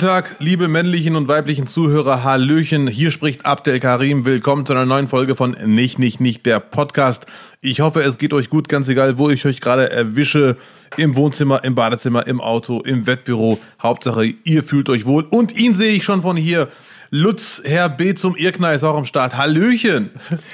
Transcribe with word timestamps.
Tag, 0.00 0.36
liebe 0.38 0.66
männlichen 0.66 1.14
und 1.14 1.28
weiblichen 1.28 1.66
Zuhörer. 1.66 2.24
Hallöchen, 2.24 2.88
hier 2.88 3.10
spricht 3.10 3.44
Abdel 3.44 3.80
Karim. 3.80 4.24
Willkommen 4.24 4.64
zu 4.64 4.72
einer 4.72 4.86
neuen 4.86 5.08
Folge 5.08 5.36
von 5.36 5.54
Nicht, 5.66 5.98
Nicht, 5.98 6.20
Nicht, 6.20 6.46
der 6.46 6.58
Podcast. 6.58 7.26
Ich 7.60 7.80
hoffe, 7.80 8.02
es 8.02 8.16
geht 8.16 8.32
euch 8.32 8.48
gut, 8.48 8.70
ganz 8.70 8.88
egal, 8.88 9.18
wo 9.18 9.28
ich 9.28 9.44
euch 9.44 9.60
gerade 9.60 9.90
erwische. 9.90 10.56
Im 10.96 11.16
Wohnzimmer, 11.16 11.64
im 11.64 11.74
Badezimmer, 11.74 12.26
im 12.26 12.40
Auto, 12.40 12.80
im 12.80 13.06
Wettbüro. 13.06 13.58
Hauptsache, 13.82 14.24
ihr 14.24 14.64
fühlt 14.64 14.88
euch 14.88 15.04
wohl. 15.04 15.26
Und 15.28 15.54
ihn 15.58 15.74
sehe 15.74 15.92
ich 15.92 16.02
schon 16.02 16.22
von 16.22 16.38
hier. 16.38 16.68
Lutz, 17.10 17.60
Herr 17.62 17.90
B. 17.90 18.14
zum 18.14 18.36
Irkner 18.36 18.72
ist 18.72 18.84
auch 18.84 18.96
am 18.96 19.04
Start. 19.04 19.36
Hallöchen. 19.36 20.08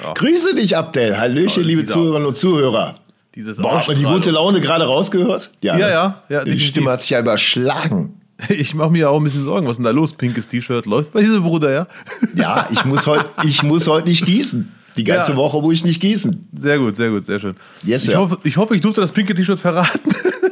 Oh. 0.04 0.12
Grüße 0.14 0.56
dich, 0.56 0.76
Abdel. 0.76 1.18
Hallöchen, 1.18 1.62
oh, 1.62 1.66
liebe 1.66 1.84
Zuhörerinnen 1.84 2.26
und 2.26 2.36
Zuhörer. 2.36 2.96
Dieses 3.36 3.58
Boah, 3.58 3.78
hat 3.78 3.86
man 3.86 3.96
die 3.96 4.02
gute 4.02 4.32
Laune 4.32 4.60
gerade 4.60 4.86
rausgehört? 4.86 5.52
Ja, 5.60 5.78
ja. 5.78 5.88
ja, 5.88 6.22
ja 6.30 6.44
die 6.44 6.58
Stimme 6.58 6.90
hat 6.90 7.02
sich 7.02 7.10
ja 7.10 7.20
überschlagen. 7.20 8.15
Ich 8.48 8.74
mache 8.74 8.90
mir 8.90 9.10
auch 9.10 9.18
ein 9.18 9.24
bisschen 9.24 9.44
Sorgen. 9.44 9.66
Was 9.66 9.72
ist 9.72 9.76
denn 9.78 9.84
da 9.84 9.90
los? 9.90 10.12
Pinkes 10.12 10.48
T-Shirt 10.48 10.86
läuft 10.86 11.12
bei 11.12 11.20
diesem 11.20 11.42
Bruder, 11.42 11.72
ja? 11.72 11.86
Ja, 12.34 12.68
ich 12.70 12.84
muss 12.84 13.06
heute 13.06 13.30
muss 13.64 13.88
heut 13.88 14.06
nicht 14.06 14.24
gießen. 14.24 14.72
Die 14.96 15.04
ganze 15.04 15.32
ja. 15.32 15.36
Woche 15.36 15.60
muss 15.60 15.74
ich 15.74 15.84
nicht 15.84 16.00
gießen. 16.00 16.48
Sehr 16.58 16.78
gut, 16.78 16.96
sehr 16.96 17.10
gut, 17.10 17.26
sehr 17.26 17.38
schön. 17.38 17.56
Yes, 17.84 18.04
ich, 18.04 18.10
ja. 18.10 18.18
hoffe, 18.18 18.38
ich 18.44 18.56
hoffe, 18.56 18.74
ich 18.74 18.80
durfte 18.80 19.00
das 19.00 19.12
pinke 19.12 19.34
T-Shirt 19.34 19.60
verraten. 19.60 20.10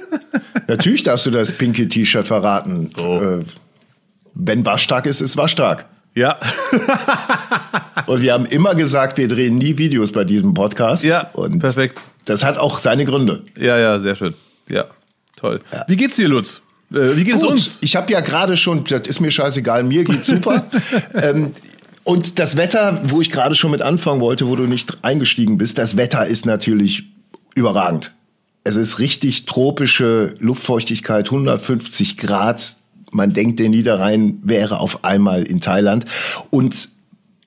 Natürlich 0.69 1.03
darfst 1.03 1.27
du 1.27 1.31
das 1.31 1.53
pinke 1.53 1.89
T-Shirt 1.89 2.27
verraten. 2.27 2.91
So. 2.95 3.23
Äh, 3.23 3.45
wenn 4.35 4.65
waschstark 4.65 5.07
ist, 5.07 5.21
ist 5.21 5.37
waschstark. 5.37 5.87
Ja. 6.15 6.39
Und 8.07 8.21
wir 8.21 8.35
haben 8.35 8.47
immer 8.47 8.75
gesagt, 8.75 9.17
wir 9.17 9.29
drehen 9.29 9.59
nie 9.59 9.79
Videos 9.79 10.13
bei 10.13 10.25
diesem 10.25 10.55
Podcast. 10.55 11.05
Ja, 11.05 11.29
Und 11.33 11.59
perfekt. 11.59 12.03
Das 12.25 12.45
hat 12.45 12.59
auch 12.59 12.79
seine 12.79 13.05
Gründe. 13.05 13.43
Ja, 13.59 13.79
ja, 13.79 13.99
sehr 14.01 14.17
schön. 14.17 14.35
Ja, 14.69 14.87
toll. 15.37 15.61
Ja. 15.73 15.85
Wie 15.89 15.97
geht's 15.97 16.17
dir, 16.17 16.29
Lutz? 16.29 16.63
Äh, 16.95 17.17
wie 17.17 17.25
geht 17.25 17.37
es 17.37 17.43
uns? 17.43 17.79
Ich 17.81 17.97
habe 17.97 18.13
ja 18.13 18.21
gerade 18.21 18.57
schon, 18.57 18.85
das 18.85 19.07
ist 19.07 19.21
mir 19.21 19.31
scheißegal, 19.31 19.83
mir 19.83 20.05
geht's 20.05 20.27
super. 20.27 20.67
ähm, 21.15 21.53
und 22.05 22.39
das 22.39 22.57
Wetter, 22.57 23.03
wo 23.05 23.21
ich 23.21 23.31
gerade 23.31 23.55
schon 23.55 23.71
mit 23.71 23.83
anfangen 23.83 24.21
wollte, 24.21 24.47
wo 24.47 24.57
du 24.57 24.65
nicht 24.65 24.99
eingestiegen 25.03 25.59
bist, 25.59 25.79
das 25.79 25.97
Wetter 25.97 26.27
ist 26.27 26.45
natürlich 26.47 27.05
überragend. 27.55 28.13
Es 28.63 28.77
ist 28.77 28.99
richtig 28.99 29.47
tropische 29.47 30.35
Luftfeuchtigkeit, 30.39 31.27
150 31.27 32.17
Grad. 32.17 32.77
Man 33.11 33.33
denkt, 33.33 33.61
der 33.61 33.69
Niederrhein 33.69 34.39
wäre 34.43 34.81
auf 34.81 35.05
einmal 35.05 35.43
in 35.43 35.61
Thailand. 35.61 36.05
Und 36.51 36.89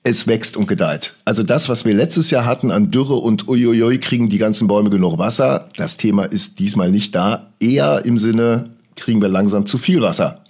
es 0.04 0.26
wächst 0.26 0.56
und 0.56 0.66
gedeiht. 0.66 1.14
Also 1.24 1.42
das, 1.42 1.68
was 1.68 1.84
wir 1.84 1.94
letztes 1.94 2.30
Jahr 2.30 2.44
hatten 2.44 2.70
an 2.70 2.90
Dürre 2.90 3.16
und 3.16 3.48
uiuiui, 3.48 3.98
kriegen 3.98 4.28
die 4.28 4.38
ganzen 4.38 4.66
Bäume 4.66 4.90
genug 4.90 5.18
Wasser. 5.18 5.68
Das 5.76 5.96
Thema 5.96 6.24
ist 6.24 6.58
diesmal 6.58 6.90
nicht 6.90 7.14
da. 7.14 7.50
Eher 7.60 8.04
im 8.04 8.16
Sinne, 8.16 8.70
kriegen 9.00 9.22
wir 9.22 9.28
langsam 9.28 9.66
zu 9.66 9.78
viel 9.78 10.00
Wasser. 10.00 10.44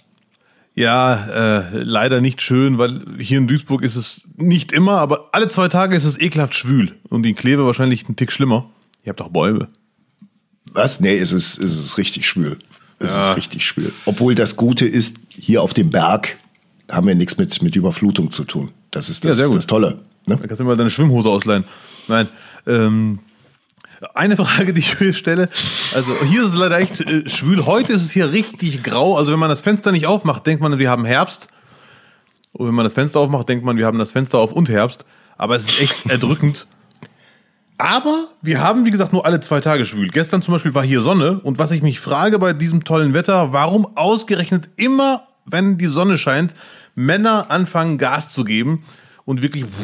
Ja, 0.75 1.25
äh, 1.59 1.83
leider 1.83 2.21
nicht 2.21 2.41
schön, 2.41 2.77
weil 2.77 3.01
hier 3.19 3.37
in 3.37 3.47
Duisburg 3.47 3.83
ist 3.83 3.95
es 3.95 4.23
nicht 4.37 4.71
immer, 4.71 4.99
aber 4.99 5.29
alle 5.33 5.49
zwei 5.49 5.67
Tage 5.67 5.95
ist 5.95 6.05
es 6.05 6.17
ekelhaft 6.19 6.55
schwül. 6.55 6.95
Und 7.09 7.25
in 7.25 7.35
Kleve 7.35 7.65
wahrscheinlich 7.65 8.07
ein 8.07 8.15
Tick 8.15 8.31
schlimmer. 8.31 8.69
Ihr 9.03 9.09
habt 9.09 9.19
doch 9.19 9.29
Bäume. 9.29 9.67
Was? 10.71 10.99
Nee, 10.99 11.17
es 11.17 11.31
ist, 11.31 11.57
es 11.57 11.77
ist 11.77 11.97
richtig 11.97 12.27
schwül. 12.27 12.59
Es 12.99 13.11
ja. 13.11 13.29
ist 13.29 13.37
richtig 13.37 13.65
schwül. 13.65 13.91
Obwohl 14.05 14.35
das 14.35 14.55
Gute 14.55 14.85
ist, 14.85 15.17
hier 15.29 15.63
auf 15.63 15.73
dem 15.73 15.89
Berg 15.89 16.37
haben 16.91 17.07
wir 17.07 17.15
nichts 17.15 17.37
mit, 17.37 17.61
mit 17.61 17.75
Überflutung 17.75 18.31
zu 18.31 18.43
tun. 18.43 18.71
Das 18.91 19.09
ist 19.09 19.25
das, 19.25 19.39
ja, 19.39 19.47
das 19.47 19.67
Tolle. 19.67 20.01
Ne? 20.27 20.35
Da 20.35 20.47
kannst 20.47 20.59
du 20.59 20.63
mal 20.63 20.77
deine 20.77 20.89
Schwimmhose 20.89 21.29
ausleihen. 21.29 21.63
Nein. 22.07 22.27
Ähm, 22.67 23.19
eine 24.13 24.37
Frage, 24.37 24.73
die 24.73 24.79
ich 24.79 24.97
hier 24.97 25.13
stelle. 25.13 25.49
Also 25.93 26.23
hier 26.23 26.43
ist 26.43 26.53
es 26.53 26.59
leider 26.59 26.79
echt 26.79 27.01
äh, 27.01 27.27
schwül. 27.29 27.65
Heute 27.65 27.93
ist 27.93 28.03
es 28.03 28.11
hier 28.11 28.31
richtig 28.31 28.83
grau. 28.83 29.17
Also 29.17 29.31
wenn 29.31 29.39
man 29.39 29.49
das 29.49 29.61
Fenster 29.61 29.91
nicht 29.91 30.05
aufmacht, 30.05 30.47
denkt 30.47 30.61
man, 30.61 30.79
wir 30.79 30.89
haben 30.89 31.05
Herbst. 31.05 31.49
Und 32.53 32.67
wenn 32.67 32.75
man 32.75 32.85
das 32.85 32.93
Fenster 32.93 33.19
aufmacht, 33.19 33.49
denkt 33.49 33.65
man, 33.65 33.77
wir 33.77 33.85
haben 33.85 33.99
das 33.99 34.11
Fenster 34.11 34.37
auf 34.39 34.51
und 34.51 34.69
Herbst. 34.69 35.05
Aber 35.37 35.55
es 35.55 35.67
ist 35.67 35.81
echt 35.81 36.05
erdrückend. 36.09 36.67
Aber 37.77 38.25
wir 38.41 38.59
haben, 38.59 38.85
wie 38.85 38.91
gesagt, 38.91 39.13
nur 39.13 39.25
alle 39.25 39.39
zwei 39.39 39.61
Tage 39.61 39.85
schwül. 39.85 40.09
Gestern 40.09 40.41
zum 40.41 40.53
Beispiel 40.53 40.73
war 40.75 40.83
hier 40.83 41.01
Sonne. 41.01 41.39
Und 41.39 41.59
was 41.59 41.71
ich 41.71 41.81
mich 41.81 41.99
frage 41.99 42.39
bei 42.39 42.53
diesem 42.53 42.83
tollen 42.83 43.13
Wetter, 43.13 43.53
warum 43.53 43.95
ausgerechnet 43.95 44.69
immer, 44.75 45.27
wenn 45.45 45.77
die 45.77 45.85
Sonne 45.85 46.17
scheint, 46.17 46.55
Männer 46.95 47.45
anfangen 47.49 47.97
Gas 47.97 48.31
zu 48.31 48.43
geben 48.43 48.83
und 49.23 49.41
wirklich 49.41 49.65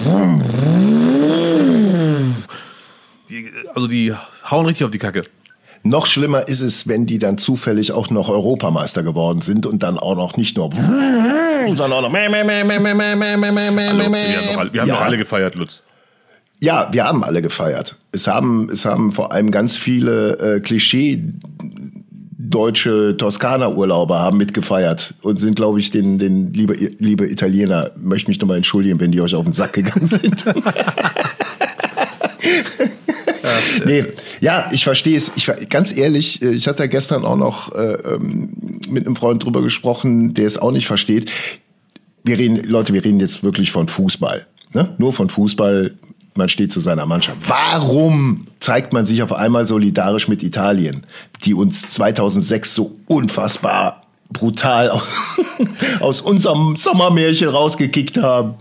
die, 3.30 3.52
also 3.74 3.88
die 3.88 4.14
hauen 4.50 4.66
richtig 4.66 4.86
auf 4.86 4.92
die 4.92 4.98
Kacke. 4.98 5.24
Noch 5.84 6.08
schlimmer 6.08 6.48
ist 6.48 6.62
es, 6.62 6.88
wenn 6.88 7.06
die 7.06 7.20
dann 7.20 7.38
zufällig 7.38 7.92
auch 7.92 8.10
noch 8.10 8.30
Europameister 8.30 9.04
geworden 9.04 9.42
sind 9.42 9.68
und 9.68 9.84
dann 9.84 10.00
auch 10.00 10.16
noch 10.16 10.36
nicht 10.36 10.58
nur, 10.58 10.72
sondern 10.72 11.94
auch 11.94 12.02
noch. 12.02 12.12
wir 14.74 14.82
haben, 14.82 14.90
doch, 14.90 15.00
ja. 15.00 15.06
alle 15.06 15.18
gefeiert, 15.18 15.54
Lutz. 15.56 15.84
Ja, 16.62 16.90
wir 16.92 17.04
haben 17.04 17.24
alle 17.24 17.42
gefeiert. 17.44 17.98
Es 18.12 18.28
haben, 18.28 18.70
es 18.72 18.86
haben 18.86 19.12
vor 19.12 19.32
allem 19.32 19.52
ganz 19.52 19.78
viele 19.78 20.56
äh, 20.56 20.60
Klischee 20.60 21.24
deutsche 22.38 23.16
Toskana-Urlauber 23.18 24.20
haben 24.20 24.38
mitgefeiert 24.38 25.14
und 25.22 25.40
sind, 25.40 25.56
glaube 25.56 25.80
ich, 25.80 25.92
den, 25.92 26.20
den 26.20 26.54
liebe, 26.54 26.74
liebe 26.74 27.28
Italiener, 27.28 27.92
möchte 27.98 28.30
mich 28.30 28.40
nochmal 28.40 28.58
entschuldigen, 28.58 29.00
wenn 29.00 29.12
die 29.12 29.22
euch 29.22 29.36
auf 29.36 29.44
den 29.44 29.54
Sack 29.54 29.74
gegangen 29.74 30.06
sind. 30.06 30.46
Nee, 33.86 34.06
ja, 34.42 34.68
ich 34.72 34.84
verstehe 34.84 35.18
es. 35.18 35.32
Ich, 35.36 35.50
ganz 35.70 35.96
ehrlich, 35.96 36.42
äh, 36.42 36.52
ich 36.52 36.68
hatte 36.68 36.88
gestern 36.90 37.26
auch 37.26 37.36
noch 37.36 37.74
äh, 37.74 37.94
ähm, 37.94 38.80
mit 38.90 39.06
einem 39.06 39.16
Freund 39.16 39.44
drüber 39.44 39.62
gesprochen, 39.62 40.34
der 40.34 40.46
es 40.46 40.58
auch 40.58 40.72
nicht 40.72 40.88
versteht. 40.88 41.32
Wir 42.24 42.38
reden, 42.38 42.64
Leute, 42.68 42.94
wir 42.94 43.04
reden 43.04 43.20
jetzt 43.20 43.44
wirklich 43.44 43.72
von 43.72 43.88
Fußball. 43.88 44.48
Ne? 44.74 44.94
Nur 44.98 45.14
von 45.14 45.30
Fußball. 45.30 45.94
Man 46.38 46.50
steht 46.50 46.70
zu 46.70 46.82
seiner 46.82 47.06
Mannschaft. 47.06 47.38
Warum 47.48 48.48
zeigt 48.60 48.92
man 48.92 49.06
sich 49.06 49.24
auf 49.24 49.32
einmal 49.32 49.66
solidarisch 49.66 50.28
mit 50.28 50.44
Italien, 50.44 51.06
die 51.46 51.54
uns 51.54 51.90
2006 51.92 52.76
so 52.76 52.98
unfassbar 53.08 54.04
brutal 54.30 54.90
aus, 54.90 55.16
aus 56.02 56.20
unserem 56.20 56.76
Sommermärchen 56.76 57.48
rausgekickt 57.48 58.18
haben? 58.18 58.56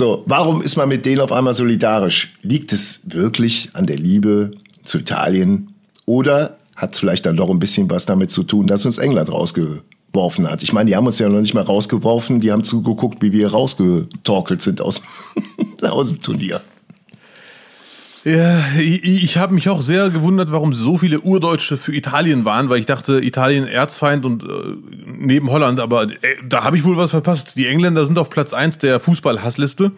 So, 0.00 0.22
warum 0.24 0.62
ist 0.62 0.76
man 0.76 0.88
mit 0.88 1.04
denen 1.04 1.20
auf 1.20 1.30
einmal 1.30 1.52
solidarisch? 1.52 2.32
Liegt 2.40 2.72
es 2.72 3.00
wirklich 3.04 3.68
an 3.74 3.84
der 3.84 3.98
Liebe 3.98 4.52
zu 4.82 4.96
Italien 4.96 5.74
oder 6.06 6.56
hat 6.74 6.94
es 6.94 7.00
vielleicht 7.00 7.26
dann 7.26 7.36
doch 7.36 7.50
ein 7.50 7.58
bisschen 7.58 7.90
was 7.90 8.06
damit 8.06 8.30
zu 8.30 8.42
tun, 8.42 8.66
dass 8.66 8.86
uns 8.86 8.96
England 8.96 9.30
rausgeworfen 9.30 10.50
hat? 10.50 10.62
Ich 10.62 10.72
meine, 10.72 10.88
die 10.88 10.96
haben 10.96 11.06
uns 11.06 11.18
ja 11.18 11.28
noch 11.28 11.42
nicht 11.42 11.52
mal 11.52 11.64
rausgeworfen, 11.64 12.40
die 12.40 12.50
haben 12.50 12.64
zugeguckt, 12.64 13.20
wie 13.20 13.32
wir 13.32 13.48
rausgetorkelt 13.48 14.62
sind 14.62 14.80
aus, 14.80 15.02
aus 15.82 16.08
dem 16.08 16.22
Turnier. 16.22 16.62
Ja, 18.30 18.64
ich, 18.78 19.04
ich 19.04 19.36
habe 19.36 19.54
mich 19.54 19.68
auch 19.68 19.82
sehr 19.82 20.10
gewundert, 20.10 20.52
warum 20.52 20.72
so 20.72 20.96
viele 20.96 21.20
Urdeutsche 21.20 21.76
für 21.76 21.94
Italien 21.94 22.44
waren, 22.44 22.68
weil 22.68 22.78
ich 22.78 22.86
dachte, 22.86 23.20
Italien 23.24 23.66
Erzfeind 23.66 24.24
und 24.24 24.42
äh, 24.42 24.46
neben 25.06 25.50
Holland, 25.50 25.80
aber 25.80 26.04
äh, 26.04 26.36
da 26.46 26.62
habe 26.62 26.76
ich 26.76 26.84
wohl 26.84 26.96
was 26.96 27.10
verpasst. 27.10 27.56
Die 27.56 27.66
Engländer 27.66 28.06
sind 28.06 28.18
auf 28.18 28.30
Platz 28.30 28.52
1 28.52 28.78
der 28.78 29.00
Fußball-Hassliste. 29.00 29.92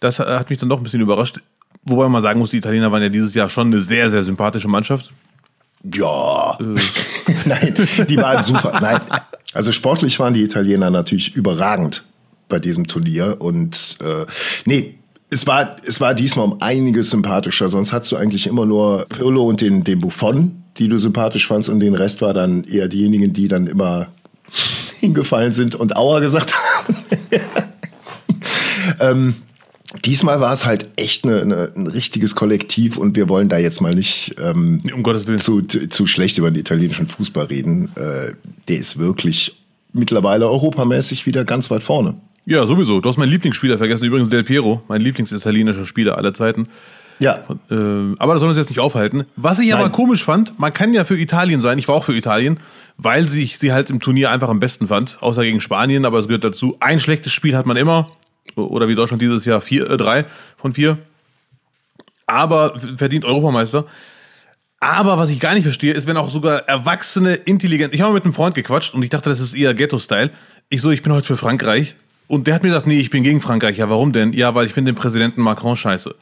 Das 0.00 0.18
hat 0.20 0.48
mich 0.48 0.58
dann 0.58 0.68
doch 0.68 0.78
ein 0.78 0.84
bisschen 0.84 1.00
überrascht. 1.00 1.40
Wobei 1.82 2.08
man 2.08 2.22
sagen 2.22 2.38
muss, 2.38 2.50
die 2.50 2.58
Italiener 2.58 2.92
waren 2.92 3.02
ja 3.02 3.08
dieses 3.08 3.34
Jahr 3.34 3.50
schon 3.50 3.68
eine 3.68 3.80
sehr, 3.80 4.10
sehr 4.10 4.22
sympathische 4.22 4.68
Mannschaft. 4.68 5.12
Ja. 5.82 6.56
Äh. 6.60 7.34
Nein, 7.44 7.88
die 8.08 8.16
waren 8.16 8.42
super. 8.42 8.78
Nein, 8.80 9.00
also 9.52 9.72
sportlich 9.72 10.18
waren 10.20 10.34
die 10.34 10.42
Italiener 10.42 10.90
natürlich 10.90 11.34
überragend 11.34 12.04
bei 12.48 12.58
diesem 12.58 12.86
Turnier 12.86 13.36
und 13.40 13.98
äh, 14.00 14.26
nee, 14.64 14.97
es 15.30 15.46
war, 15.46 15.76
es 15.84 16.00
war 16.00 16.14
diesmal 16.14 16.46
um 16.46 16.56
einiges 16.60 17.10
sympathischer. 17.10 17.68
Sonst 17.68 17.92
hattest 17.92 18.12
du 18.12 18.16
eigentlich 18.16 18.46
immer 18.46 18.64
nur 18.64 19.06
Pirlo 19.08 19.44
und 19.44 19.60
den, 19.60 19.84
den 19.84 20.00
Buffon, 20.00 20.62
die 20.78 20.88
du 20.88 20.98
sympathisch 20.98 21.46
fandst, 21.46 21.68
und 21.68 21.80
den 21.80 21.94
Rest 21.94 22.22
war 22.22 22.32
dann 22.32 22.64
eher 22.64 22.88
diejenigen, 22.88 23.32
die 23.32 23.48
dann 23.48 23.66
immer 23.66 24.08
hingefallen 25.00 25.52
sind 25.52 25.74
und 25.74 25.96
Aua 25.96 26.20
gesagt 26.20 26.54
haben. 26.54 26.96
ähm, 29.00 29.34
diesmal 30.04 30.40
war 30.40 30.52
es 30.52 30.64
halt 30.64 30.88
echt 30.96 31.24
eine, 31.24 31.42
eine, 31.42 31.72
ein 31.76 31.86
richtiges 31.86 32.34
Kollektiv 32.34 32.96
und 32.96 33.14
wir 33.14 33.28
wollen 33.28 33.50
da 33.50 33.58
jetzt 33.58 33.80
mal 33.82 33.94
nicht 33.94 34.34
ähm, 34.42 34.80
um 34.94 35.02
Gottes 35.02 35.26
Willen. 35.26 35.40
Zu, 35.40 35.60
zu 35.62 36.06
schlecht 36.06 36.38
über 36.38 36.50
den 36.50 36.60
italienischen 36.60 37.06
Fußball 37.06 37.46
reden. 37.46 37.90
Äh, 37.96 38.32
der 38.68 38.76
ist 38.76 38.98
wirklich 38.98 39.62
mittlerweile 39.92 40.48
europamäßig 40.48 41.26
wieder 41.26 41.44
ganz 41.44 41.70
weit 41.70 41.82
vorne. 41.82 42.14
Ja, 42.48 42.66
sowieso. 42.66 43.02
Du 43.02 43.10
hast 43.10 43.18
meinen 43.18 43.28
Lieblingsspieler 43.28 43.76
vergessen, 43.76 44.04
übrigens 44.04 44.30
Del 44.30 44.42
Piero, 44.42 44.80
mein 44.88 45.02
Lieblingsitalienischer 45.02 45.84
Spieler 45.84 46.16
aller 46.16 46.32
Zeiten. 46.32 46.66
Ja. 47.18 47.40
Äh, 47.70 47.74
aber 48.18 48.32
das 48.32 48.40
soll 48.40 48.48
uns 48.48 48.56
jetzt 48.56 48.70
nicht 48.70 48.80
aufhalten. 48.80 49.26
Was 49.36 49.58
ich 49.58 49.68
Nein. 49.68 49.80
aber 49.80 49.90
komisch 49.90 50.24
fand, 50.24 50.58
man 50.58 50.72
kann 50.72 50.94
ja 50.94 51.04
für 51.04 51.18
Italien 51.18 51.60
sein, 51.60 51.78
ich 51.78 51.86
war 51.88 51.94
auch 51.94 52.04
für 52.04 52.16
Italien, 52.16 52.58
weil 52.96 53.26
ich 53.34 53.58
sie 53.58 53.74
halt 53.74 53.90
im 53.90 54.00
Turnier 54.00 54.30
einfach 54.30 54.48
am 54.48 54.60
besten 54.60 54.88
fand, 54.88 55.18
außer 55.20 55.42
gegen 55.42 55.60
Spanien, 55.60 56.06
aber 56.06 56.20
es 56.20 56.26
gehört 56.26 56.42
dazu. 56.42 56.74
Ein 56.80 57.00
schlechtes 57.00 57.34
Spiel 57.34 57.54
hat 57.54 57.66
man 57.66 57.76
immer, 57.76 58.10
oder 58.54 58.88
wie 58.88 58.94
Deutschland 58.94 59.20
dieses 59.20 59.44
Jahr, 59.44 59.60
vier, 59.60 59.90
äh, 59.90 59.98
drei 59.98 60.24
von 60.56 60.72
vier. 60.72 60.96
Aber 62.24 62.80
verdient 62.96 63.26
Europameister. 63.26 63.84
Aber 64.80 65.18
was 65.18 65.28
ich 65.28 65.38
gar 65.38 65.52
nicht 65.52 65.64
verstehe, 65.64 65.92
ist, 65.92 66.06
wenn 66.06 66.16
auch 66.16 66.30
sogar 66.30 66.60
erwachsene, 66.60 67.34
intelligent. 67.34 67.92
Ich 67.92 68.00
habe 68.00 68.14
mit 68.14 68.24
einem 68.24 68.32
Freund 68.32 68.54
gequatscht 68.54 68.94
und 68.94 69.02
ich 69.02 69.10
dachte, 69.10 69.28
das 69.28 69.40
ist 69.40 69.52
eher 69.52 69.74
Ghetto-Style. 69.74 70.30
Ich 70.70 70.80
so, 70.80 70.90
ich 70.90 71.02
bin 71.02 71.12
heute 71.12 71.26
für 71.26 71.36
Frankreich. 71.36 71.94
Und 72.28 72.46
der 72.46 72.54
hat 72.54 72.62
mir 72.62 72.68
gesagt, 72.68 72.86
nee, 72.86 73.00
ich 73.00 73.10
bin 73.10 73.24
gegen 73.24 73.40
Frankreich. 73.40 73.78
Ja, 73.78 73.88
warum 73.88 74.12
denn? 74.12 74.32
Ja, 74.32 74.54
weil 74.54 74.66
ich 74.66 74.74
finde 74.74 74.92
den 74.92 74.96
Präsidenten 74.96 75.42
Macron 75.42 75.76
scheiße. 75.76 76.14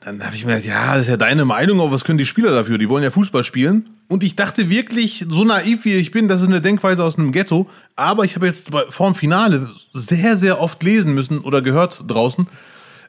Dann 0.00 0.22
habe 0.22 0.36
ich 0.36 0.44
mir 0.44 0.52
gedacht, 0.52 0.68
ja, 0.68 0.94
das 0.94 1.04
ist 1.04 1.08
ja 1.08 1.16
deine 1.16 1.46
Meinung, 1.46 1.80
aber 1.80 1.92
was 1.92 2.04
können 2.04 2.18
die 2.18 2.26
Spieler 2.26 2.50
dafür? 2.50 2.76
Die 2.76 2.90
wollen 2.90 3.02
ja 3.02 3.10
Fußball 3.10 3.42
spielen. 3.42 3.86
Und 4.08 4.22
ich 4.22 4.36
dachte 4.36 4.68
wirklich, 4.68 5.24
so 5.30 5.44
naiv 5.44 5.86
wie 5.86 5.94
ich 5.94 6.10
bin, 6.10 6.28
das 6.28 6.42
ist 6.42 6.48
eine 6.48 6.60
Denkweise 6.60 7.02
aus 7.02 7.16
einem 7.16 7.32
Ghetto. 7.32 7.70
Aber 7.96 8.24
ich 8.24 8.36
habe 8.36 8.44
jetzt 8.44 8.70
vor 8.90 9.10
dem 9.10 9.14
Finale 9.14 9.70
sehr, 9.94 10.36
sehr 10.36 10.60
oft 10.60 10.82
lesen 10.82 11.14
müssen 11.14 11.38
oder 11.38 11.62
gehört 11.62 12.04
draußen, 12.06 12.46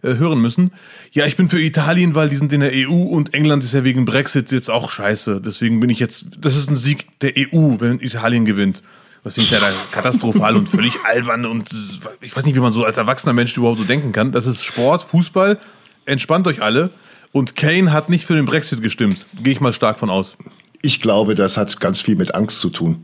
äh, 0.03 0.15
hören 0.15 0.39
müssen. 0.39 0.71
Ja, 1.11 1.25
ich 1.25 1.35
bin 1.35 1.49
für 1.49 1.59
Italien, 1.59 2.15
weil 2.15 2.29
die 2.29 2.37
sind 2.37 2.53
in 2.53 2.61
der 2.61 2.71
EU 2.73 2.93
und 2.93 3.33
England 3.33 3.65
ist 3.65 3.73
ja 3.73 3.83
wegen 3.83 4.05
Brexit 4.05 4.51
jetzt 4.51 4.69
auch 4.69 4.89
scheiße. 4.89 5.41
Deswegen 5.45 5.81
bin 5.81 5.89
ich 5.89 5.99
jetzt, 5.99 6.27
das 6.39 6.55
ist 6.55 6.69
ein 6.69 6.77
Sieg 6.77 7.07
der 7.19 7.33
EU, 7.37 7.75
wenn 7.79 7.99
Italien 7.99 8.45
gewinnt. 8.45 8.83
Das 9.25 9.33
finde 9.33 9.47
ich 9.47 9.59
ja 9.59 9.71
katastrophal 9.91 10.55
und 10.55 10.69
völlig 10.69 10.93
albern 11.03 11.45
und 11.45 11.67
ich 12.21 12.33
weiß 12.33 12.45
nicht, 12.45 12.55
wie 12.55 12.59
man 12.59 12.71
so 12.71 12.85
als 12.85 12.95
erwachsener 12.95 13.33
Mensch 13.33 13.57
überhaupt 13.57 13.79
so 13.79 13.83
denken 13.83 14.13
kann. 14.13 14.31
Das 14.31 14.45
ist 14.45 14.63
Sport, 14.63 15.01
Fußball 15.01 15.59
entspannt 16.05 16.47
euch 16.47 16.61
alle. 16.61 16.91
Und 17.31 17.55
Kane 17.55 17.91
hat 17.91 18.09
nicht 18.09 18.25
für 18.25 18.35
den 18.35 18.45
Brexit 18.45 18.81
gestimmt. 18.81 19.25
Gehe 19.41 19.53
ich 19.53 19.59
mal 19.59 19.73
stark 19.73 19.99
von 19.99 20.09
aus. 20.09 20.37
Ich 20.81 21.01
glaube, 21.01 21.35
das 21.35 21.57
hat 21.57 21.79
ganz 21.79 21.99
viel 21.99 22.15
mit 22.15 22.33
Angst 22.33 22.59
zu 22.59 22.69
tun. 22.69 23.03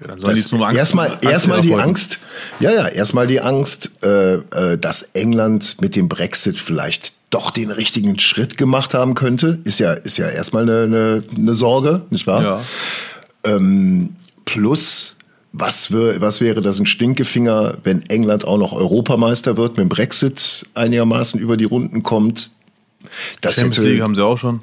Ja, 0.00 0.08
dann 0.08 0.20
sollen 0.20 0.34
die 0.34 0.44
zum 0.44 0.62
Angst, 0.62 0.76
erstmal 0.76 1.18
erstmal 1.22 1.60
die 1.60 1.74
Angst, 1.74 2.18
ja, 2.58 2.72
ja, 2.72 2.88
erstmal 2.88 3.26
die 3.26 3.40
Angst, 3.40 3.92
äh, 4.02 4.34
äh, 4.34 4.78
dass 4.78 5.02
England 5.12 5.80
mit 5.80 5.94
dem 5.94 6.08
Brexit 6.08 6.58
vielleicht 6.58 7.12
doch 7.30 7.50
den 7.50 7.70
richtigen 7.70 8.18
Schritt 8.18 8.56
gemacht 8.56 8.94
haben 8.94 9.14
könnte. 9.14 9.60
Ist 9.64 9.78
ja, 9.78 9.92
ist 9.92 10.16
ja 10.16 10.28
erstmal 10.28 10.64
eine, 10.64 10.82
eine, 10.82 11.22
eine 11.36 11.54
Sorge, 11.54 12.02
nicht 12.10 12.26
wahr? 12.26 12.42
Ja. 12.42 12.64
Ähm, 13.44 14.16
plus, 14.46 15.16
was, 15.52 15.92
wär, 15.92 16.20
was 16.20 16.40
wäre 16.40 16.60
das 16.60 16.78
ein 16.78 16.86
Stinkefinger, 16.86 17.78
wenn 17.82 18.02
England 18.08 18.44
auch 18.44 18.58
noch 18.58 18.72
Europameister 18.72 19.56
wird, 19.56 19.76
mit 19.76 19.78
dem 19.78 19.88
Brexit 19.88 20.66
einigermaßen 20.74 21.40
über 21.40 21.56
die 21.56 21.64
Runden 21.64 22.02
kommt? 22.02 22.50
Das 23.40 23.56
Champions 23.56 23.78
hätte, 23.78 23.88
League 23.88 24.02
haben 24.02 24.14
sie 24.14 24.24
auch 24.24 24.38
schon. 24.38 24.60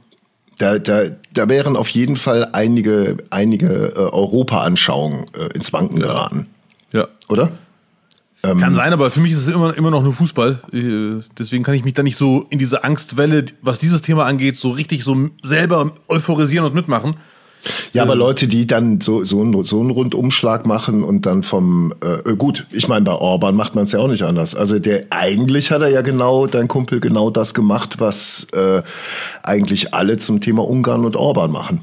Da, 0.59 0.79
da, 0.79 1.03
da 1.33 1.49
wären 1.49 1.75
auf 1.75 1.89
jeden 1.89 2.15
Fall 2.15 2.49
einige, 2.53 3.17
einige 3.29 3.93
äh, 3.95 3.99
Europa-Anschauungen 3.99 5.25
äh, 5.33 5.53
ins 5.53 5.71
Wanken 5.73 5.99
ja. 5.99 6.07
geraten. 6.07 6.47
Ja. 6.91 7.07
Oder? 7.27 7.51
Ähm, 8.43 8.59
kann 8.59 8.75
sein, 8.75 8.93
aber 8.93 9.11
für 9.11 9.19
mich 9.19 9.33
ist 9.33 9.39
es 9.39 9.47
immer, 9.47 9.75
immer 9.75 9.91
noch 9.91 10.03
nur 10.03 10.13
Fußball. 10.13 10.61
Äh, 10.71 11.23
deswegen 11.37 11.63
kann 11.63 11.73
ich 11.75 11.83
mich 11.83 11.93
da 11.93 12.03
nicht 12.03 12.15
so 12.15 12.45
in 12.49 12.59
diese 12.59 12.83
Angstwelle, 12.83 13.45
was 13.61 13.79
dieses 13.79 14.01
Thema 14.01 14.25
angeht, 14.25 14.55
so 14.55 14.69
richtig 14.69 15.03
so 15.03 15.29
selber 15.43 15.93
euphorisieren 16.07 16.65
und 16.65 16.73
mitmachen. 16.75 17.17
Ja, 17.93 18.03
aber 18.03 18.15
Leute, 18.15 18.47
die 18.47 18.67
dann 18.67 19.01
so, 19.01 19.23
so, 19.23 19.63
so 19.63 19.79
einen 19.79 19.89
Rundumschlag 19.89 20.65
machen 20.65 21.03
und 21.03 21.25
dann 21.25 21.43
vom, 21.43 21.93
äh, 22.01 22.35
gut, 22.35 22.67
ich 22.71 22.87
meine, 22.87 23.05
bei 23.05 23.13
Orban 23.13 23.55
macht 23.55 23.75
man 23.75 23.85
es 23.85 23.91
ja 23.91 23.99
auch 23.99 24.07
nicht 24.07 24.23
anders. 24.23 24.55
Also 24.55 24.79
der 24.79 25.05
eigentlich 25.09 25.71
hat 25.71 25.81
er 25.81 25.89
ja 25.89 26.01
genau, 26.01 26.47
dein 26.47 26.67
Kumpel, 26.67 26.99
genau 26.99 27.29
das 27.29 27.53
gemacht, 27.53 27.99
was 27.99 28.47
äh, 28.53 28.81
eigentlich 29.43 29.93
alle 29.93 30.17
zum 30.17 30.41
Thema 30.41 30.67
Ungarn 30.67 31.05
und 31.05 31.15
Orban 31.15 31.51
machen. 31.51 31.81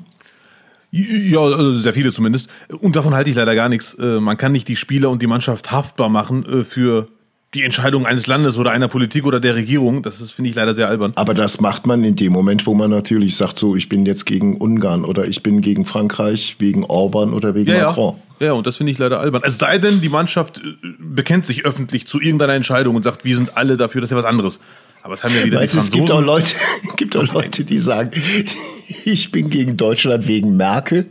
Ja, 0.97 1.41
also 1.41 1.73
sehr 1.73 1.93
viele 1.93 2.13
zumindest. 2.13 2.49
Und 2.81 2.95
davon 2.95 3.15
halte 3.15 3.29
ich 3.29 3.35
leider 3.35 3.57
gar 3.57 3.69
nichts. 3.69 3.95
Äh, 3.95 4.21
man 4.21 4.37
kann 4.37 4.53
nicht 4.53 4.69
die 4.69 4.77
Spieler 4.77 5.11
und 5.11 5.21
die 5.23 5.27
Mannschaft 5.27 5.73
haftbar 5.73 6.09
machen 6.09 6.47
äh, 6.47 6.65
für 6.65 7.09
die 7.55 7.63
Entscheidung 7.63 8.07
eines 8.07 8.27
Landes 8.27 8.57
oder 8.57 8.73
einer 8.73 8.89
Politik 8.89 9.27
oder 9.27 9.41
der 9.41 9.55
Regierung. 9.55 10.03
Das 10.03 10.21
ist, 10.21 10.33
finde 10.33 10.51
ich, 10.51 10.57
leider 10.57 10.75
sehr 10.75 10.89
albern. 10.89 11.13
Aber 11.15 11.35
das 11.35 11.61
macht 11.61 11.87
man 11.87 12.03
in 12.05 12.17
dem 12.17 12.33
Moment, 12.33 12.67
wo 12.67 12.75
man 12.75 12.91
natürlich 12.91 13.37
sagt, 13.37 13.59
so, 13.59 13.77
ich 13.77 13.89
bin 13.89 14.05
jetzt 14.07 14.27
gegen 14.27 14.57
Ungarn 14.57 15.05
oder 15.05 15.27
ich 15.27 15.43
bin 15.43 15.61
gegen 15.61 15.85
Frankreich, 15.85 16.57
wegen 16.59 16.85
Orban 16.85 17.33
oder 17.33 17.55
wegen 17.55 17.71
ja, 17.71 17.89
Macron. 17.89 18.17
Ja. 18.41 18.47
ja, 18.47 18.53
und 18.55 18.67
das 18.67 18.77
finde 18.77 18.93
ich 18.93 18.99
leider 18.99 19.21
albern. 19.21 19.43
Es 19.45 19.59
sei 19.59 19.79
denn, 19.79 20.01
die 20.01 20.09
Mannschaft 20.09 20.59
äh, 20.59 20.89
bekennt 20.99 21.47
sich 21.47 21.65
öffentlich 21.65 22.07
zu 22.07 22.21
irgendeiner 22.21 22.55
Entscheidung 22.55 22.97
und 22.97 23.05
sagt, 23.05 23.25
wir 23.25 23.37
sind 23.37 23.57
alle 23.57 23.77
dafür, 23.77 24.01
das 24.01 24.09
ist 24.09 24.13
ja 24.13 24.19
was 24.19 24.27
anderes. 24.27 24.59
Aber 25.03 25.15
es 25.15 25.23
haben 25.23 25.35
ja 25.37 25.45
wieder 25.45 25.59
Meinst, 25.59 25.75
die 25.75 25.79
Es 25.79 25.91
gibt 25.91 26.11
auch 26.11 26.23
Leute, 26.23 26.55
gibt 26.97 27.17
auch 27.17 27.33
Leute, 27.33 27.65
die 27.65 27.79
sagen, 27.79 28.11
ich 29.05 29.31
bin 29.31 29.51
gegen 29.51 29.77
Deutschland 29.77 30.27
wegen 30.27 30.57
Merkel. 30.57 31.07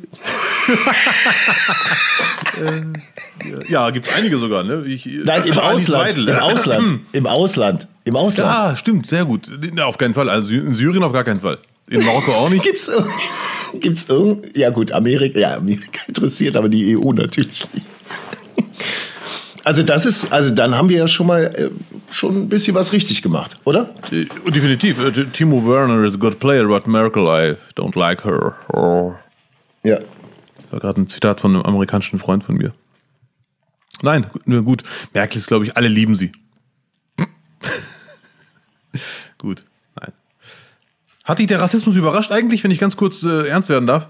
ja, 3.68 3.89
gibt 3.89 4.07
es 4.07 4.13
einige 4.13 4.38
sogar. 4.38 4.63
Ne? 4.63 4.83
Ich, 4.85 5.06
Nein, 5.06 5.44
im 5.45 5.57
Ausland, 5.57 6.18
im 6.18 6.35
Ausland. 6.35 7.00
Im 7.12 7.27
Ausland. 7.27 7.88
Im 8.06 8.15
Ausland. 8.15 8.50
Ja, 8.50 8.75
stimmt, 8.75 9.07
sehr 9.07 9.25
gut. 9.25 9.50
Auf 9.81 9.97
keinen 9.97 10.13
Fall. 10.13 10.30
Also 10.30 10.53
in 10.53 10.74
Syrien 10.74 11.03
auf 11.03 11.13
gar 11.13 11.24
keinen 11.24 11.41
Fall. 11.41 11.57
In 11.89 12.03
Marokko 12.03 12.31
auch 12.33 12.50
nicht. 12.50 12.63
Gibt's 12.63 12.89
gibt's 13.80 14.07
irgend 14.09 14.56
ja 14.56 14.69
gut, 14.69 14.91
Amerika, 14.91 15.39
ja, 15.39 15.56
Amerika 15.57 16.01
interessiert, 16.07 16.56
aber 16.56 16.69
die 16.69 16.97
EU 16.97 17.12
natürlich 17.12 17.65
nicht. 17.74 17.85
Also 19.65 19.81
das 19.81 20.06
ist, 20.06 20.31
also 20.31 20.50
dann 20.50 20.75
haben 20.75 20.89
wir 20.89 20.97
ja 20.97 21.07
schon 21.07 21.27
mal 21.27 21.44
äh, 21.44 21.69
schon 22.12 22.44
ein 22.44 22.50
bisschen 22.50 22.75
was 22.75 22.91
richtig 22.91 23.21
gemacht, 23.21 23.57
oder? 23.63 23.89
Äh, 24.12 24.25
definitiv. 24.51 25.00
Äh, 25.00 25.25
Timo 25.31 25.65
Werner 25.65 26.03
is 26.03 26.15
a 26.15 26.18
good 26.18 26.39
player, 26.39 26.68
but 26.68 26.86
Merkel, 26.86 27.24
I 27.27 27.56
don't 27.79 27.97
like 27.97 28.25
her. 28.25 28.56
Oh. 28.74 29.13
Ja. 29.83 29.97
Das 29.97 30.71
war 30.71 30.79
gerade 30.79 31.01
ein 31.01 31.07
Zitat 31.07 31.39
von 31.39 31.56
einem 31.56 31.63
amerikanischen 31.63 32.19
Freund 32.19 32.44
von 32.44 32.56
mir. 32.56 32.74
Nein, 34.03 34.25
nur 34.44 34.63
gut. 34.63 34.83
Merkel 35.13 35.39
ist, 35.39 35.47
glaube 35.47 35.63
ich, 35.63 35.77
alle 35.77 35.88
lieben 35.88 36.17
sie. 36.17 36.33
gut, 39.38 39.63
nein. 39.95 40.11
Hat 41.23 41.39
dich 41.39 41.47
der 41.47 41.61
Rassismus 41.61 41.95
überrascht 41.95 42.29
eigentlich, 42.29 42.65
wenn 42.65 42.71
ich 42.71 42.79
ganz 42.79 42.97
kurz 42.97 43.23
äh, 43.23 43.47
ernst 43.47 43.69
werden 43.69 43.88
darf? 43.88 44.09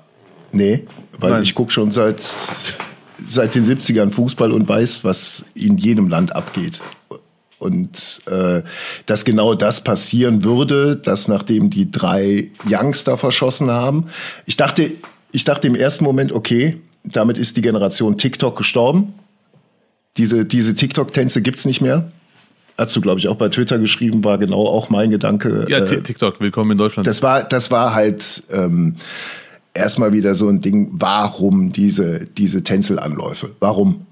Nee, 0.51 0.87
weil 1.19 1.29
nein. 1.29 1.43
ich 1.43 1.53
gucke 1.53 1.71
schon 1.71 1.91
seit, 1.91 2.27
seit 3.23 3.53
den 3.53 3.63
70ern 3.63 4.11
Fußball 4.11 4.51
und 4.51 4.67
weiß, 4.67 5.03
was 5.03 5.45
in 5.53 5.77
jedem 5.77 6.07
Land 6.07 6.35
abgeht. 6.35 6.81
Und 7.59 8.21
äh, 8.25 8.63
dass 9.05 9.25
genau 9.25 9.53
das 9.53 9.83
passieren 9.83 10.43
würde, 10.43 10.97
dass 10.97 11.27
nachdem 11.27 11.69
die 11.69 11.91
drei 11.91 12.49
Youngster 12.67 13.19
verschossen 13.19 13.69
haben, 13.69 14.07
ich 14.47 14.57
dachte, 14.57 14.91
ich 15.31 15.43
dachte 15.43 15.67
im 15.67 15.75
ersten 15.75 16.03
Moment, 16.03 16.31
okay, 16.31 16.81
damit 17.03 17.37
ist 17.37 17.57
die 17.57 17.61
Generation 17.61 18.17
TikTok 18.17 18.57
gestorben. 18.57 19.13
Diese, 20.17 20.45
diese 20.45 20.75
TikTok-Tänze 20.75 21.41
gibt's 21.41 21.65
nicht 21.65 21.81
mehr. 21.81 22.11
Hast 22.77 22.95
du, 22.95 23.01
glaube 23.01 23.19
ich, 23.19 23.27
auch 23.27 23.35
bei 23.35 23.49
Twitter 23.49 23.79
geschrieben, 23.79 24.23
war 24.23 24.37
genau 24.37 24.67
auch 24.67 24.89
mein 24.89 25.09
Gedanke. 25.09 25.65
Ja, 25.69 25.79
äh, 25.79 26.01
TikTok, 26.01 26.39
willkommen 26.39 26.71
in 26.71 26.77
Deutschland. 26.77 27.07
Das 27.07 27.23
war, 27.23 27.43
das 27.43 27.71
war 27.71 27.95
halt 27.95 28.43
ähm, 28.51 28.95
erstmal 29.73 30.13
wieder 30.13 30.35
so 30.35 30.49
ein 30.49 30.61
Ding, 30.61 30.89
warum 30.91 31.71
diese, 31.71 32.27
diese 32.27 32.63
Tänzelanläufe? 32.63 33.51
Warum? 33.59 34.05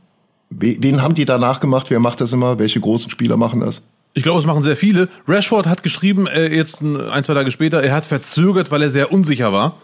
Wen 0.50 1.02
haben 1.02 1.16
die 1.16 1.26
danach 1.26 1.60
gemacht? 1.60 1.90
Wer 1.90 2.00
macht 2.00 2.20
das 2.20 2.34
immer? 2.34 2.58
Welche 2.58 2.80
großen 2.80 3.12
Spieler 3.12 3.38
machen 3.38 3.62
das? 3.62 3.84
Ich 4.14 4.24
glaube, 4.24 4.40
es 4.40 4.46
machen 4.46 4.64
sehr 4.64 4.76
viele. 4.76 5.08
Rashford 5.28 5.68
hat 5.68 5.84
geschrieben, 5.84 6.26
äh, 6.26 6.54
jetzt 6.54 6.82
ein, 6.82 7.24
zwei 7.24 7.36
Tage 7.36 7.52
später, 7.52 7.82
er 7.82 7.94
hat 7.94 8.06
verzögert, 8.08 8.72
weil 8.72 8.82
er 8.82 8.90
sehr 8.90 9.14
unsicher 9.14 9.54
war. 9.54 9.78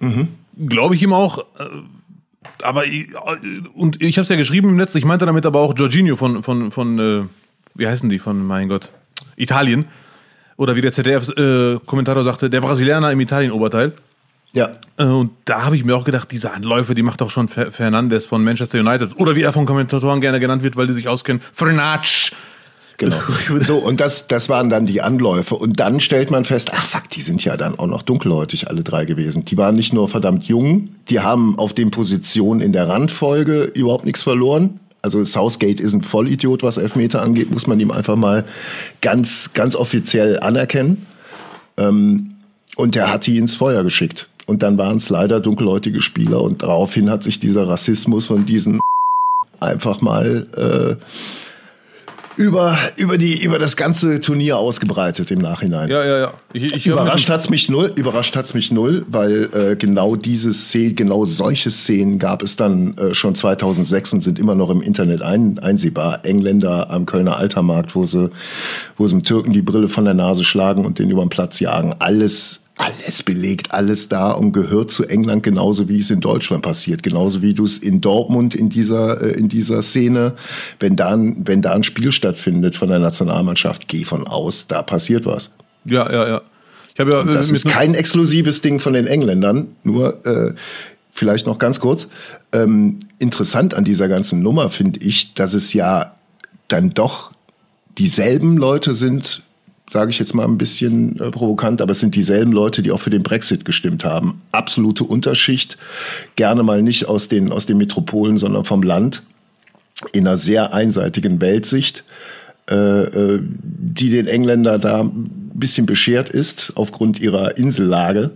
Mhm. 0.00 0.28
Glaube 0.66 0.94
ich 0.94 1.02
ihm 1.02 1.12
auch. 1.12 1.38
Äh, 1.58 1.64
aber 2.62 2.84
und 3.74 4.02
ich 4.02 4.16
habe 4.16 4.22
es 4.22 4.28
ja 4.28 4.36
geschrieben 4.36 4.70
im 4.70 4.76
Netz, 4.76 4.94
ich 4.94 5.04
meinte 5.04 5.26
damit 5.26 5.46
aber 5.46 5.60
auch 5.60 5.76
Jorginho 5.76 6.16
von, 6.16 6.42
von, 6.42 6.70
von 6.70 6.98
äh, 6.98 7.24
wie 7.74 7.86
heißen 7.86 8.08
die, 8.08 8.18
von, 8.18 8.46
mein 8.46 8.68
Gott, 8.68 8.90
Italien. 9.36 9.86
Oder 10.56 10.74
wie 10.74 10.80
der 10.80 10.92
ZDF-Kommentator 10.92 12.22
äh, 12.22 12.24
sagte, 12.24 12.50
der 12.50 12.60
Brasilianer 12.60 13.12
im 13.12 13.20
Italien-Oberteil. 13.20 13.92
Ja. 14.52 14.70
Äh, 14.96 15.04
und 15.04 15.30
da 15.44 15.64
habe 15.64 15.76
ich 15.76 15.84
mir 15.84 15.94
auch 15.94 16.04
gedacht, 16.04 16.32
diese 16.32 16.50
Anläufe, 16.50 16.96
die 16.96 17.02
macht 17.02 17.20
doch 17.20 17.30
schon 17.30 17.48
Fernandes 17.48 18.26
von 18.26 18.42
Manchester 18.42 18.80
United. 18.80 19.20
Oder 19.20 19.36
wie 19.36 19.42
er 19.42 19.52
von 19.52 19.66
Kommentatoren 19.66 20.20
gerne 20.20 20.40
genannt 20.40 20.64
wird, 20.64 20.76
weil 20.76 20.88
die 20.88 20.94
sich 20.94 21.06
auskennen, 21.06 21.40
Frenatsch. 21.52 22.32
Genau. 22.98 23.16
So, 23.60 23.76
und 23.76 24.00
das, 24.00 24.26
das 24.26 24.48
waren 24.48 24.68
dann 24.68 24.84
die 24.84 25.00
Anläufe. 25.00 25.54
Und 25.54 25.80
dann 25.80 26.00
stellt 26.00 26.30
man 26.30 26.44
fest, 26.44 26.70
ach 26.74 26.84
fuck, 26.84 27.08
die 27.08 27.22
sind 27.22 27.42
ja 27.44 27.56
dann 27.56 27.78
auch 27.78 27.86
noch 27.86 28.02
dunkelhäutig 28.02 28.68
alle 28.68 28.82
drei 28.82 29.04
gewesen. 29.04 29.44
Die 29.44 29.56
waren 29.56 29.76
nicht 29.76 29.92
nur 29.92 30.08
verdammt 30.08 30.44
jung, 30.44 30.90
die 31.08 31.20
haben 31.20 31.58
auf 31.58 31.72
den 31.72 31.90
Positionen 31.90 32.60
in 32.60 32.72
der 32.72 32.88
Randfolge 32.88 33.62
überhaupt 33.62 34.04
nichts 34.04 34.22
verloren. 34.22 34.80
Also 35.00 35.24
Southgate 35.24 35.80
ist 35.80 35.94
ein 35.94 36.02
Vollidiot, 36.02 36.62
was 36.62 36.76
Elfmeter 36.76 37.22
angeht, 37.22 37.50
muss 37.50 37.66
man 37.66 37.78
ihm 37.78 37.92
einfach 37.92 38.16
mal 38.16 38.44
ganz, 39.00 39.52
ganz 39.54 39.76
offiziell 39.76 40.40
anerkennen. 40.40 41.06
Ähm, 41.76 42.34
und 42.76 42.94
der 42.94 43.12
hat 43.12 43.26
die 43.26 43.38
ins 43.38 43.56
Feuer 43.56 43.84
geschickt. 43.84 44.28
Und 44.46 44.62
dann 44.62 44.76
waren 44.76 44.96
es 44.96 45.08
leider 45.08 45.40
dunkelhäutige 45.40 46.00
Spieler 46.00 46.42
und 46.42 46.62
daraufhin 46.62 47.10
hat 47.10 47.22
sich 47.22 47.38
dieser 47.38 47.68
Rassismus 47.68 48.26
von 48.26 48.46
diesen 48.46 48.80
einfach 49.60 50.00
mal 50.00 50.46
äh, 50.56 51.04
über, 52.38 52.78
über, 52.96 53.18
die, 53.18 53.42
über 53.42 53.58
das 53.58 53.76
ganze 53.76 54.20
Turnier 54.20 54.58
ausgebreitet 54.58 55.32
im 55.32 55.40
Nachhinein. 55.40 55.90
Ja, 55.90 56.04
ja, 56.04 56.18
ja. 56.20 56.32
Ich, 56.52 56.72
ich 56.72 56.86
überrascht 56.86 57.28
hat's 57.28 57.50
mich 57.50 57.68
null, 57.68 57.92
überrascht 57.96 58.36
hat's 58.36 58.54
mich 58.54 58.70
null, 58.70 59.04
weil 59.10 59.48
äh, 59.52 59.74
genau 59.74 60.14
diese 60.14 60.54
Szene, 60.54 60.94
genau 60.94 61.24
solche 61.24 61.72
Szenen 61.72 62.20
gab 62.20 62.44
es 62.44 62.54
dann 62.54 62.96
äh, 62.96 63.12
schon 63.12 63.34
2006 63.34 64.12
und 64.12 64.22
sind 64.22 64.38
immer 64.38 64.54
noch 64.54 64.70
im 64.70 64.82
Internet 64.82 65.20
ein, 65.20 65.58
einsehbar. 65.58 66.24
Engländer 66.24 66.90
am 66.90 67.06
Kölner 67.06 67.36
Altermarkt, 67.38 67.96
wo 67.96 68.06
sie, 68.06 68.30
wo 68.96 69.08
sie 69.08 69.16
dem 69.16 69.24
Türken 69.24 69.52
die 69.52 69.62
Brille 69.62 69.88
von 69.88 70.04
der 70.04 70.14
Nase 70.14 70.44
schlagen 70.44 70.86
und 70.86 71.00
den 71.00 71.10
über 71.10 71.24
den 71.24 71.30
Platz 71.30 71.58
jagen. 71.58 71.96
Alles 71.98 72.60
alles 72.78 73.22
belegt, 73.22 73.72
alles 73.72 74.08
da 74.08 74.30
und 74.30 74.52
gehört 74.52 74.90
zu 74.90 75.04
England 75.04 75.42
genauso 75.42 75.88
wie 75.88 75.98
es 75.98 76.10
in 76.10 76.20
Deutschland 76.20 76.62
passiert, 76.62 77.02
genauso 77.02 77.42
wie 77.42 77.52
du 77.52 77.64
es 77.64 77.78
in 77.78 78.00
Dortmund 78.00 78.54
in 78.54 78.68
dieser 78.70 79.20
äh, 79.20 79.32
in 79.32 79.48
dieser 79.48 79.82
Szene, 79.82 80.34
wenn 80.80 80.96
da 80.96 81.10
ein, 81.10 81.42
wenn 81.44 81.60
da 81.60 81.72
ein 81.72 81.82
Spiel 81.82 82.12
stattfindet 82.12 82.76
von 82.76 82.88
der 82.88 83.00
Nationalmannschaft, 83.00 83.88
geh 83.88 84.04
von 84.04 84.26
aus, 84.26 84.68
da 84.68 84.82
passiert 84.82 85.26
was. 85.26 85.52
Ja, 85.84 86.10
ja, 86.10 86.28
ja. 86.28 86.42
Ich 86.94 87.06
ja 87.06 87.20
und 87.20 87.34
das 87.34 87.50
ist 87.50 87.66
kein 87.66 87.94
exklusives 87.94 88.60
Ding 88.60 88.80
von 88.80 88.92
den 88.92 89.06
Engländern, 89.06 89.68
nur 89.82 90.24
äh, 90.26 90.54
vielleicht 91.12 91.46
noch 91.46 91.58
ganz 91.58 91.80
kurz. 91.80 92.08
Ähm, 92.52 92.98
interessant 93.18 93.74
an 93.74 93.84
dieser 93.84 94.08
ganzen 94.08 94.40
Nummer 94.42 94.70
finde 94.70 95.00
ich, 95.00 95.34
dass 95.34 95.52
es 95.52 95.72
ja 95.72 96.14
dann 96.68 96.90
doch 96.90 97.32
dieselben 97.98 98.56
Leute 98.56 98.94
sind, 98.94 99.42
sage 99.90 100.10
ich 100.10 100.18
jetzt 100.18 100.34
mal 100.34 100.44
ein 100.44 100.58
bisschen 100.58 101.18
äh, 101.18 101.30
provokant, 101.30 101.80
aber 101.80 101.92
es 101.92 102.00
sind 102.00 102.14
dieselben 102.14 102.52
Leute, 102.52 102.82
die 102.82 102.92
auch 102.92 103.00
für 103.00 103.10
den 103.10 103.22
Brexit 103.22 103.64
gestimmt 103.64 104.04
haben. 104.04 104.42
Absolute 104.52 105.04
Unterschicht, 105.04 105.76
gerne 106.36 106.62
mal 106.62 106.82
nicht 106.82 107.06
aus 107.06 107.28
den, 107.28 107.52
aus 107.52 107.66
den 107.66 107.78
Metropolen, 107.78 108.36
sondern 108.36 108.64
vom 108.64 108.82
Land, 108.82 109.22
in 110.12 110.26
einer 110.26 110.36
sehr 110.36 110.72
einseitigen 110.74 111.40
Weltsicht, 111.40 112.04
äh, 112.70 112.74
äh, 112.74 113.40
die 113.42 114.10
den 114.10 114.26
Engländer 114.26 114.78
da 114.78 115.00
ein 115.00 115.50
bisschen 115.54 115.86
beschert 115.86 116.28
ist 116.28 116.72
aufgrund 116.76 117.18
ihrer 117.18 117.56
Insellage. 117.56 118.30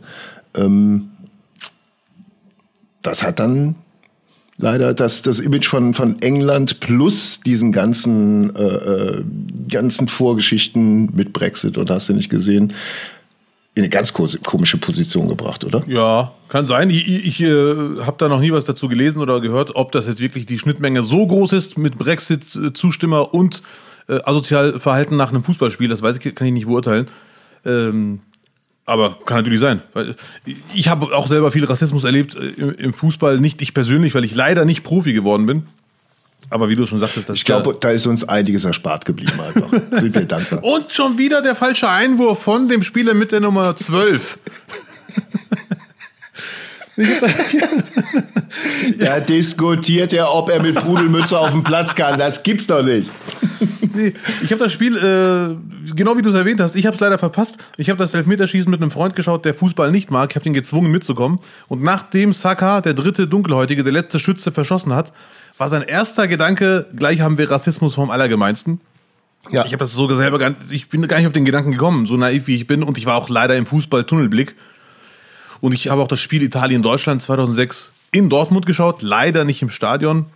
Ähm, 0.56 1.10
das 3.02 3.22
hat 3.22 3.38
dann 3.38 3.74
leider 4.56 4.94
das, 4.94 5.22
das 5.22 5.38
Image 5.38 5.66
von, 5.66 5.92
von 5.92 6.20
England 6.22 6.80
plus 6.80 7.40
diesen 7.44 7.72
ganzen, 7.72 8.54
äh, 8.56 8.62
äh, 8.62 9.24
ganzen 9.68 10.08
Vorgeschichten 10.08 11.14
mit 11.14 11.32
Brexit 11.32 11.78
und 11.78 11.90
hast 11.90 12.08
du 12.08 12.14
nicht 12.14 12.30
gesehen, 12.30 12.72
in 13.74 13.82
eine 13.82 13.88
ganz 13.88 14.12
komische 14.12 14.76
Position 14.76 15.28
gebracht, 15.28 15.64
oder? 15.64 15.82
Ja, 15.86 16.32
kann 16.48 16.66
sein. 16.66 16.90
Ich, 16.90 17.08
ich, 17.08 17.26
ich 17.26 17.40
äh, 17.40 17.74
habe 18.02 18.16
da 18.18 18.28
noch 18.28 18.40
nie 18.40 18.52
was 18.52 18.66
dazu 18.66 18.88
gelesen 18.88 19.20
oder 19.20 19.40
gehört, 19.40 19.74
ob 19.76 19.92
das 19.92 20.06
jetzt 20.06 20.20
wirklich 20.20 20.44
die 20.44 20.58
Schnittmenge 20.58 21.02
so 21.02 21.26
groß 21.26 21.52
ist 21.52 21.78
mit 21.78 21.96
Brexit-Zustimmer 21.96 23.32
und 23.32 23.62
äh, 24.08 24.20
asozial 24.24 24.78
Verhalten 24.78 25.16
nach 25.16 25.30
einem 25.30 25.42
Fußballspiel. 25.42 25.88
Das 25.88 26.02
weiß 26.02 26.18
ich, 26.18 26.34
kann 26.34 26.46
ich 26.46 26.52
nicht 26.52 26.66
beurteilen. 26.66 27.08
Ähm, 27.64 28.20
aber 28.84 29.18
kann 29.24 29.38
natürlich 29.38 29.60
sein. 29.60 29.80
Ich 30.74 30.88
habe 30.88 31.16
auch 31.16 31.28
selber 31.28 31.50
viel 31.50 31.64
Rassismus 31.64 32.04
erlebt 32.04 32.34
äh, 32.34 32.62
im 32.62 32.92
Fußball, 32.92 33.38
nicht 33.38 33.62
ich 33.62 33.72
persönlich, 33.72 34.14
weil 34.14 34.24
ich 34.24 34.34
leider 34.34 34.66
nicht 34.66 34.82
Profi 34.82 35.14
geworden 35.14 35.46
bin. 35.46 35.66
Aber 36.52 36.68
wie 36.68 36.76
du 36.76 36.84
schon 36.84 37.00
sagtest, 37.00 37.28
das 37.28 37.36
Ich 37.36 37.44
glaube, 37.46 37.76
da 37.80 37.90
ist 37.90 38.06
uns 38.06 38.28
einiges 38.28 38.64
erspart 38.64 39.06
geblieben 39.06 39.40
einfach. 39.40 39.70
Sind 39.98 40.14
wir 40.14 40.26
dankbar. 40.26 40.62
Und 40.62 40.92
schon 40.92 41.16
wieder 41.16 41.40
der 41.40 41.54
falsche 41.54 41.88
Einwurf 41.88 42.42
von 42.42 42.68
dem 42.68 42.82
Spieler 42.82 43.14
mit 43.14 43.32
der 43.32 43.40
Nummer 43.40 43.74
12. 43.74 44.38
da 48.98 49.20
diskutiert 49.20 50.12
er, 50.12 50.34
ob 50.34 50.50
er 50.50 50.60
mit 50.60 50.74
Pudelmütze 50.74 51.38
auf 51.38 51.52
dem 51.52 51.64
Platz 51.64 51.94
kann. 51.94 52.18
Das 52.18 52.42
gibt's 52.42 52.66
doch 52.66 52.82
nicht. 52.82 53.08
nee, 53.94 54.12
ich 54.42 54.52
habe 54.52 54.62
das 54.62 54.72
Spiel, 54.72 54.94
äh, 54.96 55.94
genau 55.94 56.18
wie 56.18 56.22
du 56.22 56.28
es 56.28 56.34
erwähnt 56.34 56.60
hast, 56.60 56.76
ich 56.76 56.84
habe 56.84 56.94
es 56.94 57.00
leider 57.00 57.18
verpasst. 57.18 57.56
Ich 57.78 57.88
habe 57.88 57.98
das 57.98 58.12
Elfmeterschießen 58.12 58.70
mit 58.70 58.82
einem 58.82 58.90
Freund 58.90 59.16
geschaut, 59.16 59.46
der 59.46 59.54
Fußball 59.54 59.90
nicht 59.90 60.10
mag. 60.10 60.30
Ich 60.30 60.36
habe 60.36 60.46
ihn 60.46 60.52
gezwungen 60.52 60.90
mitzukommen. 60.90 61.38
Und 61.68 61.82
nachdem 61.82 62.34
Saka, 62.34 62.82
der 62.82 62.92
dritte 62.92 63.26
Dunkelhäutige, 63.26 63.82
der 63.82 63.92
letzte 63.92 64.18
Schütze, 64.18 64.52
verschossen 64.52 64.92
hat, 64.94 65.12
war 65.58 65.68
sein 65.68 65.82
erster 65.82 66.28
Gedanke, 66.28 66.86
gleich 66.96 67.20
haben 67.20 67.38
wir 67.38 67.50
Rassismus 67.50 67.94
vom 67.94 68.10
Allergemeinsten. 68.10 68.80
Ja. 69.50 69.64
Ich 69.64 69.72
habe 69.72 69.78
das 69.78 69.92
so 69.92 70.12
selber 70.14 70.38
gar 70.38 70.50
nicht, 70.50 70.70
ich 70.70 70.88
bin 70.88 71.06
gar 71.08 71.18
nicht 71.18 71.26
auf 71.26 71.32
den 71.32 71.44
Gedanken 71.44 71.72
gekommen, 71.72 72.06
so 72.06 72.16
naiv 72.16 72.46
wie 72.46 72.56
ich 72.56 72.66
bin. 72.66 72.82
Und 72.82 72.98
ich 72.98 73.06
war 73.06 73.16
auch 73.16 73.28
leider 73.28 73.56
im 73.56 73.66
Fußball-Tunnelblick. 73.66 74.54
Und 75.60 75.72
ich 75.72 75.88
habe 75.88 76.02
auch 76.02 76.08
das 76.08 76.20
Spiel 76.20 76.42
Italien-Deutschland 76.42 77.22
2006 77.22 77.92
in 78.12 78.28
Dortmund 78.28 78.66
geschaut, 78.66 79.02
leider 79.02 79.44
nicht 79.44 79.62
im 79.62 79.70
Stadion 79.70 80.26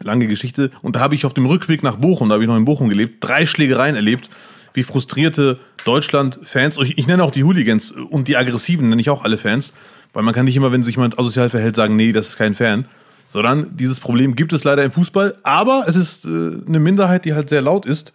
lange 0.00 0.26
Geschichte. 0.26 0.70
Und 0.82 0.96
da 0.96 1.00
habe 1.00 1.14
ich 1.14 1.24
auf 1.24 1.34
dem 1.34 1.46
Rückweg 1.46 1.82
nach 1.82 1.96
Bochum, 1.96 2.28
da 2.28 2.34
habe 2.34 2.44
ich 2.44 2.48
noch 2.48 2.56
in 2.56 2.64
Bochum 2.64 2.88
gelebt, 2.88 3.22
drei 3.22 3.46
Schlägereien 3.46 3.96
erlebt, 3.96 4.30
wie 4.74 4.82
frustrierte 4.82 5.60
Deutschland-Fans, 5.84 6.78
ich, 6.78 6.98
ich 6.98 7.06
nenne 7.06 7.24
auch 7.24 7.30
die 7.30 7.44
Hooligans 7.44 7.90
und 7.90 8.28
die 8.28 8.36
Aggressiven 8.36 8.88
nenne 8.88 9.00
ich 9.00 9.10
auch 9.10 9.24
alle 9.24 9.38
Fans, 9.38 9.72
weil 10.12 10.22
man 10.22 10.34
kann 10.34 10.44
nicht 10.44 10.56
immer, 10.56 10.72
wenn 10.72 10.84
sich 10.84 10.96
jemand 10.96 11.18
asozial 11.18 11.50
verhält, 11.50 11.76
sagen, 11.76 11.96
nee, 11.96 12.12
das 12.12 12.28
ist 12.28 12.36
kein 12.36 12.54
Fan. 12.54 12.86
Sondern 13.32 13.74
dieses 13.74 13.98
Problem 13.98 14.36
gibt 14.36 14.52
es 14.52 14.62
leider 14.62 14.84
im 14.84 14.92
Fußball, 14.92 15.38
aber 15.42 15.84
es 15.86 15.96
ist 15.96 16.26
äh, 16.26 16.28
eine 16.28 16.78
Minderheit, 16.78 17.24
die 17.24 17.32
halt 17.32 17.48
sehr 17.48 17.62
laut 17.62 17.86
ist. 17.86 18.12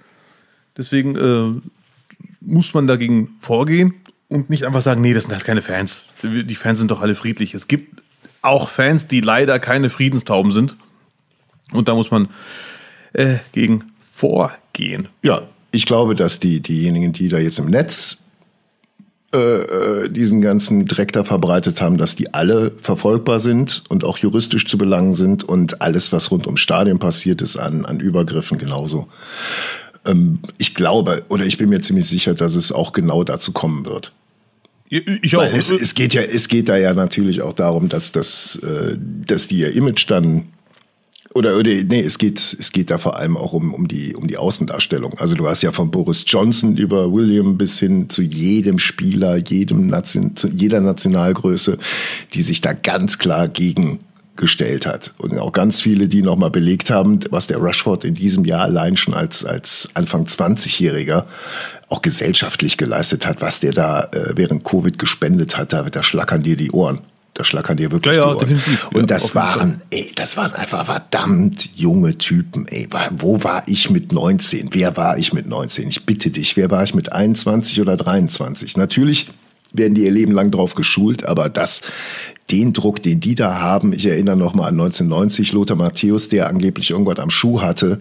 Deswegen 0.78 1.16
äh, 1.16 1.60
muss 2.40 2.76
man 2.76 2.86
dagegen 2.86 3.32
vorgehen 3.42 3.96
und 4.30 4.52
nicht 4.52 4.64
einfach 4.64 4.84
sagen, 4.84 5.02
nee, 5.02 5.16
das 5.16 5.24
sind 5.24 5.34
halt 5.34 5.44
keine 5.44 5.64
Fans. 5.64 6.06
Die 6.22 6.54
Fans 6.54 6.78
sind 6.78 6.92
doch 6.92 7.02
alle 7.02 7.16
friedlich. 7.16 7.56
Es 7.56 7.68
gibt 7.68 8.04
auch 8.44 8.70
Fans, 8.70 9.08
die 9.08 9.22
leider 9.22 9.58
keine 9.58 9.90
Friedenstauben 9.90 10.52
sind. 10.52 10.76
Und 11.72 11.88
da 11.88 11.96
muss 11.96 12.12
man 12.12 12.30
äh, 13.14 13.38
gegen 13.54 13.86
vorgehen. 14.00 15.08
Ja, 15.24 15.42
ich 15.72 15.88
glaube, 15.88 16.14
dass 16.14 16.40
die, 16.40 16.60
diejenigen, 16.60 17.12
die 17.12 17.28
da 17.28 17.40
jetzt 17.40 17.58
im 17.58 17.72
Netz 17.72 18.18
äh, 19.34 19.40
äh, 19.40 20.10
diesen 20.10 20.42
ganzen 20.42 20.86
Dreck 20.86 21.12
da 21.12 21.26
verbreitet 21.26 21.82
haben, 21.82 21.98
dass 21.98 22.16
die 22.16 22.34
alle 22.34 22.72
verfolgbar 22.82 23.42
sind 23.42 23.84
und 23.90 24.06
auch 24.06 24.18
juristisch 24.18 24.66
zu 24.68 24.78
belangen 24.78 25.16
sind 25.16 25.44
und 25.44 25.82
alles, 25.82 26.14
was 26.14 26.32
rund 26.32 26.46
ums 26.46 26.62
Stadion 26.62 26.98
passiert 26.98 27.42
ist, 27.42 27.58
an, 27.58 27.84
an 27.84 28.00
Übergriffen 28.00 28.58
genauso. 28.58 29.10
Ähm, 30.06 30.40
ich 30.58 30.74
glaube 30.76 31.26
oder 31.28 31.46
ich 31.46 31.58
bin 31.58 31.68
mir 31.68 31.82
ziemlich 31.82 32.08
sicher, 32.08 32.36
dass 32.36 32.56
es 32.56 32.72
auch 32.72 32.94
genau 32.94 33.26
dazu 33.26 33.52
kommen 33.52 33.86
wird. 33.86 34.14
Ich 34.90 35.36
auch. 35.36 35.44
Es, 35.44 35.70
es, 35.70 35.94
geht 35.94 36.14
ja, 36.14 36.22
es 36.22 36.48
geht 36.48 36.70
da 36.70 36.78
ja 36.78 36.94
natürlich 36.94 37.42
auch 37.42 37.52
darum, 37.52 37.90
dass, 37.90 38.14
das, 38.14 38.56
äh, 38.64 38.98
dass 38.98 39.50
die 39.50 39.60
ihr 39.60 39.76
Image 39.76 40.10
dann 40.10 40.48
oder, 41.38 41.58
oder 41.58 41.72
nee, 41.72 42.02
es 42.02 42.18
geht, 42.18 42.40
es 42.40 42.72
geht 42.72 42.90
da 42.90 42.98
vor 42.98 43.18
allem 43.18 43.38
auch 43.38 43.54
um, 43.54 43.74
um, 43.74 43.88
die, 43.88 44.16
um 44.16 44.28
die 44.28 44.38
Außendarstellung. 44.38 45.14
Also 45.20 45.36
du 45.36 45.48
hast 45.48 45.62
ja 45.62 45.72
von 45.72 45.92
Boris 45.92 46.26
Johnson 46.28 46.76
über 46.76 47.14
William 47.14 47.58
bis 47.58 47.80
hin 47.80 48.10
zu 48.10 48.22
jedem 48.22 48.80
Spieler, 48.80 49.38
jedem 49.38 49.88
Nation, 49.88 50.36
zu 50.36 50.50
jeder 50.50 50.82
Nationalgröße, 50.82 51.78
die 52.34 52.42
sich 52.42 52.62
da 52.62 52.74
ganz 52.74 53.20
klar 53.20 53.48
gegen 53.48 54.00
gestellt 54.36 54.86
hat. 54.86 55.14
Und 55.18 55.38
auch 55.38 55.52
ganz 55.52 55.82
viele, 55.82 56.08
die 56.08 56.22
nochmal 56.22 56.52
belegt 56.52 56.90
haben, 56.90 57.20
was 57.32 57.48
der 57.48 57.58
Rushford 57.58 58.06
in 58.06 58.16
diesem 58.16 58.46
Jahr 58.46 58.62
allein 58.62 58.96
schon 58.96 59.14
als, 59.14 59.44
als 59.44 59.90
Anfang 59.96 60.26
20-Jähriger 60.26 61.26
auch 61.90 62.02
gesellschaftlich 62.02 62.78
geleistet 62.78 63.26
hat, 63.26 63.42
was 63.42 63.60
der 63.60 63.72
da 63.72 64.02
äh, 64.12 64.34
während 64.36 64.64
Covid 64.64 65.00
gespendet 65.00 65.58
hat, 65.58 65.74
da, 65.74 65.84
da 65.84 66.04
schlackern 66.04 66.44
dir 66.44 66.58
die 66.58 66.72
Ohren. 66.72 67.00
Da 67.38 67.44
schlackern 67.44 67.78
dir 67.78 67.92
wirklich 67.92 68.18
ja, 68.18 68.34
ja, 68.34 68.34
definitiv. 68.34 68.88
Und 68.96 69.12
das 69.12 69.36
waren, 69.36 69.82
ey, 69.92 70.12
das 70.16 70.38
waren 70.38 70.56
einfach 70.56 70.88
verdammt 70.88 71.70
junge 71.76 72.18
Typen, 72.18 72.68
ey. 72.68 72.90
Wo 73.12 73.44
war 73.44 73.62
ich 73.68 73.92
mit 73.92 74.12
19? 74.12 74.70
Wer 74.72 74.98
war 74.98 75.20
ich 75.20 75.34
mit 75.34 75.46
19? 75.46 75.88
Ich 75.88 76.08
bitte 76.08 76.32
dich, 76.32 76.58
wer 76.58 76.72
war 76.72 76.84
ich 76.84 76.96
mit 76.96 77.12
21 77.12 77.80
oder 77.80 77.96
23? 77.96 78.76
Natürlich 78.78 79.30
werden 79.72 79.94
die 79.94 80.06
ihr 80.06 80.12
Leben 80.12 80.32
lang 80.32 80.50
drauf 80.50 80.74
geschult, 80.74 81.28
aber 81.28 81.48
das, 81.48 81.82
den 82.50 82.74
Druck, 82.74 83.04
den 83.04 83.20
die 83.20 83.36
da 83.36 83.60
haben, 83.62 83.94
ich 83.94 84.08
erinnere 84.08 84.36
noch 84.36 84.56
mal 84.56 84.70
an 84.70 84.80
1990, 84.80 85.52
Lothar 85.52 85.78
Matthäus, 85.78 86.30
der 86.30 86.48
angeblich 86.48 86.90
irgendwas 86.90 87.20
am 87.20 87.30
Schuh 87.30 87.62
hatte. 87.62 88.00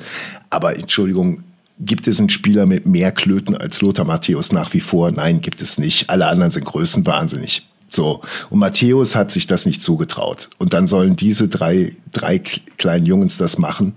Aber 0.48 0.78
Entschuldigung, 0.78 1.42
Gibt 1.78 2.08
es 2.08 2.18
einen 2.20 2.30
Spieler 2.30 2.64
mit 2.64 2.86
mehr 2.86 3.12
Klöten 3.12 3.54
als 3.54 3.82
Lothar 3.82 4.06
Matthäus 4.06 4.50
nach 4.50 4.72
wie 4.72 4.80
vor? 4.80 5.10
Nein, 5.10 5.42
gibt 5.42 5.60
es 5.60 5.76
nicht. 5.76 6.08
Alle 6.08 6.26
anderen 6.26 6.50
sind 6.50 6.64
größenwahnsinnig. 6.64 7.66
So. 7.88 8.22
Und 8.50 8.58
Matthäus 8.58 9.14
hat 9.14 9.30
sich 9.30 9.46
das 9.46 9.66
nicht 9.66 9.82
zugetraut. 9.82 10.50
Und 10.58 10.72
dann 10.72 10.86
sollen 10.86 11.16
diese 11.16 11.48
drei, 11.48 11.94
drei 12.12 12.38
kleinen 12.38 13.06
Jungs 13.06 13.36
das 13.36 13.58
machen. 13.58 13.94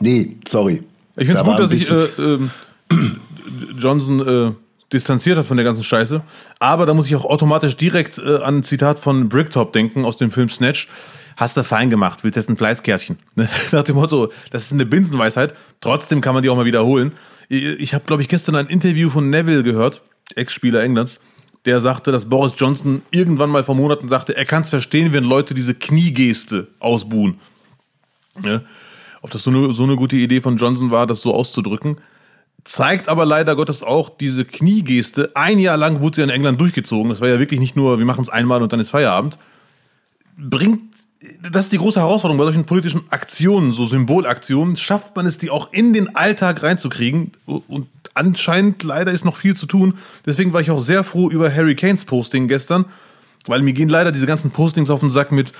Nee, 0.00 0.36
sorry. 0.46 0.82
Ich 1.16 1.26
finde 1.26 1.40
es 1.40 1.46
da 1.46 1.50
gut, 1.50 1.60
dass 1.60 1.70
sich 1.70 1.90
äh, 1.90 2.04
äh, 2.04 2.38
Johnson 3.78 4.26
äh, 4.26 4.52
distanziert 4.92 5.38
hat 5.38 5.46
von 5.46 5.56
der 5.56 5.64
ganzen 5.64 5.84
Scheiße. 5.84 6.22
Aber 6.58 6.86
da 6.86 6.94
muss 6.94 7.06
ich 7.06 7.14
auch 7.16 7.24
automatisch 7.24 7.76
direkt 7.76 8.18
äh, 8.18 8.36
an 8.38 8.58
ein 8.58 8.62
Zitat 8.64 8.98
von 8.98 9.28
Bricktop 9.28 9.72
denken 9.72 10.04
aus 10.04 10.16
dem 10.16 10.30
Film 10.30 10.48
Snatch. 10.48 10.88
Hast 11.36 11.56
du 11.56 11.64
fein 11.64 11.90
gemacht, 11.90 12.20
willst 12.22 12.36
jetzt 12.36 12.48
ein 12.48 12.56
Fleißkärtchen. 12.56 13.18
Nach 13.72 13.82
dem 13.82 13.96
Motto, 13.96 14.30
das 14.50 14.66
ist 14.66 14.72
eine 14.72 14.86
Binsenweisheit. 14.86 15.54
Trotzdem 15.80 16.20
kann 16.20 16.34
man 16.34 16.42
die 16.42 16.48
auch 16.48 16.56
mal 16.56 16.64
wiederholen. 16.64 17.12
Ich, 17.48 17.64
ich 17.64 17.94
habe, 17.94 18.04
glaube 18.04 18.22
ich, 18.22 18.28
gestern 18.28 18.54
ein 18.54 18.68
Interview 18.68 19.10
von 19.10 19.30
Neville 19.30 19.62
gehört, 19.62 20.02
Ex-Spieler 20.36 20.82
Englands 20.82 21.20
der 21.64 21.80
sagte, 21.80 22.12
dass 22.12 22.28
Boris 22.28 22.52
Johnson 22.56 23.02
irgendwann 23.10 23.50
mal 23.50 23.64
vor 23.64 23.74
Monaten 23.74 24.08
sagte, 24.08 24.36
er 24.36 24.44
kann 24.44 24.62
es 24.62 24.70
verstehen, 24.70 25.12
wenn 25.12 25.24
Leute 25.24 25.54
diese 25.54 25.74
Kniegeste 25.74 26.68
ausbuhen. 26.78 27.38
Ja? 28.42 28.62
Ob 29.22 29.30
das 29.30 29.42
so 29.42 29.50
eine, 29.50 29.72
so 29.72 29.84
eine 29.84 29.96
gute 29.96 30.16
Idee 30.16 30.40
von 30.40 30.56
Johnson 30.56 30.90
war, 30.90 31.06
das 31.06 31.22
so 31.22 31.34
auszudrücken, 31.34 31.98
zeigt 32.64 33.08
aber 33.08 33.24
leider 33.24 33.56
Gottes 33.56 33.82
auch 33.82 34.10
diese 34.10 34.44
Kniegeste. 34.44 35.30
Ein 35.34 35.58
Jahr 35.58 35.76
lang 35.76 36.02
wurde 36.02 36.16
sie 36.16 36.22
in 36.22 36.30
England 36.30 36.60
durchgezogen. 36.60 37.10
Das 37.10 37.20
war 37.20 37.28
ja 37.28 37.38
wirklich 37.38 37.60
nicht 37.60 37.76
nur, 37.76 37.98
wir 37.98 38.06
machen 38.06 38.22
es 38.22 38.28
einmal 38.28 38.62
und 38.62 38.72
dann 38.72 38.80
ist 38.80 38.90
Feierabend. 38.90 39.38
Bringt 40.36 40.82
das 41.40 41.66
ist 41.66 41.72
die 41.72 41.78
große 41.78 42.00
Herausforderung 42.00 42.38
bei 42.38 42.44
solchen 42.44 42.64
politischen 42.64 43.04
Aktionen, 43.10 43.72
so 43.72 43.86
Symbolaktionen, 43.86 44.76
schafft 44.76 45.16
man 45.16 45.26
es, 45.26 45.38
die 45.38 45.50
auch 45.50 45.72
in 45.72 45.92
den 45.92 46.16
Alltag 46.16 46.62
reinzukriegen. 46.62 47.32
Und 47.46 47.88
anscheinend 48.14 48.82
leider 48.82 49.12
ist 49.12 49.24
noch 49.24 49.36
viel 49.36 49.54
zu 49.54 49.66
tun. 49.66 49.94
Deswegen 50.24 50.52
war 50.52 50.60
ich 50.60 50.70
auch 50.70 50.80
sehr 50.80 51.04
froh 51.04 51.30
über 51.30 51.52
Harry 51.52 51.74
Kanes 51.74 52.04
Posting 52.04 52.48
gestern, 52.48 52.86
weil 53.46 53.60
mir 53.62 53.74
gehen 53.74 53.88
leider 53.88 54.12
diese 54.12 54.26
ganzen 54.26 54.50
Postings 54.50 54.88
auf 54.88 55.00
den 55.00 55.10
Sack 55.10 55.32
mit 55.32 55.52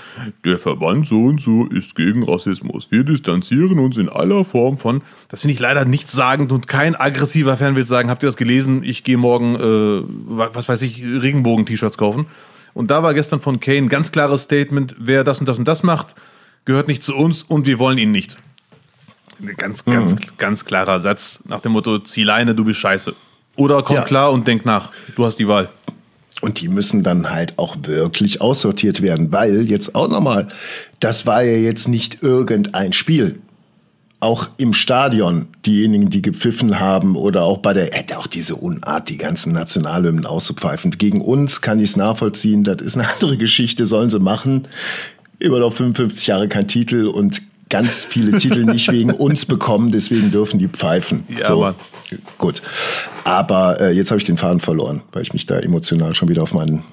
der 0.44 0.58
Verband 0.58 1.06
so 1.06 1.22
und 1.22 1.40
so 1.40 1.66
ist 1.66 1.94
gegen 1.94 2.22
Rassismus. 2.22 2.90
Wir 2.90 3.04
distanzieren 3.04 3.78
uns 3.78 3.96
in 3.98 4.08
aller 4.08 4.44
Form 4.44 4.78
von. 4.78 5.02
Das 5.28 5.42
finde 5.42 5.54
ich 5.54 5.60
leider 5.60 5.84
nichtssagend 5.84 6.52
und 6.52 6.66
kein 6.68 6.94
aggressiver 6.94 7.56
Fan 7.56 7.76
wird 7.76 7.88
sagen, 7.88 8.08
habt 8.08 8.22
ihr 8.22 8.28
das 8.28 8.36
gelesen? 8.36 8.82
Ich 8.84 9.04
gehe 9.04 9.18
morgen, 9.18 9.56
äh, 9.56 10.02
was 10.26 10.68
weiß 10.68 10.80
ich, 10.82 11.02
Regenbogen-T-Shirts 11.02 11.98
kaufen. 11.98 12.26
Und 12.72 12.90
da 12.90 13.02
war 13.02 13.14
gestern 13.14 13.40
von 13.40 13.60
Kane 13.60 13.86
ganz 13.88 14.10
klares 14.10 14.42
Statement, 14.42 14.96
wer 14.98 15.22
das 15.22 15.40
und 15.40 15.48
das 15.48 15.58
und 15.58 15.68
das 15.68 15.82
macht, 15.82 16.14
gehört 16.64 16.88
nicht 16.88 17.02
zu 17.02 17.14
uns 17.14 17.42
und 17.42 17.66
wir 17.66 17.78
wollen 17.78 17.98
ihn 17.98 18.10
nicht. 18.10 18.36
Ganz, 19.56 19.84
ganz, 19.84 20.12
mhm. 20.12 20.18
ganz 20.38 20.64
klarer 20.64 21.00
Satz 21.00 21.40
nach 21.46 21.60
dem 21.60 21.72
Motto, 21.72 21.98
zieh 21.98 22.24
Leine, 22.24 22.54
du 22.54 22.64
bist 22.64 22.78
scheiße. 22.78 23.14
Oder 23.56 23.82
komm 23.82 23.96
ja. 23.96 24.02
klar 24.02 24.32
und 24.32 24.46
denk 24.46 24.64
nach. 24.64 24.90
Du 25.14 25.24
hast 25.24 25.36
die 25.36 25.48
Wahl. 25.48 25.70
Und 26.40 26.60
die 26.60 26.68
müssen 26.68 27.02
dann 27.02 27.30
halt 27.30 27.58
auch 27.58 27.76
wirklich 27.82 28.40
aussortiert 28.40 29.00
werden, 29.00 29.32
weil 29.32 29.70
jetzt 29.70 29.94
auch 29.94 30.08
nochmal, 30.08 30.48
das 31.00 31.26
war 31.26 31.42
ja 31.42 31.56
jetzt 31.56 31.88
nicht 31.88 32.22
irgendein 32.22 32.92
Spiel. 32.92 33.40
Auch 34.20 34.48
im 34.56 34.72
Stadion, 34.72 35.48
diejenigen, 35.64 36.10
die 36.10 36.22
gepfiffen 36.22 36.80
haben 36.80 37.16
oder 37.16 37.44
auch 37.44 37.58
bei 37.58 37.72
der, 37.72 37.86
hätte 37.86 38.18
auch 38.18 38.26
diese 38.26 38.56
Unart, 38.56 39.08
die 39.08 39.18
ganzen 39.18 39.52
Nationalhymnen 39.52 40.26
auszupfeifen. 40.26 40.92
Gegen 40.92 41.20
uns 41.20 41.62
kann 41.62 41.78
ich 41.78 41.90
es 41.90 41.96
nachvollziehen, 41.96 42.64
das 42.64 42.82
ist 42.82 42.96
eine 42.96 43.10
andere 43.12 43.36
Geschichte, 43.36 43.86
sollen 43.86 44.10
sie 44.10 44.20
machen. 44.20 44.68
Immer 45.38 45.60
noch 45.60 45.72
55 45.72 46.26
Jahre 46.26 46.48
kein 46.48 46.68
Titel 46.68 47.06
und 47.06 47.42
ganz 47.74 48.04
viele 48.04 48.38
Titel 48.38 48.64
nicht 48.64 48.90
wegen 48.92 49.10
uns 49.10 49.46
bekommen, 49.46 49.90
deswegen 49.90 50.30
dürfen 50.30 50.60
die 50.60 50.68
pfeifen. 50.68 51.24
Ja, 51.28 51.46
so. 51.46 51.60
Mann. 51.60 51.74
Gut. 52.38 52.62
Aber 53.24 53.80
äh, 53.80 53.90
jetzt 53.90 54.12
habe 54.12 54.20
ich 54.20 54.24
den 54.24 54.36
Faden 54.36 54.60
verloren, 54.60 55.02
weil 55.12 55.22
ich 55.22 55.32
mich 55.32 55.46
da 55.46 55.58
emotional 55.58 56.14
schon 56.14 56.28
wieder 56.28 56.44
auf 56.44 56.52
meinen 56.52 56.84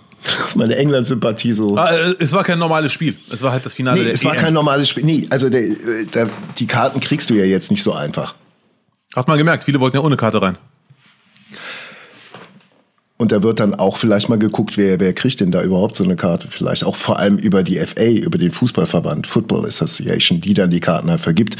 meine 0.55 0.75
England-Sympathie 0.75 1.53
so. 1.53 1.75
Ah, 1.77 1.91
äh, 1.91 2.15
es 2.19 2.31
war 2.31 2.43
kein 2.43 2.57
normales 2.57 2.93
Spiel. 2.93 3.17
Es 3.31 3.41
war 3.41 3.51
halt 3.51 3.65
das 3.65 3.73
Finale 3.73 3.99
nee, 3.99 4.05
der 4.05 4.13
Es 4.13 4.23
war 4.23 4.33
EM. 4.33 4.39
kein 4.39 4.53
normales 4.53 4.89
Spiel. 4.89 5.03
Nee, 5.03 5.27
also 5.29 5.49
der, 5.49 5.63
der, 6.13 6.29
die 6.57 6.67
Karten 6.67 6.99
kriegst 6.99 7.29
du 7.29 7.35
ja 7.35 7.45
jetzt 7.45 7.69
nicht 7.69 7.83
so 7.83 7.93
einfach. 7.93 8.33
Hast 9.15 9.27
mal 9.27 9.37
gemerkt, 9.37 9.63
viele 9.63 9.79
wollten 9.79 9.97
ja 9.97 10.03
ohne 10.03 10.17
Karte 10.17 10.41
rein. 10.41 10.57
Und 13.21 13.31
da 13.31 13.43
wird 13.43 13.59
dann 13.59 13.75
auch 13.75 13.97
vielleicht 13.97 14.29
mal 14.29 14.39
geguckt, 14.39 14.79
wer, 14.79 14.99
wer 14.99 15.13
kriegt 15.13 15.41
denn 15.41 15.51
da 15.51 15.61
überhaupt 15.61 15.95
so 15.95 16.03
eine 16.03 16.15
Karte? 16.15 16.47
Vielleicht 16.49 16.83
auch 16.83 16.95
vor 16.95 17.19
allem 17.19 17.37
über 17.37 17.61
die 17.61 17.75
FA, 17.75 18.07
über 18.07 18.39
den 18.39 18.49
Fußballverband, 18.49 19.27
Football 19.27 19.67
Association, 19.67 20.41
die 20.41 20.55
dann 20.55 20.71
die 20.71 20.79
Karten 20.79 21.07
halt 21.07 21.21
vergibt. 21.21 21.55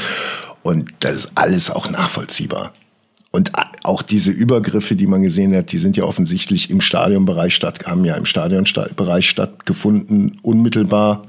Und 0.64 0.92
das 0.98 1.14
ist 1.14 1.32
alles 1.36 1.70
auch 1.70 1.88
nachvollziehbar. 1.88 2.72
Und 3.30 3.52
auch 3.84 4.02
diese 4.02 4.32
Übergriffe, 4.32 4.96
die 4.96 5.06
man 5.06 5.22
gesehen 5.22 5.54
hat, 5.54 5.70
die 5.70 5.78
sind 5.78 5.96
ja 5.96 6.02
offensichtlich 6.02 6.68
im 6.68 6.80
Stadionbereich 6.80 7.54
statt, 7.54 7.86
haben 7.86 8.04
ja 8.04 8.16
im 8.16 8.26
Stadionbereich 8.26 9.30
stattgefunden, 9.30 10.40
unmittelbar. 10.42 11.28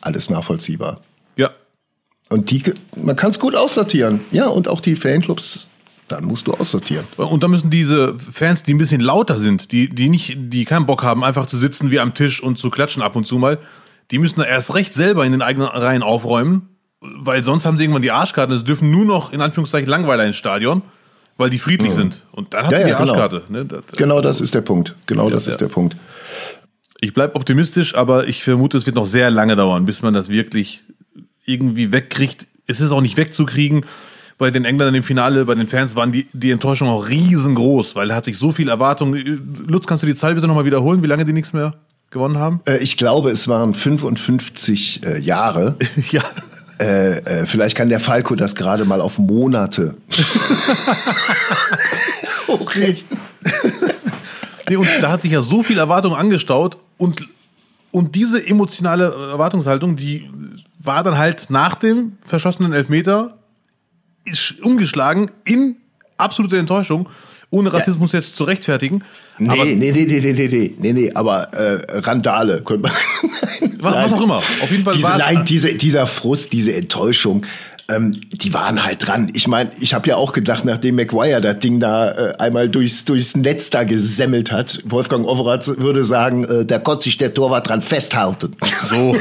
Alles 0.00 0.30
nachvollziehbar. 0.30 1.00
Ja. 1.34 1.50
Und 2.28 2.52
die, 2.52 2.62
man 2.96 3.16
kann 3.16 3.30
es 3.30 3.40
gut 3.40 3.56
aussortieren. 3.56 4.20
Ja, 4.30 4.46
und 4.46 4.68
auch 4.68 4.80
die 4.80 4.94
Fanclubs 4.94 5.70
dann 6.08 6.24
musst 6.24 6.46
du 6.46 6.54
aussortieren. 6.54 7.06
Und 7.16 7.42
da 7.42 7.48
müssen 7.48 7.70
diese 7.70 8.18
Fans, 8.18 8.62
die 8.62 8.74
ein 8.74 8.78
bisschen 8.78 9.00
lauter 9.00 9.38
sind, 9.38 9.72
die, 9.72 9.88
die 9.88 10.08
nicht, 10.08 10.36
die 10.38 10.64
keinen 10.64 10.86
Bock 10.86 11.02
haben, 11.02 11.24
einfach 11.24 11.46
zu 11.46 11.56
sitzen 11.56 11.90
wie 11.90 12.00
am 12.00 12.14
Tisch 12.14 12.42
und 12.42 12.58
zu 12.58 12.70
klatschen 12.70 13.02
ab 13.02 13.16
und 13.16 13.26
zu 13.26 13.38
mal, 13.38 13.58
die 14.10 14.18
müssen 14.18 14.40
erst 14.40 14.74
recht 14.74 14.94
selber 14.94 15.24
in 15.24 15.32
den 15.32 15.42
eigenen 15.42 15.68
Reihen 15.68 16.02
aufräumen, 16.02 16.68
weil 17.00 17.42
sonst 17.42 17.66
haben 17.66 17.76
sie 17.76 17.84
irgendwann 17.84 18.02
die 18.02 18.12
Arschkarten. 18.12 18.54
Es 18.54 18.64
dürfen 18.64 18.90
nur 18.90 19.04
noch, 19.04 19.32
in 19.32 19.40
Anführungszeichen, 19.40 19.88
Langweiler 19.88 20.24
ins 20.24 20.36
Stadion, 20.36 20.82
weil 21.36 21.50
die 21.50 21.58
friedlich 21.58 21.90
mhm. 21.90 21.96
sind. 21.96 22.22
Und 22.30 22.54
dann 22.54 22.66
hat 22.66 22.72
ja, 22.72 22.84
die 22.84 22.90
ja, 22.90 22.98
genau. 22.98 23.12
Arschkarte. 23.12 23.42
Genau. 23.48 23.58
Ne? 23.58 23.64
Das, 23.66 23.96
genau 23.96 24.20
das 24.20 24.40
ist 24.40 24.54
der 24.54 24.60
Punkt. 24.60 24.94
Genau 25.06 25.28
ja, 25.28 25.34
das 25.34 25.46
ist 25.48 25.60
der 25.60 25.68
Punkt. 25.68 25.96
Ich 27.00 27.12
bleibe 27.12 27.34
optimistisch, 27.34 27.94
aber 27.94 28.26
ich 28.26 28.42
vermute, 28.42 28.78
es 28.78 28.86
wird 28.86 28.96
noch 28.96 29.06
sehr 29.06 29.30
lange 29.30 29.56
dauern, 29.56 29.84
bis 29.84 30.02
man 30.02 30.14
das 30.14 30.28
wirklich 30.28 30.82
irgendwie 31.44 31.92
wegkriegt. 31.92 32.46
Es 32.66 32.80
ist 32.80 32.90
auch 32.90 33.02
nicht 33.02 33.16
wegzukriegen 33.16 33.84
bei 34.38 34.50
den 34.50 34.64
Engländern 34.64 34.94
im 34.94 35.02
Finale, 35.02 35.44
bei 35.44 35.54
den 35.54 35.68
Fans 35.68 35.96
waren 35.96 36.12
die, 36.12 36.26
die 36.32 36.50
Enttäuschung 36.50 36.88
auch 36.88 37.08
riesengroß, 37.08 37.96
weil 37.96 38.08
da 38.08 38.16
hat 38.16 38.26
sich 38.26 38.38
so 38.38 38.52
viel 38.52 38.68
Erwartung. 38.68 39.14
Lutz, 39.14 39.86
kannst 39.86 40.02
du 40.02 40.06
die 40.06 40.14
Zahl 40.14 40.34
bitte 40.34 40.46
nochmal 40.46 40.66
wiederholen, 40.66 41.02
wie 41.02 41.06
lange 41.06 41.24
die 41.24 41.32
nichts 41.32 41.52
mehr 41.52 41.74
gewonnen 42.10 42.38
haben? 42.38 42.60
Äh, 42.66 42.78
ich 42.78 42.96
glaube, 42.96 43.30
es 43.30 43.48
waren 43.48 43.74
55 43.74 45.04
äh, 45.04 45.20
Jahre. 45.20 45.76
ja. 46.10 46.22
Äh, 46.78 47.18
äh, 47.18 47.46
vielleicht 47.46 47.76
kann 47.76 47.88
der 47.88 48.00
Falco 48.00 48.34
das 48.34 48.54
gerade 48.54 48.84
mal 48.84 49.00
auf 49.00 49.18
Monate 49.18 49.94
hochrechnen. 52.48 53.18
nee, 54.68 54.76
und 54.76 54.86
da 55.00 55.10
hat 55.10 55.22
sich 55.22 55.32
ja 55.32 55.40
so 55.40 55.62
viel 55.62 55.78
Erwartung 55.78 56.14
angestaut 56.14 56.76
und, 56.98 57.26
und 57.92 58.14
diese 58.14 58.46
emotionale 58.46 59.04
Erwartungshaltung, 59.04 59.96
die 59.96 60.28
war 60.78 61.02
dann 61.02 61.16
halt 61.16 61.48
nach 61.48 61.76
dem 61.76 62.18
verschossenen 62.26 62.74
Elfmeter 62.74 63.38
ist 64.26 64.62
umgeschlagen 64.62 65.30
in 65.44 65.76
absolute 66.18 66.58
Enttäuschung, 66.58 67.08
ohne 67.50 67.72
Rassismus 67.72 68.12
ja. 68.12 68.20
jetzt 68.20 68.36
zu 68.36 68.44
rechtfertigen. 68.44 69.02
Nee, 69.38 69.50
aber, 69.50 69.64
nee, 69.64 69.74
nee, 69.74 69.92
nee, 69.92 70.06
nee, 70.06 70.32
nee, 70.32 70.48
nee, 70.48 70.74
nee, 70.78 70.92
nee, 70.92 71.12
aber 71.14 71.52
äh, 71.52 71.98
Randale 72.00 72.62
könnte 72.62 72.88
man. 72.88 72.92
was, 73.80 73.94
was, 73.94 74.12
auch 74.12 74.22
immer. 74.22 74.36
Auf 74.36 74.70
jeden 74.70 74.84
Fall 74.84 74.94
diese, 74.94 75.08
Nein, 75.08 75.44
diese, 75.44 75.74
dieser 75.74 76.06
Frust, 76.06 76.52
diese 76.52 76.74
Enttäuschung, 76.74 77.46
ähm, 77.88 78.20
die 78.32 78.52
waren 78.52 78.82
halt 78.82 79.06
dran. 79.06 79.30
Ich 79.34 79.46
meine, 79.46 79.70
ich 79.78 79.94
habe 79.94 80.08
ja 80.08 80.16
auch 80.16 80.32
gedacht, 80.32 80.64
nachdem 80.64 80.96
McGuire 80.96 81.40
das 81.40 81.58
Ding 81.60 81.78
da 81.78 82.10
äh, 82.10 82.36
einmal 82.38 82.68
durchs, 82.68 83.04
durchs 83.04 83.36
Netz 83.36 83.70
da 83.70 83.84
gesemmelt 83.84 84.50
hat, 84.50 84.82
Wolfgang 84.84 85.26
Overath 85.26 85.68
würde 85.78 86.02
sagen, 86.02 86.44
äh, 86.44 86.64
da 86.64 86.78
konnte 86.78 87.04
sich 87.04 87.16
der 87.16 87.32
Torwart 87.32 87.68
dran 87.68 87.82
festhalten. 87.82 88.56
So. 88.82 89.16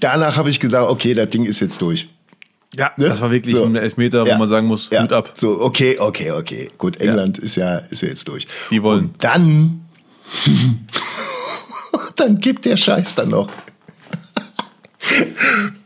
Danach 0.00 0.36
habe 0.36 0.48
ich 0.48 0.60
gedacht, 0.60 0.88
okay, 0.88 1.12
das 1.12 1.28
Ding 1.28 1.44
ist 1.44 1.60
jetzt 1.60 1.82
durch. 1.82 2.08
Ja, 2.76 2.92
ne? 2.96 3.08
das 3.08 3.20
war 3.20 3.30
wirklich 3.30 3.56
so. 3.56 3.64
ein 3.64 3.76
Elfmeter, 3.76 4.24
wo 4.24 4.28
ja. 4.28 4.38
man 4.38 4.48
sagen 4.48 4.66
muss, 4.66 4.88
ja. 4.92 5.02
Hut 5.02 5.12
ab. 5.12 5.32
So, 5.34 5.60
okay, 5.60 5.98
okay, 5.98 6.32
okay. 6.32 6.70
Gut, 6.78 7.00
England 7.00 7.38
ja. 7.38 7.44
ist 7.44 7.56
ja 7.56 7.76
ist 7.78 8.02
ja 8.02 8.08
jetzt 8.08 8.28
durch. 8.28 8.46
Die 8.70 8.82
wollen. 8.82 9.06
Und 9.06 9.24
dann 9.24 9.80
dann 12.16 12.38
gibt 12.38 12.64
der 12.64 12.76
Scheiß 12.76 13.14
dann 13.14 13.30
noch. 13.30 13.48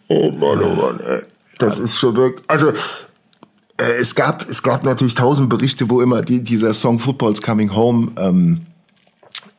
oh 0.09 0.31
Mann, 0.31 0.63
oh 0.63 0.75
Mann, 0.75 1.01
ey. 1.01 1.23
Das 1.59 1.79
ist 1.79 1.99
schon 1.99 2.17
wirklich. 2.17 2.49
Also 2.49 2.71
äh, 3.79 3.99
es 3.99 4.15
gab 4.15 4.49
es 4.49 4.63
gab 4.63 4.85
natürlich 4.85 5.15
tausend 5.15 5.49
Berichte, 5.49 5.91
wo 5.91 6.01
immer 6.01 6.23
die, 6.23 6.43
dieser 6.43 6.73
Song 6.73 6.99
Football's 6.99 7.43
Coming 7.43 7.75
Home 7.75 8.13
ähm, 8.19 8.67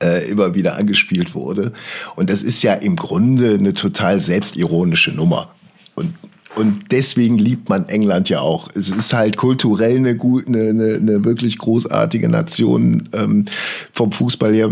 äh, 0.01 0.29
immer 0.29 0.55
wieder 0.55 0.77
angespielt 0.77 1.35
wurde. 1.35 1.73
Und 2.15 2.29
das 2.29 2.41
ist 2.41 2.61
ja 2.61 2.73
im 2.73 2.95
Grunde 2.95 3.55
eine 3.55 3.73
total 3.73 4.19
selbstironische 4.19 5.11
Nummer. 5.11 5.51
Und 5.95 6.15
und 6.55 6.91
deswegen 6.91 7.37
liebt 7.37 7.69
man 7.69 7.87
England 7.89 8.29
ja 8.29 8.39
auch. 8.39 8.69
Es 8.73 8.89
ist 8.89 9.13
halt 9.13 9.37
kulturell 9.37 9.97
eine, 9.97 10.15
gut, 10.15 10.47
eine, 10.47 10.69
eine, 10.69 10.95
eine 10.95 11.23
wirklich 11.23 11.57
großartige 11.57 12.27
Nation 12.27 13.07
ähm, 13.13 13.45
vom 13.93 14.11
Fußball 14.11 14.53
her. 14.53 14.69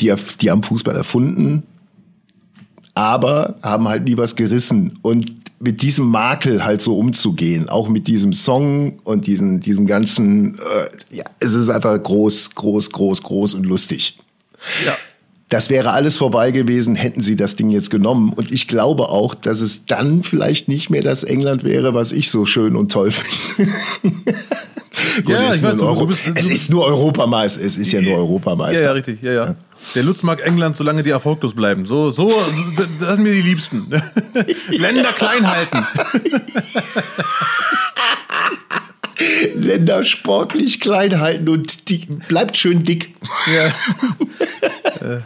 Die, 0.00 0.12
die 0.40 0.50
haben 0.50 0.62
Fußball 0.62 0.96
erfunden, 0.96 1.64
aber 2.94 3.56
haben 3.62 3.88
halt 3.88 4.04
nie 4.04 4.16
was 4.16 4.36
gerissen. 4.36 4.98
Und 5.02 5.36
mit 5.60 5.82
diesem 5.82 6.06
Makel 6.06 6.64
halt 6.64 6.82
so 6.82 6.96
umzugehen, 6.96 7.68
auch 7.68 7.88
mit 7.88 8.08
diesem 8.08 8.32
Song 8.32 8.98
und 9.04 9.26
diesen, 9.26 9.60
diesen 9.60 9.86
ganzen, 9.86 10.54
äh, 10.54 11.16
ja, 11.16 11.24
es 11.38 11.54
ist 11.54 11.70
einfach 11.70 12.02
groß, 12.02 12.50
groß, 12.54 12.90
groß, 12.90 13.22
groß 13.22 13.54
und 13.54 13.64
lustig. 13.64 14.18
Ja. 14.84 14.96
Das 15.52 15.68
wäre 15.68 15.92
alles 15.92 16.16
vorbei 16.16 16.50
gewesen, 16.50 16.94
hätten 16.94 17.20
sie 17.20 17.36
das 17.36 17.56
Ding 17.56 17.68
jetzt 17.68 17.90
genommen. 17.90 18.32
Und 18.32 18.50
ich 18.50 18.68
glaube 18.68 19.10
auch, 19.10 19.34
dass 19.34 19.60
es 19.60 19.84
dann 19.84 20.22
vielleicht 20.22 20.66
nicht 20.66 20.88
mehr 20.88 21.02
das 21.02 21.24
England 21.24 21.62
wäre, 21.62 21.92
was 21.92 22.12
ich 22.12 22.30
so 22.30 22.46
schön 22.46 22.74
und 22.74 22.90
toll 22.90 23.10
finde. 23.12 23.70
ja, 25.26 25.52
ich 25.52 25.62
weiß, 25.62 25.76
du, 25.76 26.06
bist, 26.06 26.22
es 26.36 26.48
ist 26.48 26.70
nur 26.70 26.86
Europameister. 26.86 27.62
Es 27.62 27.76
ist 27.76 27.92
ja 27.92 28.00
nur 28.00 28.16
Europameister. 28.16 28.80
Ja, 28.80 28.88
ja, 28.88 28.92
richtig. 28.92 29.20
Ja, 29.20 29.32
ja. 29.32 29.54
Der 29.94 30.02
Lutz 30.02 30.22
mag 30.22 30.40
England, 30.40 30.74
solange 30.74 31.02
die 31.02 31.10
erfolglos 31.10 31.52
bleiben. 31.54 31.84
So, 31.84 32.08
so, 32.08 32.32
das 32.78 33.16
sind 33.16 33.22
mir 33.22 33.34
die 33.34 33.42
Liebsten. 33.42 33.90
Länder 34.70 35.12
klein 35.12 35.50
halten. 35.50 35.86
Länder 39.54 40.02
sportlich 40.02 40.80
klein 40.80 41.20
halten 41.20 41.50
und 41.50 41.90
die, 41.90 42.06
bleibt 42.26 42.56
schön 42.56 42.84
dick. 42.84 43.14
Ja. 43.54 43.70
Äh, 45.00 45.20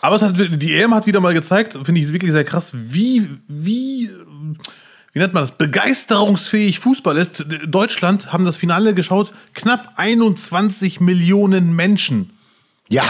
Aber 0.00 0.16
es 0.16 0.22
hat, 0.22 0.34
die 0.36 0.74
EM 0.74 0.94
hat 0.94 1.06
wieder 1.06 1.20
mal 1.20 1.34
gezeigt, 1.34 1.72
finde 1.84 2.00
ich 2.00 2.12
wirklich 2.12 2.32
sehr 2.32 2.44
krass, 2.44 2.72
wie, 2.74 3.28
wie, 3.48 4.10
wie 5.12 5.18
nennt 5.18 5.32
man 5.34 5.44
das, 5.44 5.52
begeisterungsfähig 5.52 6.78
Fußball 6.80 7.16
ist. 7.16 7.44
Deutschland 7.66 8.32
haben 8.32 8.44
das 8.44 8.56
Finale 8.56 8.94
geschaut, 8.94 9.32
knapp 9.54 9.92
21 9.96 11.00
Millionen 11.00 11.74
Menschen. 11.74 12.30
Ja. 12.88 13.02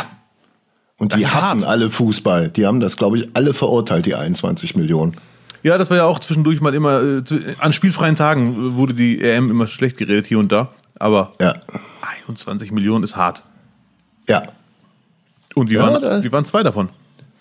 Und 0.96 1.12
Das 1.12 1.18
die 1.18 1.26
hassen 1.26 1.60
hart. 1.62 1.68
alle 1.70 1.90
Fußball. 1.90 2.50
Die 2.50 2.66
haben 2.66 2.78
das, 2.80 2.96
glaube 2.96 3.18
ich, 3.18 3.34
alle 3.34 3.52
verurteilt, 3.54 4.06
die 4.06 4.14
21 4.14 4.76
Millionen. 4.76 5.16
Ja, 5.64 5.78
das 5.78 5.90
war 5.90 5.96
ja 5.96 6.04
auch 6.04 6.20
zwischendurch 6.20 6.60
mal 6.60 6.74
immer, 6.74 7.02
äh, 7.02 7.22
an 7.58 7.72
spielfreien 7.72 8.14
Tagen 8.16 8.52
äh, 8.52 8.76
wurde 8.76 8.94
die 8.94 9.20
EM 9.20 9.50
immer 9.50 9.66
schlecht 9.66 9.96
geredet 9.96 10.26
hier 10.26 10.38
und 10.38 10.52
da. 10.52 10.72
Aber 11.00 11.32
Ja. 11.40 11.54
21 12.26 12.70
Millionen 12.70 13.02
ist 13.02 13.16
hart. 13.16 13.42
Ja. 14.28 14.44
Und 15.54 15.70
wir, 15.70 15.78
Ja, 15.78 16.02
waren, 16.02 16.22
wir 16.22 16.32
waren 16.32 16.44
zwei 16.44 16.62
davon. 16.62 16.88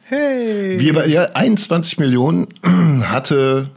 Hey. 0.03 0.79
Wir, 0.79 1.07
ja, 1.07 1.23
21 1.33 1.97
Millionen 1.97 2.47
hatte, 3.03 3.69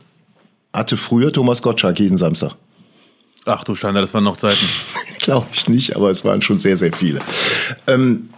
hatte 0.72 0.96
früher 0.96 1.32
Thomas 1.32 1.62
Gottschalk 1.62 1.98
jeden 1.98 2.18
Samstag. 2.18 2.54
Ach 3.46 3.62
du 3.64 3.74
Steiner, 3.74 4.00
das 4.00 4.12
waren 4.12 4.24
noch 4.24 4.36
Zeiten. 4.36 4.66
Glaube 5.20 5.46
ich 5.52 5.68
nicht, 5.68 5.96
aber 5.96 6.10
es 6.10 6.24
waren 6.24 6.42
schon 6.42 6.58
sehr, 6.58 6.76
sehr 6.76 6.92
viele. 6.92 7.20
Ähm, 7.86 8.30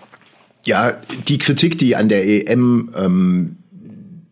ja, 0.64 0.92
die 1.28 1.38
Kritik, 1.38 1.78
die 1.78 1.96
an 1.96 2.08
der 2.08 2.26
EM 2.26 2.90
ähm, 2.94 3.56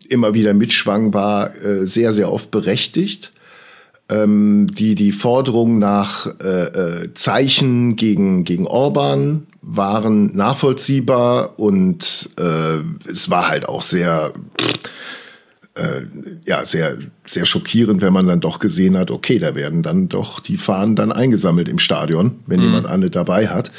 immer 0.08 0.34
wieder 0.34 0.54
mitschwang, 0.54 1.14
war 1.14 1.54
äh, 1.56 1.86
sehr, 1.86 2.12
sehr 2.12 2.32
oft 2.32 2.50
berechtigt. 2.50 3.32
Ähm, 4.08 4.68
die, 4.72 4.94
die 4.94 5.10
Forderungen 5.10 5.78
nach 5.80 6.26
äh, 6.40 6.66
äh, 6.66 7.14
Zeichen 7.14 7.96
gegen, 7.96 8.44
gegen 8.44 8.66
Orban 8.68 9.48
waren 9.62 10.26
nachvollziehbar 10.36 11.58
und 11.58 12.30
äh, 12.38 13.10
es 13.10 13.30
war 13.30 13.48
halt 13.48 13.68
auch 13.68 13.82
sehr, 13.82 14.32
äh, 15.74 16.02
ja, 16.46 16.64
sehr, 16.64 16.98
sehr 17.26 17.46
schockierend, 17.46 18.00
wenn 18.00 18.12
man 18.12 18.28
dann 18.28 18.40
doch 18.40 18.60
gesehen 18.60 18.96
hat, 18.96 19.10
okay, 19.10 19.40
da 19.40 19.56
werden 19.56 19.82
dann 19.82 20.08
doch 20.08 20.38
die 20.38 20.56
Fahnen 20.56 20.94
dann 20.94 21.10
eingesammelt 21.10 21.68
im 21.68 21.80
Stadion, 21.80 22.38
wenn 22.46 22.62
jemand 22.62 22.86
eine 22.86 23.10
dabei 23.10 23.48
hat. 23.48 23.72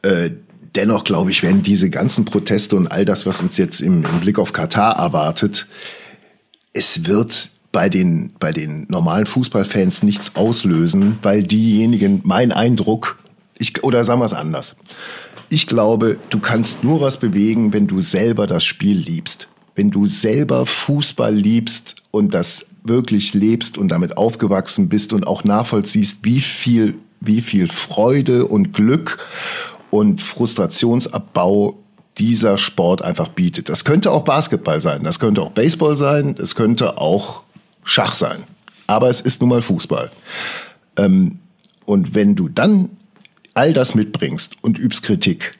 Äh, 0.00 0.30
dennoch 0.74 1.04
glaube 1.04 1.30
ich, 1.30 1.42
werden 1.42 1.62
diese 1.62 1.90
ganzen 1.90 2.24
Proteste 2.24 2.76
und 2.76 2.86
all 2.86 3.04
das, 3.04 3.26
was 3.26 3.42
uns 3.42 3.58
jetzt 3.58 3.80
im, 3.80 4.04
im 4.04 4.20
Blick 4.20 4.38
auf 4.38 4.54
Katar 4.54 4.96
erwartet, 4.96 5.66
es 6.72 7.06
wird 7.06 7.50
bei 7.72 7.88
den, 7.88 8.32
bei 8.38 8.52
den 8.52 8.86
normalen 8.88 9.26
Fußballfans 9.26 10.02
nichts 10.02 10.36
auslösen, 10.36 11.18
weil 11.22 11.42
diejenigen, 11.42 12.20
mein 12.24 12.52
Eindruck, 12.52 13.18
ich, 13.58 13.84
oder 13.84 14.04
sagen 14.04 14.20
wir 14.20 14.26
es 14.26 14.32
anders. 14.32 14.76
Ich 15.50 15.66
glaube, 15.66 16.18
du 16.30 16.40
kannst 16.40 16.84
nur 16.84 17.00
was 17.00 17.18
bewegen, 17.18 17.72
wenn 17.72 17.86
du 17.86 18.00
selber 18.00 18.46
das 18.46 18.64
Spiel 18.64 18.96
liebst. 18.96 19.48
Wenn 19.74 19.90
du 19.90 20.06
selber 20.06 20.66
Fußball 20.66 21.34
liebst 21.34 21.96
und 22.10 22.34
das 22.34 22.66
wirklich 22.84 23.34
lebst 23.34 23.78
und 23.78 23.88
damit 23.88 24.16
aufgewachsen 24.16 24.88
bist 24.88 25.12
und 25.12 25.26
auch 25.26 25.44
nachvollziehst, 25.44 26.18
wie 26.22 26.40
viel, 26.40 26.96
wie 27.20 27.42
viel 27.42 27.68
Freude 27.68 28.46
und 28.46 28.72
Glück 28.72 29.18
und 29.90 30.22
Frustrationsabbau 30.22 31.76
dieser 32.18 32.58
Sport 32.58 33.02
einfach 33.02 33.28
bietet. 33.28 33.68
Das 33.68 33.84
könnte 33.84 34.10
auch 34.10 34.24
Basketball 34.24 34.80
sein, 34.80 35.04
das 35.04 35.18
könnte 35.18 35.42
auch 35.42 35.52
Baseball 35.52 35.96
sein, 35.96 36.34
es 36.38 36.54
könnte 36.54 36.98
auch 36.98 37.42
Schach 37.88 38.12
sein. 38.12 38.44
Aber 38.86 39.08
es 39.08 39.22
ist 39.22 39.40
nun 39.40 39.48
mal 39.48 39.62
Fußball. 39.62 40.10
Ähm, 40.98 41.38
und 41.86 42.14
wenn 42.14 42.34
du 42.34 42.48
dann 42.48 42.90
all 43.54 43.72
das 43.72 43.94
mitbringst 43.94 44.56
und 44.60 44.78
übst 44.78 45.02
Kritik, 45.02 45.58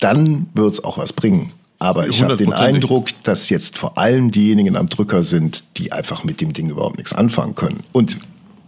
dann 0.00 0.48
wird 0.54 0.74
es 0.74 0.84
auch 0.84 0.98
was 0.98 1.12
bringen. 1.12 1.52
Aber 1.78 2.08
ich 2.08 2.22
habe 2.22 2.36
den. 2.36 2.52
Eindruck, 2.52 3.08
dass 3.22 3.48
jetzt 3.50 3.78
vor 3.78 3.96
allem 3.96 4.32
diejenigen 4.32 4.76
am 4.76 4.88
Drücker 4.88 5.22
sind, 5.22 5.64
die 5.78 5.92
einfach 5.92 6.24
mit 6.24 6.40
dem 6.40 6.52
Ding 6.52 6.68
überhaupt 6.68 6.98
nichts 6.98 7.12
anfangen 7.12 7.54
können. 7.54 7.84
Und 7.92 8.18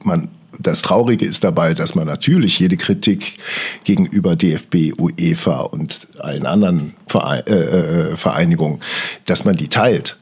man, 0.05 0.29
das 0.61 0.81
Traurige 0.83 1.27
ist 1.27 1.43
dabei, 1.43 1.75
dass 1.75 1.97
man 1.97 2.07
natürlich 2.07 2.59
jede 2.61 2.77
Kritik 2.77 3.39
gegenüber 3.83 4.37
DFB, 4.37 4.99
UEFA 4.99 5.61
und 5.61 6.07
allen 6.21 6.47
anderen 6.47 6.95
Verein, 7.09 7.43
äh, 7.49 7.53
äh, 8.13 8.17
Vereinigungen, 8.17 8.81
dass 9.27 9.45
man 9.45 9.57
die 9.57 9.69
teilt. 9.69 10.19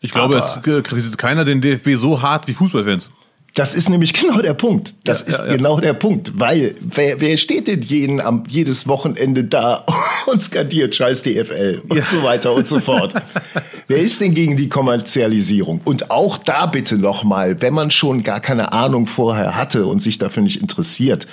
Ich 0.00 0.12
glaube, 0.12 0.36
Aber- 0.42 0.46
es 0.46 0.84
kritisiert 0.84 1.18
keiner 1.18 1.44
den 1.44 1.60
DFB 1.60 1.94
so 1.96 2.22
hart 2.22 2.46
wie 2.48 2.54
Fußballfans. 2.54 3.10
Das 3.54 3.72
ist 3.74 3.88
nämlich 3.88 4.12
genau 4.12 4.42
der 4.42 4.52
Punkt. 4.52 4.92
Das 5.04 5.20
Ja, 5.20 5.26
ist 5.28 5.38
ja, 5.38 5.46
ja. 5.46 5.52
genau 5.56 5.80
der 5.80 5.94
Punkt. 5.94 6.32
Weil, 6.38 6.74
wer, 6.82 7.22
wer 7.22 7.38
steht 7.38 7.66
denn 7.68 7.80
jeden, 7.80 8.20
am, 8.20 8.44
jedes 8.46 8.86
Wochenende 8.86 9.44
da 9.44 9.86
und 10.26 10.42
skandiert 10.42 10.94
Scheiß 10.94 11.22
DFL 11.22 11.80
und 11.88 12.06
so 12.06 12.22
weiter 12.22 12.52
und 12.52 12.66
so 12.66 12.80
fort? 12.80 13.14
wer 13.88 13.96
ist 13.96 14.20
denn 14.20 14.34
gegen 14.34 14.58
die 14.58 14.68
Kommerzialisierung? 14.68 15.80
Und 15.86 16.10
auch 16.10 16.36
da 16.36 16.66
bitte 16.66 16.98
nochmal, 16.98 17.62
wenn 17.62 17.72
man 17.72 17.90
schon 17.90 18.20
gar 18.22 18.40
keine 18.40 18.74
Ahnung 18.74 19.06
vorher 19.06 19.56
hatte 19.56 19.86
und 19.86 20.02
sich 20.02 20.18
dafür 20.18 20.42
nicht 20.42 20.60
interessiert, 20.60 21.26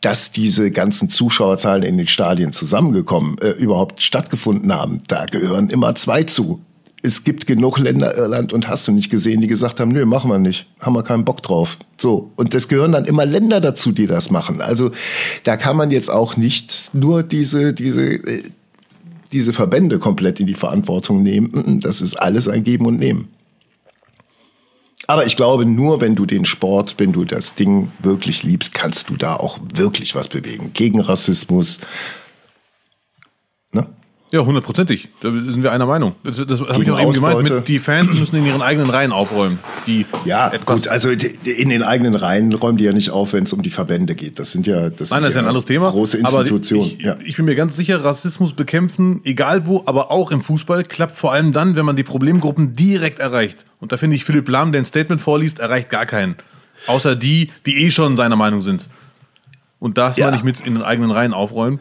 dass 0.00 0.32
diese 0.32 0.72
ganzen 0.72 1.08
Zuschauerzahlen 1.08 1.84
in 1.84 1.96
den 1.98 2.08
Stadien 2.08 2.52
zusammengekommen, 2.52 3.38
äh, 3.38 3.50
überhaupt 3.50 4.02
stattgefunden 4.02 4.74
haben, 4.74 5.02
da 5.06 5.24
gehören 5.26 5.70
immer 5.70 5.94
zwei 5.94 6.24
zu. 6.24 6.60
Es 7.06 7.22
gibt 7.22 7.46
genug 7.46 7.78
Länder, 7.78 8.16
Irland 8.16 8.54
und 8.54 8.66
hast 8.66 8.88
du 8.88 8.92
nicht 8.92 9.10
gesehen, 9.10 9.42
die 9.42 9.46
gesagt 9.46 9.78
haben, 9.78 9.92
nö, 9.92 10.06
machen 10.06 10.30
wir 10.30 10.38
nicht, 10.38 10.66
haben 10.80 10.94
wir 10.94 11.02
keinen 11.02 11.26
Bock 11.26 11.42
drauf. 11.42 11.76
So. 11.98 12.32
Und 12.36 12.54
es 12.54 12.66
gehören 12.66 12.92
dann 12.92 13.04
immer 13.04 13.26
Länder 13.26 13.60
dazu, 13.60 13.92
die 13.92 14.06
das 14.06 14.30
machen. 14.30 14.62
Also 14.62 14.90
da 15.42 15.58
kann 15.58 15.76
man 15.76 15.90
jetzt 15.90 16.08
auch 16.08 16.38
nicht 16.38 16.94
nur 16.94 17.22
diese, 17.22 17.74
diese, 17.74 18.06
äh, 18.06 18.42
diese 19.32 19.52
Verbände 19.52 19.98
komplett 19.98 20.40
in 20.40 20.46
die 20.46 20.54
Verantwortung 20.54 21.22
nehmen. 21.22 21.50
Mm, 21.52 21.80
Das 21.80 22.00
ist 22.00 22.14
alles 22.14 22.48
ein 22.48 22.64
Geben 22.64 22.86
und 22.86 22.96
Nehmen. 22.96 23.28
Aber 25.06 25.26
ich 25.26 25.36
glaube, 25.36 25.66
nur 25.66 26.00
wenn 26.00 26.14
du 26.14 26.24
den 26.24 26.46
Sport, 26.46 26.94
wenn 26.96 27.12
du 27.12 27.26
das 27.26 27.54
Ding 27.54 27.92
wirklich 27.98 28.44
liebst, 28.44 28.72
kannst 28.72 29.10
du 29.10 29.16
da 29.16 29.36
auch 29.36 29.58
wirklich 29.74 30.14
was 30.14 30.28
bewegen. 30.28 30.70
Gegen 30.72 31.00
Rassismus. 31.00 31.80
Ja, 34.34 34.44
hundertprozentig. 34.44 35.10
Da 35.20 35.30
sind 35.30 35.62
wir 35.62 35.70
einer 35.70 35.86
Meinung. 35.86 36.16
Das, 36.24 36.44
das 36.44 36.60
habe 36.60 36.82
ich 36.82 36.90
auch 36.90 37.00
eben 37.00 37.12
gemeint. 37.12 37.48
Mit, 37.48 37.68
die 37.68 37.78
Fans 37.78 38.12
müssen 38.14 38.34
in 38.34 38.44
ihren 38.44 38.62
eigenen 38.62 38.90
Reihen 38.90 39.12
aufräumen. 39.12 39.60
Die 39.86 40.06
Ja, 40.24 40.50
gut, 40.66 40.88
also 40.88 41.08
in 41.10 41.68
den 41.68 41.84
eigenen 41.84 42.16
Reihen 42.16 42.52
räumen 42.52 42.76
die 42.76 42.82
ja 42.82 42.92
nicht 42.92 43.12
auf, 43.12 43.32
wenn 43.32 43.44
es 43.44 43.52
um 43.52 43.62
die 43.62 43.70
Verbände 43.70 44.16
geht. 44.16 44.40
Das 44.40 44.50
sind 44.50 44.66
ja, 44.66 44.90
das 44.90 45.10
Nein, 45.10 45.20
das 45.22 45.30
ist 45.30 45.36
ja 45.36 45.42
ein 45.42 45.46
anderes 45.46 45.66
Thema. 45.66 45.88
große 45.88 46.18
Institutionen. 46.18 46.96
ich, 46.98 47.04
ja. 47.04 47.16
ich 47.24 47.36
bin 47.36 47.44
mir 47.44 47.54
ganz 47.54 47.76
sicher, 47.76 48.02
Rassismus 48.02 48.54
bekämpfen, 48.54 49.20
egal 49.22 49.68
wo, 49.68 49.84
aber 49.86 50.10
auch 50.10 50.32
im 50.32 50.42
Fußball, 50.42 50.82
klappt 50.82 51.14
vor 51.14 51.32
allem 51.32 51.52
dann, 51.52 51.76
wenn 51.76 51.86
man 51.86 51.94
die 51.94 52.02
Problemgruppen 52.02 52.74
direkt 52.74 53.20
erreicht. 53.20 53.64
Und 53.78 53.92
da 53.92 53.98
finde 53.98 54.16
ich, 54.16 54.24
Philipp 54.24 54.48
Lahm, 54.48 54.72
der 54.72 54.82
ein 54.82 54.86
Statement 54.86 55.20
vorliest, 55.20 55.60
erreicht 55.60 55.90
gar 55.90 56.06
keinen. 56.06 56.34
Außer 56.88 57.14
die, 57.14 57.50
die 57.66 57.84
eh 57.84 57.92
schon 57.92 58.16
seiner 58.16 58.34
Meinung 58.34 58.62
sind. 58.62 58.88
Und 59.78 59.96
das 59.96 60.16
Ja. 60.16 60.24
meine 60.26 60.38
ich 60.38 60.42
mit 60.42 60.58
in 60.58 60.74
den 60.74 60.82
eigenen 60.82 61.12
Reihen 61.12 61.32
aufräumen. 61.32 61.78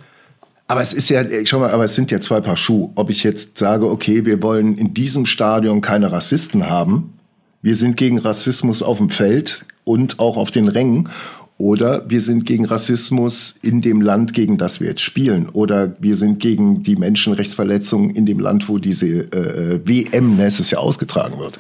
Aber 0.68 0.82
es 0.82 0.94
ist 0.94 1.10
ja, 1.10 1.22
äh, 1.22 1.46
schau 1.46 1.60
mal, 1.60 1.72
aber 1.72 1.86
es 1.86 1.96
sind 1.96 2.12
ja 2.12 2.20
zwei 2.22 2.42
Paar 2.42 2.58
Schuhe. 2.58 2.92
Ob 2.96 3.10
ich 3.10 3.24
jetzt 3.24 3.58
sage, 3.58 3.90
okay, 3.90 4.26
wir 4.26 4.42
wollen 4.42 4.76
in 4.78 4.94
diesem 4.94 5.26
Stadion 5.26 5.82
keine 5.82 6.12
Rassisten 6.12 6.70
haben, 6.70 7.14
wir 7.62 7.76
sind 7.76 7.96
gegen 7.96 8.20
Rassismus 8.20 8.84
auf 8.84 8.98
dem 8.98 9.10
Feld 9.10 9.66
und 9.86 10.20
auch 10.20 10.38
auf 10.38 10.52
den 10.52 10.68
Rängen, 10.68 11.10
oder 11.58 12.10
wir 12.10 12.20
sind 12.20 12.46
gegen 12.46 12.66
Rassismus 12.66 13.56
in 13.62 13.82
dem 13.82 14.02
Land, 14.02 14.34
gegen 14.34 14.58
das 14.58 14.82
wir 14.82 14.90
jetzt 14.90 15.02
spielen, 15.02 15.48
oder 15.50 15.94
wir 16.02 16.16
sind 16.16 16.40
gegen 16.40 16.84
die 16.84 16.96
Menschenrechtsverletzungen 16.96 18.10
in 18.10 18.26
dem 18.26 18.40
Land, 18.40 18.68
wo 18.68 18.80
diese 18.80 19.32
äh, 19.32 19.80
WM 19.86 20.36
nächstes 20.36 20.72
Jahr 20.72 20.82
ausgetragen 20.82 21.40
wird. 21.40 21.60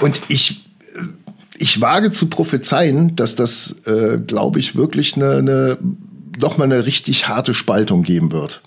Und 0.00 0.20
ich, 0.28 0.64
äh, 0.94 1.00
ich 1.58 1.80
wage 1.80 2.10
zu 2.10 2.28
prophezeien, 2.28 3.16
dass 3.16 3.34
das, 3.34 3.76
äh, 3.86 4.18
glaube 4.24 4.60
ich, 4.60 4.76
wirklich 4.76 5.16
eine, 5.16 5.36
eine, 5.36 5.78
noch 6.38 6.58
mal 6.58 6.64
eine 6.64 6.86
richtig 6.86 7.28
harte 7.28 7.54
Spaltung 7.54 8.02
geben 8.02 8.32
wird. 8.32 8.62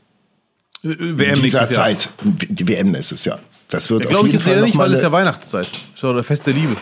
Äh, 0.84 0.96
WM 1.00 1.36
in 1.36 1.44
dieser. 1.44 1.70
Zeit. 1.70 2.10
Die 2.24 2.68
WM 2.68 2.92
nächstes 2.92 3.26
Jahr. 3.26 3.40
Das 3.70 3.90
wird 3.90 4.06
auf 4.06 4.10
Glaube 4.10 4.28
ich 4.28 4.34
jeden 4.34 4.44
jetzt 4.44 4.54
Fall 4.54 4.62
nicht, 4.64 4.78
weil 4.78 4.94
es 4.94 5.02
ja 5.02 5.12
Weihnachtszeit 5.12 5.68
ist. 5.68 6.02
Ja, 6.02 6.14
der 6.14 6.24
Fest 6.24 6.48
der 6.48 6.54
Liebe. 6.54 6.76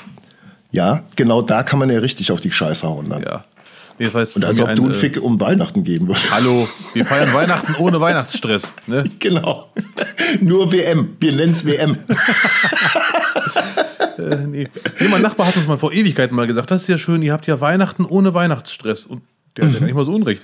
Ja, 0.71 1.03
genau 1.15 1.41
da 1.41 1.63
kann 1.63 1.79
man 1.79 1.89
ja 1.89 1.99
richtig 1.99 2.31
auf 2.31 2.39
die 2.39 2.51
Scheiße 2.51 2.87
hauen 2.87 3.09
dann. 3.09 3.23
Ja. 3.23 3.45
Jedenfalls 3.99 4.35
Und 4.35 4.45
als 4.45 4.59
ob 4.59 4.75
du 4.75 4.83
einen 4.83 4.91
äh, 4.91 4.97
Fick 4.97 5.21
um 5.21 5.39
Weihnachten 5.39 5.83
geben 5.83 6.07
würdest. 6.07 6.29
Hallo, 6.29 6.67
wir 6.93 7.05
feiern 7.05 7.33
Weihnachten 7.33 7.75
ohne 7.79 7.99
Weihnachtsstress. 7.99 8.71
Ne? 8.85 9.05
Genau. 9.19 9.71
Nur 10.39 10.71
WM. 10.71 11.15
Wir 11.19 11.31
nennen 11.31 11.51
es 11.51 11.65
WM. 11.65 11.97
Äh, 14.17 14.47
nee. 14.47 14.67
nee, 14.99 15.07
mein 15.09 15.21
Nachbar 15.21 15.45
hat 15.45 15.55
uns 15.57 15.67
mal 15.67 15.77
vor 15.77 15.93
Ewigkeiten 15.93 16.35
mal 16.35 16.47
gesagt, 16.47 16.71
das 16.71 16.81
ist 16.81 16.87
ja 16.87 16.97
schön, 16.97 17.21
ihr 17.21 17.33
habt 17.33 17.45
ja 17.45 17.61
Weihnachten 17.61 18.03
ohne 18.03 18.33
Weihnachtsstress. 18.33 19.05
Und 19.05 19.21
der 19.55 19.65
hat 19.65 19.73
ja 19.73 19.79
gar 19.79 19.85
nicht 19.85 19.95
mal 19.95 20.05
so 20.05 20.15
unrecht. 20.15 20.41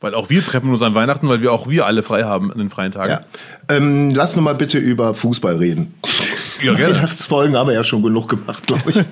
Weil 0.00 0.14
auch 0.14 0.28
wir 0.28 0.44
treffen 0.44 0.72
uns 0.72 0.82
an 0.82 0.94
Weihnachten, 0.94 1.28
weil 1.28 1.40
wir 1.40 1.52
auch 1.52 1.68
wir 1.68 1.86
alle 1.86 2.02
frei 2.02 2.24
haben 2.24 2.52
an 2.52 2.58
den 2.58 2.68
freien 2.68 2.92
Tagen. 2.92 3.12
Ja. 3.12 3.74
Ähm, 3.74 4.10
lass 4.10 4.36
noch 4.36 4.42
mal 4.42 4.54
bitte 4.54 4.78
über 4.78 5.14
Fußball 5.14 5.56
reden. 5.56 5.94
Ja, 6.62 6.74
gerne. 6.74 6.96
Weihnachtsfolgen 6.96 7.56
haben 7.56 7.68
wir 7.68 7.74
ja 7.74 7.84
schon 7.84 8.02
genug 8.02 8.28
gemacht, 8.28 8.66
glaube 8.66 8.90
ich. 8.90 8.96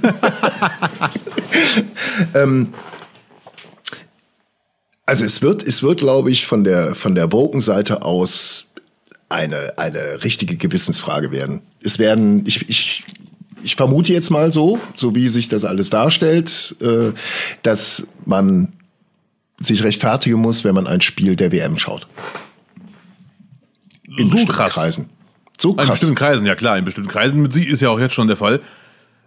ähm, 2.34 2.74
also 5.06 5.24
es 5.24 5.42
wird, 5.42 5.62
es 5.62 5.82
wird, 5.82 6.00
glaube 6.00 6.30
ich, 6.30 6.46
von 6.46 6.64
der 6.64 6.94
von 6.94 7.14
der 7.14 7.32
Woken-Seite 7.32 8.02
aus 8.02 8.66
eine 9.28 9.78
eine 9.78 10.24
richtige 10.24 10.56
Gewissensfrage 10.56 11.32
werden. 11.32 11.60
Es 11.82 11.98
werden, 11.98 12.46
ich, 12.46 12.68
ich 12.68 13.04
ich 13.62 13.76
vermute 13.76 14.12
jetzt 14.12 14.30
mal 14.30 14.52
so, 14.52 14.78
so 14.96 15.14
wie 15.14 15.28
sich 15.28 15.48
das 15.48 15.64
alles 15.64 15.90
darstellt, 15.90 16.76
äh, 16.80 17.12
dass 17.62 18.06
man 18.26 18.72
sich 19.66 19.82
rechtfertigen 19.82 20.40
muss, 20.40 20.64
wenn 20.64 20.74
man 20.74 20.86
ein 20.86 21.00
Spiel 21.00 21.36
der 21.36 21.52
WM 21.52 21.78
schaut. 21.78 22.06
In 24.06 24.16
so 24.16 24.24
bestimmten 24.36 24.52
krass. 24.52 24.74
Kreisen. 24.74 25.10
So 25.60 25.70
In 25.70 25.76
krass. 25.76 25.88
bestimmten 25.90 26.14
Kreisen, 26.16 26.46
ja 26.46 26.54
klar, 26.54 26.78
in 26.78 26.84
bestimmten 26.84 27.10
Kreisen 27.10 27.40
mit 27.40 27.52
sie 27.52 27.64
ist 27.66 27.80
ja 27.80 27.90
auch 27.90 27.98
jetzt 28.00 28.14
schon 28.14 28.26
der 28.28 28.36
Fall. 28.36 28.60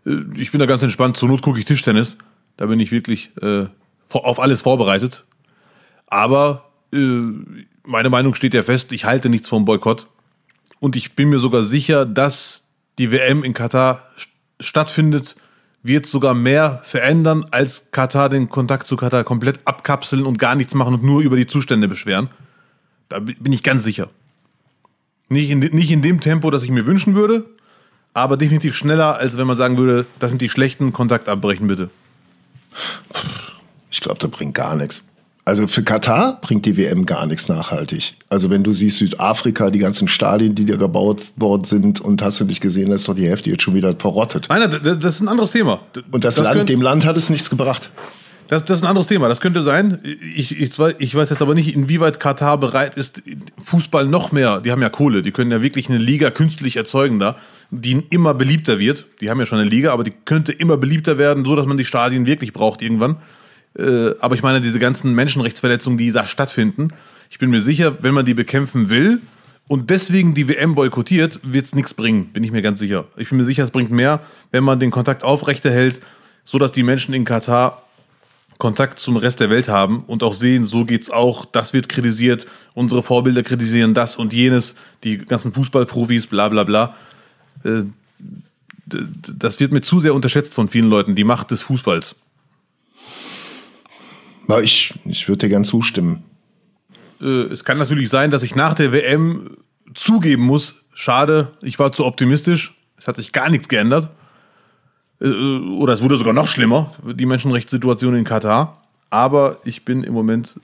Äh, 0.05 0.11
Ich 0.35 0.51
bin 0.51 0.59
da 0.59 0.65
ganz 0.65 0.81
entspannt. 0.83 1.17
Zur 1.17 1.29
Not 1.29 1.41
gucke 1.41 1.59
ich 1.59 1.65
Tischtennis. 1.65 2.17
Da 2.57 2.65
bin 2.65 2.79
ich 2.79 2.91
wirklich 2.91 3.31
äh, 3.41 3.65
auf 4.11 4.39
alles 4.39 4.61
vorbereitet. 4.61 5.25
Aber 6.07 6.69
äh, 6.93 6.97
meine 7.83 8.09
Meinung 8.09 8.33
steht 8.35 8.53
ja 8.53 8.63
fest, 8.63 8.91
ich 8.91 9.05
halte 9.05 9.29
nichts 9.29 9.47
vom 9.49 9.65
Boykott. 9.65 10.07
Und 10.79 10.95
ich 10.95 11.13
bin 11.15 11.29
mir 11.29 11.39
sogar 11.39 11.63
sicher, 11.63 12.05
dass 12.05 12.63
die 12.99 13.11
WM 13.11 13.43
in 13.43 13.53
Katar 13.53 14.03
st- 14.17 14.27
stattfindet, 14.59 15.35
wird 15.87 16.05
sogar 16.05 16.33
mehr 16.33 16.81
verändern, 16.83 17.45
als 17.51 17.91
Katar 17.91 18.29
den 18.29 18.49
Kontakt 18.49 18.87
zu 18.87 18.95
Katar 18.95 19.23
komplett 19.23 19.59
abkapseln 19.65 20.25
und 20.25 20.37
gar 20.37 20.55
nichts 20.55 20.73
machen 20.73 20.93
und 20.95 21.03
nur 21.03 21.21
über 21.21 21.35
die 21.37 21.47
Zustände 21.47 21.87
beschweren. 21.87 22.29
Da 23.09 23.19
bi- 23.19 23.35
bin 23.39 23.53
ich 23.53 23.63
ganz 23.63 23.83
sicher. 23.83 24.09
Nicht 25.29 25.49
in, 25.49 25.59
nicht 25.59 25.91
in 25.91 26.01
dem 26.01 26.19
Tempo, 26.19 26.51
das 26.51 26.63
ich 26.63 26.69
mir 26.71 26.85
wünschen 26.85 27.15
würde, 27.15 27.45
aber 28.13 28.37
definitiv 28.37 28.75
schneller, 28.75 29.17
als 29.17 29.37
wenn 29.37 29.47
man 29.47 29.57
sagen 29.57 29.77
würde, 29.77 30.05
das 30.19 30.29
sind 30.31 30.41
die 30.41 30.49
schlechten, 30.49 30.93
Kontakt 30.93 31.29
abbrechen 31.29 31.67
bitte. 31.67 31.89
Ich 33.89 34.01
glaube, 34.01 34.19
das 34.19 34.29
bringt 34.31 34.53
gar 34.55 34.75
nichts. 34.75 35.03
Also 35.47 35.65
für 35.65 35.81
Katar 35.81 36.41
bringt 36.41 36.65
die 36.65 36.75
WM 36.75 37.05
gar 37.05 37.25
nichts 37.25 37.47
nachhaltig. 37.47 38.15
Also 38.27 38.49
wenn 38.49 38.63
du 38.63 38.73
siehst 38.73 38.97
Südafrika, 38.97 39.69
die 39.69 39.79
ganzen 39.79 40.09
Stadien, 40.09 40.55
die 40.55 40.65
da 40.65 40.75
gebaut 40.75 41.23
worden 41.37 41.63
sind 41.63 42.01
und 42.01 42.21
hast 42.21 42.41
du 42.41 42.43
nicht 42.43 42.59
gesehen, 42.59 42.89
da 42.89 42.95
ist 42.95 43.07
doch 43.07 43.15
die 43.15 43.29
Hälfte 43.29 43.49
jetzt 43.51 43.63
schon 43.63 43.73
wieder 43.73 43.95
verrottet. 43.97 44.47
Nein, 44.49 44.69
das 44.69 44.99
das 44.99 45.15
ist 45.15 45.21
ein 45.21 45.29
anderes 45.29 45.53
Thema. 45.53 45.79
Und 46.11 46.25
das, 46.25 46.35
Land, 46.35 46.49
könnte- 46.51 46.73
dem 46.73 46.81
Land 46.81 47.05
hat 47.05 47.15
es 47.15 47.29
nichts 47.29 47.49
gebracht. 47.49 47.91
Das, 48.49 48.65
das 48.65 48.79
ist 48.79 48.83
ein 48.83 48.89
anderes 48.89 49.07
Thema. 49.07 49.29
Das 49.29 49.39
könnte 49.39 49.63
sein. 49.63 49.99
Ich, 50.35 50.51
ich, 50.59 50.77
ich 50.99 51.15
weiß 51.15 51.29
jetzt 51.29 51.41
aber 51.41 51.53
nicht, 51.53 51.73
inwieweit 51.73 52.19
Katar 52.19 52.57
bereit 52.57 52.97
ist, 52.97 53.21
Fußball 53.63 54.05
noch 54.05 54.33
mehr. 54.33 54.59
Die 54.59 54.73
haben 54.73 54.81
ja 54.81 54.89
Kohle. 54.89 55.21
Die 55.21 55.31
können 55.31 55.51
ja 55.51 55.61
wirklich 55.61 55.87
eine 55.87 55.97
Liga 55.97 56.29
künstlich 56.29 56.75
erzeugen 56.75 57.19
da, 57.19 57.37
die 57.71 58.03
immer 58.09 58.33
beliebter 58.33 58.79
wird. 58.79 59.05
Die 59.21 59.29
haben 59.29 59.39
ja 59.39 59.45
schon 59.45 59.59
eine 59.59 59.69
Liga, 59.69 59.93
aber 59.93 60.03
die 60.03 60.11
könnte 60.25 60.51
immer 60.51 60.75
beliebter 60.75 61.17
werden, 61.17 61.45
so 61.45 61.55
dass 61.55 61.65
man 61.65 61.77
die 61.77 61.85
Stadien 61.85 62.25
wirklich 62.25 62.51
braucht 62.51 62.81
irgendwann. 62.81 63.15
Äh, 63.77 64.15
aber 64.19 64.35
ich 64.35 64.43
meine, 64.43 64.61
diese 64.61 64.79
ganzen 64.79 65.13
Menschenrechtsverletzungen, 65.13 65.97
die 65.97 66.11
da 66.11 66.25
stattfinden, 66.25 66.89
ich 67.29 67.39
bin 67.39 67.49
mir 67.49 67.61
sicher, 67.61 67.97
wenn 68.01 68.13
man 68.13 68.25
die 68.25 68.33
bekämpfen 68.33 68.89
will 68.89 69.21
und 69.67 69.89
deswegen 69.89 70.33
die 70.33 70.47
WM 70.47 70.75
boykottiert, 70.75 71.39
wird 71.43 71.65
es 71.65 71.75
nichts 71.75 71.93
bringen. 71.93 72.27
Bin 72.27 72.43
ich 72.43 72.51
mir 72.51 72.61
ganz 72.61 72.79
sicher. 72.79 73.05
Ich 73.17 73.29
bin 73.29 73.37
mir 73.37 73.43
sicher, 73.43 73.63
es 73.63 73.71
bringt 73.71 73.91
mehr, 73.91 74.21
wenn 74.51 74.63
man 74.63 74.79
den 74.79 74.91
Kontakt 74.91 75.23
aufrechterhält, 75.23 76.01
so 76.43 76.57
dass 76.57 76.71
die 76.71 76.83
Menschen 76.83 77.13
in 77.13 77.25
Katar 77.25 77.83
Kontakt 78.57 78.97
zum 78.97 79.17
Rest 79.17 79.39
der 79.39 79.51
Welt 79.51 79.67
haben 79.67 80.03
und 80.07 80.23
auch 80.23 80.33
sehen, 80.33 80.65
so 80.65 80.83
geht's 80.83 81.11
auch, 81.11 81.45
das 81.45 81.73
wird 81.73 81.89
kritisiert, 81.89 82.47
unsere 82.73 83.03
Vorbilder 83.03 83.43
kritisieren 83.43 83.93
das 83.93 84.15
und 84.15 84.33
jenes, 84.33 84.73
die 85.03 85.19
ganzen 85.19 85.53
Fußballprofis, 85.53 86.25
bla 86.27 86.49
bla 86.49 86.63
bla. 86.63 86.95
Äh, 87.63 87.83
Das 88.87 89.59
wird 89.59 89.73
mir 89.73 89.81
zu 89.81 89.99
sehr 89.99 90.15
unterschätzt 90.15 90.53
von 90.53 90.69
vielen 90.69 90.89
Leuten, 90.89 91.13
die 91.13 91.25
Macht 91.25 91.51
des 91.51 91.61
Fußballs. 91.61 92.15
Na, 94.47 94.59
ich, 94.59 94.93
ich 95.05 95.27
würde 95.27 95.39
dir 95.39 95.49
gern 95.49 95.65
zustimmen. 95.65 96.23
Äh, 97.21 97.25
Es 97.51 97.63
kann 97.63 97.77
natürlich 97.77 98.09
sein, 98.09 98.31
dass 98.31 98.43
ich 98.43 98.55
nach 98.55 98.73
der 98.75 98.91
WM 98.91 99.57
zugeben 99.93 100.43
muss, 100.43 100.75
schade, 100.93 101.51
ich 101.61 101.79
war 101.79 101.91
zu 101.91 102.05
optimistisch, 102.05 102.73
es 102.97 103.07
hat 103.07 103.17
sich 103.17 103.31
gar 103.31 103.49
nichts 103.49 103.67
geändert. 103.67 104.09
Äh, 105.21 105.27
Oder 105.27 105.93
es 105.93 106.01
wurde 106.03 106.15
sogar 106.17 106.33
noch 106.33 106.47
schlimmer, 106.47 106.93
die 107.03 107.25
Menschenrechtssituation 107.25 108.15
in 108.15 108.23
Katar. 108.23 108.81
Aber 109.09 109.57
ich 109.63 109.83
bin 109.85 110.03
im 110.03 110.13
Moment, 110.13 110.55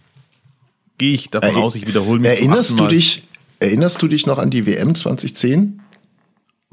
gehe 0.98 1.14
ich 1.16 1.30
davon 1.30 1.50
Eri- 1.50 1.62
aus, 1.62 1.76
ich 1.76 1.88
wiederhole 1.88 2.20
mich. 2.20 2.30
Erinnerst 2.30 2.78
du 2.80 2.88
dich, 2.88 3.24
erinnerst 3.60 4.02
du 4.02 4.08
dich 4.08 4.26
noch 4.26 4.38
an 4.38 4.50
die 4.50 4.66
WM 4.66 4.96
2010? 4.96 5.80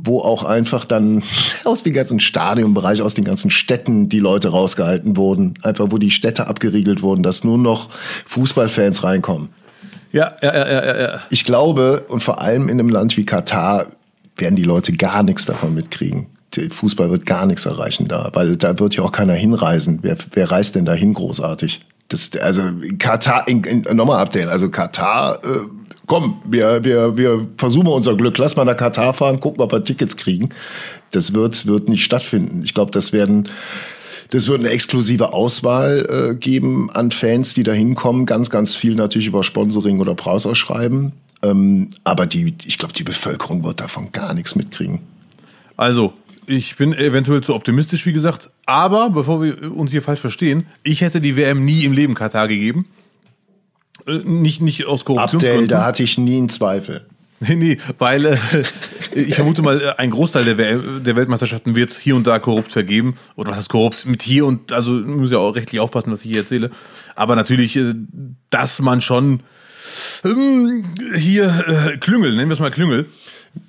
Wo 0.02 0.20
auch 0.20 0.44
einfach 0.44 0.84
dann 0.84 1.22
aus 1.64 1.82
dem 1.82 1.92
ganzen 1.92 2.20
Stadionbereich, 2.20 3.02
aus 3.02 3.14
den 3.14 3.24
ganzen 3.24 3.50
Städten 3.50 4.08
die 4.08 4.20
Leute 4.20 4.48
rausgehalten 4.48 5.16
wurden. 5.16 5.54
Einfach 5.62 5.86
wo 5.90 5.98
die 5.98 6.10
Städte 6.10 6.46
abgeriegelt 6.46 7.02
wurden, 7.02 7.22
dass 7.22 7.44
nur 7.44 7.58
noch 7.58 7.90
Fußballfans 8.26 9.04
reinkommen. 9.04 9.50
Ja, 10.12 10.36
ja, 10.42 10.54
ja, 10.54 10.68
ja, 10.68 10.84
ja, 10.84 11.00
ja. 11.00 11.20
Ich 11.30 11.44
glaube, 11.44 12.04
und 12.08 12.22
vor 12.22 12.40
allem 12.40 12.68
in 12.68 12.80
einem 12.80 12.88
Land 12.88 13.16
wie 13.16 13.24
Katar 13.24 13.86
werden 14.36 14.56
die 14.56 14.64
Leute 14.64 14.92
gar 14.92 15.22
nichts 15.22 15.44
davon 15.44 15.74
mitkriegen. 15.74 16.26
Fußball 16.70 17.10
wird 17.10 17.26
gar 17.26 17.46
nichts 17.46 17.64
erreichen 17.66 18.08
da, 18.08 18.30
weil 18.32 18.56
da 18.56 18.78
wird 18.78 18.96
ja 18.96 19.04
auch 19.04 19.12
keiner 19.12 19.34
hinreisen. 19.34 20.00
Wer, 20.02 20.16
wer 20.32 20.50
reist 20.50 20.74
denn 20.74 20.84
dahin 20.84 21.14
großartig? 21.14 21.80
Das, 22.08 22.30
also 22.42 22.62
Katar, 22.98 23.46
in, 23.46 23.62
in, 23.62 23.96
nochmal 23.96 24.20
Update, 24.20 24.48
also 24.48 24.68
Katar, 24.68 25.38
äh, 25.44 25.60
komm, 26.10 26.42
wir, 26.44 26.82
wir, 26.82 27.16
wir 27.16 27.46
versuchen 27.56 27.86
unser 27.86 28.16
Glück, 28.16 28.36
lass 28.36 28.56
mal 28.56 28.64
nach 28.64 28.76
Katar 28.76 29.14
fahren, 29.14 29.38
gucken, 29.38 29.60
ob 29.60 29.70
wir 29.70 29.84
Tickets 29.84 30.16
kriegen. 30.16 30.48
Das 31.12 31.34
wird, 31.34 31.66
wird 31.66 31.88
nicht 31.88 32.02
stattfinden. 32.02 32.62
Ich 32.64 32.74
glaube, 32.74 32.90
das 32.90 33.12
werden, 33.12 33.48
das 34.30 34.48
wird 34.48 34.58
eine 34.58 34.70
exklusive 34.70 35.32
Auswahl 35.32 36.32
äh, 36.32 36.34
geben 36.34 36.90
an 36.90 37.12
Fans, 37.12 37.54
die 37.54 37.62
da 37.62 37.70
hinkommen. 37.70 38.26
Ganz, 38.26 38.50
ganz 38.50 38.74
viel 38.74 38.96
natürlich 38.96 39.28
über 39.28 39.44
Sponsoring 39.44 40.00
oder 40.00 40.16
Preisausschreiben. 40.16 41.12
Ähm, 41.44 41.90
aber 42.02 42.26
die, 42.26 42.56
ich 42.64 42.78
glaube, 42.78 42.92
die 42.92 43.04
Bevölkerung 43.04 43.62
wird 43.62 43.78
davon 43.78 44.10
gar 44.10 44.34
nichts 44.34 44.56
mitkriegen. 44.56 44.98
Also, 45.76 46.12
ich 46.48 46.74
bin 46.74 46.92
eventuell 46.92 47.42
zu 47.42 47.54
optimistisch, 47.54 48.04
wie 48.04 48.12
gesagt. 48.12 48.50
Aber, 48.66 49.10
bevor 49.10 49.44
wir 49.44 49.76
uns 49.76 49.92
hier 49.92 50.02
falsch 50.02 50.20
verstehen, 50.20 50.66
ich 50.82 51.02
hätte 51.02 51.20
die 51.20 51.36
WM 51.36 51.64
nie 51.64 51.84
im 51.84 51.92
Leben 51.92 52.14
Katar 52.14 52.48
gegeben. 52.48 52.86
Äh, 54.06 54.18
Nicht, 54.24 54.62
nicht 54.62 54.86
aus 54.86 55.00
Abdel, 55.00 55.16
Korruptionsgründen. 55.16 55.68
da 55.68 55.84
hatte 55.84 56.02
ich 56.02 56.18
nie 56.18 56.36
einen 56.36 56.48
Zweifel. 56.48 57.06
Nee, 57.40 57.54
nee, 57.54 57.78
weil 57.98 58.26
äh, 58.26 58.38
ich 59.14 59.34
vermute 59.34 59.62
mal, 59.62 59.80
äh, 59.80 59.94
ein 59.96 60.10
Großteil 60.10 60.44
der, 60.44 61.00
der 61.00 61.16
Weltmeisterschaften 61.16 61.74
wird 61.74 61.92
hier 61.92 62.14
und 62.14 62.26
da 62.26 62.38
korrupt 62.38 62.70
vergeben. 62.70 63.16
Oder 63.34 63.52
was 63.52 63.60
ist 63.60 63.68
korrupt? 63.70 64.04
Mit 64.04 64.22
hier 64.22 64.44
und, 64.44 64.72
also 64.72 64.92
muss 64.92 65.32
ja 65.32 65.38
auch 65.38 65.56
rechtlich 65.56 65.80
aufpassen, 65.80 66.12
was 66.12 66.22
ich 66.22 66.30
hier 66.30 66.40
erzähle. 66.40 66.70
Aber 67.14 67.36
natürlich, 67.36 67.76
äh, 67.76 67.94
dass 68.50 68.80
man 68.80 69.00
schon 69.00 69.42
ähm, 70.24 70.84
hier 71.16 71.46
äh, 71.66 71.96
Klüngel, 71.96 72.36
nennen 72.36 72.50
wir 72.50 72.54
es 72.54 72.60
mal 72.60 72.70
Klüngel. 72.70 73.06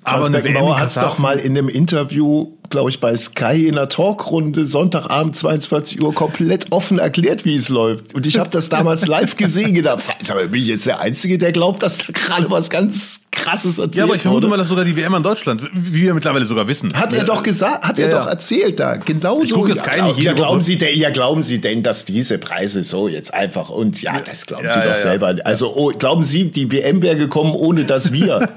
Franz 0.04 0.30
Beckenbauer 0.30 0.78
hat 0.78 0.88
es 0.88 0.94
doch 0.94 1.18
mal 1.18 1.38
in 1.38 1.56
einem 1.56 1.68
Interview, 1.68 2.52
glaube 2.72 2.90
ich, 2.90 3.00
bei 3.00 3.16
Sky 3.16 3.68
in 3.68 3.76
einer 3.78 3.88
Talkrunde 3.88 4.66
Sonntagabend 4.66 5.36
22 5.36 6.02
Uhr 6.02 6.14
komplett 6.14 6.66
offen 6.72 6.98
erklärt, 6.98 7.44
wie 7.44 7.54
es 7.54 7.68
läuft. 7.68 8.14
Und 8.14 8.26
ich 8.26 8.38
habe 8.38 8.48
das 8.50 8.68
damals 8.70 9.06
live 9.06 9.36
gesehen. 9.36 9.74
Gedacht, 9.74 10.02
mal, 10.28 10.48
bin 10.48 10.62
ich 10.62 10.68
jetzt 10.68 10.86
der 10.86 11.00
Einzige, 11.00 11.38
der 11.38 11.52
glaubt, 11.52 11.82
dass 11.82 11.98
da 11.98 12.06
gerade 12.12 12.50
was 12.50 12.70
ganz 12.70 13.20
Krasses 13.30 13.78
erzählt 13.78 13.96
Ja, 13.96 14.04
aber 14.04 14.14
ich 14.16 14.22
vermute 14.22 14.44
wurde? 14.44 14.50
mal, 14.50 14.56
dass 14.56 14.68
sogar 14.68 14.84
die 14.84 14.96
WM 14.96 15.14
an 15.14 15.22
Deutschland, 15.22 15.62
wie 15.72 16.02
wir 16.02 16.14
mittlerweile 16.14 16.46
sogar 16.46 16.66
wissen. 16.66 16.94
Hat 16.94 17.12
er 17.12 17.24
doch 17.24 17.42
gesagt, 17.42 17.84
hat 17.84 17.98
er 17.98 18.08
Ja, 18.08 18.18
doch 18.18 18.24
ja. 18.26 18.30
erzählt 18.32 18.80
da. 18.80 18.96
Genauso. 18.96 19.42
Ich 19.42 19.52
gucke 19.52 19.68
jetzt 19.70 19.84
ja, 19.86 19.92
glaub- 19.92 20.36
glauben 20.36 20.56
Woche. 20.56 20.62
Sie 20.62 20.78
denn, 20.78 20.98
ja, 20.98 21.10
glauben 21.10 21.42
Sie 21.42 21.60
denn, 21.60 21.82
dass 21.82 22.04
diese 22.06 22.38
Preise 22.38 22.82
so 22.82 23.06
jetzt 23.08 23.34
einfach 23.34 23.68
und 23.68 24.00
ja, 24.00 24.18
das 24.20 24.46
glauben 24.46 24.64
Ja, 24.64 24.70
Sie 24.72 24.88
doch 24.88 24.96
selber. 24.96 25.34
Also 25.44 25.74
oh, 25.76 25.88
glauben 25.90 26.24
Sie, 26.24 26.50
die 26.50 26.72
WM 26.72 27.02
wäre 27.02 27.16
gekommen, 27.16 27.54
ohne 27.54 27.84
dass 27.84 28.12
wir. 28.12 28.48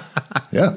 ja. 0.52 0.74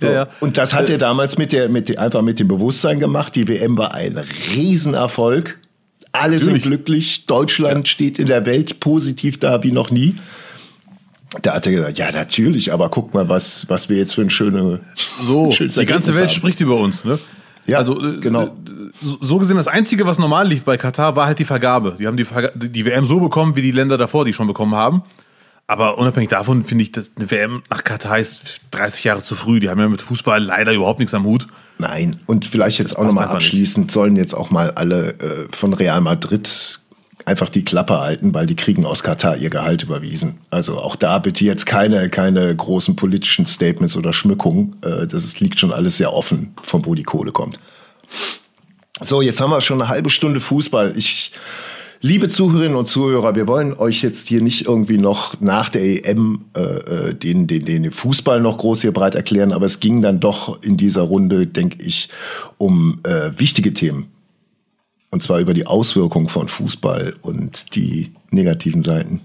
So. 0.00 0.06
Ja, 0.06 0.12
ja. 0.12 0.28
Und 0.40 0.58
das 0.58 0.74
hat 0.74 0.88
er 0.88 0.98
damals 0.98 1.38
mit 1.38 1.52
der, 1.52 1.68
mit 1.68 1.88
der, 1.88 1.98
einfach 2.00 2.22
mit 2.22 2.38
dem 2.38 2.48
Bewusstsein 2.48 2.98
gemacht. 3.00 3.34
Die 3.36 3.46
WM 3.46 3.76
war 3.76 3.94
ein 3.94 4.16
Riesenerfolg. 4.54 5.58
Alle 6.12 6.38
sind 6.40 6.62
glücklich. 6.62 7.26
Deutschland 7.26 7.86
steht 7.86 8.18
in 8.18 8.26
der 8.26 8.44
Welt 8.46 8.80
positiv 8.80 9.38
da 9.38 9.62
wie 9.62 9.72
noch 9.72 9.90
nie. 9.90 10.16
Da 11.42 11.54
hat 11.54 11.66
er 11.66 11.72
gesagt, 11.72 11.98
ja, 11.98 12.10
natürlich, 12.10 12.72
aber 12.72 12.88
guck 12.88 13.14
mal, 13.14 13.28
was, 13.28 13.68
was 13.68 13.88
wir 13.88 13.96
jetzt 13.96 14.14
für 14.16 14.22
ein 14.22 14.30
schöne, 14.30 14.80
So, 15.22 15.52
schönes 15.52 15.76
die 15.76 15.86
ganze 15.86 16.12
Welt 16.16 16.22
haben. 16.28 16.28
spricht 16.30 16.60
über 16.60 16.76
uns. 16.76 17.04
Ne? 17.04 17.20
Ja, 17.66 17.78
also, 17.78 18.02
äh, 18.04 18.18
genau. 18.18 18.46
äh, 18.46 18.50
So 19.00 19.18
so 19.20 19.38
gesehen, 19.38 19.56
das 19.56 19.68
Einzige, 19.68 20.04
was 20.06 20.18
normal 20.18 20.48
lief 20.48 20.64
bei 20.64 20.76
Katar, 20.76 21.14
war 21.14 21.26
halt 21.26 21.38
die 21.38 21.44
Vergabe. 21.44 21.94
Die 22.00 22.08
haben 22.08 22.16
die, 22.16 22.24
Verga 22.24 22.50
die 22.56 22.84
WM 22.84 23.06
so 23.06 23.20
bekommen, 23.20 23.54
wie 23.54 23.62
die 23.62 23.70
Länder 23.70 23.96
davor 23.96 24.24
die 24.24 24.32
schon 24.32 24.48
bekommen 24.48 24.74
haben. 24.74 25.02
Aber 25.70 25.98
unabhängig 25.98 26.30
davon 26.30 26.64
finde 26.64 26.82
ich, 26.82 26.90
dass 26.90 27.12
eine 27.14 27.30
WM 27.30 27.62
nach 27.70 27.84
Katar 27.84 28.18
ist 28.18 28.60
30 28.72 29.04
Jahre 29.04 29.22
zu 29.22 29.36
früh. 29.36 29.60
Die 29.60 29.68
haben 29.68 29.78
ja 29.78 29.88
mit 29.88 30.02
Fußball 30.02 30.42
leider 30.42 30.72
überhaupt 30.72 30.98
nichts 30.98 31.14
am 31.14 31.22
Hut. 31.22 31.46
Nein, 31.78 32.18
und 32.26 32.44
vielleicht 32.44 32.80
jetzt 32.80 32.94
auch 32.94 33.02
passt 33.02 33.06
nochmal 33.06 33.26
einfach 33.26 33.36
nicht. 33.36 33.46
abschließend 33.46 33.92
sollen 33.92 34.16
jetzt 34.16 34.34
auch 34.34 34.50
mal 34.50 34.72
alle 34.72 35.10
äh, 35.20 35.46
von 35.56 35.72
Real 35.72 36.00
Madrid 36.00 36.80
einfach 37.24 37.48
die 37.50 37.64
Klappe 37.64 38.00
halten, 38.00 38.34
weil 38.34 38.46
die 38.46 38.56
kriegen 38.56 38.84
aus 38.84 39.04
Katar 39.04 39.36
ihr 39.36 39.48
Gehalt 39.48 39.84
überwiesen. 39.84 40.38
Also 40.50 40.76
auch 40.76 40.96
da 40.96 41.20
bitte 41.20 41.44
jetzt 41.44 41.66
keine, 41.66 42.10
keine 42.10 42.52
großen 42.56 42.96
politischen 42.96 43.46
Statements 43.46 43.96
oder 43.96 44.12
Schmückungen. 44.12 44.74
Äh, 44.82 45.06
das 45.06 45.38
liegt 45.38 45.60
schon 45.60 45.72
alles 45.72 45.98
sehr 45.98 46.12
offen, 46.12 46.52
von 46.64 46.84
wo 46.84 46.96
die 46.96 47.04
Kohle 47.04 47.30
kommt. 47.30 47.58
So, 49.00 49.22
jetzt 49.22 49.40
haben 49.40 49.50
wir 49.50 49.60
schon 49.60 49.80
eine 49.80 49.88
halbe 49.88 50.10
Stunde 50.10 50.40
Fußball. 50.40 50.94
Ich, 50.96 51.30
liebe 52.00 52.28
Zuhörerinnen 52.28 52.76
und 52.76 52.86
Zuhörer, 52.86 53.34
wir 53.34 53.46
wollen 53.46 53.74
euch 53.74 54.02
jetzt 54.02 54.28
hier 54.28 54.42
nicht 54.42 54.66
irgendwie 54.66 54.98
noch 54.98 55.40
nach 55.40 55.68
der 55.68 55.82
EM 55.82 56.46
äh, 56.56 56.60
äh, 56.60 57.14
den, 57.14 57.46
den, 57.46 57.64
den 57.64 57.90
Fußball 57.92 58.40
noch 58.40 58.58
groß 58.58 58.82
hier 58.82 58.92
breit 58.92 59.14
erklären, 59.14 59.52
aber 59.52 59.66
es 59.66 59.80
ging 59.80 60.00
dann 60.00 60.20
doch 60.20 60.62
in 60.62 60.76
dieser 60.76 61.02
Runde, 61.02 61.46
denke 61.46 61.84
ich, 61.84 62.08
um 62.58 63.00
äh, 63.04 63.30
wichtige 63.36 63.74
Themen. 63.74 64.06
Und 65.10 65.22
zwar 65.22 65.40
über 65.40 65.54
die 65.54 65.66
Auswirkungen 65.66 66.28
von 66.28 66.48
Fußball 66.48 67.14
und 67.22 67.74
die 67.74 68.12
negativen 68.30 68.82
Seiten. 68.82 69.20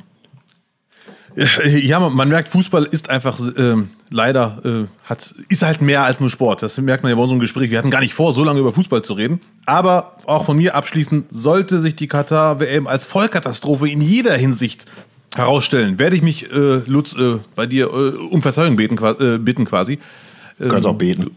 Ja, 1.36 2.00
man 2.00 2.30
merkt, 2.30 2.50
Fußball 2.50 2.86
ist 2.86 3.10
einfach 3.10 3.40
äh, 3.40 3.76
leider 4.10 4.60
äh, 4.64 4.88
hat 5.04 5.36
ist 5.50 5.64
halt 5.64 5.82
mehr 5.82 6.04
als 6.04 6.20
nur 6.20 6.30
Sport. 6.30 6.64
Das 6.64 6.78
merkt 6.78 7.04
man 7.04 7.10
ja 7.10 7.16
bei 7.16 7.22
unserem 7.22 7.40
Gespräch. 7.40 7.70
Wir 7.70 7.78
hatten 7.78 7.92
gar 7.92 8.00
nicht 8.00 8.14
vor, 8.14 8.34
so 8.34 8.44
lange 8.44 8.60
über 8.60 8.72
Fußball 8.72 9.02
zu 9.02 9.14
reden. 9.14 9.42
Aber 9.66 10.18
auch 10.26 10.46
von 10.46 10.56
mir 10.56 10.76
abschließend 10.76 11.26
sollte 11.30 11.82
sich 11.82 11.96
die 11.96 12.08
Katar 12.08 12.60
WM 12.60 12.88
als 12.88 13.06
Vollkatastrophe 13.06 13.90
in 13.90 14.02
jeder 14.02 14.36
Hinsicht 14.38 14.86
herausstellen, 15.36 16.00
werde 16.00 16.16
ich 16.16 16.22
mich 16.22 16.50
äh, 16.52 16.82
Lutz 16.86 17.14
äh, 17.14 17.40
bei 17.56 17.66
dir 17.66 17.88
äh, 17.88 18.18
um 18.32 18.42
Verzeihung 18.42 18.78
beten, 18.78 18.98
äh, 19.04 19.38
bitten 19.38 19.66
quasi. 19.66 20.00
Du 20.58 20.70
kannst 20.70 20.88
auch 20.88 20.96
beten. 20.96 21.32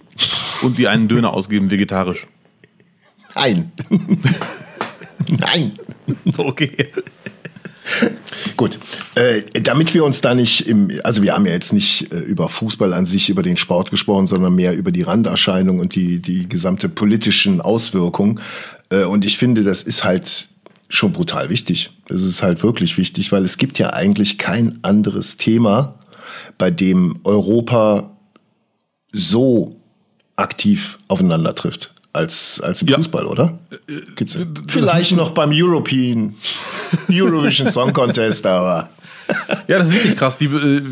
Und 0.63 0.79
dir 0.79 0.91
einen 0.91 1.09
Döner 1.09 1.35
ausgeben 1.35 1.71
vegetarisch. 1.71 2.29
Nein. 3.35 3.73
Nein. 5.29 5.73
So 6.25 6.47
okay. 6.47 6.91
Gut, 8.57 8.79
äh, 9.15 9.43
damit 9.63 9.95
wir 9.95 10.05
uns 10.05 10.21
da 10.21 10.35
nicht 10.35 10.67
im, 10.67 10.91
also 11.05 11.23
wir 11.23 11.35
haben 11.35 11.47
ja 11.47 11.53
jetzt 11.53 11.73
nicht 11.73 12.13
äh, 12.13 12.19
über 12.19 12.49
Fußball 12.49 12.93
an 12.93 13.07
sich, 13.07 13.31
über 13.31 13.43
den 13.43 13.57
Sport 13.57 13.91
gesprochen, 13.91 14.27
sondern 14.27 14.55
mehr 14.55 14.77
über 14.77 14.93
die 14.93 15.03
Randerscheinung 15.03 15.81
und 15.81 15.95
die, 15.95 16.21
die 16.21 16.49
gesamte 16.49 16.89
politischen 16.89 17.61
Auswirkungen. 17.61 18.41
Äh, 18.91 19.05
und 19.05 19.25
ich 19.25 19.39
finde, 19.39 19.65
das 19.65 19.83
ist 19.83 20.05
halt 20.05 20.49
schon 20.89 21.13
brutal 21.13 21.51
wichtig. 21.51 21.91
Das 22.09 22.23
ist 22.23 22.43
halt 22.43 22.63
wirklich 22.63 22.97
wichtig, 22.97 23.33
weil 23.33 23.45
es 23.45 23.59
gibt 23.59 23.79
ja 23.79 23.93
eigentlich 23.93 24.39
kein 24.39 24.79
anderes 24.83 25.37
Thema, 25.37 25.99
bei 26.57 26.71
dem 26.71 27.21
Europa 27.25 28.17
so 29.13 29.81
aktiv 30.37 30.99
aufeinander 31.09 31.55
trifft 31.55 31.95
als, 32.13 32.61
als 32.61 32.83
im 32.83 32.89
ja. 32.89 32.97
Fußball, 32.97 33.27
oder? 33.27 33.59
Gibt's 34.17 34.35
ja. 34.35 34.41
Vielleicht 34.69 35.15
noch 35.17 35.31
beim 35.31 35.51
European 35.53 36.35
Eurovision 37.11 37.69
Song 37.69 37.93
Contest, 37.93 38.47
aber. 38.47 38.91
Ja, 39.67 39.79
das 39.79 39.89
ist 39.89 39.95
wirklich 39.95 40.17
krass. 40.17 40.39
Die, 40.39 40.47
äh, 40.47 40.83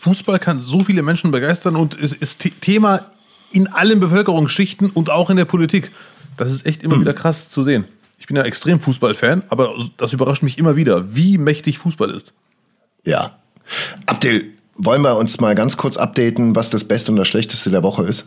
Fußball 0.00 0.38
kann 0.38 0.62
so 0.62 0.82
viele 0.82 1.02
Menschen 1.02 1.30
begeistern 1.30 1.76
und 1.76 1.94
ist, 1.94 2.14
ist 2.14 2.38
Thema 2.60 3.06
in 3.52 3.68
allen 3.68 4.00
Bevölkerungsschichten 4.00 4.90
und 4.90 5.10
auch 5.10 5.30
in 5.30 5.36
der 5.36 5.44
Politik. 5.44 5.92
Das 6.36 6.50
ist 6.50 6.66
echt 6.66 6.82
immer 6.82 6.96
mhm. 6.96 7.02
wieder 7.02 7.14
krass 7.14 7.48
zu 7.48 7.62
sehen. 7.62 7.84
Ich 8.18 8.26
bin 8.26 8.36
ja 8.36 8.42
extrem 8.42 8.80
Fußballfan, 8.80 9.44
aber 9.48 9.74
das 9.98 10.12
überrascht 10.12 10.42
mich 10.42 10.58
immer 10.58 10.76
wieder, 10.76 11.14
wie 11.14 11.36
mächtig 11.36 11.78
Fußball 11.78 12.10
ist. 12.10 12.32
Ja. 13.04 13.38
Abdel, 14.06 14.46
wollen 14.76 15.02
wir 15.02 15.16
uns 15.16 15.40
mal 15.40 15.54
ganz 15.54 15.76
kurz 15.76 15.96
updaten, 15.96 16.56
was 16.56 16.70
das 16.70 16.84
Beste 16.84 17.12
und 17.12 17.16
das 17.16 17.28
Schlechteste 17.28 17.70
der 17.70 17.82
Woche 17.82 18.04
ist? 18.04 18.26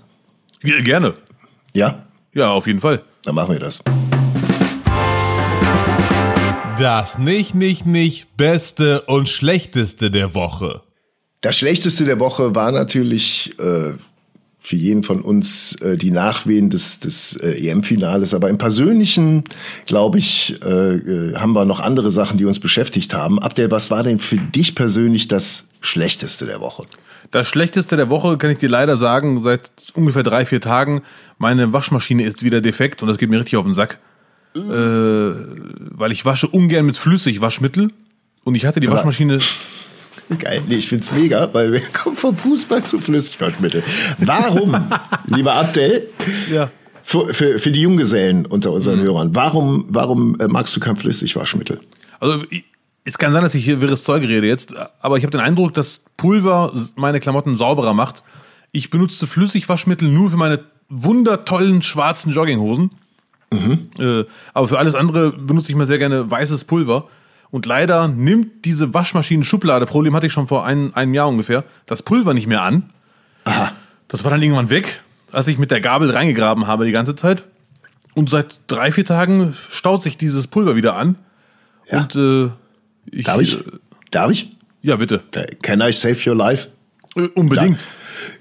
Gerne. 0.61 1.15
Ja? 1.73 2.06
Ja, 2.37 2.51
auf 2.51 2.67
jeden 2.67 2.81
Fall. 2.81 3.01
Dann 3.23 3.33
machen 3.33 3.53
wir 3.53 3.59
das. 3.59 3.79
Das 6.77 7.17
nicht, 7.17 7.55
nicht, 7.55 7.87
nicht 7.87 8.37
Beste 8.37 9.01
und 9.07 9.27
Schlechteste 9.27 10.11
der 10.11 10.35
Woche. 10.35 10.83
Das 11.41 11.57
Schlechteste 11.57 12.05
der 12.05 12.19
Woche 12.19 12.53
war 12.53 12.71
natürlich 12.71 13.57
äh, 13.57 13.93
für 14.59 14.75
jeden 14.75 15.01
von 15.01 15.21
uns 15.21 15.81
äh, 15.81 15.97
die 15.97 16.11
Nachwehen 16.11 16.69
des, 16.69 16.99
des 16.99 17.37
äh, 17.37 17.69
EM-Finales. 17.69 18.35
Aber 18.35 18.49
im 18.49 18.59
Persönlichen, 18.59 19.45
glaube 19.87 20.19
ich, 20.19 20.61
äh, 20.63 20.67
äh, 20.67 21.35
haben 21.37 21.53
wir 21.53 21.65
noch 21.65 21.79
andere 21.79 22.11
Sachen, 22.11 22.37
die 22.37 22.45
uns 22.45 22.59
beschäftigt 22.59 23.15
haben. 23.15 23.39
Abdel, 23.39 23.71
was 23.71 23.89
war 23.89 24.03
denn 24.03 24.19
für 24.19 24.35
dich 24.35 24.75
persönlich 24.75 25.27
das 25.27 25.69
Schlechteste 25.81 26.45
der 26.45 26.61
Woche? 26.61 26.83
Das 27.31 27.47
Schlechteste 27.47 27.97
der 27.97 28.09
Woche 28.09 28.37
kann 28.37 28.51
ich 28.51 28.57
dir 28.57 28.69
leider 28.69 28.95
sagen, 28.95 29.41
seit 29.43 29.71
ungefähr 29.93 30.23
drei, 30.23 30.45
vier 30.45 30.61
Tagen, 30.61 31.01
meine 31.37 31.73
Waschmaschine 31.73 32.23
ist 32.23 32.43
wieder 32.43 32.61
defekt 32.61 33.01
und 33.01 33.07
das 33.07 33.17
geht 33.17 33.29
mir 33.29 33.39
richtig 33.39 33.57
auf 33.57 33.65
den 33.65 33.73
Sack. 33.73 33.99
Äh, 34.55 34.59
weil 34.59 36.11
ich 36.11 36.25
wasche 36.25 36.47
ungern 36.47 36.85
mit 36.85 36.97
Flüssigwaschmittel 36.97 37.91
und 38.43 38.55
ich 38.55 38.65
hatte 38.65 38.79
die 38.79 38.87
Aber 38.87 38.97
Waschmaschine. 38.97 39.39
Geil, 40.39 40.63
nee, 40.67 40.75
ich 40.75 40.89
find's 40.89 41.11
mega, 41.11 41.53
weil 41.53 41.71
wir 41.71 41.81
kommen 41.93 42.15
vom 42.15 42.35
Fußball 42.35 42.83
zu 42.83 42.99
Flüssigwaschmittel. 42.99 43.83
Warum, 44.17 44.75
lieber 45.27 45.53
Abdel, 45.53 46.09
ja. 46.51 46.71
für, 47.03 47.33
für, 47.33 47.59
für 47.59 47.71
die 47.71 47.81
Junggesellen 47.81 48.45
unter 48.45 48.71
unseren 48.71 48.99
mhm. 48.99 49.03
Hörern, 49.03 49.35
warum, 49.35 49.85
warum 49.89 50.39
äh, 50.39 50.47
magst 50.47 50.75
du 50.75 50.79
kein 50.79 50.97
Flüssigwaschmittel? 50.97 51.79
Also 52.19 52.43
es 53.05 53.17
kann 53.17 53.31
sein, 53.31 53.43
dass 53.43 53.55
ich 53.55 53.63
hier 53.63 53.79
wirres 53.79 54.03
Zeug 54.03 54.23
rede 54.23 54.47
jetzt, 54.47 54.73
aber 54.99 55.17
ich 55.17 55.23
habe 55.23 55.31
den 55.31 55.39
Eindruck, 55.39 55.73
dass 55.73 56.03
Pulver 56.17 56.73
meine 56.95 57.19
Klamotten 57.19 57.57
sauberer 57.57 57.93
macht. 57.93 58.23
Ich 58.71 58.89
benutze 58.89 59.27
Flüssigwaschmittel 59.27 60.09
nur 60.09 60.31
für 60.31 60.37
meine 60.37 60.59
wundertollen 60.89 61.81
schwarzen 61.81 62.31
Jogginghosen. 62.31 62.91
Mhm. 63.51 63.89
Äh, 63.99 64.25
aber 64.53 64.67
für 64.67 64.79
alles 64.79 64.95
andere 64.95 65.31
benutze 65.31 65.71
ich 65.71 65.75
mir 65.77 65.85
sehr 65.85 65.99
gerne 65.99 66.29
weißes 66.29 66.65
Pulver. 66.65 67.07
Und 67.49 67.65
leider 67.65 68.07
nimmt 68.07 68.65
diese 68.65 68.93
Waschmaschinen-Schublade, 68.93 69.85
Problem 69.85 70.15
hatte 70.15 70.27
ich 70.27 70.33
schon 70.33 70.47
vor 70.47 70.65
ein, 70.65 70.93
einem 70.95 71.13
Jahr 71.13 71.29
ungefähr, 71.29 71.63
das 71.85 72.03
Pulver 72.03 72.33
nicht 72.33 72.47
mehr 72.47 72.61
an. 72.61 72.83
Aha. 73.45 73.71
Das 74.09 74.23
war 74.23 74.31
dann 74.31 74.41
irgendwann 74.41 74.69
weg, 74.69 75.01
als 75.31 75.47
ich 75.47 75.57
mit 75.57 75.71
der 75.71 75.79
Gabel 75.79 76.11
reingegraben 76.11 76.67
habe 76.67 76.85
die 76.85 76.91
ganze 76.91 77.15
Zeit. 77.15 77.43
Und 78.15 78.29
seit 78.29 78.59
drei, 78.67 78.91
vier 78.91 79.05
Tagen 79.05 79.53
staut 79.69 80.03
sich 80.03 80.17
dieses 80.17 80.47
Pulver 80.47 80.75
wieder 80.75 80.97
an. 80.97 81.15
Ja. 81.89 82.01
Und 82.01 82.15
äh, 82.15 82.49
ich, 83.11 83.25
Darf 83.25 83.39
ich? 83.39 83.59
Äh, 83.59 83.63
Darf 84.11 84.31
ich? 84.31 84.57
Ja, 84.81 84.97
bitte. 84.97 85.23
Can 85.61 85.81
I 85.81 85.91
save 85.91 86.17
your 86.29 86.35
life? 86.35 86.67
Äh, 87.15 87.27
unbedingt. 87.35 87.81
Ja. 87.81 87.87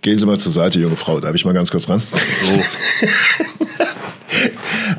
Gehen 0.02 0.18
Sie 0.18 0.26
mal 0.26 0.38
zur 0.38 0.52
Seite, 0.52 0.78
junge 0.78 0.96
Frau. 0.96 1.20
Darf 1.20 1.34
ich 1.34 1.44
mal 1.44 1.54
ganz 1.54 1.70
kurz 1.70 1.88
ran? 1.88 2.02
So. 2.40 3.06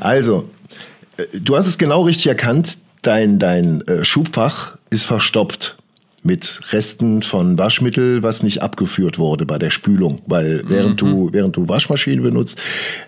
also, 0.00 0.48
äh, 1.16 1.24
du 1.38 1.56
hast 1.56 1.66
es 1.66 1.78
genau 1.78 2.02
richtig 2.02 2.26
erkannt. 2.26 2.78
Dein, 3.02 3.38
dein 3.38 3.86
äh, 3.86 4.04
Schubfach 4.04 4.76
ist 4.90 5.04
verstopft 5.04 5.76
mit 6.24 6.60
Resten 6.72 7.22
von 7.22 7.58
Waschmittel, 7.58 8.22
was 8.22 8.42
nicht 8.42 8.60
abgeführt 8.62 9.18
wurde 9.18 9.46
bei 9.46 9.58
der 9.58 9.70
Spülung. 9.70 10.20
Weil 10.26 10.64
während, 10.66 11.02
mhm. 11.02 11.08
du, 11.08 11.28
während 11.32 11.56
du 11.56 11.68
Waschmaschine 11.68 12.22
benutzt, 12.22 12.60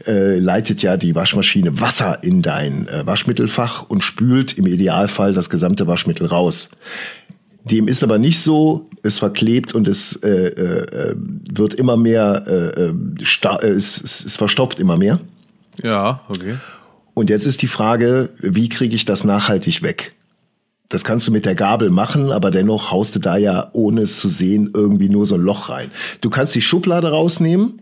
äh, 0.06 0.38
leitet 0.38 0.82
ja 0.82 0.96
die 0.96 1.14
Waschmaschine 1.14 1.80
Wasser 1.80 2.22
in 2.22 2.40
dein 2.42 2.86
äh, 2.86 3.06
Waschmittelfach 3.06 3.88
und 3.88 4.04
spült 4.04 4.56
im 4.56 4.66
Idealfall 4.66 5.34
das 5.34 5.50
gesamte 5.50 5.86
Waschmittel 5.86 6.26
raus. 6.26 6.70
Dem 7.64 7.88
ist 7.88 8.02
aber 8.02 8.18
nicht 8.18 8.40
so, 8.40 8.88
es 9.02 9.18
verklebt 9.18 9.74
und 9.74 9.86
es 9.86 10.16
äh, 10.22 10.28
äh, 10.28 11.14
wird 11.52 11.74
immer 11.74 11.96
mehr, 11.96 12.44
äh, 12.46 12.86
äh, 12.86 12.94
äh 13.62 13.68
es, 13.68 14.00
es 14.02 14.36
verstopft 14.36 14.80
immer 14.80 14.96
mehr. 14.96 15.20
Ja, 15.82 16.22
okay. 16.28 16.56
Und 17.14 17.28
jetzt 17.28 17.44
ist 17.44 17.62
die 17.62 17.66
Frage, 17.66 18.30
wie 18.38 18.68
kriege 18.68 18.94
ich 18.94 19.04
das 19.04 19.24
nachhaltig 19.24 19.82
weg? 19.82 20.14
Das 20.88 21.04
kannst 21.04 21.28
du 21.28 21.32
mit 21.32 21.44
der 21.44 21.54
Gabel 21.54 21.90
machen, 21.90 22.32
aber 22.32 22.50
dennoch 22.50 22.90
haust 22.90 23.14
du 23.14 23.20
da 23.20 23.36
ja, 23.36 23.68
ohne 23.72 24.02
es 24.02 24.18
zu 24.18 24.28
sehen, 24.28 24.70
irgendwie 24.74 25.08
nur 25.08 25.24
so 25.24 25.36
ein 25.36 25.40
Loch 25.40 25.68
rein. 25.68 25.90
Du 26.20 26.30
kannst 26.30 26.54
die 26.54 26.62
Schublade 26.62 27.10
rausnehmen. 27.10 27.80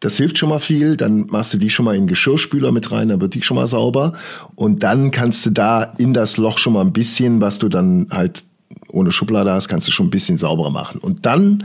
Das 0.00 0.16
hilft 0.16 0.36
schon 0.36 0.48
mal 0.48 0.58
viel. 0.58 0.96
Dann 0.96 1.26
machst 1.28 1.54
du 1.54 1.58
die 1.58 1.70
schon 1.70 1.84
mal 1.84 1.94
in 1.94 2.02
den 2.02 2.08
Geschirrspüler 2.08 2.72
mit 2.72 2.90
rein, 2.90 3.08
dann 3.08 3.20
wird 3.20 3.34
die 3.34 3.42
schon 3.42 3.54
mal 3.54 3.68
sauber. 3.68 4.14
Und 4.56 4.82
dann 4.82 5.12
kannst 5.12 5.46
du 5.46 5.50
da 5.50 5.84
in 5.98 6.12
das 6.12 6.38
Loch 6.38 6.58
schon 6.58 6.72
mal 6.72 6.80
ein 6.80 6.92
bisschen, 6.92 7.40
was 7.40 7.60
du 7.60 7.68
dann 7.68 8.08
halt 8.10 8.42
ohne 8.92 9.12
Schublade 9.12 9.52
hast, 9.52 9.68
kannst 9.68 9.86
du 9.88 9.92
schon 9.92 10.06
ein 10.06 10.10
bisschen 10.10 10.38
sauberer 10.38 10.70
machen. 10.70 11.00
Und 11.00 11.26
dann 11.26 11.64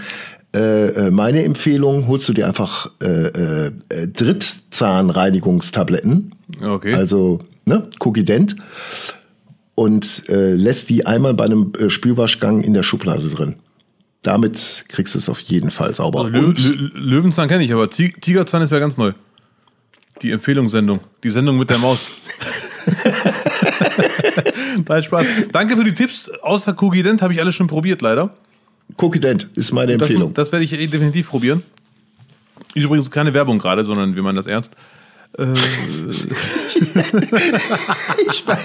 äh, 0.56 0.88
äh 0.88 1.12
meine 1.12 1.44
Empfehlung, 1.44 2.08
holst 2.08 2.28
du 2.30 2.34
dir 2.34 2.48
einfach 2.48 2.90
äh, 3.02 3.28
äh, 3.28 3.72
Drittzahnreinigungstabletten. 4.08 6.34
Okay. 6.62 6.94
Also 6.94 7.40
ne, 7.66 7.90
Cookie 8.00 8.26
Dent 8.26 8.56
und 9.76 10.24
äh, 10.30 10.56
lässt 10.56 10.90
die 10.90 11.06
einmal 11.06 11.36
bei 11.36 11.46
einem 11.46 11.72
äh, 11.78 11.92
Spülwaschgang 11.92 12.62
in 12.62 12.74
der 12.74 12.84
Schublade 12.84 13.30
drin. 13.30 13.56
Damit 14.24 14.86
kriegst 14.90 15.13
du 15.13 15.20
es 15.20 15.30
auf 15.30 15.42
jeden 15.42 15.70
Fall 15.70 15.94
sauber. 15.94 16.26
Also 16.26 16.32
Lö 16.32 16.52
Lö 16.52 16.90
Löwenzahn 16.96 17.48
kenne 17.48 17.63
ich, 17.63 17.72
aber 17.72 17.88
Tigerzahn 17.90 18.63
ist 18.63 18.72
ja 18.72 18.80
ganz 18.80 18.98
neu. 18.98 19.12
Die 20.24 20.32
Empfehlungssendung. 20.32 21.02
Die 21.24 21.30
Sendung 21.30 21.60
mit 21.60 21.70
der 21.70 21.78
Maus. 21.78 22.00
Nein, 24.88 25.04
Spaß. 25.04 25.26
Danke 25.52 25.78
für 25.78 25.84
die 25.84 25.94
Tipps. 25.94 26.30
Außer 26.42 26.74
Kugident 26.74 27.22
habe 27.22 27.34
ich 27.34 27.40
alles 27.40 27.56
schon 27.56 27.68
probiert, 27.68 28.02
leider. 28.02 28.36
Kugident 28.96 29.50
ist 29.56 29.72
meine 29.74 29.94
Empfehlung. 29.94 30.34
Das, 30.34 30.50
das 30.50 30.52
werde 30.54 30.66
ich 30.66 30.90
definitiv 30.90 31.30
probieren. 31.30 31.63
Ist 32.74 32.84
übrigens 32.84 33.12
keine 33.12 33.34
Werbung 33.34 33.60
gerade, 33.60 33.84
sondern 33.84 34.16
wir 34.16 34.24
meinen 34.24 34.36
das 34.36 34.48
ernst. 34.48 34.72
Äh. 35.38 35.43
ich 38.30 38.45
mein, 38.45 38.58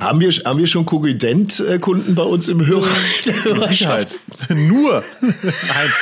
haben, 0.00 0.20
wir, 0.20 0.30
haben 0.30 0.58
wir 0.58 0.66
schon 0.66 0.84
Kogident-Kunden 0.84 2.14
bei 2.14 2.22
uns 2.22 2.48
im 2.48 2.66
Hörer? 2.66 2.88
Sicherheit. 3.68 4.18
Nur. 4.48 5.04
Nein. 5.20 5.92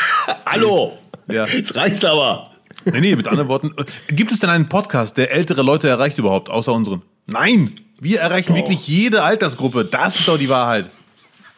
Hallo. 0.47 0.99
Ja. 1.31 1.45
Jetzt 1.45 1.77
reicht's 1.77 2.05
aber. 2.05 2.51
Nee, 2.85 3.01
nee, 3.01 3.17
mit 3.17 3.29
anderen 3.29 3.49
Worten. 3.49 3.73
Gibt 4.09 4.33
es 4.33 4.39
denn 4.39 4.51
einen 4.51 4.69
Podcast, 4.69 5.17
der 5.17 5.33
ältere 5.33 5.63
Leute 5.63 5.89
erreicht 5.89 6.19
überhaupt, 6.19 6.51
außer 6.51 6.73
unseren? 6.73 7.03
Nein. 7.27 7.81
Wir 8.01 8.21
erreichen 8.21 8.53
oh. 8.53 8.57
wirklich 8.57 8.89
jede 8.89 9.23
Altersgruppe. 9.23 9.85
Das 9.85 10.19
ist 10.19 10.27
doch 10.27 10.39
die 10.39 10.49
Wahrheit. 10.49 10.91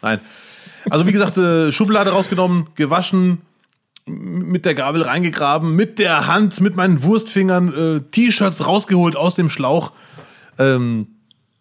Nein. 0.02 0.20
Also 0.90 1.06
wie 1.06 1.12
gesagt, 1.12 1.38
äh, 1.38 1.70
Schublade 1.70 2.10
rausgenommen, 2.10 2.68
gewaschen, 2.74 3.42
mit 4.04 4.64
der 4.64 4.74
Gabel 4.74 5.02
reingegraben, 5.02 5.76
mit 5.76 6.00
der 6.00 6.26
Hand, 6.26 6.60
mit 6.60 6.74
meinen 6.74 7.04
Wurstfingern, 7.04 7.74
äh, 7.74 8.00
T-Shirts 8.10 8.66
rausgeholt 8.66 9.16
aus 9.16 9.36
dem 9.36 9.48
Schlauch. 9.48 9.92
Ähm, 10.58 11.06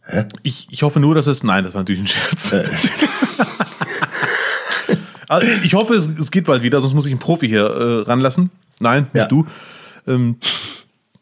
Hä? 0.03 0.25
Ich, 0.41 0.67
ich 0.71 0.81
hoffe 0.81 0.99
nur, 0.99 1.13
dass 1.13 1.27
es. 1.27 1.43
Nein, 1.43 1.63
das 1.63 1.75
war 1.75 1.81
natürlich 1.81 2.01
ein 2.01 2.07
Scherz. 2.07 2.51
Äh. 2.51 2.65
Also, 5.27 5.47
ich 5.63 5.73
hoffe, 5.75 5.93
es, 5.93 6.07
es, 6.07 6.29
geht 6.29 6.43
bald 6.43 6.61
wieder, 6.61 6.81
sonst 6.81 6.93
muss 6.93 7.05
ich 7.05 7.13
einen 7.13 7.19
Profi 7.21 7.47
hier 7.47 7.63
äh, 7.63 8.01
ranlassen. 8.01 8.49
Nein, 8.81 9.07
nicht 9.13 9.21
ja. 9.21 9.27
du. 9.27 9.47
Ähm, 10.05 10.35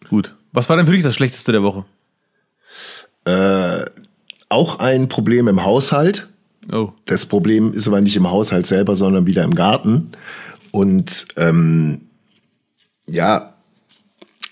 gut. 0.10 0.34
Was 0.52 0.68
war 0.68 0.78
denn 0.78 0.88
für 0.88 0.94
dich 0.94 1.04
das 1.04 1.14
Schlechteste 1.14 1.52
der 1.52 1.62
Woche? 1.62 1.86
Äh, 3.30 3.86
auch 4.50 4.80
ein 4.80 5.08
Problem 5.08 5.48
im 5.48 5.64
Haushalt. 5.64 6.30
Oh. 6.74 6.92
Das 7.06 7.28
Problem 7.28 7.74
ist 7.74 7.88
aber 7.88 8.02
nicht 8.02 8.16
im 8.16 8.30
Haushalt 8.30 8.66
selber, 8.66 8.96
sondern 8.96 9.28
wieder 9.28 9.44
im 9.44 9.54
Garten. 9.54 10.12
Und 10.72 11.28
ähm, 11.38 12.02
ja, 13.06 13.54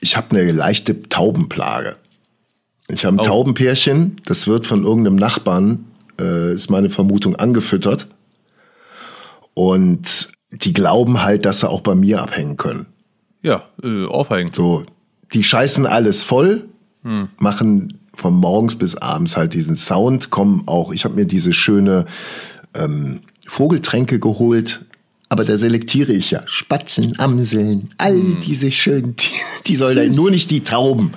ich 0.01 0.15
habe 0.15 0.37
eine 0.37 0.51
leichte 0.51 1.01
Taubenplage. 1.03 1.95
Ich 2.87 3.03
habe 3.05 3.17
ein 3.17 3.21
oh. 3.21 3.23
Taubenpärchen, 3.23 4.17
das 4.25 4.47
wird 4.47 4.67
von 4.67 4.83
irgendeinem 4.83 5.15
Nachbarn, 5.15 5.85
äh, 6.19 6.53
ist 6.53 6.69
meine 6.69 6.89
Vermutung, 6.89 7.35
angefüttert. 7.35 8.07
Und 9.55 10.29
die 10.51 10.73
glauben 10.73 11.23
halt, 11.23 11.45
dass 11.45 11.61
sie 11.61 11.69
auch 11.69 11.81
bei 11.81 11.95
mir 11.95 12.21
abhängen 12.21 12.57
können. 12.57 12.85
Ja, 13.41 13.63
äh, 13.83 14.05
aufhängen. 14.05 14.53
So, 14.53 14.83
die 15.33 15.43
scheißen 15.43 15.87
alles 15.87 16.23
voll, 16.23 16.69
hm. 17.03 17.29
machen 17.37 17.99
von 18.17 18.33
morgens 18.33 18.75
bis 18.75 18.95
abends 18.95 19.37
halt 19.37 19.53
diesen 19.53 19.77
Sound, 19.77 20.29
kommen 20.29 20.63
auch, 20.65 20.91
ich 20.91 21.05
habe 21.05 21.15
mir 21.15 21.25
diese 21.25 21.53
schöne 21.53 22.05
ähm, 22.73 23.21
Vogeltränke 23.47 24.19
geholt, 24.19 24.81
aber 25.29 25.43
da 25.43 25.57
selektiere 25.57 26.13
ich 26.13 26.31
ja 26.31 26.41
Spatzen, 26.45 27.19
Amseln, 27.19 27.93
all 27.97 28.13
hm. 28.13 28.41
diese 28.41 28.71
schönen, 28.71 29.15
die, 29.19 29.27
die 29.67 29.75
soll 29.75 29.95
da, 29.95 30.03
nur 30.05 30.31
nicht 30.31 30.51
die 30.51 30.63
Tauben. 30.63 31.11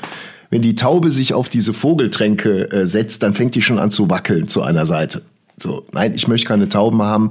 Wenn 0.50 0.62
die 0.62 0.74
Taube 0.74 1.12
sich 1.12 1.32
auf 1.32 1.48
diese 1.48 1.72
Vogeltränke 1.72 2.70
äh, 2.72 2.86
setzt, 2.86 3.22
dann 3.22 3.34
fängt 3.34 3.54
die 3.54 3.62
schon 3.62 3.78
an 3.78 3.90
zu 3.90 4.10
wackeln 4.10 4.48
zu 4.48 4.62
einer 4.62 4.84
Seite. 4.84 5.22
So, 5.56 5.86
nein, 5.92 6.12
ich 6.14 6.26
möchte 6.26 6.48
keine 6.48 6.68
Tauben 6.68 7.02
haben. 7.02 7.30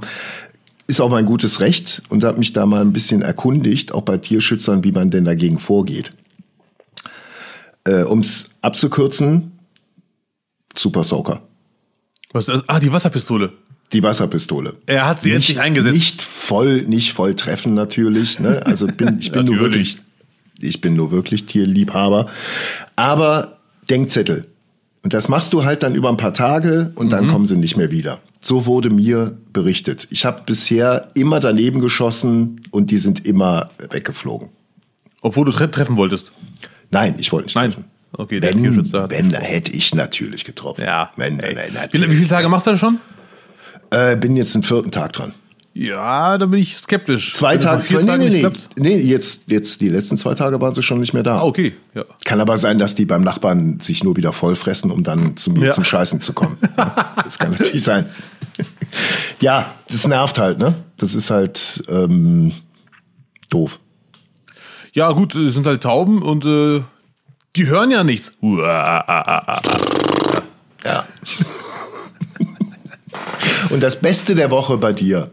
Ist 0.86 1.00
auch 1.00 1.10
mein 1.10 1.26
gutes 1.26 1.60
Recht 1.60 2.02
und 2.08 2.24
habe 2.24 2.38
mich 2.38 2.52
da 2.52 2.64
mal 2.64 2.80
ein 2.80 2.92
bisschen 2.92 3.22
erkundigt, 3.22 3.92
auch 3.92 4.02
bei 4.02 4.16
Tierschützern, 4.16 4.82
wie 4.84 4.92
man 4.92 5.10
denn 5.10 5.24
dagegen 5.24 5.58
vorgeht. 5.58 6.12
Äh, 7.84 8.02
um 8.02 8.20
es 8.20 8.46
abzukürzen, 8.62 9.52
Super 10.76 11.04
Soaker. 11.04 11.42
Was 12.32 12.48
ist 12.48 12.54
das? 12.54 12.68
Ah, 12.68 12.80
die 12.80 12.92
Wasserpistole. 12.92 13.52
Die 13.92 14.02
Wasserpistole. 14.02 14.76
Er 14.86 15.06
hat 15.06 15.20
sie 15.20 15.30
nicht, 15.30 15.50
endlich 15.50 15.60
eingesetzt. 15.60 15.94
Nicht 15.94 16.22
voll, 16.22 16.82
nicht 16.82 17.12
voll 17.12 17.34
treffen 17.34 17.74
natürlich. 17.74 18.38
Ne? 18.38 18.64
Also 18.64 18.86
bin, 18.86 19.18
ich 19.20 19.32
bin 19.32 19.46
nur 19.46 19.58
wirklich, 19.58 19.98
ich 20.60 20.80
bin 20.80 20.94
nur 20.94 21.10
wirklich 21.10 21.46
Tierliebhaber. 21.46 22.26
Aber 22.94 23.58
Denkzettel. 23.88 24.46
Und 25.02 25.14
das 25.14 25.28
machst 25.28 25.52
du 25.52 25.64
halt 25.64 25.82
dann 25.82 25.94
über 25.94 26.10
ein 26.10 26.18
paar 26.18 26.34
Tage 26.34 26.92
und 26.94 27.10
dann 27.10 27.24
mhm. 27.24 27.30
kommen 27.30 27.46
sie 27.46 27.56
nicht 27.56 27.76
mehr 27.76 27.90
wieder. 27.90 28.20
So 28.40 28.66
wurde 28.66 28.90
mir 28.90 29.36
berichtet. 29.52 30.06
Ich 30.10 30.24
habe 30.24 30.42
bisher 30.44 31.10
immer 31.14 31.40
daneben 31.40 31.80
geschossen 31.80 32.60
und 32.70 32.90
die 32.90 32.98
sind 32.98 33.26
immer 33.26 33.70
weggeflogen. 33.90 34.50
Obwohl 35.22 35.46
du 35.46 35.52
treffen 35.52 35.96
wolltest? 35.96 36.32
Nein, 36.90 37.16
ich 37.18 37.32
wollte 37.32 37.46
nicht 37.46 37.54
Nein. 37.54 37.72
treffen. 37.72 37.89
Okay, 38.12 38.40
der 38.40 38.56
Tierschützer 38.56 39.02
hat 39.02 39.10
wenn, 39.10 39.32
hätte 39.32 39.72
ich 39.72 39.94
natürlich 39.94 40.44
getroffen. 40.44 40.82
Ja. 40.82 41.10
Wenn, 41.16 41.38
wie, 41.38 42.10
wie 42.10 42.16
viele 42.16 42.28
Tage 42.28 42.48
machst 42.48 42.66
du 42.66 42.72
das 42.72 42.80
schon? 42.80 42.98
Äh, 43.90 44.16
bin 44.16 44.36
jetzt 44.36 44.54
den 44.54 44.62
vierten 44.62 44.90
Tag 44.90 45.12
dran. 45.12 45.32
Ja, 45.72 46.36
da 46.36 46.46
bin 46.46 46.60
ich 46.60 46.76
skeptisch. 46.76 47.34
Zwei 47.34 47.56
Tage, 47.56 47.86
zwei, 47.86 48.02
nee, 48.02 48.28
nee, 48.28 48.42
nee. 48.42 48.50
nee, 48.76 48.96
jetzt, 48.96 49.44
jetzt 49.46 49.80
die 49.80 49.88
letzten 49.88 50.18
zwei 50.18 50.34
Tage 50.34 50.60
waren 50.60 50.74
sie 50.74 50.82
schon 50.82 50.98
nicht 50.98 51.14
mehr 51.14 51.22
da. 51.22 51.36
Ah, 51.36 51.44
okay, 51.44 51.74
ja. 51.94 52.04
Kann 52.24 52.40
aber 52.40 52.58
sein, 52.58 52.78
dass 52.78 52.96
die 52.96 53.04
beim 53.04 53.22
Nachbarn 53.22 53.78
sich 53.78 54.02
nur 54.02 54.16
wieder 54.16 54.32
vollfressen, 54.32 54.90
um 54.90 55.04
dann 55.04 55.36
zu 55.36 55.52
mir 55.52 55.66
ja. 55.66 55.70
zum 55.70 55.84
Scheißen 55.84 56.20
zu 56.20 56.32
kommen. 56.32 56.58
das 57.24 57.38
kann 57.38 57.52
natürlich 57.52 57.84
sein. 57.84 58.06
ja, 59.40 59.72
das 59.88 60.08
nervt 60.08 60.38
halt, 60.40 60.58
ne? 60.58 60.74
Das 60.96 61.14
ist 61.14 61.30
halt 61.30 61.84
ähm, 61.88 62.52
doof. 63.48 63.78
Ja, 64.92 65.12
gut, 65.12 65.36
es 65.36 65.54
sind 65.54 65.68
halt 65.68 65.84
Tauben 65.84 66.20
und 66.20 66.44
äh, 66.44 66.82
die 67.56 67.66
hören 67.66 67.90
ja 67.90 68.04
nichts. 68.04 68.32
Ja. 70.84 71.06
Und 73.70 73.82
das 73.82 74.00
Beste 74.00 74.34
der 74.34 74.50
Woche 74.50 74.78
bei 74.78 74.92
dir? 74.92 75.30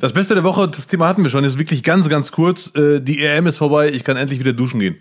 Das 0.00 0.12
Beste 0.12 0.34
der 0.34 0.44
Woche, 0.44 0.68
das 0.68 0.88
Thema 0.88 1.06
hatten 1.06 1.22
wir 1.22 1.30
schon, 1.30 1.44
ist 1.44 1.58
wirklich 1.58 1.84
ganz, 1.84 2.08
ganz 2.08 2.32
kurz. 2.32 2.74
Äh, 2.74 3.00
die 3.00 3.24
EM 3.24 3.46
ist 3.46 3.58
vorbei, 3.58 3.90
ich 3.90 4.02
kann 4.02 4.16
endlich 4.16 4.40
wieder 4.40 4.52
duschen 4.52 4.80
gehen. 4.80 4.96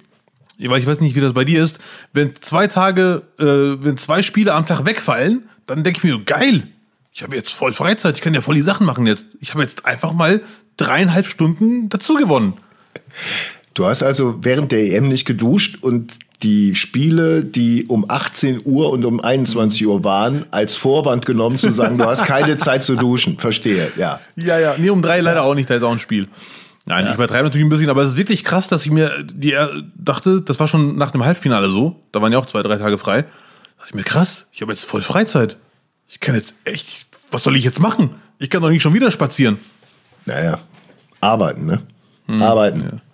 Weil 0.60 0.80
ich 0.80 0.86
weiß 0.86 1.02
nicht, 1.02 1.16
wie 1.16 1.22
das 1.22 1.34
bei 1.34 1.44
dir 1.44 1.64
ist. 1.64 1.80
Wenn 2.14 2.36
zwei 2.36 2.68
Tage, 2.68 3.24
äh, 3.40 3.84
wenn 3.84 3.98
zwei 3.98 4.22
Spiele 4.22 4.54
am 4.54 4.68
Tag 4.68 4.86
wegfallen, 4.86 5.50
dann 5.66 5.84
denke 5.84 5.98
ich 5.98 6.04
mir 6.04 6.14
so, 6.14 6.22
geil, 6.24 6.68
ich 7.14 7.24
habe 7.24 7.36
jetzt 7.36 7.54
voll 7.54 7.74
Freizeit, 7.74 8.16
ich 8.16 8.22
kann 8.22 8.34
ja 8.34 8.42
voll 8.42 8.56
die 8.56 8.62
Sachen 8.62 8.86
machen 8.86 9.08
jetzt. 9.08 9.28
Ich 9.40 9.52
habe 9.52 9.64
jetzt 9.64 9.86
einfach 9.86 10.14
mal 10.14 10.42
dreieinhalb 10.78 11.28
Stunden 11.28 11.90
dazu 11.90 12.16
gewonnen. 12.16 12.54
Du 13.74 13.86
hast 13.86 14.04
also 14.04 14.36
während 14.42 14.72
der 14.72 14.84
EM 14.84 15.08
nicht 15.08 15.26
geduscht 15.26 15.78
und 15.82 16.14
die 16.44 16.76
Spiele, 16.76 17.46
die 17.46 17.86
um 17.86 18.10
18 18.10 18.62
Uhr 18.66 18.90
und 18.90 19.06
um 19.06 19.20
21 19.20 19.86
Uhr 19.86 20.04
waren, 20.04 20.46
als 20.52 20.76
Vorwand 20.76 21.26
genommen 21.26 21.58
zu 21.58 21.72
sagen, 21.72 21.98
du 21.98 22.06
hast 22.06 22.26
keine 22.26 22.58
Zeit 22.60 22.84
zu 22.84 22.96
duschen. 22.96 23.38
Verstehe, 23.38 23.92
ja. 23.96 24.20
Ja, 24.36 24.60
ja. 24.60 24.76
Nee, 24.78 24.90
um 24.90 25.02
drei 25.02 25.18
ja. 25.18 25.24
leider 25.24 25.44
auch 25.44 25.56
nicht, 25.56 25.70
da 25.70 25.76
ist 25.76 25.84
auch 25.84 25.92
ein 25.92 26.00
Spiel. 26.00 26.28
Nein, 26.86 27.06
ja. 27.06 27.12
ich 27.12 27.16
übertreibe 27.16 27.44
natürlich 27.44 27.66
ein 27.66 27.70
bisschen, 27.70 27.90
aber 27.90 28.02
es 28.02 28.10
ist 28.10 28.18
wirklich 28.18 28.44
krass, 28.44 28.68
dass 28.68 28.84
ich 28.84 28.92
mir 28.92 29.24
die 29.24 29.54
äh, 29.54 29.68
dachte, 29.96 30.42
das 30.42 30.60
war 30.60 30.68
schon 30.68 30.98
nach 30.98 31.12
dem 31.12 31.24
Halbfinale 31.24 31.70
so, 31.70 32.02
da 32.12 32.22
waren 32.22 32.34
ja 32.34 32.40
auch 32.40 32.48
zwei, 32.48 32.64
drei 32.64 32.78
Tage 32.78 32.98
frei. 32.98 33.22
Da 33.22 33.28
dachte 33.78 33.90
ich 33.90 33.94
mir, 33.94 34.04
krass, 34.04 34.48
ich 34.52 34.62
habe 34.62 34.72
jetzt 34.72 34.86
voll 34.86 35.02
Freizeit. 35.02 35.58
Ich 36.08 36.20
kann 36.20 36.36
jetzt 36.36 36.56
echt, 36.66 37.08
was 37.30 37.44
soll 37.44 37.56
ich 37.56 37.64
jetzt 37.64 37.80
machen? 37.80 38.16
Ich 38.40 38.50
kann 38.50 38.62
doch 38.62 38.70
nicht 38.70 38.82
schon 38.82 38.96
wieder 38.96 39.12
spazieren. 39.12 39.60
Naja, 40.26 40.60
arbeiten, 41.20 41.68
ne? 41.68 41.82
Hm, 42.26 42.42
arbeiten. 42.42 42.82
Ja. 42.82 43.11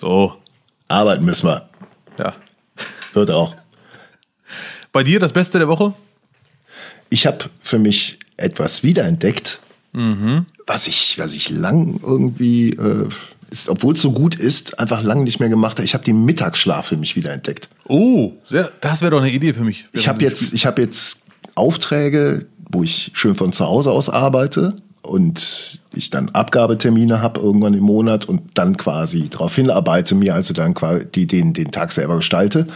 So. 0.00 0.36
Arbeiten 0.88 1.24
müssen 1.24 1.46
wir. 1.46 1.68
Ja. 2.18 2.34
Wird 3.12 3.30
auch. 3.30 3.54
Bei 4.92 5.04
dir 5.04 5.20
das 5.20 5.32
Beste 5.32 5.58
der 5.58 5.68
Woche? 5.68 5.94
Ich 7.10 7.26
habe 7.26 7.50
für 7.60 7.78
mich 7.78 8.18
etwas 8.36 8.82
wiederentdeckt, 8.82 9.60
mhm. 9.92 10.46
was 10.66 10.88
ich, 10.88 11.18
was 11.18 11.34
ich 11.34 11.50
lang 11.50 12.00
irgendwie, 12.02 12.70
äh, 12.70 13.08
obwohl 13.68 13.94
es 13.94 14.02
so 14.02 14.12
gut 14.12 14.34
ist, 14.34 14.78
einfach 14.78 15.02
lang 15.02 15.24
nicht 15.24 15.38
mehr 15.38 15.48
gemacht 15.48 15.78
habe. 15.78 15.84
Ich 15.84 15.94
habe 15.94 16.04
den 16.04 16.24
Mittagsschlaf 16.24 16.86
für 16.86 16.96
mich 16.96 17.14
wiederentdeckt. 17.14 17.68
Oh, 17.86 18.32
sehr, 18.48 18.70
das 18.80 19.02
wäre 19.02 19.10
doch 19.10 19.20
eine 19.20 19.30
Idee 19.30 19.52
für 19.52 19.64
mich. 19.64 19.84
Ich 19.92 20.08
habe 20.08 20.22
jetzt, 20.22 20.54
ich 20.54 20.66
habe 20.66 20.82
jetzt 20.82 21.20
Aufträge, 21.54 22.46
wo 22.70 22.82
ich 22.82 23.10
schön 23.14 23.34
von 23.34 23.52
zu 23.52 23.66
Hause 23.66 23.90
aus 23.90 24.08
arbeite 24.08 24.76
und 25.02 25.80
ich 25.92 26.10
dann 26.10 26.28
Abgabetermine 26.30 27.22
habe 27.22 27.40
irgendwann 27.40 27.74
im 27.74 27.82
Monat 27.82 28.26
und 28.26 28.42
dann 28.54 28.76
quasi 28.76 29.28
darauf 29.28 29.54
hinarbeite, 29.54 30.14
mir 30.14 30.34
also 30.34 30.54
dann 30.54 30.74
quasi 30.74 31.26
den, 31.26 31.52
den 31.52 31.70
Tag 31.70 31.92
selber 31.92 32.16
gestalte. 32.16 32.66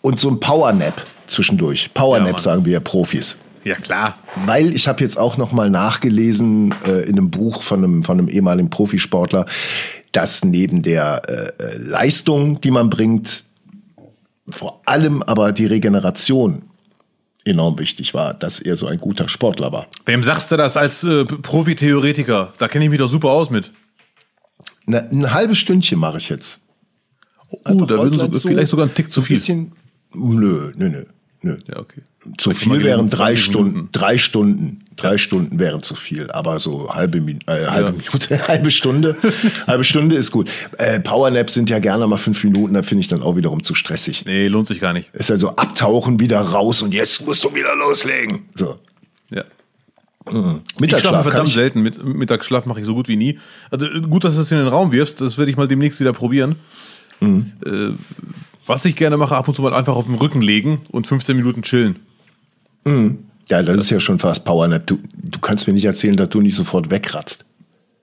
Und 0.00 0.20
so 0.20 0.30
ein 0.30 0.40
Powernap 0.40 1.04
zwischendurch. 1.26 1.90
Powernap 1.92 2.34
ja, 2.34 2.38
sagen 2.38 2.64
wir 2.64 2.74
ja 2.74 2.80
Profis. 2.80 3.36
Ja, 3.64 3.74
klar. 3.74 4.14
Weil 4.44 4.72
ich 4.74 4.86
habe 4.86 5.02
jetzt 5.02 5.18
auch 5.18 5.36
noch 5.36 5.50
mal 5.50 5.70
nachgelesen 5.70 6.72
äh, 6.86 7.02
in 7.02 7.18
einem 7.18 7.30
Buch 7.30 7.62
von 7.62 7.82
einem, 7.82 8.04
von 8.04 8.18
einem 8.18 8.28
ehemaligen 8.28 8.70
Profisportler, 8.70 9.46
dass 10.12 10.44
neben 10.44 10.82
der 10.82 11.22
äh, 11.28 11.62
äh 11.62 11.78
Leistung, 11.78 12.60
die 12.60 12.70
man 12.70 12.90
bringt, 12.90 13.42
vor 14.48 14.80
allem 14.84 15.22
aber 15.24 15.50
die 15.50 15.66
Regeneration 15.66 16.62
enorm 17.46 17.78
wichtig 17.78 18.14
war, 18.14 18.34
dass 18.34 18.58
er 18.58 18.76
so 18.76 18.86
ein 18.86 18.98
guter 18.98 19.28
Sportler 19.28 19.72
war. 19.72 19.86
Wem 20.04 20.22
sagst 20.22 20.50
du 20.50 20.56
das 20.56 20.76
als 20.76 21.04
äh, 21.04 21.24
Profi-Theoretiker? 21.24 22.52
Da 22.58 22.68
kenne 22.68 22.84
ich 22.84 22.90
mich 22.90 22.98
doch 22.98 23.10
super 23.10 23.30
aus 23.30 23.50
mit. 23.50 23.72
Na, 24.86 24.98
ein 24.98 25.32
halbes 25.32 25.58
Stündchen 25.58 25.98
mache 25.98 26.18
ich 26.18 26.28
jetzt. 26.28 26.60
Oh, 27.50 27.84
da 27.84 28.02
würden 28.02 28.18
so, 28.18 28.48
vielleicht 28.48 28.68
sogar 28.68 28.86
ein 28.86 28.94
Tick 28.94 29.10
zu 29.10 29.22
viel. 29.22 29.36
Bisschen, 29.36 29.72
nö, 30.14 30.72
nö, 30.76 30.88
nö, 30.88 31.04
nö. 31.46 31.58
Ja, 31.68 31.78
okay. 31.78 32.02
Zu 32.38 32.50
viel 32.52 32.82
wären 32.82 33.08
drei 33.08 33.36
Stunden. 33.36 33.88
Drei 33.92 34.18
Stunden. 34.18 34.80
Drei 34.96 35.12
ja. 35.12 35.18
Stunden 35.18 35.58
wären 35.58 35.82
zu 35.82 35.94
viel. 35.94 36.30
Aber 36.30 36.58
so 36.58 36.92
halbe, 36.92 37.18
äh, 37.18 37.66
halbe 37.66 37.88
ja. 37.88 37.92
Minute, 37.92 38.48
halbe 38.48 38.70
Stunde. 38.70 39.16
halbe 39.66 39.84
Stunde 39.84 40.16
ist 40.16 40.30
gut. 40.32 40.50
Äh, 40.78 41.00
Powernaps 41.00 41.54
sind 41.54 41.70
ja 41.70 41.78
gerne 41.78 42.06
mal 42.06 42.16
fünf 42.16 42.42
Minuten. 42.42 42.74
Da 42.74 42.82
finde 42.82 43.00
ich 43.02 43.08
dann 43.08 43.22
auch 43.22 43.36
wiederum 43.36 43.62
zu 43.62 43.74
stressig. 43.74 44.24
Nee, 44.26 44.48
lohnt 44.48 44.66
sich 44.68 44.80
gar 44.80 44.92
nicht. 44.92 45.10
Ist 45.12 45.30
also 45.30 45.50
abtauchen, 45.56 46.18
wieder 46.18 46.40
raus 46.40 46.82
und 46.82 46.92
jetzt 46.92 47.24
musst 47.24 47.44
du 47.44 47.54
wieder 47.54 47.74
loslegen. 47.76 48.48
So. 48.54 48.78
Ja. 49.30 49.44
Mhm. 50.30 50.62
Mittagsschlaf 50.80 50.90
ich 50.90 51.00
schlafe 51.00 51.30
verdammt 51.30 51.50
selten. 51.50 51.82
Mit, 51.82 52.04
Mittagsschlaf 52.04 52.66
mache 52.66 52.80
ich 52.80 52.86
so 52.86 52.94
gut 52.94 53.08
wie 53.08 53.16
nie. 53.16 53.38
Also 53.70 53.86
gut, 54.08 54.24
dass 54.24 54.34
du 54.34 54.40
es 54.40 54.50
in 54.50 54.58
den 54.58 54.68
Raum 54.68 54.90
wirfst. 54.92 55.20
Das 55.20 55.38
werde 55.38 55.50
ich 55.50 55.56
mal 55.56 55.68
demnächst 55.68 56.00
wieder 56.00 56.12
probieren. 56.12 56.56
Mhm. 57.20 57.52
Äh, 57.64 57.92
was 58.66 58.84
ich 58.84 58.96
gerne 58.96 59.16
mache, 59.16 59.36
ab 59.36 59.46
und 59.48 59.54
zu 59.54 59.62
mal 59.62 59.74
einfach 59.74 59.94
auf 59.94 60.06
den 60.06 60.16
Rücken 60.16 60.42
legen 60.42 60.82
und 60.90 61.06
15 61.06 61.36
Minuten 61.36 61.62
chillen. 61.62 61.96
Mhm. 62.84 63.18
Ja, 63.48 63.62
das 63.62 63.76
ist 63.76 63.90
ja 63.90 64.00
schon 64.00 64.18
fast 64.18 64.44
Powernap. 64.44 64.86
Du, 64.86 64.98
du 65.14 65.38
kannst 65.38 65.66
mir 65.68 65.72
nicht 65.72 65.84
erzählen, 65.84 66.16
dass 66.16 66.30
du 66.30 66.40
nicht 66.40 66.56
sofort 66.56 66.90
wegratzt. 66.90 67.44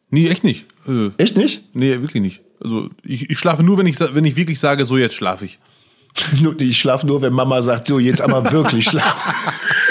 Nee, 0.09 0.30
echt 0.30 0.43
nicht. 0.43 0.66
Äh, 0.88 1.09
echt 1.18 1.36
nicht? 1.36 1.64
Nee, 1.74 2.01
wirklich 2.01 2.22
nicht. 2.22 2.41
Also 2.64 2.89
ich, 3.03 3.30
ich 3.30 3.38
schlafe 3.38 3.64
nur, 3.64 3.78
wenn 3.78 3.88
ich, 3.88 3.99
wenn 3.99 4.24
ich 4.24 4.36
wirklich 4.36 4.59
sage, 4.59 4.86
so 4.86 4.97
jetzt 4.97 5.16
schlafe 5.16 5.45
ich. 5.45 5.59
ich 6.59 6.80
schlafe 6.80 7.05
nur, 7.05 7.22
wenn 7.22 7.34
Mama 7.34 7.61
sagt, 7.61 7.88
so 7.88 7.99
jetzt 7.99 8.22
aber 8.22 8.51
wirklich 8.51 8.86
schlafen. 8.86 9.34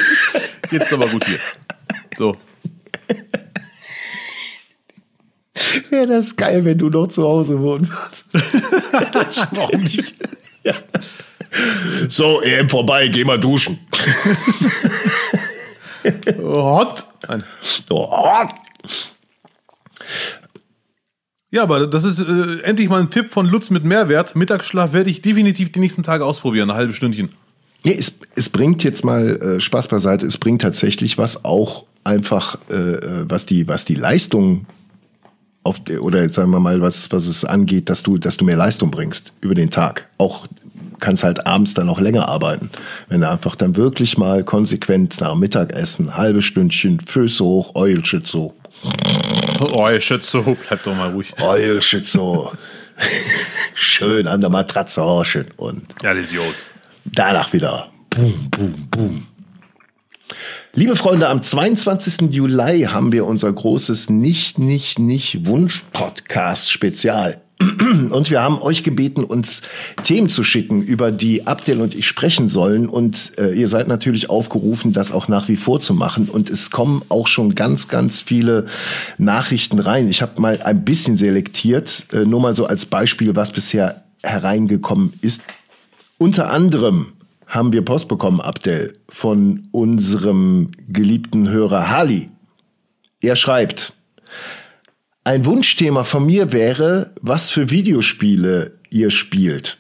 jetzt 0.71 0.93
aber 0.93 1.09
gut 1.09 1.27
hier. 1.27 1.39
So. 2.17 2.37
Wäre 5.91 6.07
das 6.07 6.37
geil, 6.37 6.65
wenn 6.65 6.79
du 6.79 6.89
noch 6.89 7.09
zu 7.09 7.23
Hause 7.25 7.61
wohnen 7.61 7.89
würdest. 7.89 8.29
Warum 9.57 9.83
nicht? 9.83 10.15
Ja. 10.65 10.75
So, 12.09 12.41
EM 12.41 12.69
vorbei, 12.69 13.09
geh 13.09 13.25
mal 13.25 13.39
duschen. 13.39 13.79
Hot. 16.39 17.05
So, 17.89 18.11
Ja, 21.51 21.63
aber 21.63 21.87
das 21.87 22.05
ist 22.05 22.21
äh, 22.21 22.63
endlich 22.63 22.89
mal 22.89 23.01
ein 23.01 23.11
Tipp 23.11 23.31
von 23.31 23.47
Lutz 23.47 23.71
mit 23.71 23.85
Mehrwert. 23.85 24.35
Mittagsschlaf 24.35 24.93
werde 24.93 25.11
ich 25.11 25.21
definitiv 25.21 25.71
die 25.71 25.81
nächsten 25.81 26.03
Tage 26.03 26.25
ausprobieren, 26.25 26.71
eine 26.71 26.79
halbe 26.79 26.95
Stündchen. 26.95 27.31
Nee, 27.85 27.97
es, 27.99 28.19
es 28.35 28.49
bringt 28.49 28.83
jetzt 28.85 29.05
mal 29.05 29.37
äh, 29.37 29.61
Spaß 29.61 29.89
beiseite. 29.89 30.25
Es 30.27 30.39
bringt 30.39 30.63
tatsächlich 30.63 31.19
was 31.19 31.45
auch 31.45 31.85
einfach, 32.05 32.59
äh, 32.71 32.75
äh 32.75 33.25
was 33.29 33.45
die, 33.45 33.69
was 33.69 33.85
die 33.85 33.95
Leistung 33.95 34.67
auf, 35.65 35.81
oder 36.01 36.29
sagen 36.29 36.51
wir 36.51 36.61
mal, 36.61 36.81
was, 36.81 37.11
was 37.13 37.27
es 37.27 37.45
angeht, 37.45 37.89
dass 37.89 38.03
du, 38.03 38.19
dass 38.19 38.37
du 38.37 38.45
mehr 38.45 38.57
Leistung 38.57 38.91
bringst 38.91 39.33
über 39.41 39.55
den 39.55 39.71
Tag. 39.71 40.09
Auch 40.19 40.47
kannst 40.99 41.25
halt 41.25 41.47
abends 41.47 41.75
dann 41.75 41.87
noch 41.87 42.01
länger 42.01 42.29
arbeiten. 42.29 42.71
Wenn 43.09 43.21
du 43.21 43.29
einfach 43.31 43.57
dann 43.57 43.77
wirklich 43.77 44.19
mal 44.19 44.45
konsequent 44.45 45.21
nach 45.21 45.35
Mittagessen, 45.35 46.17
halbe 46.17 46.43
Stündchen, 46.43 47.01
Füße 47.01 47.43
hoch, 47.45 47.75
Eulschütze. 47.75 48.51
Oh, 49.61 49.89
ihr 49.89 50.01
Schütze, 50.01 50.43
bleib 50.69 50.83
doch 50.83 50.95
mal 50.95 51.11
ruhig. 51.11 51.33
Eulschütze. 51.41 52.51
Schön 53.75 54.27
an 54.29 54.41
der 54.41 54.51
Matratze 54.51 55.03
horchen 55.03 55.47
und 55.57 55.83
Ja, 56.03 56.15
das 56.15 56.25
ist 56.25 56.33
gut. 56.37 56.55
danach 57.05 57.53
wieder. 57.53 57.89
Boom, 58.11 58.49
boom, 58.51 58.89
boom. 58.91 59.27
Liebe 60.75 60.97
Freunde, 60.97 61.29
am 61.29 61.43
22. 61.43 62.33
Juli 62.33 62.85
haben 62.85 63.13
wir 63.13 63.27
unser 63.27 63.53
großes 63.53 64.09
Nicht, 64.09 64.59
Nicht, 64.59 64.99
Nicht 64.99 65.45
Wunsch-Podcast-Spezial. 65.45 67.43
Und 67.61 68.31
wir 68.31 68.41
haben 68.41 68.59
euch 68.59 68.83
gebeten, 68.83 69.23
uns 69.23 69.61
Themen 70.03 70.31
zu 70.31 70.43
schicken, 70.43 70.81
über 70.81 71.13
die 71.13 71.47
Abdel 71.47 71.83
und 71.83 71.95
ich 71.95 72.07
sprechen 72.07 72.49
sollen. 72.49 72.89
Und 72.89 73.33
äh, 73.37 73.53
ihr 73.53 73.69
seid 73.69 73.87
natürlich 73.87 74.31
aufgerufen, 74.31 74.95
das 74.95 75.13
auch 75.13 75.29
nach 75.29 75.47
wie 75.49 75.57
vor 75.57 75.79
zu 75.79 75.93
machen. 75.93 76.31
Und 76.31 76.49
es 76.49 76.71
kommen 76.71 77.03
auch 77.11 77.27
schon 77.27 77.55
ganz, 77.55 77.89
ganz 77.89 78.23
viele 78.23 78.65
Nachrichten 79.19 79.79
rein. 79.79 80.09
Ich 80.09 80.23
habe 80.23 80.41
mal 80.41 80.63
ein 80.63 80.87
bisschen 80.87 81.19
selektiert, 81.19 82.07
äh, 82.15 82.25
nur 82.25 82.41
mal 82.41 82.57
so 82.57 82.65
als 82.65 82.87
Beispiel, 82.87 83.37
was 83.37 83.53
bisher 83.53 84.05
hereingekommen 84.23 85.13
ist. 85.21 85.43
Unter 86.17 86.51
anderem 86.51 87.13
haben 87.53 87.75
wir 87.75 87.85
Post 87.85 88.09
bekommen, 88.09 88.41
Abdel, 88.41 88.99
von 89.11 89.69
unserem 89.73 90.71
geliebten 90.89 91.51
Hörer 91.51 91.91
Hali. 91.91 92.31
Er 93.21 93.37
schreibt, 93.37 93.93
ein 95.23 95.45
Wunschthema 95.45 96.05
von 96.05 96.25
mir 96.25 96.51
wäre, 96.53 97.13
was 97.21 97.51
für 97.51 97.69
Videospiele 97.69 98.79
ihr 98.89 99.11
spielt. 99.11 99.77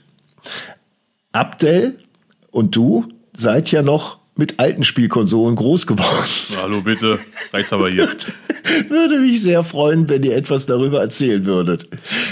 Abdel 1.32 1.98
und 2.50 2.76
du 2.76 3.08
seid 3.34 3.70
ja 3.70 3.80
noch 3.82 4.18
mit 4.42 4.58
alten 4.58 4.82
Spielkonsolen 4.82 5.54
groß 5.54 5.86
geworden. 5.86 6.26
Hallo, 6.60 6.80
bitte. 6.80 7.16
Reicht's 7.52 7.72
aber 7.72 7.88
hier. 7.88 8.08
Würde 8.88 9.20
mich 9.20 9.40
sehr 9.40 9.62
freuen, 9.62 10.08
wenn 10.08 10.24
ihr 10.24 10.34
etwas 10.34 10.66
darüber 10.66 11.00
erzählen 11.00 11.44
würdet. 11.44 11.86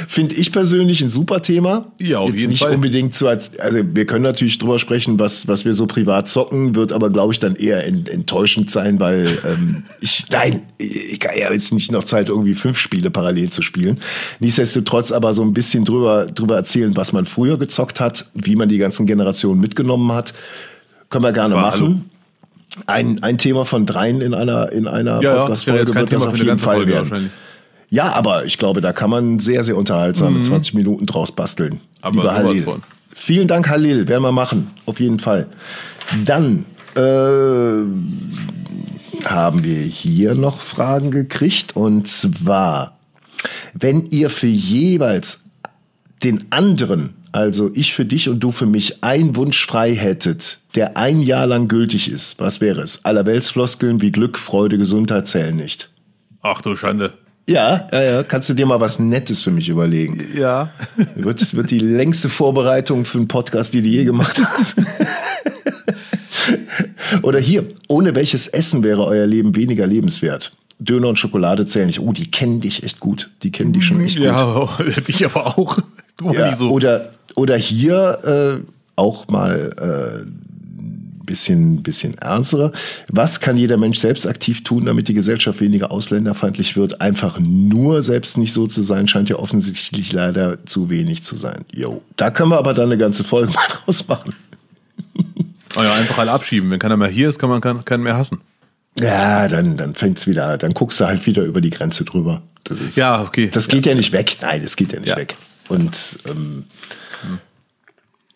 Finde 0.09 0.35
ich 0.35 0.51
persönlich 0.51 1.03
ein 1.03 1.09
super 1.09 1.41
Thema. 1.41 1.93
Ja, 2.01 2.19
auf 2.19 2.31
Jetzt 2.31 2.41
jeden 2.41 2.51
nicht 2.51 2.63
Fall. 2.65 2.75
unbedingt 2.75 3.15
zu, 3.15 3.29
als- 3.29 3.57
also 3.61 3.79
wir 3.95 4.07
können 4.07 4.25
natürlich 4.25 4.59
drüber 4.59 4.81
sprechen, 4.81 5.21
was, 5.21 5.47
was 5.47 5.65
wir 5.65 5.73
so 5.73 5.87
privat 5.87 6.29
zocken, 6.29 6.75
wird 6.75 6.91
aber, 6.93 7.11
glaube 7.11 7.33
ich, 7.33 7.39
dann 7.39 7.55
eher 7.55 7.87
ent, 7.87 8.09
enttäuschend 8.09 8.73
sein, 8.73 8.99
weil 8.99 9.39
ähm, 9.47 9.85
ich, 10.01 10.25
nein, 10.31 10.63
ich 10.79 11.21
kann 11.21 11.39
ja 11.39 11.53
jetzt 11.53 11.73
nicht 11.73 11.93
noch 11.93 12.03
Zeit, 12.03 12.29
irgendwie 12.29 12.55
fünf 12.55 12.77
Spiele 12.81 13.13
parallel 13.13 13.51
zu 13.51 13.63
spielen. 13.63 14.01
Nichtsdestotrotz 14.41 15.13
aber 15.13 15.33
so 15.33 15.43
ein 15.43 15.53
bisschen 15.53 15.85
drüber, 15.85 16.27
drüber 16.27 16.57
erzählen, 16.57 16.97
was 16.97 17.13
man 17.13 17.25
früher 17.27 17.57
gezockt 17.57 18.01
hat, 18.01 18.25
wie 18.35 18.57
man 18.57 18.69
die 18.69 18.79
ganzen 18.79 19.07
Generationen 19.07 19.61
mitgenommen 19.61 20.11
hat. 20.11 20.35
Können 21.11 21.25
wir 21.25 21.33
gerne 21.33 21.57
Aber 21.57 21.63
machen. 21.71 22.11
Ein, 22.87 23.23
ein 23.23 23.37
Thema 23.37 23.65
von 23.65 23.85
dreien 23.85 24.21
in 24.21 24.33
einer, 24.33 24.73
in 24.73 24.87
einer 24.87 25.21
Ja, 25.21 25.35
ja, 25.35 25.49
das 25.49 25.65
Podcast-Folge 25.65 25.93
kein 25.93 25.97
wird 25.97 26.13
das 26.13 26.21
Thema 26.21 26.31
auf 26.31 26.37
für 26.37 26.41
eine 26.41 26.51
jeden 26.51 26.59
Fall 26.59 26.77
Folge 26.77 26.93
werden. 26.93 27.31
Ja, 27.91 28.13
aber 28.13 28.45
ich 28.45 28.57
glaube, 28.57 28.81
da 28.81 28.93
kann 28.93 29.11
man 29.11 29.41
sehr, 29.41 29.65
sehr 29.65 29.77
unterhaltsame 29.77 30.41
20 30.41 30.75
Minuten 30.75 31.07
draus 31.07 31.33
basteln. 31.33 31.81
Aber 32.01 32.23
Lieber 32.23 32.35
Halil. 32.35 32.67
Vielen 33.13 33.49
Dank, 33.49 33.69
Halil. 33.69 34.07
Werden 34.07 34.23
wir 34.23 34.31
machen. 34.31 34.71
Auf 34.87 35.01
jeden 35.01 35.19
Fall. 35.19 35.49
Dann 36.25 36.65
äh, 36.95 37.01
haben 39.29 39.65
wir 39.65 39.83
hier 39.83 40.37
noch 40.37 40.61
Fragen 40.61 41.11
gekriegt. 41.11 41.75
Und 41.75 42.07
zwar, 42.07 42.97
wenn 43.75 44.07
ihr 44.11 44.31
für 44.31 44.47
jeweils 44.47 45.43
den 46.23 46.47
anderen, 46.51 47.15
also 47.33 47.71
ich 47.75 47.95
für 47.95 48.05
dich 48.05 48.29
und 48.29 48.41
du 48.41 48.51
für 48.51 48.67
mich, 48.67 49.03
einen 49.03 49.37
Wunsch 49.37 49.67
frei 49.67 49.95
hättet, 49.95 50.59
der 50.75 50.97
ein 50.97 51.21
Jahr 51.21 51.47
lang 51.47 51.69
gültig 51.69 52.11
ist, 52.11 52.41
was 52.41 52.61
wäre 52.61 52.81
es? 52.81 53.05
Allerweltsfloskeln 53.05 54.01
wie 54.01 54.13
Glück, 54.13 54.39
Freude, 54.39 54.79
Gesundheit 54.79 55.29
zählen 55.29 55.57
nicht. 55.57 55.91
Ach 56.43 56.63
du 56.63 56.77
Schande. 56.77 57.13
Ja, 57.49 57.89
ja, 57.93 58.03
ja. 58.03 58.23
Kannst 58.23 58.49
du 58.49 58.55
dir 58.55 58.67
mal 58.67 58.81
was 58.81 58.99
Nettes 58.99 59.43
für 59.43 59.51
mich 59.51 59.69
überlegen? 59.69 60.25
Ja. 60.37 60.71
Wird, 61.17 61.57
wird 61.57 61.71
die 61.71 61.81
längste 61.81 62.29
Vorbereitung 62.29 63.05
für 63.05 63.19
einen 63.19 63.29
Podcast, 63.29 63.75
die 63.75 63.83
du 63.83 63.89
je 63.89 64.05
gemacht 64.05 64.41
hast. 64.41 64.77
Oder 67.23 67.41
hier, 67.41 67.67
ohne 67.89 68.15
welches 68.15 68.47
Essen 68.47 68.85
wäre 68.85 69.05
euer 69.05 69.27
Leben 69.27 69.57
weniger 69.57 69.87
lebenswert? 69.87 70.53
Döner 70.81 71.09
und 71.09 71.19
Schokolade 71.19 71.67
zählen 71.67 71.87
nicht. 71.87 72.01
Oh, 72.01 72.13
die 72.13 72.31
kennen 72.31 72.61
dich 72.61 72.83
echt 72.83 73.01
gut. 73.01 73.31
Die 73.43 73.53
kennen 73.53 73.73
dich 73.73 73.85
schon 73.85 74.01
echt 74.01 74.17
gut. 74.17 74.25
Ja, 74.25 75.01
dich 75.01 75.25
aber 75.25 75.59
auch. 75.59 75.79
Ja, 76.33 76.57
so. 76.57 76.71
Oder, 76.71 77.13
oder 77.35 77.57
hier 77.57 78.63
äh, 78.63 78.67
auch 78.97 79.29
mal 79.29 79.71
äh, 79.79 80.23
ein 80.23 81.23
bisschen, 81.27 81.83
bisschen 81.83 82.17
ernsterer. 82.19 82.73
Was 83.09 83.41
kann 83.41 83.57
jeder 83.57 83.77
Mensch 83.77 83.99
selbst 83.99 84.27
aktiv 84.27 84.65
tun, 84.65 84.87
damit 84.87 85.09
die 85.09 85.15
Gesellschaft 85.15 85.61
weniger 85.61 85.91
ausländerfeindlich 85.91 86.77
wird? 86.77 87.01
Einfach 87.01 87.39
nur 87.39 88.03
selbst 88.03 88.39
nicht 88.39 88.53
so 88.53 88.67
zu 88.67 88.83
sein, 88.83 89.07
scheint 89.07 89.29
ja 89.29 89.37
offensichtlich 89.37 90.13
leider 90.13 90.65
zu 90.65 90.89
wenig 90.89 91.25
zu 91.25 91.37
sein. 91.37 91.65
Jo, 91.73 92.03
da 92.17 92.31
können 92.31 92.51
wir 92.51 92.59
aber 92.59 92.73
dann 92.73 92.87
eine 92.87 92.99
ganze 92.99 93.23
Folge 93.23 93.53
mal 93.55 93.69
draus 93.69 94.09
machen. 94.09 94.35
Ah 95.77 95.85
ja, 95.85 95.93
einfach 95.95 96.19
alle 96.19 96.33
abschieben. 96.33 96.71
Wenn 96.71 96.79
keiner 96.79 96.97
mehr 96.97 97.09
hier 97.09 97.29
ist, 97.29 97.39
kann 97.39 97.51
man 97.51 97.61
keinen 97.61 98.03
mehr 98.03 98.17
hassen. 98.17 98.41
Ja, 98.99 99.49
dann, 99.49 99.77
dann 99.77 99.95
fängt's 99.95 100.27
wieder, 100.27 100.59
dann 100.59 100.75
guckst 100.75 101.01
du 101.01 101.07
halt 101.07 101.25
wieder 101.27 101.45
über 101.45 101.61
die 101.61 101.71
Grenze 101.71 102.05
drüber. 102.05 102.43
Das 102.65 102.81
ist, 102.81 102.97
Ja, 102.97 103.23
okay. 103.23 103.49
Das 103.53 103.69
geht 103.69 103.87
ja, 103.87 103.95
nicht 103.95 104.13
weg. 104.13 104.37
Nein, 104.43 104.63
das 104.63 104.77
geht 104.77 104.93
ja 104.93 105.01
nicht 105.01 105.09
Ja. 105.11 105.17
weg. 105.17 105.37
Und 105.69 106.19
ähm, 106.29 106.65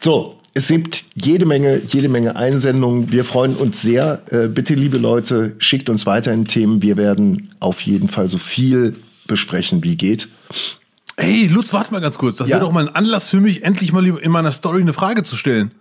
so, 0.03 0.39
es 0.55 0.69
gibt 0.69 1.05
jede 1.15 1.47
Menge, 1.47 1.81
jede 1.89 2.09
Menge 2.09 2.37
Einsendungen. 2.37 3.11
Wir 3.11 3.25
freuen 3.25 3.57
uns 3.57 3.83
sehr. 3.83 4.23
Äh, 4.31 4.49
bitte, 4.49 4.75
liebe 4.75 4.99
Leute, 4.99 5.57
schickt 5.59 5.89
uns 5.89 6.07
weiterhin 6.07 6.45
Themen. 6.47 6.81
Wir 6.83 6.97
werden 6.97 7.51
auf 7.61 7.81
jeden 7.81 8.09
Fall 8.09 8.31
so 8.31 8.39
viel 8.39 8.97
besprechen, 9.27 9.83
wie 9.83 9.97
geht. 9.97 10.29
Ey, 11.17 11.47
Lutz, 11.49 11.73
warte 11.73 11.93
mal 11.93 12.01
ganz 12.01 12.19
kurz. 12.19 12.37
Das 12.39 12.49
Ja. 12.49 12.57
wäre 12.57 12.67
doch 12.67 12.73
mal 12.73 12.89
ein 12.89 12.95
Anlass 12.95 13.31
für 13.31 13.41
mich, 13.41 13.65
endlich 13.65 13.93
mal 13.93 14.07
in 14.07 14.31
meiner 14.31 14.53
Story 14.53 14.81
eine 14.81 14.93
Frage 14.93 15.23
zu 15.25 15.37
stellen. 15.37 15.73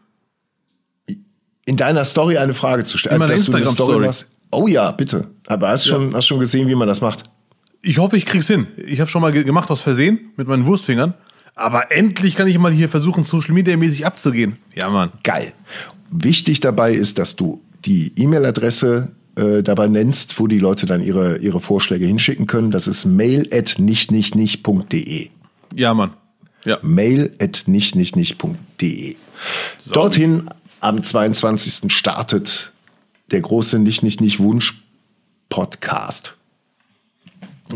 In 1.65 1.77
deiner 1.77 2.03
Story 2.05 2.37
eine 2.37 2.53
Frage 2.53 2.83
zu 2.83 2.97
stellen. 2.97 3.15
In 3.15 3.19
meiner 3.19 3.33
Instagram-Story. 3.33 4.09
Oh 4.53 4.67
ja, 4.67 4.91
bitte. 4.91 5.27
Aber 5.47 5.69
hast 5.69 5.85
schon, 5.87 6.13
hast 6.15 6.27
schon 6.27 6.39
gesehen, 6.39 6.67
wie 6.67 6.75
man 6.75 6.87
das 6.87 7.01
macht? 7.01 7.23
Ich 7.81 7.97
hoffe, 7.97 8.15
ich 8.17 8.25
krieg's 8.25 8.47
hin. 8.47 8.67
Ich 8.77 8.99
habe 9.01 9.09
schon 9.09 9.21
mal 9.21 9.31
ge- 9.31 9.43
gemacht 9.43 9.69
aus 9.69 9.81
Versehen 9.81 10.31
mit 10.37 10.47
meinen 10.47 10.65
Wurstfingern. 10.65 11.13
Aber 11.55 11.91
endlich 11.91 12.35
kann 12.35 12.47
ich 12.47 12.57
mal 12.57 12.71
hier 12.71 12.89
versuchen, 12.89 13.23
Social 13.23 13.53
Media 13.53 13.75
mäßig 13.77 14.05
abzugehen. 14.05 14.57
Ja, 14.73 14.89
Mann. 14.89 15.11
Geil. 15.23 15.53
Wichtig 16.09 16.59
dabei 16.61 16.93
ist, 16.93 17.17
dass 17.19 17.35
du 17.35 17.61
die 17.85 18.11
E-Mail-Adresse 18.15 19.11
äh, 19.35 19.61
dabei 19.61 19.87
nennst, 19.87 20.39
wo 20.39 20.47
die 20.47 20.59
Leute 20.59 20.85
dann 20.85 21.03
ihre, 21.03 21.37
ihre 21.37 21.59
Vorschläge 21.59 22.05
hinschicken 22.05 22.47
können. 22.47 22.71
Das 22.71 22.87
ist 22.87 23.05
mail 23.05 23.47
at 23.51 23.75
nichtnichtnicht.de. 23.79 25.29
Ja, 25.75 25.93
Mann. 25.93 26.11
Ja. 26.65 26.77
Mail 26.81 27.35
at 27.41 27.63
nichtnichtnicht.de. 27.67 29.15
Dorthin 29.91 30.49
am 30.79 31.03
22. 31.03 31.91
startet 31.93 32.71
der 33.33 33.41
große 33.41 33.79
Nicht-Nicht-Nicht-Wunsch-Podcast. 33.79 36.37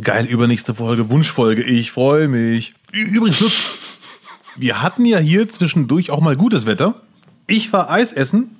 Geil, 0.01 0.25
übernächste 0.25 0.75
Folge, 0.75 1.09
Wunschfolge. 1.09 1.63
Ich 1.63 1.91
freue 1.91 2.27
mich. 2.27 2.75
Übrigens, 2.91 3.39
Lutz, 3.39 3.69
wir 4.55 4.83
hatten 4.83 5.05
ja 5.05 5.17
hier 5.17 5.49
zwischendurch 5.49 6.11
auch 6.11 6.21
mal 6.21 6.35
gutes 6.35 6.67
Wetter. 6.67 7.01
Ich 7.47 7.73
war 7.73 7.89
Eis 7.89 8.13
essen. 8.13 8.57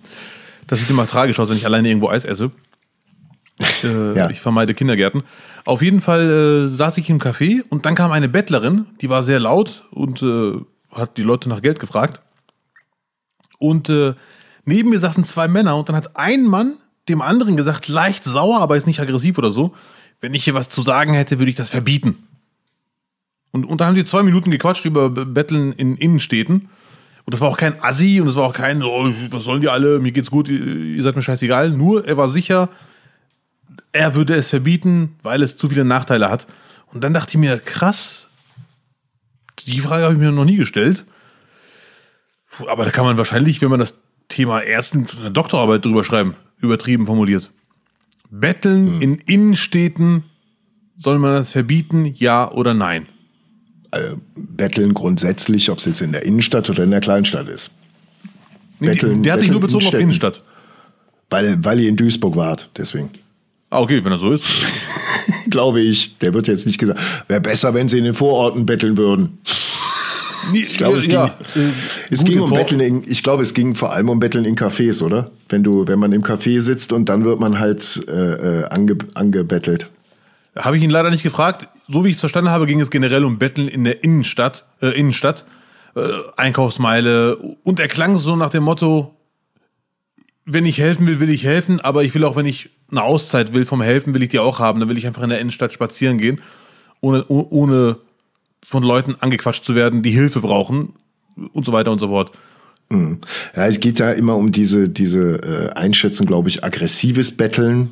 Das 0.65 0.79
sieht 0.79 0.89
immer 0.89 1.05
tragisch 1.07 1.39
aus, 1.39 1.49
wenn 1.49 1.57
ich 1.57 1.65
alleine 1.65 1.87
irgendwo 1.87 2.09
Eis 2.09 2.25
esse. 2.25 2.49
Äh, 3.83 4.13
Ja. 4.15 4.29
Ich 4.31 4.41
vermeide 4.41 4.73
Kindergärten. 4.73 5.21
Auf 5.65 5.83
jeden 5.83 6.01
Fall 6.01 6.69
äh, 6.69 6.75
saß 6.75 6.97
ich 6.97 7.09
im 7.09 7.19
Café 7.19 7.61
und 7.69 7.85
dann 7.85 7.93
kam 7.93 8.11
eine 8.11 8.29
Bettlerin, 8.29 8.87
die 9.01 9.09
war 9.09 9.21
sehr 9.23 9.39
laut 9.39 9.83
und 9.91 10.23
äh, 10.23 10.53
hat 10.91 11.17
die 11.17 11.23
Leute 11.23 11.49
nach 11.49 11.61
Geld 11.61 11.79
gefragt. 11.79 12.21
Und 13.59 13.89
äh, 13.89 14.15
neben 14.65 14.89
mir 14.89 14.99
saßen 14.99 15.25
zwei 15.25 15.47
Männer 15.47 15.77
und 15.77 15.89
dann 15.89 15.95
hat 15.95 16.15
ein 16.15 16.45
Mann 16.45 16.77
dem 17.09 17.21
anderen 17.21 17.57
gesagt, 17.57 17.87
leicht 17.87 18.23
sauer, 18.23 18.59
aber 18.59 18.77
ist 18.77 18.87
nicht 18.87 18.99
aggressiv 18.99 19.37
oder 19.37 19.51
so, 19.51 19.73
wenn 20.21 20.33
ich 20.33 20.43
hier 20.43 20.53
was 20.53 20.69
zu 20.69 20.81
sagen 20.81 21.13
hätte, 21.13 21.39
würde 21.39 21.49
ich 21.49 21.55
das 21.55 21.69
verbieten. 21.69 22.27
Und, 23.51 23.65
und 23.65 23.81
da 23.81 23.87
haben 23.87 23.95
die 23.95 24.05
zwei 24.05 24.23
Minuten 24.23 24.51
gequatscht 24.51 24.85
über 24.85 25.09
Betteln 25.09 25.71
in 25.73 25.95
Innenstädten. 25.95 26.69
Und 27.25 27.33
das 27.33 27.41
war 27.41 27.49
auch 27.49 27.57
kein 27.57 27.81
Assi 27.83 28.21
und 28.21 28.27
das 28.27 28.35
war 28.35 28.43
auch 28.43 28.53
kein, 28.53 28.81
oh, 28.83 29.11
was 29.29 29.43
sollen 29.43 29.61
die 29.61 29.69
alle, 29.69 29.99
mir 29.99 30.11
geht's 30.11 30.31
gut, 30.31 30.47
ihr 30.47 31.03
seid 31.03 31.15
mir 31.15 31.21
scheißegal. 31.21 31.71
Nur 31.71 32.05
er 32.07 32.17
war 32.17 32.29
sicher, 32.29 32.69
er 33.91 34.15
würde 34.15 34.35
es 34.35 34.49
verbieten, 34.49 35.15
weil 35.23 35.43
es 35.43 35.57
zu 35.57 35.67
viele 35.67 35.83
Nachteile 35.83 36.29
hat. 36.29 36.47
Und 36.93 37.03
dann 37.03 37.13
dachte 37.13 37.31
ich 37.31 37.37
mir, 37.37 37.59
krass, 37.59 38.27
die 39.65 39.79
Frage 39.79 40.05
habe 40.05 40.13
ich 40.13 40.19
mir 40.19 40.31
noch 40.31 40.45
nie 40.45 40.55
gestellt. 40.55 41.05
Aber 42.67 42.85
da 42.85 42.91
kann 42.91 43.05
man 43.05 43.17
wahrscheinlich, 43.17 43.61
wenn 43.61 43.69
man 43.69 43.79
das 43.79 43.95
Thema 44.29 44.61
Ärzten 44.61 45.07
eine 45.19 45.31
Doktorarbeit 45.31 45.85
drüber 45.85 46.03
schreiben, 46.03 46.35
übertrieben 46.61 47.05
formuliert. 47.05 47.51
Betteln 48.29 48.95
hm. 48.95 49.01
in 49.01 49.15
Innenstädten, 49.25 50.23
soll 50.97 51.19
man 51.19 51.33
das 51.33 51.51
verbieten, 51.51 52.13
ja 52.15 52.51
oder 52.51 52.73
nein? 52.73 53.07
Äh, 53.91 54.15
betteln 54.35 54.93
grundsätzlich, 54.93 55.69
ob 55.69 55.77
es 55.77 55.85
jetzt 55.85 56.01
in 56.01 56.11
der 56.11 56.25
Innenstadt 56.25 56.69
oder 56.69 56.83
in 56.83 56.91
der 56.91 56.99
Kleinstadt 56.99 57.47
ist. 57.47 57.71
Betteln, 58.79 59.23
der 59.23 59.33
hat 59.33 59.39
sich 59.39 59.51
nur 59.51 59.61
bezogen 59.61 59.87
auf 59.87 59.93
Innenstadt. 59.93 60.43
Weil, 61.29 61.63
weil 61.63 61.79
ihr 61.79 61.89
in 61.89 61.95
Duisburg 61.95 62.35
wart, 62.35 62.69
deswegen. 62.77 63.09
Ah, 63.69 63.81
okay, 63.81 64.03
wenn 64.03 64.11
er 64.11 64.17
so 64.17 64.31
ist. 64.31 64.45
Glaube 65.49 65.81
ich. 65.81 66.17
Der 66.19 66.33
wird 66.33 66.47
jetzt 66.47 66.65
nicht 66.65 66.77
gesagt. 66.77 66.99
Wäre 67.27 67.41
besser, 67.41 67.73
wenn 67.73 67.89
sie 67.89 67.97
in 67.97 68.05
den 68.05 68.13
Vororten 68.13 68.65
betteln 68.65 68.97
würden. 68.97 69.39
Ich 70.53 70.77
glaube, 70.77 70.97
es 70.97 71.05
ging, 71.05 71.13
ja, 71.13 71.37
äh, 71.55 71.69
es 72.09 72.23
ging 72.23 72.39
um 72.39 72.51
Betteln 72.51 72.79
in, 72.79 73.03
ich 73.07 73.23
glaube, 73.23 73.43
es 73.43 73.53
ging 73.53 73.75
vor 73.75 73.93
allem 73.93 74.09
um 74.09 74.19
Betteln 74.19 74.45
in 74.45 74.55
Cafés, 74.55 75.03
oder? 75.03 75.25
Wenn 75.49 75.63
du, 75.63 75.87
wenn 75.87 75.99
man 75.99 76.11
im 76.13 76.23
Café 76.23 76.61
sitzt 76.61 76.91
und 76.91 77.09
dann 77.09 77.25
wird 77.25 77.39
man 77.39 77.59
halt 77.59 78.03
äh, 78.07 78.11
äh 78.11 78.65
ange, 78.69 78.97
angebettelt. 79.13 79.89
Habe 80.55 80.77
ich 80.77 80.83
ihn 80.83 80.89
leider 80.89 81.09
nicht 81.09 81.23
gefragt. 81.23 81.67
So 81.87 82.03
wie 82.03 82.09
ich 82.09 82.15
es 82.15 82.19
verstanden 82.19 82.49
habe, 82.49 82.65
ging 82.65 82.81
es 82.81 82.89
generell 82.89 83.23
um 83.25 83.37
Betteln 83.37 83.67
in 83.67 83.83
der 83.83 84.03
Innenstadt, 84.03 84.65
äh, 84.81 84.89
Innenstadt, 84.89 85.45
äh, 85.95 86.01
Einkaufsmeile 86.35 87.37
und 87.63 87.79
er 87.79 87.87
klang 87.87 88.17
so 88.17 88.35
nach 88.35 88.49
dem 88.49 88.63
Motto, 88.63 89.13
wenn 90.45 90.65
ich 90.65 90.77
helfen 90.79 91.05
will, 91.07 91.19
will 91.19 91.29
ich 91.29 91.43
helfen, 91.43 91.79
aber 91.79 92.03
ich 92.03 92.13
will 92.15 92.23
auch, 92.23 92.35
wenn 92.35 92.45
ich 92.45 92.69
eine 92.89 93.03
Auszeit 93.03 93.53
will 93.53 93.65
vom 93.65 93.81
Helfen, 93.81 94.13
will 94.13 94.23
ich 94.23 94.29
die 94.29 94.39
auch 94.39 94.59
haben. 94.59 94.79
Dann 94.79 94.89
will 94.89 94.97
ich 94.97 95.07
einfach 95.07 95.23
in 95.23 95.29
der 95.29 95.39
Innenstadt 95.39 95.73
spazieren 95.73 96.17
gehen, 96.17 96.41
ohne, 97.01 97.25
ohne 97.27 97.97
von 98.67 98.83
Leuten 98.83 99.15
angequatscht 99.19 99.63
zu 99.63 99.75
werden, 99.75 100.03
die 100.03 100.11
Hilfe 100.11 100.41
brauchen 100.41 100.93
und 101.53 101.65
so 101.65 101.71
weiter 101.71 101.91
und 101.91 101.99
so 101.99 102.09
fort. 102.09 102.33
Mhm. 102.89 103.21
Ja, 103.55 103.65
es 103.67 103.79
geht 103.79 103.99
ja 103.99 104.11
immer 104.11 104.35
um 104.35 104.51
diese, 104.51 104.89
diese 104.89 105.41
äh, 105.41 105.69
Einschätzung, 105.73 106.27
glaube 106.27 106.49
ich, 106.49 106.65
aggressives 106.65 107.31
Betteln 107.31 107.91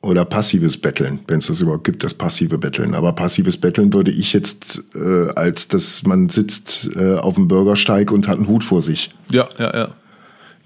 oder 0.00 0.24
passives 0.24 0.78
Betteln, 0.78 1.20
wenn 1.26 1.38
es 1.38 1.48
das 1.48 1.60
überhaupt 1.60 1.84
gibt, 1.84 2.02
das 2.02 2.14
passive 2.14 2.56
Betteln. 2.56 2.94
Aber 2.94 3.12
passives 3.12 3.58
Betteln 3.58 3.92
würde 3.92 4.10
ich 4.10 4.32
jetzt 4.32 4.84
äh, 4.94 5.28
als, 5.34 5.68
dass 5.68 6.02
man 6.02 6.30
sitzt 6.30 6.88
äh, 6.96 7.16
auf 7.16 7.34
dem 7.34 7.48
Bürgersteig 7.48 8.10
und 8.10 8.26
hat 8.26 8.38
einen 8.38 8.48
Hut 8.48 8.64
vor 8.64 8.80
sich. 8.80 9.10
Ja, 9.30 9.48
ja, 9.58 9.74
ja. 9.74 9.88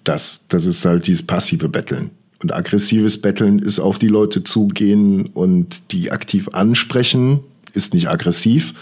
Das, 0.05 0.45
das 0.49 0.65
ist 0.65 0.85
halt 0.85 1.09
dieses 1.09 1.25
passive 1.25 1.69
Betteln. 1.69 2.11
Und 2.41 2.55
aggressives 2.55 3.21
Betteln 3.21 3.59
ist 3.59 3.81
auf 3.81 3.99
die 3.99 4.07
Leute 4.07 4.45
zugehen 4.45 5.27
und 5.27 5.93
die 5.93 6.13
aktiv 6.13 6.49
ansprechen, 6.53 7.41
ist 7.73 7.95
nicht 7.95 8.09
aggressiv, 8.09 8.75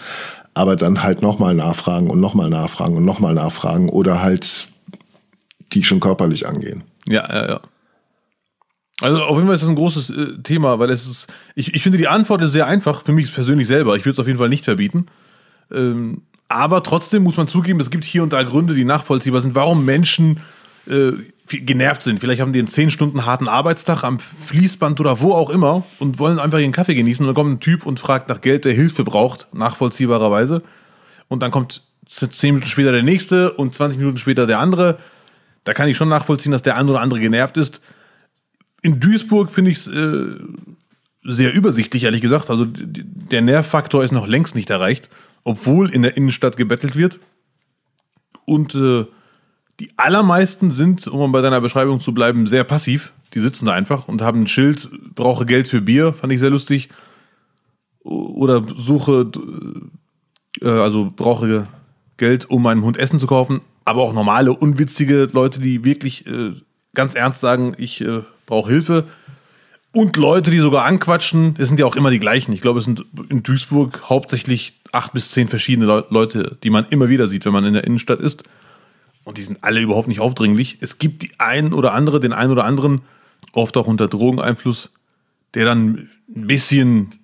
aber 0.55 0.76
dann 0.76 1.03
halt 1.03 1.22
nochmal 1.22 1.55
nachfragen 1.55 2.11
und 2.11 2.20
nochmal 2.20 2.51
nachfragen 2.51 2.97
und 2.97 3.05
nochmal 3.05 3.34
nachfragen 3.34 3.89
oder 3.89 4.22
halt 4.22 4.68
die 5.72 5.82
schon 5.82 6.01
körperlich 6.01 6.47
angehen. 6.47 6.84
Ja, 7.09 7.28
ja, 7.28 7.49
ja. 7.49 7.61
Also 9.01 9.22
auf 9.22 9.37
jeden 9.37 9.47
Fall 9.47 9.55
ist 9.55 9.61
das 9.62 9.68
ein 9.68 9.76
großes 9.76 10.11
äh, 10.11 10.43
Thema, 10.43 10.78
weil 10.78 10.91
es 10.91 11.07
ist, 11.07 11.26
ich, 11.55 11.74
ich 11.74 11.82
finde 11.82 11.99
die 11.99 12.09
Antwort 12.09 12.41
ist 12.43 12.53
sehr 12.53 12.66
einfach, 12.66 13.03
für 13.05 13.12
mich 13.12 13.32
persönlich 13.32 13.68
selber. 13.68 13.95
Ich 13.97 14.05
würde 14.05 14.12
es 14.12 14.18
auf 14.18 14.26
jeden 14.26 14.39
Fall 14.39 14.49
nicht 14.49 14.64
verbieten. 14.64 15.07
Ähm, 15.70 16.22
aber 16.49 16.82
trotzdem 16.82 17.22
muss 17.22 17.37
man 17.37 17.49
zugeben, 17.49 17.80
es 17.80 17.91
gibt 17.91 18.05
hier 18.05 18.22
und 18.22 18.32
da 18.32 18.43
Gründe, 18.43 18.74
die 18.74 18.84
nachvollziehbar 18.84 19.41
sind, 19.41 19.55
warum 19.55 19.84
Menschen 19.84 20.41
äh, 20.89 21.12
genervt 21.47 22.03
sind. 22.03 22.21
Vielleicht 22.21 22.41
haben 22.41 22.53
die 22.53 22.59
einen 22.59 22.69
10 22.69 22.91
Stunden 22.91 23.25
harten 23.25 23.49
Arbeitstag 23.49 24.03
am 24.05 24.19
Fließband 24.19 25.01
oder 25.01 25.21
wo 25.21 25.33
auch 25.33 25.51
immer 25.51 25.85
und 25.99 26.19
wollen 26.19 26.39
einfach 26.39 26.59
ihren 26.59 26.73
Kaffee 26.73 26.95
genießen. 26.95 27.25
Und 27.25 27.29
dann 27.29 27.35
kommt 27.35 27.53
ein 27.53 27.61
Typ 27.61 27.87
und 27.87 28.01
fragt 28.01 28.29
nach 28.29 28.41
Geld, 28.41 28.65
der 28.65 28.73
Hilfe 28.73 29.05
braucht, 29.05 29.47
nachvollziehbarerweise. 29.55 30.63
Und 31.29 31.43
dann 31.43 31.51
kommt 31.51 31.83
10 32.09 32.55
Minuten 32.55 32.71
später 32.71 32.93
der 32.93 33.03
nächste 33.03 33.53
und 33.53 33.75
20 33.75 33.99
Minuten 33.99 34.19
später 34.19 34.47
der 34.47 34.59
andere. 34.59 34.99
Da 35.65 35.75
kann 35.75 35.89
ich 35.89 35.97
schon 35.97 36.09
nachvollziehen, 36.09 36.53
dass 36.53 36.63
der 36.63 36.77
eine 36.77 36.91
oder 36.91 37.01
andere 37.01 37.21
genervt 37.21 37.57
ist. 37.57 37.81
In 38.83 39.01
Duisburg 39.01 39.51
finde 39.51 39.73
ich 39.73 39.79
es 39.79 39.87
äh, 39.89 40.27
sehr 41.25 41.53
übersichtlich, 41.53 42.05
ehrlich 42.05 42.21
gesagt. 42.21 42.51
Also 42.51 42.65
der 42.69 43.43
Nervfaktor 43.43 44.05
ist 44.05 44.13
noch 44.13 44.27
längst 44.27 44.55
nicht 44.55 44.71
erreicht, 44.71 45.09
obwohl 45.45 45.91
in 45.91 46.03
der 46.03 46.17
Innenstadt 46.17 46.57
gebettelt 46.57 46.95
wird. 46.95 47.19
Und 48.45 48.75
äh, 48.75 49.07
die 49.81 49.91
allermeisten 49.97 50.70
sind, 50.70 51.07
um 51.07 51.33
bei 51.33 51.43
deiner 51.43 51.61
Beschreibung 51.61 52.01
zu 52.01 52.14
bleiben, 52.14 52.47
sehr 52.47 52.64
passiv. 52.64 53.12
Die 53.35 53.41
sitzen 53.41 53.66
da 53.66 53.72
einfach 53.72 54.09
und 54.09 54.22
haben 54.22 54.43
ein 54.43 54.47
Schild, 54.47 54.89
brauche 55.14 55.45
Geld 55.45 55.68
für 55.68 55.83
Bier, 55.83 56.12
fand 56.12 56.33
ich 56.33 56.41
sehr 56.41 56.51
lustig. 56.51 56.89
Oder 58.03 58.64
suche, 58.77 59.31
äh, 60.62 60.68
also 60.68 61.12
brauche 61.14 61.66
Geld, 62.16 62.49
um 62.49 62.62
meinem 62.62 62.85
Hund 62.85 62.97
Essen 62.97 63.18
zu 63.18 63.27
kaufen. 63.27 63.61
Aber 63.85 64.03
auch 64.03 64.12
normale, 64.12 64.55
unwitzige 64.55 65.29
Leute, 65.33 65.61
die 65.61 65.85
wirklich 65.85 66.27
äh, 66.27 66.53
ganz 66.95 67.14
ernst 67.14 67.41
sagen, 67.41 67.74
ich 67.77 68.01
äh, 68.01 68.22
brauche 68.47 68.70
Hilfe. 68.70 69.05
Und 69.93 70.16
Leute, 70.16 70.51
die 70.51 70.59
sogar 70.59 70.85
anquatschen, 70.85 71.55
es 71.59 71.68
sind 71.68 71.81
ja 71.81 71.87
auch 71.87 71.97
immer 71.97 72.11
die 72.11 72.18
gleichen. 72.18 72.53
Ich 72.53 72.61
glaube, 72.61 72.79
es 72.79 72.85
sind 72.85 73.05
in 73.29 73.43
Duisburg 73.43 74.09
hauptsächlich 74.09 74.74
acht 74.93 75.12
bis 75.12 75.31
zehn 75.31 75.49
verschiedene 75.49 76.05
Leute, 76.09 76.57
die 76.62 76.70
man 76.70 76.87
immer 76.91 77.09
wieder 77.09 77.27
sieht, 77.29 77.45
wenn 77.45 77.53
man 77.53 77.64
in 77.64 77.74
der 77.74 77.85
Innenstadt 77.85 78.20
ist 78.20 78.45
und 79.27 79.39
die 79.39 79.43
sind 79.43 79.59
alle 79.62 79.81
überhaupt 79.81 80.07
nicht 80.07 80.20
aufdringlich. 80.20 80.79
Es 80.81 80.99
gibt 80.99 81.22
die 81.22 81.33
einen 81.39 81.72
oder 81.72 81.93
andere, 81.93 82.20
den 82.20 82.33
einen 82.33 82.53
oder 82.53 82.64
anderen, 82.64 83.01
oft 83.53 83.77
auch 83.77 83.89
unter 83.89 84.07
Drogeneinfluss, 84.07 84.91
der 85.55 85.64
dann 85.64 86.09
ein 86.35 86.47
bisschen 86.47 87.16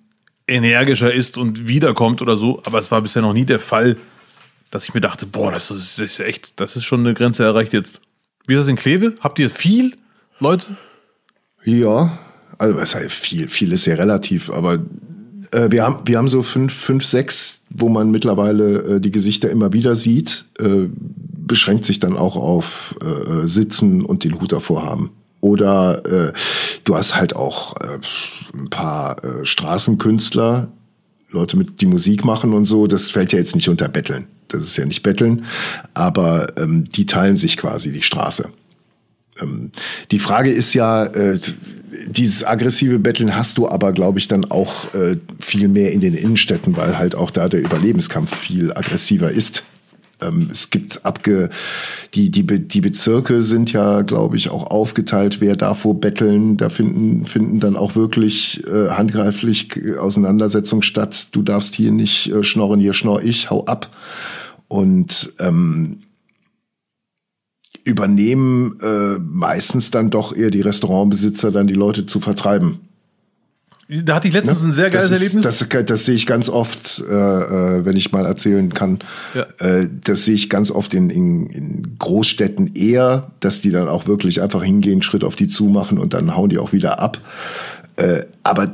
energischer 0.45 1.13
ist 1.13 1.37
und 1.37 1.65
wiederkommt 1.65 2.21
oder 2.21 2.35
so. 2.35 2.61
Aber 2.65 2.79
es 2.79 2.91
war 2.91 3.01
bisher 3.01 3.21
noch 3.21 3.31
nie 3.31 3.45
der 3.45 3.61
Fall, 3.61 3.95
dass 4.69 4.83
ich 4.83 4.93
mir 4.93 4.99
dachte, 4.99 5.25
boah, 5.25 5.49
das 5.49 5.71
ist, 5.71 5.97
das 5.97 6.11
ist 6.11 6.19
echt, 6.19 6.59
das 6.59 6.75
ist 6.75 6.83
schon 6.83 6.99
eine 6.99 7.13
Grenze 7.13 7.45
erreicht 7.45 7.71
jetzt. 7.71 8.01
Wie 8.47 8.53
ist 8.55 8.59
das 8.59 8.67
in 8.67 8.75
Kleve? 8.75 9.13
Habt 9.21 9.39
ihr 9.39 9.49
viel 9.49 9.95
Leute? 10.39 10.75
Ja, 11.63 12.19
also 12.57 12.75
was 12.75 12.95
heißt 12.95 13.13
viel? 13.13 13.47
Viel 13.47 13.71
ist 13.71 13.85
ja 13.85 13.95
relativ, 13.95 14.51
aber 14.51 14.79
äh, 15.51 15.71
wir, 15.71 15.83
haben, 15.83 16.05
wir 16.05 16.17
haben 16.17 16.27
so 16.27 16.43
fünf, 16.43 16.73
fünf, 16.73 17.05
sechs, 17.05 17.61
wo 17.69 17.87
man 17.87 18.11
mittlerweile 18.11 18.95
äh, 18.95 18.99
die 18.99 19.11
Gesichter 19.11 19.49
immer 19.49 19.71
wieder 19.71 19.95
sieht. 19.95 20.43
Äh, 20.59 20.87
beschränkt 21.45 21.85
sich 21.85 21.99
dann 21.99 22.17
auch 22.17 22.35
auf 22.35 22.95
äh, 23.01 23.47
Sitzen 23.47 24.03
und 24.05 24.23
den 24.23 24.39
Hut 24.39 24.51
davor 24.51 24.83
haben. 24.83 25.11
Oder 25.41 26.05
äh, 26.05 26.33
du 26.85 26.95
hast 26.95 27.15
halt 27.15 27.35
auch 27.35 27.75
äh, 27.81 27.99
ein 28.53 28.69
paar 28.69 29.23
äh, 29.23 29.45
Straßenkünstler, 29.45 30.71
Leute 31.31 31.57
mit 31.57 31.81
die 31.81 31.85
Musik 31.85 32.23
machen 32.23 32.53
und 32.53 32.65
so. 32.65 32.87
Das 32.87 33.09
fällt 33.09 33.33
ja 33.33 33.39
jetzt 33.39 33.55
nicht 33.55 33.67
unter 33.67 33.89
Betteln. 33.89 34.27
Das 34.47 34.61
ist 34.61 34.77
ja 34.77 34.85
nicht 34.85 35.03
Betteln, 35.03 35.45
aber 35.95 36.53
ähm, 36.57 36.85
die 36.85 37.05
teilen 37.05 37.37
sich 37.37 37.57
quasi 37.57 37.91
die 37.91 38.03
Straße. 38.03 38.49
Ähm, 39.41 39.71
die 40.11 40.19
Frage 40.19 40.51
ist 40.51 40.73
ja, 40.73 41.05
äh, 41.05 41.39
dieses 42.07 42.43
aggressive 42.43 42.99
Betteln 42.99 43.35
hast 43.35 43.57
du 43.57 43.67
aber, 43.67 43.91
glaube 43.91 44.19
ich, 44.19 44.27
dann 44.27 44.45
auch 44.45 44.93
äh, 44.93 45.17
viel 45.39 45.67
mehr 45.67 45.91
in 45.91 46.01
den 46.01 46.13
Innenstädten, 46.13 46.77
weil 46.77 46.97
halt 46.97 47.15
auch 47.15 47.31
da 47.31 47.49
der 47.49 47.61
Überlebenskampf 47.61 48.35
viel 48.35 48.71
aggressiver 48.71 49.29
ist. 49.29 49.63
Ähm, 50.23 50.49
es 50.51 50.69
gibt 50.69 51.05
abge, 51.05 51.49
die, 52.13 52.31
die, 52.31 52.45
die 52.45 52.81
Bezirke 52.81 53.41
sind 53.41 53.71
ja, 53.73 54.01
glaube 54.01 54.37
ich, 54.37 54.49
auch 54.49 54.71
aufgeteilt, 54.71 55.41
wer 55.41 55.55
darf 55.55 55.85
wo 55.85 55.93
betteln. 55.93 56.57
Da 56.57 56.69
finden, 56.69 57.25
finden 57.25 57.59
dann 57.59 57.75
auch 57.75 57.95
wirklich 57.95 58.63
äh, 58.67 58.89
handgreiflich 58.89 59.97
Auseinandersetzungen 59.99 60.83
statt. 60.83 61.29
Du 61.31 61.41
darfst 61.41 61.75
hier 61.75 61.91
nicht 61.91 62.31
äh, 62.31 62.43
schnorren, 62.43 62.79
hier 62.79 62.93
schnorr 62.93 63.21
ich, 63.23 63.49
hau 63.49 63.65
ab. 63.65 63.89
Und 64.67 65.33
ähm, 65.39 65.99
übernehmen 67.83 68.79
äh, 68.81 69.19
meistens 69.19 69.91
dann 69.91 70.09
doch 70.09 70.35
eher 70.35 70.51
die 70.51 70.61
Restaurantbesitzer, 70.61 71.51
dann 71.51 71.67
die 71.67 71.73
Leute 71.73 72.05
zu 72.05 72.19
vertreiben. 72.19 72.79
Da 74.01 74.15
hatte 74.15 74.27
ich 74.27 74.33
letztens 74.33 74.61
ne? 74.61 74.69
ein 74.69 74.71
sehr 74.71 74.89
geiles 74.89 75.09
das 75.09 75.19
ist, 75.19 75.33
Erlebnis. 75.35 75.59
Das, 75.69 75.85
das, 75.85 76.05
sehe 76.05 76.15
ich 76.15 76.25
ganz 76.25 76.49
oft, 76.49 77.03
äh, 77.07 77.13
äh, 77.13 77.85
wenn 77.85 77.95
ich 77.95 78.11
mal 78.11 78.25
erzählen 78.25 78.73
kann. 78.73 78.99
Ja. 79.33 79.45
Äh, 79.59 79.89
das 80.03 80.25
sehe 80.25 80.33
ich 80.33 80.49
ganz 80.49 80.71
oft 80.71 80.93
in, 80.93 81.09
in, 81.09 81.47
in, 81.47 81.95
Großstädten 81.99 82.75
eher, 82.75 83.31
dass 83.39 83.61
die 83.61 83.71
dann 83.71 83.87
auch 83.87 84.07
wirklich 84.07 84.41
einfach 84.41 84.63
hingehen, 84.63 85.01
Schritt 85.01 85.23
auf 85.23 85.35
die 85.35 85.47
zumachen 85.47 85.99
und 85.99 86.13
dann 86.13 86.35
hauen 86.35 86.49
die 86.49 86.57
auch 86.57 86.73
wieder 86.73 86.99
ab. 86.99 87.19
Äh, 87.97 88.23
aber 88.41 88.73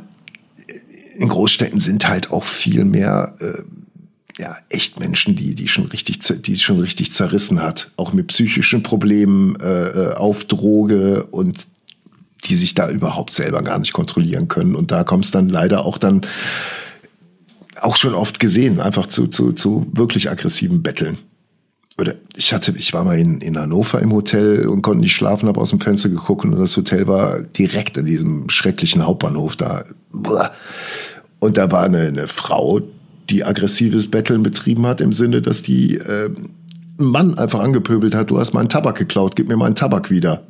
in 1.15 1.27
Großstädten 1.27 1.79
sind 1.79 2.07
halt 2.07 2.31
auch 2.31 2.45
viel 2.45 2.85
mehr 2.85 3.35
äh, 3.39 3.63
ja, 4.41 4.55
echt 4.69 4.99
Menschen, 5.01 5.35
die, 5.35 5.53
die 5.53 5.67
schon 5.67 5.87
richtig, 5.87 6.19
die 6.19 6.55
schon 6.55 6.79
richtig 6.79 7.11
zerrissen 7.11 7.61
hat. 7.61 7.91
Auch 7.97 8.13
mit 8.13 8.27
psychischen 8.27 8.83
Problemen, 8.83 9.57
äh, 9.57 9.87
äh 9.87 10.13
auf 10.13 10.45
Droge 10.45 11.25
und 11.25 11.67
die 12.45 12.55
sich 12.55 12.73
da 12.73 12.89
überhaupt 12.89 13.33
selber 13.33 13.61
gar 13.61 13.79
nicht 13.79 13.93
kontrollieren 13.93 14.47
können. 14.47 14.75
Und 14.75 14.91
da 14.91 15.03
kommt 15.03 15.25
es 15.25 15.31
dann 15.31 15.49
leider 15.49 15.85
auch 15.85 15.97
dann 15.97 16.25
auch 17.81 17.95
schon 17.95 18.13
oft 18.13 18.39
gesehen, 18.39 18.79
einfach 18.79 19.07
zu, 19.07 19.27
zu, 19.27 19.53
zu 19.53 19.87
wirklich 19.93 20.29
aggressiven 20.29 20.83
Betteln. 20.83 21.17
Oder 21.97 22.15
ich 22.35 22.53
hatte, 22.53 22.73
ich 22.77 22.93
war 22.93 23.03
mal 23.03 23.17
in, 23.17 23.41
in 23.41 23.59
Hannover 23.59 23.99
im 23.99 24.13
Hotel 24.13 24.67
und 24.67 24.81
konnte 24.81 25.01
nicht 25.01 25.13
schlafen, 25.13 25.49
habe 25.49 25.59
aus 25.59 25.71
dem 25.71 25.81
Fenster 25.81 26.07
geguckt 26.07 26.45
und 26.45 26.57
das 26.57 26.77
Hotel 26.77 27.07
war 27.07 27.41
direkt 27.41 27.97
an 27.97 28.05
diesem 28.05 28.49
schrecklichen 28.49 29.05
Hauptbahnhof 29.05 29.57
da. 29.57 29.83
Und 31.39 31.57
da 31.57 31.71
war 31.71 31.83
eine, 31.83 32.01
eine 32.01 32.27
Frau, 32.27 32.81
die 33.29 33.43
aggressives 33.43 34.09
Betteln 34.09 34.43
betrieben 34.43 34.87
hat, 34.87 35.01
im 35.01 35.11
Sinne, 35.11 35.41
dass 35.41 35.61
die 35.61 35.95
äh, 35.95 36.29
einen 36.99 37.07
Mann 37.11 37.37
einfach 37.37 37.59
angepöbelt 37.59 38.15
hat, 38.15 38.31
du 38.31 38.39
hast 38.39 38.53
meinen 38.53 38.69
Tabak 38.69 38.97
geklaut, 38.97 39.35
gib 39.35 39.49
mir 39.49 39.57
meinen 39.57 39.75
Tabak 39.75 40.09
wieder. 40.09 40.43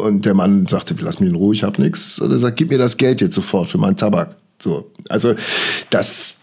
Und 0.00 0.24
der 0.24 0.34
Mann 0.34 0.66
sagte, 0.66 0.94
lass 1.00 1.20
mich 1.20 1.28
in 1.28 1.34
Ruhe, 1.34 1.54
ich 1.54 1.62
hab 1.62 1.78
nichts. 1.78 2.18
Und 2.18 2.30
er 2.30 2.38
sagt, 2.38 2.56
gib 2.56 2.70
mir 2.70 2.78
das 2.78 2.96
Geld 2.96 3.20
jetzt 3.20 3.34
sofort 3.34 3.68
für 3.68 3.78
meinen 3.78 3.96
Tabak. 3.96 4.36
So, 4.58 4.90
also 5.08 5.34
das, 5.90 6.36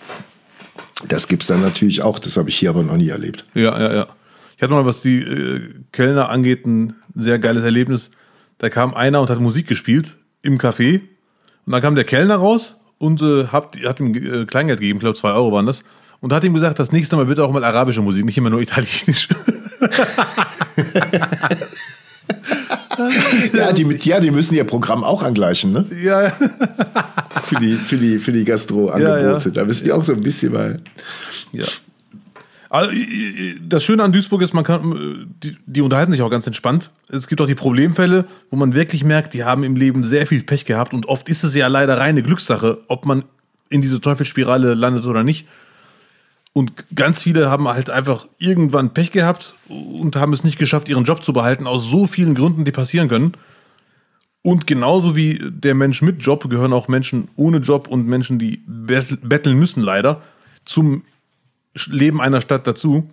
das 1.07 1.27
gibt's 1.27 1.47
dann 1.47 1.61
natürlich 1.61 2.01
auch. 2.01 2.19
Das 2.19 2.37
habe 2.37 2.49
ich 2.49 2.57
hier 2.57 2.69
aber 2.69 2.83
noch 2.83 2.97
nie 2.97 3.09
erlebt. 3.09 3.45
Ja, 3.53 3.79
ja, 3.79 3.93
ja. 3.93 4.07
Ich 4.55 4.63
hatte 4.63 4.73
mal, 4.73 4.85
was 4.85 5.01
die 5.01 5.19
äh, 5.19 5.61
Kellner 5.91 6.29
angeht, 6.29 6.65
ein 6.65 6.95
sehr 7.13 7.37
geiles 7.37 7.63
Erlebnis. 7.63 8.09
Da 8.57 8.69
kam 8.69 8.93
einer 8.95 9.21
und 9.21 9.29
hat 9.29 9.39
Musik 9.39 9.67
gespielt 9.67 10.17
im 10.41 10.57
Café. 10.57 11.01
Und 11.65 11.73
dann 11.73 11.81
kam 11.81 11.95
der 11.95 12.05
Kellner 12.05 12.35
raus 12.35 12.75
und 12.97 13.21
äh, 13.21 13.47
hat, 13.47 13.77
hat 13.85 13.99
ihm 13.99 14.15
äh, 14.15 14.45
Kleingeld 14.45 14.79
gegeben, 14.79 14.97
ich 14.97 15.01
glaube 15.01 15.17
zwei 15.17 15.31
Euro 15.33 15.51
waren 15.51 15.67
das. 15.67 15.83
Und 16.19 16.33
hat 16.33 16.43
ihm 16.43 16.55
gesagt, 16.55 16.79
das 16.79 16.91
nächste 16.91 17.15
Mal 17.15 17.27
bitte 17.27 17.43
auch 17.43 17.51
mal 17.51 17.63
arabische 17.63 18.01
Musik, 18.01 18.25
nicht 18.25 18.37
immer 18.39 18.49
nur 18.49 18.61
italienisch. 18.61 19.27
ja, 23.53 23.71
die, 23.73 23.97
ja, 24.01 24.19
die 24.19 24.31
müssen 24.31 24.55
ihr 24.55 24.63
Programm 24.63 25.03
auch 25.03 25.23
angleichen, 25.23 25.71
ne? 25.71 25.85
Ja, 26.03 26.31
für 27.43 27.55
die, 27.55 27.73
für 27.73 27.97
die, 27.97 28.19
für 28.19 28.31
die 28.31 28.45
Gastro-Angebote. 28.45 29.19
Ja, 29.19 29.31
ja. 29.31 29.51
Da 29.51 29.65
müssen 29.65 29.85
die 29.85 29.91
auch 29.91 30.03
so 30.03 30.13
ein 30.13 30.21
bisschen 30.21 30.53
mal. 30.53 30.79
Ja. 31.51 31.65
Also, 32.69 32.91
das 33.65 33.83
Schöne 33.83 34.03
an 34.03 34.11
Duisburg 34.11 34.41
ist, 34.41 34.53
man 34.53 34.63
kann, 34.63 35.27
die, 35.41 35.55
die, 35.65 35.81
unterhalten 35.81 36.11
sich 36.11 36.21
auch 36.21 36.29
ganz 36.29 36.47
entspannt. 36.47 36.91
Es 37.07 37.27
gibt 37.27 37.39
auch 37.41 37.47
die 37.47 37.55
Problemfälle, 37.55 38.25
wo 38.49 38.57
man 38.57 38.73
wirklich 38.73 39.03
merkt, 39.03 39.33
die 39.33 39.43
haben 39.43 39.63
im 39.63 39.75
Leben 39.75 40.03
sehr 40.03 40.27
viel 40.27 40.43
Pech 40.43 40.65
gehabt 40.65 40.93
und 40.93 41.07
oft 41.07 41.29
ist 41.29 41.43
es 41.43 41.53
ja 41.53 41.67
leider 41.67 41.97
reine 41.97 42.23
Glückssache, 42.23 42.79
ob 42.87 43.05
man 43.05 43.23
in 43.69 43.81
diese 43.81 44.01
Teufelsspirale 44.01 44.73
landet 44.73 45.05
oder 45.05 45.23
nicht. 45.23 45.47
Und 46.57 46.95
ganz 46.95 47.21
viele 47.21 47.51
haben 47.51 47.67
halt 47.67 47.91
einfach 47.91 48.27
irgendwann 48.39 48.91
Pech 48.91 49.11
gehabt 49.11 49.53
und 49.67 50.15
haben 50.15 50.33
es 50.33 50.43
nicht 50.43 50.57
geschafft, 50.57 50.89
ihren 50.89 51.03
Job 51.03 51.23
zu 51.23 51.31
behalten, 51.31 51.67
aus 51.67 51.87
so 51.87 52.07
vielen 52.07 52.33
Gründen, 52.33 52.65
die 52.65 52.71
passieren 52.71 53.09
können. 53.09 53.33
Und 54.41 54.65
genauso 54.65 55.15
wie 55.15 55.39
der 55.39 55.75
Mensch 55.75 56.01
mit 56.01 56.23
Job 56.23 56.49
gehören 56.49 56.73
auch 56.73 56.87
Menschen 56.87 57.27
ohne 57.35 57.59
Job 57.59 57.87
und 57.87 58.07
Menschen, 58.07 58.39
die 58.39 58.63
betteln 58.65 59.59
müssen, 59.59 59.83
leider, 59.83 60.23
zum 60.65 61.03
Leben 61.91 62.19
einer 62.19 62.41
Stadt 62.41 62.65
dazu. 62.65 63.07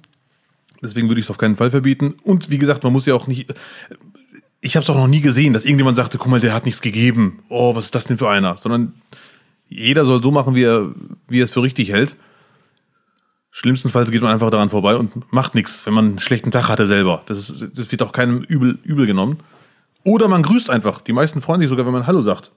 Deswegen 0.83 1.09
würde 1.09 1.21
ich 1.21 1.27
es 1.27 1.31
auf 1.31 1.37
keinen 1.37 1.57
Fall 1.57 1.71
verbieten. 1.71 2.15
Und 2.23 2.49
wie 2.49 2.57
gesagt, 2.57 2.83
man 2.83 2.95
muss 2.95 3.05
ja 3.05 3.13
auch 3.13 3.27
nicht. 3.27 3.53
Ich 4.63 4.75
habe 4.75 4.85
es 4.85 4.89
auch 4.89 4.97
noch 4.97 5.07
nie 5.07 5.21
gesehen, 5.21 5.53
dass 5.53 5.67
irgendjemand 5.67 5.99
sagte, 5.99 6.17
guck 6.17 6.31
mal, 6.31 6.41
der 6.41 6.55
hat 6.55 6.65
nichts 6.65 6.81
gegeben. 6.81 7.43
Oh, 7.51 7.75
was 7.75 7.85
ist 7.85 7.95
das 7.95 8.05
denn 8.05 8.17
für 8.17 8.31
einer? 8.31 8.57
Sondern 8.57 8.95
jeder 9.69 10.07
soll 10.07 10.23
so 10.23 10.31
machen, 10.31 10.55
wie 10.55 10.63
er, 10.63 10.95
wie 11.29 11.43
er 11.43 11.45
es 11.45 11.51
für 11.51 11.61
richtig 11.61 11.93
hält. 11.93 12.17
Schlimmstenfalls 13.57 14.11
geht 14.11 14.21
man 14.21 14.33
einfach 14.33 14.51
daran 14.51 14.69
vorbei 14.69 14.97
und 14.97 15.33
macht 15.33 15.55
nichts, 15.55 15.87
wenn 15.87 15.95
man 15.95 16.05
einen 16.07 16.19
schlechten 16.19 16.51
Tag 16.51 16.69
hatte 16.69 16.89
selber. 16.89 17.23
Das, 17.27 17.39
ist, 17.39 17.79
das 17.79 17.93
wird 17.93 18.03
auch 18.03 18.11
keinem 18.11 18.43
übel, 18.43 18.81
übel 18.83 19.07
genommen. 19.07 19.39
Oder 20.03 20.27
man 20.27 20.43
grüßt 20.43 20.71
einfach. 20.71 21.01
Die 21.01 21.13
meisten 21.13 21.41
freuen 21.41 21.61
sich 21.61 21.69
sogar, 21.69 21.87
wenn 21.87 21.93
man 21.93 22.09
Hallo 22.09 22.21
sagt. 22.21 22.51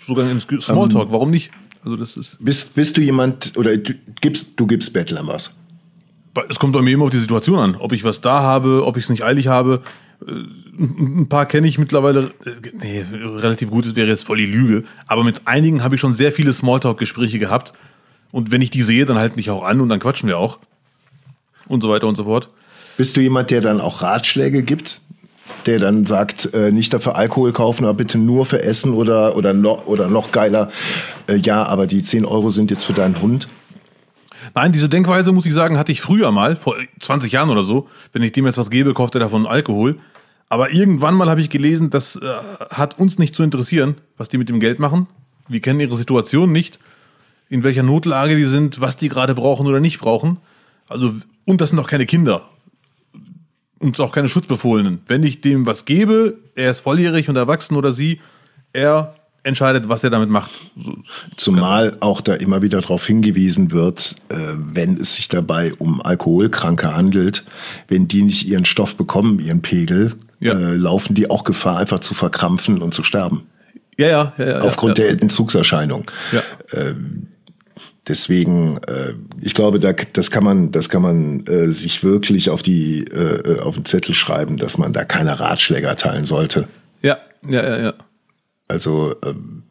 Sogar 0.00 0.28
im 0.28 0.40
Smalltalk. 0.40 1.06
Um, 1.06 1.12
Warum 1.12 1.30
nicht? 1.30 1.52
Also 1.84 1.96
das 1.96 2.16
ist. 2.16 2.38
Bist, 2.40 2.74
bist 2.74 2.96
du 2.96 3.02
jemand 3.02 3.56
oder 3.56 3.76
du 3.76 3.94
gibst, 4.20 4.48
du 4.56 4.66
gibst 4.66 4.92
Bettlern 4.92 5.28
was? 5.28 5.52
Es 6.48 6.58
kommt 6.58 6.72
bei 6.72 6.82
mir 6.82 6.94
immer 6.94 7.04
auf 7.04 7.10
die 7.10 7.18
Situation 7.18 7.60
an. 7.60 7.76
Ob 7.76 7.92
ich 7.92 8.02
was 8.02 8.20
da 8.20 8.40
habe, 8.40 8.84
ob 8.84 8.96
ich 8.96 9.04
es 9.04 9.10
nicht 9.10 9.22
eilig 9.22 9.46
habe. 9.46 9.82
Äh, 10.26 10.32
ein 10.76 11.28
paar 11.28 11.46
kenne 11.46 11.68
ich 11.68 11.78
mittlerweile. 11.78 12.34
Äh, 12.44 12.50
nee, 12.80 13.04
relativ 13.12 13.70
gut, 13.70 13.86
das 13.86 13.94
wäre 13.94 14.08
jetzt 14.08 14.24
voll 14.24 14.38
die 14.38 14.46
Lüge. 14.46 14.82
Aber 15.06 15.22
mit 15.22 15.42
einigen 15.46 15.84
habe 15.84 15.94
ich 15.94 16.00
schon 16.00 16.16
sehr 16.16 16.32
viele 16.32 16.52
Smalltalk-Gespräche 16.52 17.38
gehabt 17.38 17.74
und 18.36 18.50
wenn 18.50 18.60
ich 18.60 18.68
die 18.68 18.82
sehe, 18.82 19.06
dann 19.06 19.16
halten 19.16 19.36
mich 19.36 19.48
auch 19.48 19.62
an 19.62 19.80
und 19.80 19.88
dann 19.88 19.98
quatschen 19.98 20.28
wir 20.28 20.36
auch. 20.36 20.58
Und 21.68 21.82
so 21.82 21.88
weiter 21.88 22.06
und 22.06 22.16
so 22.16 22.24
fort. 22.24 22.50
Bist 22.98 23.16
du 23.16 23.22
jemand, 23.22 23.50
der 23.50 23.62
dann 23.62 23.80
auch 23.80 24.02
Ratschläge 24.02 24.62
gibt? 24.62 25.00
Der 25.64 25.78
dann 25.78 26.04
sagt, 26.04 26.52
äh, 26.52 26.70
nicht 26.70 26.92
dafür 26.92 27.16
Alkohol 27.16 27.54
kaufen, 27.54 27.86
aber 27.86 27.94
bitte 27.94 28.18
nur 28.18 28.44
für 28.44 28.62
Essen 28.62 28.92
oder, 28.92 29.36
oder, 29.36 29.54
noch, 29.54 29.86
oder 29.86 30.08
noch 30.08 30.32
geiler, 30.32 30.70
äh, 31.28 31.36
ja, 31.36 31.62
aber 31.62 31.86
die 31.86 32.02
10 32.02 32.26
Euro 32.26 32.50
sind 32.50 32.70
jetzt 32.70 32.84
für 32.84 32.92
deinen 32.92 33.22
Hund? 33.22 33.46
Nein, 34.54 34.70
diese 34.70 34.90
Denkweise, 34.90 35.32
muss 35.32 35.46
ich 35.46 35.54
sagen, 35.54 35.78
hatte 35.78 35.92
ich 35.92 36.02
früher 36.02 36.30
mal, 36.30 36.56
vor 36.56 36.76
20 37.00 37.32
Jahren 37.32 37.48
oder 37.48 37.62
so. 37.62 37.88
Wenn 38.12 38.22
ich 38.22 38.32
dem 38.32 38.44
jetzt 38.44 38.58
was 38.58 38.68
gebe, 38.68 38.92
kauft 38.92 39.14
er 39.14 39.20
davon 39.20 39.46
Alkohol. 39.46 39.98
Aber 40.50 40.74
irgendwann 40.74 41.14
mal 41.14 41.30
habe 41.30 41.40
ich 41.40 41.48
gelesen, 41.48 41.88
das 41.88 42.16
äh, 42.16 42.20
hat 42.68 42.98
uns 42.98 43.18
nicht 43.18 43.34
zu 43.34 43.42
interessieren, 43.42 43.94
was 44.18 44.28
die 44.28 44.36
mit 44.36 44.50
dem 44.50 44.60
Geld 44.60 44.78
machen. 44.78 45.06
Wir 45.48 45.60
kennen 45.60 45.80
ihre 45.80 45.96
Situation 45.96 46.52
nicht 46.52 46.78
in 47.48 47.64
welcher 47.64 47.82
Notlage 47.82 48.36
die 48.36 48.44
sind, 48.44 48.80
was 48.80 48.96
die 48.96 49.08
gerade 49.08 49.34
brauchen 49.34 49.66
oder 49.66 49.80
nicht 49.80 49.98
brauchen. 49.98 50.38
Also, 50.88 51.14
und 51.44 51.60
das 51.60 51.70
sind 51.70 51.78
auch 51.78 51.88
keine 51.88 52.06
Kinder. 52.06 52.48
Und 53.78 54.00
auch 54.00 54.12
keine 54.12 54.28
Schutzbefohlenen. 54.28 55.00
Wenn 55.06 55.22
ich 55.22 55.40
dem 55.40 55.66
was 55.66 55.84
gebe, 55.84 56.38
er 56.54 56.70
ist 56.70 56.80
volljährig 56.80 57.28
und 57.28 57.36
erwachsen 57.36 57.76
oder 57.76 57.92
sie, 57.92 58.20
er 58.72 59.14
entscheidet, 59.42 59.88
was 59.88 60.02
er 60.02 60.10
damit 60.10 60.28
macht. 60.28 60.50
So, 60.76 60.96
Zumal 61.36 61.96
auch 62.00 62.20
da 62.20 62.34
immer 62.34 62.62
wieder 62.62 62.80
darauf 62.80 63.06
hingewiesen 63.06 63.70
wird, 63.70 64.16
äh, 64.28 64.34
wenn 64.56 64.96
es 64.96 65.14
sich 65.14 65.28
dabei 65.28 65.72
um 65.78 66.02
Alkoholkranke 66.02 66.94
handelt, 66.94 67.44
wenn 67.86 68.08
die 68.08 68.22
nicht 68.22 68.46
ihren 68.46 68.64
Stoff 68.64 68.96
bekommen, 68.96 69.38
ihren 69.38 69.62
Pegel, 69.62 70.14
ja. 70.40 70.52
äh, 70.52 70.74
laufen 70.74 71.14
die 71.14 71.30
auch 71.30 71.44
Gefahr, 71.44 71.78
einfach 71.78 72.00
zu 72.00 72.14
verkrampfen 72.14 72.82
und 72.82 72.92
zu 72.92 73.04
sterben. 73.04 73.46
Ja, 73.96 74.08
ja, 74.08 74.32
ja. 74.36 74.46
ja 74.46 74.60
Aufgrund 74.60 74.98
ja, 74.98 75.04
der 75.04 75.22
Entzugserscheinung. 75.22 76.10
Ja. 76.32 76.42
Ähm, 76.72 77.28
Deswegen, 78.08 78.78
äh, 78.86 79.14
ich 79.40 79.54
glaube, 79.54 79.80
da, 79.80 79.92
das 79.92 80.30
kann 80.30 80.44
man, 80.44 80.70
das 80.70 80.88
kann 80.88 81.02
man 81.02 81.44
äh, 81.46 81.66
sich 81.66 82.04
wirklich 82.04 82.50
auf 82.50 82.62
die 82.62 83.00
äh, 83.04 83.60
auf 83.60 83.74
den 83.74 83.84
Zettel 83.84 84.14
schreiben, 84.14 84.56
dass 84.58 84.78
man 84.78 84.92
da 84.92 85.04
keine 85.04 85.40
Ratschläge 85.40 85.88
erteilen 85.88 86.24
sollte. 86.24 86.68
Ja, 87.02 87.18
ja, 87.48 87.62
ja, 87.62 87.78
ja. 87.78 87.94
Also 88.68 89.14
ähm, 89.24 89.64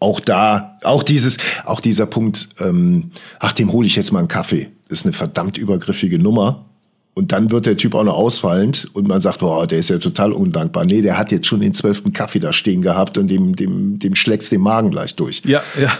auch 0.00 0.20
da, 0.20 0.78
auch 0.84 1.02
dieses, 1.02 1.38
auch 1.64 1.80
dieser 1.80 2.06
Punkt, 2.06 2.48
ähm, 2.60 3.10
ach, 3.40 3.52
dem 3.52 3.72
hole 3.72 3.86
ich 3.86 3.96
jetzt 3.96 4.12
mal 4.12 4.20
einen 4.20 4.28
Kaffee. 4.28 4.68
Das 4.88 5.00
ist 5.00 5.06
eine 5.06 5.12
verdammt 5.12 5.58
übergriffige 5.58 6.18
Nummer. 6.18 6.66
Und 7.14 7.32
dann 7.32 7.50
wird 7.50 7.66
der 7.66 7.76
Typ 7.76 7.96
auch 7.96 8.04
noch 8.04 8.16
ausfallend 8.16 8.88
und 8.92 9.08
man 9.08 9.20
sagt, 9.20 9.40
boah, 9.40 9.66
der 9.66 9.80
ist 9.80 9.90
ja 9.90 9.98
total 9.98 10.32
undankbar. 10.32 10.84
Nee, 10.84 11.02
der 11.02 11.18
hat 11.18 11.32
jetzt 11.32 11.48
schon 11.48 11.58
den 11.58 11.74
zwölften 11.74 12.12
Kaffee 12.12 12.38
da 12.38 12.52
stehen 12.52 12.80
gehabt 12.80 13.18
und 13.18 13.26
dem, 13.26 13.56
dem, 13.56 13.98
dem 13.98 14.14
schlägt's 14.14 14.50
den 14.50 14.60
Magen 14.60 14.92
gleich 14.92 15.16
durch. 15.16 15.42
Ja, 15.44 15.60
ja. 15.80 15.90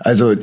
Also, 0.00 0.34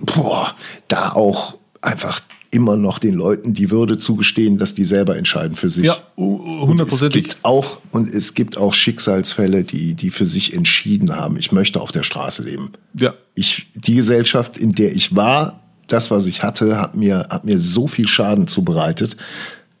boah, 0.00 0.54
da 0.88 1.12
auch 1.12 1.56
einfach 1.80 2.20
immer 2.50 2.76
noch 2.76 2.98
den 2.98 3.14
Leuten 3.14 3.52
die 3.54 3.70
Würde 3.70 3.98
zugestehen, 3.98 4.56
dass 4.58 4.74
die 4.74 4.84
selber 4.84 5.16
entscheiden 5.16 5.56
für 5.56 5.68
sich. 5.68 5.84
Ja, 5.84 5.98
hundertprozentig. 6.16 7.26
Es 7.26 7.34
gibt 7.34 7.44
auch, 7.44 7.80
und 7.90 8.08
es 8.08 8.34
gibt 8.34 8.56
auch 8.56 8.72
Schicksalsfälle, 8.72 9.64
die, 9.64 9.94
die 9.94 10.10
für 10.10 10.26
sich 10.26 10.54
entschieden 10.54 11.16
haben, 11.16 11.36
ich 11.36 11.52
möchte 11.52 11.80
auf 11.80 11.92
der 11.92 12.02
Straße 12.02 12.42
leben. 12.42 12.72
Ja. 12.94 13.14
Ich, 13.34 13.66
die 13.74 13.96
Gesellschaft, 13.96 14.56
in 14.56 14.72
der 14.72 14.94
ich 14.94 15.14
war, 15.14 15.60
das, 15.88 16.10
was 16.10 16.26
ich 16.26 16.42
hatte, 16.42 16.80
hat 16.80 16.96
mir, 16.96 17.28
hat 17.30 17.44
mir 17.44 17.58
so 17.58 17.86
viel 17.86 18.08
Schaden 18.08 18.46
zubereitet. 18.46 19.16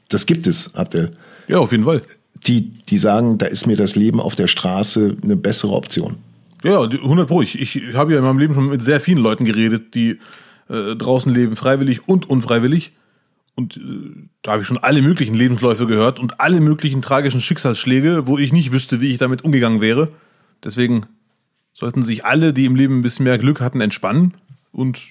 Das 0.08 0.26
gibt 0.26 0.46
es, 0.46 0.74
Abdel. 0.74 1.12
Ja, 1.48 1.58
auf 1.58 1.72
jeden 1.72 1.84
Fall. 1.84 2.02
Die, 2.46 2.70
die 2.70 2.98
sagen, 2.98 3.38
da 3.38 3.46
ist 3.46 3.66
mir 3.66 3.76
das 3.76 3.96
Leben 3.96 4.20
auf 4.20 4.34
der 4.34 4.46
Straße 4.46 5.16
eine 5.22 5.36
bessere 5.36 5.72
Option. 5.72 6.16
Ja, 6.64 6.82
100 6.82 7.28
Pro. 7.28 7.42
Ich, 7.42 7.60
ich 7.60 7.94
habe 7.94 8.12
ja 8.12 8.18
in 8.18 8.24
meinem 8.24 8.38
Leben 8.38 8.54
schon 8.54 8.68
mit 8.68 8.82
sehr 8.82 9.00
vielen 9.00 9.18
Leuten 9.18 9.44
geredet, 9.44 9.94
die 9.94 10.18
äh, 10.68 10.96
draußen 10.96 11.32
leben, 11.32 11.56
freiwillig 11.56 12.08
und 12.08 12.28
unfreiwillig. 12.28 12.92
Und 13.54 13.76
äh, 13.76 13.80
da 14.42 14.52
habe 14.52 14.62
ich 14.62 14.68
schon 14.68 14.78
alle 14.78 15.02
möglichen 15.02 15.34
Lebensläufe 15.34 15.86
gehört 15.86 16.18
und 16.18 16.40
alle 16.40 16.60
möglichen 16.60 17.02
tragischen 17.02 17.40
Schicksalsschläge, 17.40 18.26
wo 18.26 18.38
ich 18.38 18.52
nicht 18.52 18.72
wüsste, 18.72 19.00
wie 19.00 19.10
ich 19.10 19.18
damit 19.18 19.44
umgegangen 19.44 19.80
wäre. 19.80 20.08
Deswegen 20.64 21.06
sollten 21.72 22.04
sich 22.04 22.24
alle, 22.24 22.52
die 22.52 22.64
im 22.64 22.74
Leben 22.74 22.98
ein 22.98 23.02
bisschen 23.02 23.24
mehr 23.24 23.38
Glück 23.38 23.60
hatten, 23.60 23.80
entspannen 23.80 24.34
und 24.72 25.02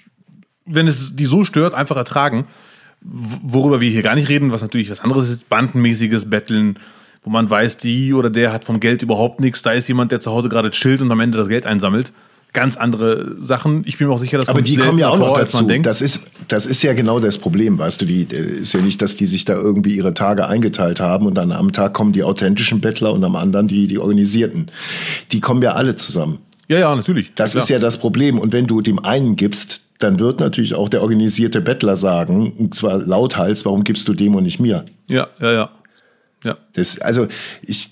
wenn 0.65 0.87
es 0.87 1.15
die 1.15 1.25
so 1.25 1.43
stört, 1.43 1.73
einfach 1.73 1.97
ertragen. 1.97 2.45
Worüber 3.01 3.81
wir 3.81 3.89
hier 3.89 4.01
gar 4.01 4.15
nicht 4.15 4.29
reden, 4.29 4.51
was 4.51 4.61
natürlich 4.61 4.89
was 4.89 5.01
anderes 5.01 5.29
ist, 5.29 5.47
bandenmäßiges 5.47 6.27
Betteln, 6.29 6.79
wo 7.25 7.31
man 7.31 7.49
weiß, 7.49 7.77
die 7.77 8.13
oder 8.13 8.29
der 8.29 8.53
hat 8.53 8.63
vom 8.63 8.79
Geld 8.79 9.01
überhaupt 9.01 9.41
nichts. 9.41 9.63
Da 9.63 9.71
ist 9.71 9.87
jemand, 9.87 10.11
der 10.11 10.21
zu 10.21 10.31
Hause 10.31 10.47
gerade 10.47 10.71
chillt 10.71 11.01
und 11.01 11.11
am 11.11 11.19
Ende 11.19 11.37
das 11.37 11.47
Geld 11.47 11.65
einsammelt. 11.65 12.13
Ganz 12.53 12.77
andere 12.77 13.35
Sachen. 13.41 13.83
Ich 13.85 13.97
bin 13.97 14.07
mir 14.07 14.13
auch 14.13 14.19
sicher, 14.19 14.37
dass 14.37 14.47
aber 14.47 14.61
die 14.61 14.77
kommen 14.77 14.97
ja 14.97 15.09
auch 15.09 15.17
noch 15.17 15.37
dazu. 15.37 15.67
Das 15.81 16.01
ist, 16.01 16.21
das 16.47 16.65
ist 16.65 16.83
ja 16.83 16.93
genau 16.93 17.19
das 17.19 17.37
Problem, 17.37 17.77
weißt 17.77 17.99
du. 17.99 18.05
Die 18.05 18.23
ist 18.23 18.71
ja 18.71 18.79
nicht, 18.79 19.01
dass 19.01 19.17
die 19.17 19.25
sich 19.25 19.43
da 19.43 19.55
irgendwie 19.55 19.97
ihre 19.97 20.13
Tage 20.13 20.47
eingeteilt 20.47 21.01
haben 21.01 21.25
und 21.25 21.35
dann 21.35 21.51
am 21.51 21.73
Tag 21.73 21.93
kommen 21.93 22.13
die 22.13 22.23
authentischen 22.23 22.79
Bettler 22.79 23.11
und 23.11 23.23
am 23.25 23.35
anderen 23.35 23.67
die 23.67 23.87
die 23.87 23.97
organisierten. 23.97 24.71
Die 25.33 25.41
kommen 25.41 25.61
ja 25.63 25.73
alle 25.73 25.95
zusammen. 25.95 26.37
Ja, 26.67 26.79
ja, 26.79 26.95
natürlich. 26.95 27.31
Das 27.35 27.55
ja, 27.55 27.59
ist 27.59 27.69
ja 27.69 27.79
das 27.79 27.97
Problem. 27.97 28.39
Und 28.39 28.53
wenn 28.53 28.67
du 28.67 28.81
dem 28.81 29.03
einen 29.03 29.35
gibst, 29.35 29.81
dann 29.99 30.19
wird 30.19 30.39
natürlich 30.39 30.75
auch 30.75 30.89
der 30.89 31.01
organisierte 31.01 31.59
Bettler 31.61 31.95
sagen, 31.95 32.53
und 32.57 32.75
zwar 32.75 32.97
lauthals, 32.99 33.65
warum 33.65 33.83
gibst 33.83 34.07
du 34.07 34.13
dem 34.13 34.35
und 34.35 34.43
nicht 34.43 34.59
mir? 34.59 34.85
Ja, 35.07 35.27
ja, 35.39 35.51
ja. 35.51 35.69
Ja. 36.45 36.57
Das, 36.73 36.99
also 36.99 37.27
ich, 37.61 37.91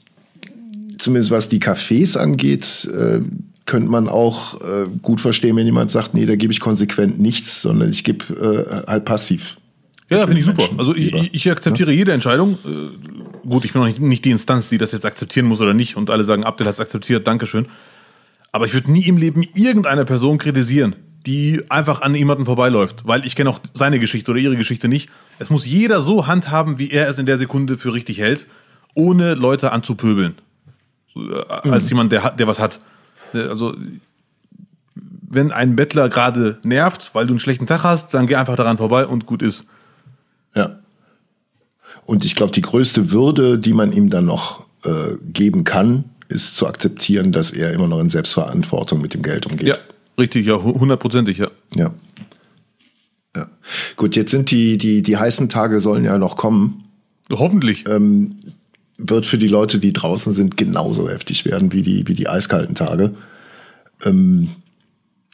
zumindest 0.98 1.32
was 1.32 1.50
die 1.50 1.60
Cafés 1.60 2.18
angeht, 2.18 2.90
äh, 2.94 3.20
könnte 3.66 3.90
man 3.90 4.08
auch 4.08 4.62
äh, 4.62 4.88
gut 5.02 5.22
verstehen, 5.22 5.56
wenn 5.56 5.66
jemand 5.66 5.92
sagt, 5.92 6.14
nee, 6.14 6.26
da 6.26 6.36
gebe 6.36 6.54
ich 6.54 6.60
konsequent 6.60 7.20
nichts, 7.20 7.62
sondern 7.62 7.90
ich 7.90 8.04
gebe 8.04 8.86
äh, 8.88 8.90
halt 8.90 9.06
passiv. 9.06 9.58
Ja, 10.10 10.26
finde 10.26 10.42
ich 10.42 10.46
super. 10.46 10.70
Also 10.78 10.96
ich, 10.96 11.34
ich 11.34 11.50
akzeptiere 11.50 11.92
ja? 11.92 11.98
jede 11.98 12.12
Entscheidung. 12.12 12.58
Äh, 12.66 13.48
gut, 13.48 13.66
ich 13.66 13.74
bin 13.74 13.82
noch 13.82 13.88
nicht, 13.88 14.00
nicht 14.00 14.26
die 14.26 14.32
Instanz, 14.32 14.70
die 14.70 14.78
das 14.78 14.92
jetzt 14.92 15.06
akzeptieren 15.06 15.46
muss 15.46 15.62
oder 15.62 15.74
nicht 15.74 15.96
und 15.96 16.10
alle 16.10 16.24
sagen, 16.24 16.44
Abdel 16.44 16.68
hat 16.68 16.74
es 16.74 16.80
akzeptiert, 16.80 17.26
Dankeschön. 17.26 17.66
Aber 18.52 18.66
ich 18.66 18.74
würde 18.74 18.92
nie 18.92 19.08
im 19.08 19.18
Leben 19.18 19.44
irgendeine 19.56 20.06
Person 20.06 20.38
kritisieren, 20.38 20.96
die 21.26 21.64
einfach 21.70 22.02
an 22.02 22.14
jemanden 22.16 22.46
vorbeiläuft, 22.46 23.08
weil 23.08 23.26
ich 23.26 23.36
kenne 23.36 23.50
auch 23.50 23.60
seine 23.74 24.00
Geschichte 24.00 24.32
oder 24.32 24.40
ihre 24.40 24.58
Geschichte 24.58 24.88
nicht. 24.88 25.10
Es 25.40 25.50
muss 25.50 25.66
jeder 25.66 26.02
so 26.02 26.28
handhaben, 26.28 26.80
wie 26.80 26.92
er 26.92 27.10
es 27.10 27.18
in 27.18 27.26
der 27.26 27.38
Sekunde 27.38 27.78
für 27.78 27.94
richtig 27.94 28.20
hält, 28.20 28.46
ohne 28.94 29.34
Leute 29.34 29.72
anzupöbeln. 29.72 30.36
Äh, 31.16 31.70
als 31.70 31.86
mhm. 31.86 31.90
jemand, 31.90 32.12
der, 32.12 32.32
der 32.32 32.48
was 32.48 32.60
hat. 32.60 32.80
Äh, 33.34 33.40
also, 33.44 33.76
wenn 34.96 35.52
ein 35.52 35.76
Bettler 35.76 36.10
gerade 36.10 36.60
nervt, 36.64 37.12
weil 37.14 37.26
du 37.26 37.34
einen 37.34 37.40
schlechten 37.40 37.68
Tag 37.68 37.84
hast, 37.84 38.14
dann 38.14 38.28
geh 38.28 38.36
einfach 38.36 38.56
daran 38.56 38.78
vorbei 38.78 39.06
und 39.08 39.26
gut 39.26 39.42
ist. 39.42 39.66
Ja. 40.54 40.80
Und 42.06 42.26
ich 42.26 42.36
glaube, 42.36 42.52
die 42.52 42.62
größte 42.62 43.12
Würde, 43.12 43.58
die 43.58 43.74
man 43.74 43.92
ihm 43.94 44.10
dann 44.10 44.26
noch 44.26 44.66
äh, 44.84 45.16
geben 45.24 45.64
kann, 45.64 46.06
ist 46.28 46.58
zu 46.58 46.68
akzeptieren, 46.68 47.32
dass 47.32 47.52
er 47.52 47.72
immer 47.72 47.88
noch 47.88 48.00
in 48.00 48.10
Selbstverantwortung 48.10 49.02
mit 49.02 49.14
dem 49.14 49.22
Geld 49.22 49.46
umgeht. 49.46 49.68
Ja, 49.68 49.78
richtig, 50.18 50.46
ja, 50.46 50.62
hundertprozentig, 50.62 51.38
ja. 51.38 51.50
Ja. 51.76 51.94
Ja. 53.36 53.48
Gut, 53.96 54.16
jetzt 54.16 54.32
sind 54.32 54.52
die, 54.52 54.78
die, 54.78 55.02
die 55.02 55.18
heißen 55.18 55.50
Tage 55.50 55.80
sollen 55.80 56.06
ja 56.06 56.18
noch 56.18 56.36
kommen. 56.36 56.84
Hoffentlich. 57.32 57.86
Ähm, 57.88 58.32
wird 58.98 59.26
für 59.26 59.38
die 59.38 59.48
Leute, 59.48 59.80
die 59.80 59.94
draußen 59.94 60.34
sind, 60.34 60.58
genauso 60.58 61.10
heftig 61.10 61.46
werden 61.46 61.72
wie 61.72 61.82
die, 61.82 62.08
wie 62.08 62.14
die 62.14 62.28
eiskalten 62.28 62.76
Tage. 62.76 63.16
Ähm, 64.06 64.50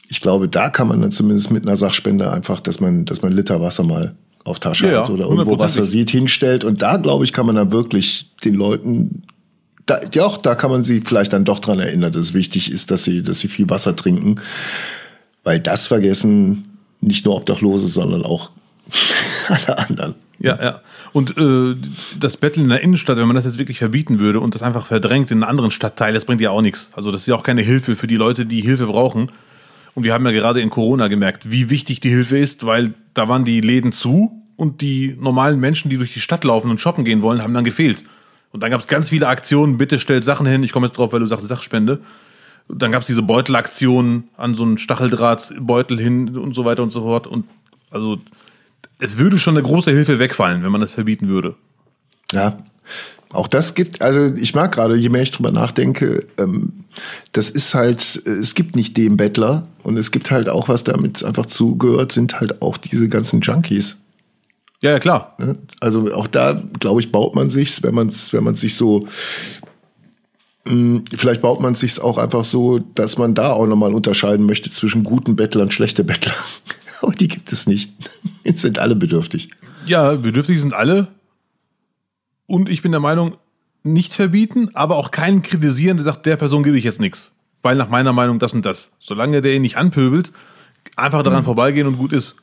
ich 0.08 0.20
glaube, 0.20 0.48
da 0.48 0.70
kann 0.70 0.88
man 0.88 1.00
dann 1.00 1.12
zumindest 1.12 1.50
mit 1.50 1.62
einer 1.62 1.76
Sachspende 1.76 2.32
einfach, 2.32 2.60
dass 2.60 2.80
man, 2.80 3.04
dass 3.04 3.22
man 3.22 3.32
Liter 3.32 3.60
Wasser 3.60 3.84
mal 3.84 4.14
auf 4.44 4.58
Tasche 4.58 4.90
ja, 4.90 5.02
hat 5.02 5.10
oder 5.10 5.26
irgendwo 5.26 5.58
Wasser 5.58 5.86
sieht, 5.86 6.10
hinstellt. 6.10 6.64
Und 6.64 6.82
da, 6.82 6.96
glaube 6.96 7.24
ich, 7.24 7.32
kann 7.32 7.46
man 7.46 7.54
dann 7.54 7.70
wirklich 7.70 8.30
den 8.42 8.54
Leuten, 8.54 9.22
da, 9.90 10.00
ja, 10.14 10.24
auch 10.24 10.38
da 10.38 10.54
kann 10.54 10.70
man 10.70 10.84
sie 10.84 11.00
vielleicht 11.00 11.32
dann 11.32 11.44
doch 11.44 11.58
dran 11.58 11.80
erinnern, 11.80 12.12
dass 12.12 12.22
es 12.22 12.34
wichtig 12.34 12.70
ist, 12.70 12.90
dass 12.90 13.02
sie, 13.02 13.22
dass 13.22 13.40
sie 13.40 13.48
viel 13.48 13.68
Wasser 13.68 13.96
trinken. 13.96 14.36
Weil 15.42 15.58
das 15.58 15.86
vergessen 15.86 16.78
nicht 17.00 17.24
nur 17.24 17.36
Obdachlose, 17.36 17.88
sondern 17.88 18.22
auch 18.22 18.50
alle 19.48 19.78
anderen. 19.78 20.14
Ja, 20.38 20.62
ja. 20.62 20.80
Und 21.12 21.36
äh, 21.36 21.76
das 22.18 22.36
Betteln 22.36 22.64
in 22.64 22.68
der 22.70 22.82
Innenstadt, 22.82 23.16
wenn 23.18 23.26
man 23.26 23.36
das 23.36 23.44
jetzt 23.44 23.58
wirklich 23.58 23.78
verbieten 23.78 24.20
würde 24.20 24.40
und 24.40 24.54
das 24.54 24.62
einfach 24.62 24.86
verdrängt 24.86 25.30
in 25.30 25.38
einen 25.38 25.50
anderen 25.50 25.70
Stadtteil, 25.70 26.14
das 26.14 26.24
bringt 26.24 26.40
ja 26.40 26.50
auch 26.50 26.62
nichts. 26.62 26.88
Also 26.92 27.10
das 27.10 27.22
ist 27.22 27.26
ja 27.26 27.34
auch 27.34 27.42
keine 27.42 27.62
Hilfe 27.62 27.96
für 27.96 28.06
die 28.06 28.16
Leute, 28.16 28.46
die 28.46 28.60
Hilfe 28.60 28.86
brauchen. 28.86 29.30
Und 29.94 30.04
wir 30.04 30.14
haben 30.14 30.24
ja 30.24 30.32
gerade 30.32 30.60
in 30.60 30.70
Corona 30.70 31.08
gemerkt, 31.08 31.50
wie 31.50 31.68
wichtig 31.68 32.00
die 32.00 32.10
Hilfe 32.10 32.38
ist, 32.38 32.64
weil 32.64 32.94
da 33.12 33.28
waren 33.28 33.44
die 33.44 33.60
Läden 33.60 33.92
zu 33.92 34.30
und 34.56 34.82
die 34.82 35.16
normalen 35.18 35.58
Menschen, 35.58 35.90
die 35.90 35.98
durch 35.98 36.14
die 36.14 36.20
Stadt 36.20 36.44
laufen 36.44 36.70
und 36.70 36.80
shoppen 36.80 37.04
gehen 37.04 37.22
wollen, 37.22 37.42
haben 37.42 37.54
dann 37.54 37.64
gefehlt. 37.64 38.04
Und 38.52 38.62
dann 38.62 38.70
gab 38.70 38.80
es 38.80 38.86
ganz 38.86 39.10
viele 39.10 39.28
Aktionen, 39.28 39.78
bitte 39.78 39.98
stellt 39.98 40.24
Sachen 40.24 40.46
hin, 40.46 40.62
ich 40.62 40.72
komme 40.72 40.86
jetzt 40.86 40.98
drauf, 40.98 41.12
weil 41.12 41.20
du 41.20 41.26
sagst 41.26 41.46
Sachspende. 41.46 42.00
Und 42.68 42.82
dann 42.82 42.92
gab 42.92 43.02
es 43.02 43.06
diese 43.06 43.22
Beutelaktionen 43.22 44.28
an 44.36 44.54
so 44.54 44.62
einen 44.62 44.78
Stacheldrahtbeutel 44.78 45.98
hin 45.98 46.36
und 46.36 46.54
so 46.54 46.64
weiter 46.64 46.82
und 46.82 46.92
so 46.92 47.02
fort. 47.02 47.26
Und 47.26 47.46
also 47.90 48.18
es 48.98 49.18
würde 49.18 49.38
schon 49.38 49.56
eine 49.56 49.66
große 49.66 49.90
Hilfe 49.90 50.18
wegfallen, 50.18 50.62
wenn 50.62 50.72
man 50.72 50.80
das 50.80 50.92
verbieten 50.92 51.28
würde. 51.28 51.54
Ja, 52.32 52.58
auch 53.32 53.46
das 53.46 53.74
gibt, 53.74 54.02
also 54.02 54.34
ich 54.34 54.54
mag 54.54 54.72
gerade, 54.72 54.96
je 54.96 55.08
mehr 55.08 55.22
ich 55.22 55.30
drüber 55.30 55.52
nachdenke, 55.52 56.26
ähm, 56.38 56.84
das 57.32 57.48
ist 57.48 57.74
halt, 57.74 58.22
es 58.26 58.54
gibt 58.56 58.74
nicht 58.74 58.96
den 58.96 59.16
Bettler 59.16 59.68
und 59.84 59.96
es 59.96 60.10
gibt 60.10 60.32
halt 60.32 60.48
auch, 60.48 60.68
was 60.68 60.82
damit 60.82 61.22
einfach 61.22 61.46
zugehört, 61.46 62.10
sind 62.10 62.40
halt 62.40 62.60
auch 62.60 62.76
diese 62.76 63.08
ganzen 63.08 63.40
Junkies. 63.40 63.98
Ja, 64.80 64.92
ja, 64.92 64.98
klar. 64.98 65.36
Ne? 65.38 65.58
Also 65.80 66.12
auch 66.14 66.26
da, 66.26 66.62
glaube 66.78 67.00
ich, 67.00 67.12
baut 67.12 67.34
man 67.34 67.50
sich's, 67.50 67.82
wenn 67.82 67.94
man 67.94 68.08
es, 68.08 68.32
wenn 68.32 68.44
man 68.44 68.54
sich 68.54 68.76
so 68.76 69.06
hm, 70.66 71.04
Vielleicht 71.14 71.42
baut 71.42 71.60
man 71.60 71.74
sich's 71.74 71.98
auch 71.98 72.18
einfach 72.18 72.44
so, 72.44 72.78
dass 72.78 73.18
man 73.18 73.34
da 73.34 73.52
auch 73.52 73.66
nochmal 73.66 73.94
unterscheiden 73.94 74.46
möchte 74.46 74.70
zwischen 74.70 75.04
guten 75.04 75.36
Bettlern 75.36 75.64
und 75.64 75.74
schlechten 75.74 76.06
Bettlern. 76.06 76.36
Aber 77.02 77.12
die 77.12 77.28
gibt 77.28 77.50
es 77.52 77.66
nicht. 77.66 77.92
Jetzt 78.44 78.60
sind 78.60 78.78
alle 78.78 78.94
bedürftig. 78.94 79.50
Ja, 79.86 80.14
bedürftig 80.14 80.60
sind 80.60 80.74
alle. 80.74 81.08
Und 82.46 82.68
ich 82.68 82.82
bin 82.82 82.92
der 82.92 83.00
Meinung, 83.00 83.36
nicht 83.82 84.12
verbieten, 84.12 84.68
aber 84.74 84.96
auch 84.96 85.10
keinen 85.10 85.40
kritisieren, 85.40 85.96
der 85.96 86.04
sagt, 86.04 86.26
der 86.26 86.36
Person 86.36 86.62
gebe 86.62 86.76
ich 86.76 86.84
jetzt 86.84 87.00
nichts. 87.00 87.32
Weil 87.62 87.76
nach 87.76 87.88
meiner 87.88 88.12
Meinung 88.12 88.38
das 88.38 88.52
und 88.52 88.66
das. 88.66 88.90
Solange 88.98 89.40
der 89.40 89.54
ihn 89.54 89.62
nicht 89.62 89.78
anpöbelt, 89.78 90.32
einfach 90.96 91.22
daran 91.22 91.40
mhm. 91.40 91.46
vorbeigehen 91.46 91.86
und 91.86 91.96
gut 91.96 92.12
ist. 92.12 92.34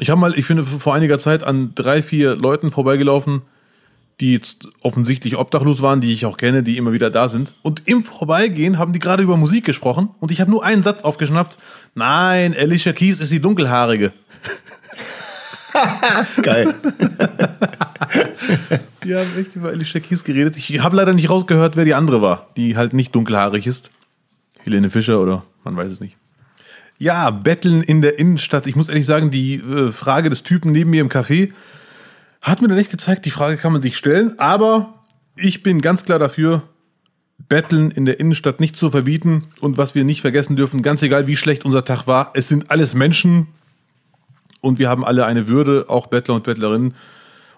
Ich 0.00 0.10
habe 0.10 0.20
mal, 0.20 0.36
ich 0.36 0.48
bin 0.48 0.64
vor 0.64 0.94
einiger 0.94 1.18
Zeit 1.18 1.42
an 1.44 1.72
drei, 1.74 2.02
vier 2.02 2.34
Leuten 2.34 2.72
vorbeigelaufen, 2.72 3.42
die 4.20 4.32
jetzt 4.32 4.68
offensichtlich 4.80 5.36
obdachlos 5.36 5.82
waren, 5.82 6.00
die 6.00 6.12
ich 6.12 6.26
auch 6.26 6.36
kenne, 6.36 6.62
die 6.62 6.76
immer 6.76 6.92
wieder 6.92 7.10
da 7.10 7.28
sind. 7.28 7.54
Und 7.62 7.82
im 7.88 8.02
Vorbeigehen 8.02 8.78
haben 8.78 8.92
die 8.92 8.98
gerade 8.98 9.22
über 9.22 9.36
Musik 9.36 9.64
gesprochen 9.64 10.10
und 10.18 10.30
ich 10.30 10.40
habe 10.40 10.50
nur 10.50 10.64
einen 10.64 10.82
Satz 10.82 11.02
aufgeschnappt. 11.02 11.58
Nein, 11.94 12.54
Alicia 12.56 12.92
Keys 12.92 13.20
ist 13.20 13.30
die 13.32 13.40
dunkelhaarige. 13.40 14.12
Geil. 16.42 16.74
die 19.04 19.14
haben 19.14 19.30
echt 19.38 19.56
über 19.56 19.70
Alicia 19.70 20.00
Keys 20.00 20.22
geredet. 20.22 20.56
Ich 20.56 20.80
habe 20.80 20.96
leider 20.96 21.12
nicht 21.12 21.30
rausgehört, 21.30 21.76
wer 21.76 21.84
die 21.84 21.94
andere 21.94 22.22
war, 22.22 22.48
die 22.56 22.76
halt 22.76 22.92
nicht 22.94 23.14
dunkelhaarig 23.14 23.66
ist. 23.66 23.90
Helene 24.62 24.90
Fischer 24.90 25.20
oder 25.20 25.44
man 25.64 25.76
weiß 25.76 25.90
es 25.90 26.00
nicht. 26.00 26.16
Ja, 26.98 27.30
Betteln 27.30 27.82
in 27.82 28.02
der 28.02 28.18
Innenstadt. 28.18 28.66
Ich 28.66 28.76
muss 28.76 28.88
ehrlich 28.88 29.06
sagen, 29.06 29.30
die 29.30 29.56
äh, 29.56 29.92
Frage 29.92 30.30
des 30.30 30.42
Typen 30.42 30.72
neben 30.72 30.90
mir 30.90 31.00
im 31.00 31.08
Café 31.08 31.52
hat 32.42 32.60
mir 32.60 32.68
dann 32.68 32.78
echt 32.78 32.90
gezeigt, 32.90 33.24
die 33.24 33.30
Frage 33.30 33.56
kann 33.56 33.72
man 33.72 33.82
sich 33.82 33.96
stellen, 33.96 34.38
aber 34.38 35.02
ich 35.36 35.62
bin 35.62 35.80
ganz 35.80 36.04
klar 36.04 36.18
dafür, 36.18 36.62
Betteln 37.48 37.90
in 37.90 38.04
der 38.04 38.20
Innenstadt 38.20 38.60
nicht 38.60 38.76
zu 38.76 38.90
verbieten 38.90 39.48
und 39.60 39.76
was 39.76 39.94
wir 39.94 40.04
nicht 40.04 40.20
vergessen 40.20 40.54
dürfen, 40.54 40.82
ganz 40.82 41.02
egal 41.02 41.26
wie 41.26 41.36
schlecht 41.36 41.64
unser 41.64 41.84
Tag 41.84 42.06
war, 42.06 42.30
es 42.34 42.48
sind 42.48 42.70
alles 42.70 42.94
Menschen 42.94 43.48
und 44.60 44.78
wir 44.78 44.88
haben 44.88 45.04
alle 45.04 45.26
eine 45.26 45.48
Würde, 45.48 45.86
auch 45.88 46.06
Bettler 46.06 46.34
und 46.34 46.44
Bettlerinnen. 46.44 46.94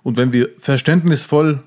Und 0.02 0.16
wenn 0.16 0.32
wir 0.32 0.50
verständnisvoll 0.58 1.62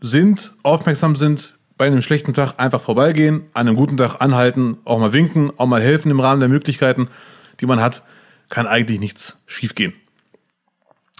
sind, 0.00 0.54
aufmerksam 0.62 1.16
sind, 1.16 1.57
bei 1.78 1.86
einem 1.86 2.02
schlechten 2.02 2.34
Tag 2.34 2.54
einfach 2.58 2.80
vorbeigehen, 2.80 3.44
an 3.54 3.68
einem 3.68 3.76
guten 3.76 3.96
Tag 3.96 4.20
anhalten, 4.20 4.78
auch 4.84 4.98
mal 4.98 5.12
winken, 5.12 5.52
auch 5.56 5.66
mal 5.66 5.80
helfen 5.80 6.10
im 6.10 6.20
Rahmen 6.20 6.40
der 6.40 6.48
Möglichkeiten, 6.48 7.08
die 7.60 7.66
man 7.66 7.80
hat, 7.80 8.02
kann 8.48 8.66
eigentlich 8.66 9.00
nichts 9.00 9.36
schiefgehen. 9.46 9.94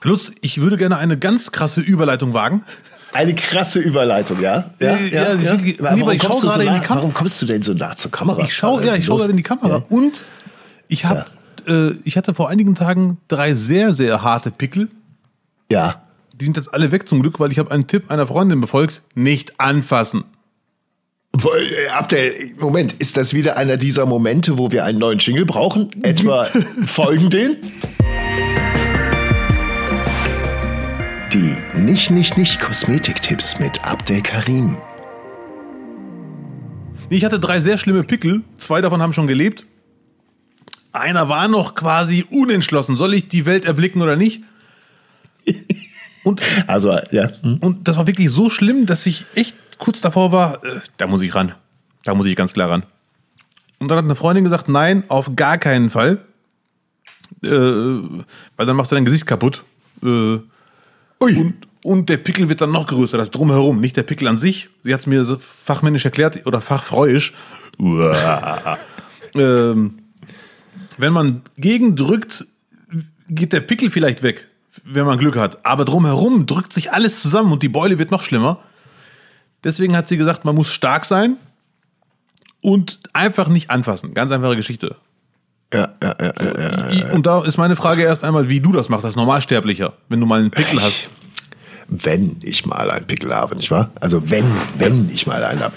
Lutz, 0.02 0.32
ich 0.42 0.60
würde 0.60 0.76
gerne 0.76 0.98
eine 0.98 1.18
ganz 1.18 1.50
krasse 1.50 1.80
Überleitung 1.80 2.34
wagen. 2.34 2.64
Eine 3.12 3.34
krasse 3.34 3.80
Überleitung, 3.80 4.40
ja? 4.40 4.70
Ja, 4.80 4.96
äh, 4.96 5.08
ja, 5.08 5.34
ja, 5.34 5.54
ja. 5.54 5.74
Warum, 5.78 6.10
ich 6.10 6.20
kommst 6.20 6.40
so 6.40 6.46
nah, 6.46 6.82
warum 6.88 7.14
kommst 7.14 7.40
du 7.40 7.46
denn 7.46 7.62
so 7.62 7.72
nah 7.72 7.96
zur 7.96 8.10
Kamera? 8.10 8.42
Ich 8.42 8.54
schaue, 8.54 8.84
ja, 8.84 8.94
ich 8.94 9.06
schaue 9.06 9.18
gerade 9.18 9.30
in 9.30 9.36
die 9.36 9.42
Kamera. 9.42 9.84
Und 9.88 10.26
ich 10.88 11.04
habe, 11.04 11.26
äh, 11.66 11.92
ich 12.04 12.16
hatte 12.16 12.34
vor 12.34 12.48
einigen 12.48 12.74
Tagen 12.74 13.18
drei 13.28 13.54
sehr, 13.54 13.94
sehr 13.94 14.22
harte 14.22 14.50
Pickel. 14.50 14.88
Ja. 15.70 16.02
Die 16.34 16.44
sind 16.44 16.56
jetzt 16.56 16.72
alle 16.72 16.92
weg 16.92 17.08
zum 17.08 17.20
Glück, 17.22 17.40
weil 17.40 17.50
ich 17.50 17.58
habe 17.58 17.70
einen 17.70 17.86
Tipp 17.86 18.10
einer 18.10 18.26
Freundin 18.26 18.60
befolgt: 18.60 19.02
nicht 19.14 19.58
anfassen. 19.58 20.24
Äh, 21.44 21.88
Abdel, 21.90 22.32
Moment, 22.58 22.94
ist 22.94 23.16
das 23.16 23.32
wieder 23.32 23.56
einer 23.56 23.76
dieser 23.76 24.06
Momente, 24.06 24.58
wo 24.58 24.72
wir 24.72 24.84
einen 24.84 24.98
neuen 24.98 25.18
Jingle 25.18 25.46
brauchen? 25.46 25.90
Etwa 26.02 26.44
folgen 26.86 27.30
den? 27.30 27.56
Die 31.32 31.54
nicht 31.78 32.10
nicht 32.10 32.38
nicht 32.38 32.60
Kosmetiktipps 32.60 33.60
mit 33.60 33.84
Abdel 33.84 34.22
Karim. 34.22 34.78
Ich 37.10 37.24
hatte 37.24 37.38
drei 37.38 37.60
sehr 37.60 37.78
schlimme 37.78 38.02
Pickel. 38.02 38.42
Zwei 38.58 38.80
davon 38.80 39.00
haben 39.00 39.12
schon 39.12 39.26
gelebt. 39.26 39.66
Einer 40.92 41.28
war 41.28 41.48
noch 41.48 41.74
quasi 41.74 42.24
unentschlossen. 42.30 42.96
Soll 42.96 43.14
ich 43.14 43.28
die 43.28 43.46
Welt 43.46 43.64
erblicken 43.64 44.02
oder 44.02 44.16
nicht? 44.16 44.42
Und, 46.24 46.42
also, 46.66 46.98
ja. 47.10 47.30
Hm. 47.42 47.58
Und 47.60 47.88
das 47.88 47.96
war 47.96 48.06
wirklich 48.06 48.30
so 48.30 48.50
schlimm, 48.50 48.86
dass 48.86 49.06
ich 49.06 49.24
echt 49.34 49.54
kurz 49.78 50.00
davor 50.00 50.32
war, 50.32 50.64
äh, 50.64 50.80
da 50.96 51.06
muss 51.06 51.22
ich 51.22 51.34
ran. 51.34 51.54
Da 52.04 52.14
muss 52.14 52.26
ich 52.26 52.36
ganz 52.36 52.52
klar 52.52 52.70
ran. 52.70 52.84
Und 53.78 53.88
dann 53.88 53.98
hat 53.98 54.04
eine 54.04 54.16
Freundin 54.16 54.44
gesagt, 54.44 54.68
nein, 54.68 55.04
auf 55.08 55.36
gar 55.36 55.58
keinen 55.58 55.90
Fall. 55.90 56.24
Äh, 57.42 57.48
weil 57.48 58.66
dann 58.66 58.76
machst 58.76 58.90
du 58.90 58.96
dein 58.96 59.04
Gesicht 59.04 59.26
kaputt. 59.26 59.64
Äh, 60.02 60.38
und, 61.18 61.54
und 61.82 62.08
der 62.08 62.16
Pickel 62.16 62.48
wird 62.48 62.60
dann 62.60 62.72
noch 62.72 62.86
größer, 62.86 63.18
das 63.18 63.30
drumherum, 63.30 63.80
nicht 63.80 63.96
der 63.96 64.02
Pickel 64.02 64.28
an 64.28 64.38
sich. 64.38 64.68
Sie 64.82 64.92
hat 64.92 65.00
es 65.00 65.06
mir 65.06 65.24
so 65.24 65.36
fachmännisch 65.38 66.04
erklärt 66.04 66.46
oder 66.46 66.60
fachfreuisch. 66.60 67.32
Ähm, 69.34 69.98
wenn 70.96 71.12
man 71.12 71.42
gegendrückt, 71.58 72.46
geht 73.28 73.52
der 73.52 73.60
Pickel 73.60 73.90
vielleicht 73.90 74.22
weg, 74.22 74.48
wenn 74.84 75.04
man 75.04 75.18
Glück 75.18 75.36
hat. 75.36 75.64
Aber 75.66 75.84
drumherum 75.84 76.46
drückt 76.46 76.72
sich 76.72 76.92
alles 76.92 77.20
zusammen 77.20 77.52
und 77.52 77.62
die 77.62 77.68
Beule 77.68 77.98
wird 77.98 78.10
noch 78.10 78.22
schlimmer. 78.22 78.60
Deswegen 79.64 79.96
hat 79.96 80.08
sie 80.08 80.16
gesagt, 80.16 80.44
man 80.44 80.54
muss 80.54 80.72
stark 80.72 81.04
sein 81.04 81.36
und 82.60 83.00
einfach 83.12 83.48
nicht 83.48 83.70
anfassen. 83.70 84.14
Ganz 84.14 84.30
einfache 84.32 84.56
Geschichte. 84.56 84.96
Ja, 85.72 85.94
ja, 86.02 86.14
ja, 86.20 86.32
ja, 86.40 86.90
ja. 86.90 87.12
Und 87.12 87.26
da 87.26 87.44
ist 87.44 87.58
meine 87.58 87.76
Frage 87.76 88.02
erst 88.02 88.24
einmal, 88.24 88.48
wie 88.48 88.60
du 88.60 88.72
das 88.72 88.88
machst 88.88 89.04
als 89.04 89.16
Normalsterblicher, 89.16 89.92
wenn 90.08 90.18
du 90.20 90.26
mal 90.26 90.40
einen 90.40 90.50
Pickel 90.50 90.80
hast. 90.80 91.10
Wenn 91.88 92.36
ich 92.42 92.66
mal 92.66 92.90
einen 92.90 93.06
Pickel 93.06 93.34
habe, 93.34 93.56
nicht 93.56 93.70
wahr? 93.70 93.90
Also 94.00 94.30
wenn, 94.30 94.44
wenn 94.78 95.10
ich 95.10 95.26
mal 95.26 95.42
einen 95.42 95.60
habe. 95.60 95.74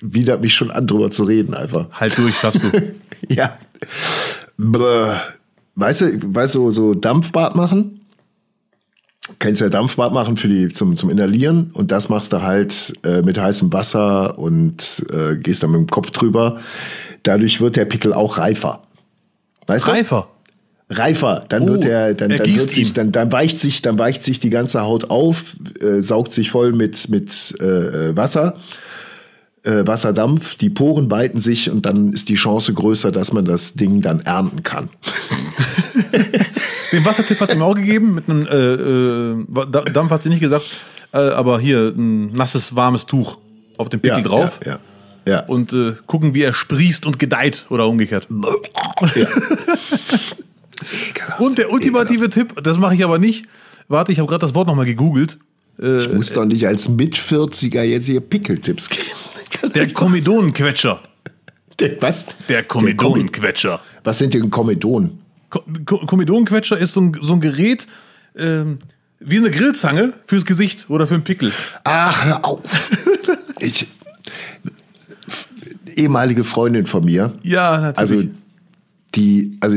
Widert 0.00 0.40
mich 0.42 0.54
schon 0.54 0.70
an, 0.70 0.86
drüber 0.86 1.10
zu 1.10 1.24
reden, 1.24 1.54
einfach. 1.54 1.86
Halt 1.92 2.16
durch, 2.18 2.36
schaffst 2.36 2.62
du. 2.62 2.94
ja. 3.28 3.58
Weißt 5.74 6.00
du, 6.02 6.34
weißt 6.34 6.54
du, 6.54 6.70
so 6.70 6.94
Dampfbad 6.94 7.56
machen? 7.56 7.95
Kennst 9.38 9.60
ja 9.60 9.68
Dampfbad 9.68 10.12
machen 10.12 10.36
für 10.36 10.48
die, 10.48 10.68
zum, 10.68 10.96
zum 10.96 11.10
Inhalieren 11.10 11.70
und 11.74 11.92
das 11.92 12.08
machst 12.08 12.32
du 12.32 12.42
halt 12.42 12.94
äh, 13.04 13.22
mit 13.22 13.38
heißem 13.38 13.72
Wasser 13.72 14.38
und 14.38 15.04
äh, 15.12 15.36
gehst 15.36 15.62
dann 15.62 15.70
mit 15.72 15.80
dem 15.80 15.86
Kopf 15.88 16.10
drüber. 16.10 16.58
Dadurch 17.22 17.60
wird 17.60 17.76
der 17.76 17.84
Pickel 17.84 18.12
auch 18.12 18.38
reifer. 18.38 18.82
Weißt 19.66 19.88
Reifer. 19.88 20.28
du? 20.88 20.94
Reifer. 20.94 21.44
Dann 21.48 21.64
Oh, 21.64 21.66
wird 21.72 21.84
der, 21.84 22.14
dann, 22.14 22.30
er 22.30 22.38
dann, 22.38 22.54
wird 22.54 22.70
sich, 22.70 22.92
dann, 22.92 23.10
dann 23.12 23.32
weicht 23.32 23.60
sich, 23.60 23.82
dann 23.82 23.98
weicht 23.98 24.22
sich 24.24 24.38
die 24.38 24.50
ganze 24.50 24.82
Haut 24.82 25.10
auf, 25.10 25.56
äh, 25.80 26.00
saugt 26.00 26.32
sich 26.32 26.50
voll 26.50 26.72
mit, 26.72 27.08
mit 27.08 27.54
äh, 27.60 27.64
äh, 28.10 28.16
Wasser. 28.16 28.56
Äh, 29.64 29.84
Wasserdampf, 29.84 30.54
die 30.54 30.70
Poren 30.70 31.10
weiten 31.10 31.38
sich 31.38 31.68
und 31.70 31.86
dann 31.86 32.12
ist 32.12 32.28
die 32.28 32.36
Chance 32.36 32.72
größer, 32.72 33.10
dass 33.10 33.32
man 33.32 33.44
das 33.44 33.74
Ding 33.74 34.00
dann 34.00 34.20
ernten 34.20 34.62
kann. 34.62 34.88
Den 36.92 37.04
Wassertipp 37.04 37.40
hat 37.40 37.50
sie 37.50 37.56
mir 37.56 37.64
auch 37.64 37.74
gegeben, 37.74 38.14
mit 38.14 38.28
einem 38.28 38.46
äh, 38.46 38.54
äh, 39.62 39.66
Da- 39.70 39.82
Dampf 39.82 40.10
hat 40.10 40.22
sie 40.22 40.28
nicht 40.28 40.40
gesagt, 40.40 40.64
äh, 41.12 41.18
aber 41.18 41.58
hier 41.60 41.92
ein 41.96 42.32
nasses, 42.32 42.74
warmes 42.76 43.06
Tuch 43.06 43.38
auf 43.78 43.88
den 43.88 44.00
Pickel 44.00 44.22
drauf 44.22 44.58
Ja, 44.64 44.78
ja. 45.26 45.32
ja. 45.34 45.40
und 45.46 45.72
äh, 45.72 45.94
gucken, 46.06 46.34
wie 46.34 46.42
er 46.42 46.52
sprießt 46.54 47.04
und 47.06 47.18
gedeiht 47.18 47.66
oder 47.70 47.86
umgekehrt. 47.88 48.26
Und 51.38 51.58
der 51.58 51.70
ultimative 51.70 52.30
Tipp, 52.30 52.54
das 52.62 52.78
mache 52.78 52.94
ich 52.94 53.04
aber 53.04 53.18
nicht. 53.18 53.46
Warte, 53.88 54.12
ich 54.12 54.18
habe 54.18 54.28
gerade 54.28 54.40
das 54.42 54.54
Wort 54.54 54.66
nochmal 54.66 54.86
gegoogelt. 54.86 55.38
Ich 55.78 56.10
muss 56.12 56.32
doch 56.32 56.44
nicht 56.46 56.66
als 56.66 56.88
Mit-40er 56.88 57.82
jetzt 57.82 58.06
hier 58.06 58.20
Pickeltipps 58.20 58.88
geben. 58.88 59.72
Der 59.74 59.92
Komedonenquetscher. 59.92 61.00
Der, 61.78 62.00
was? 62.00 62.26
Der 62.48 62.62
Komedonenquetscher. 62.64 63.80
Was 64.04 64.18
sind 64.18 64.32
denn 64.32 64.48
Komedonen? 64.50 65.18
Ko- 65.50 65.64
Ko- 65.84 66.06
Komedonenquetscher 66.06 66.78
ist 66.78 66.92
so 66.94 67.00
ein, 67.00 67.16
so 67.20 67.32
ein 67.34 67.40
Gerät, 67.40 67.86
ähm, 68.36 68.78
wie 69.20 69.38
eine 69.38 69.50
Grillzange 69.50 70.12
fürs 70.26 70.44
Gesicht 70.44 70.86
oder 70.90 71.06
für 71.06 71.14
einen 71.14 71.24
Pickel. 71.24 71.52
Ach, 71.84 72.24
hör 72.24 72.44
auf. 72.44 72.60
ich, 73.60 73.88
ehemalige 75.96 76.44
Freundin 76.44 76.86
von 76.86 77.04
mir, 77.04 77.32
Ja, 77.42 77.80
natürlich. 77.80 77.98
also 77.98 78.30
die, 79.14 79.56
also 79.60 79.76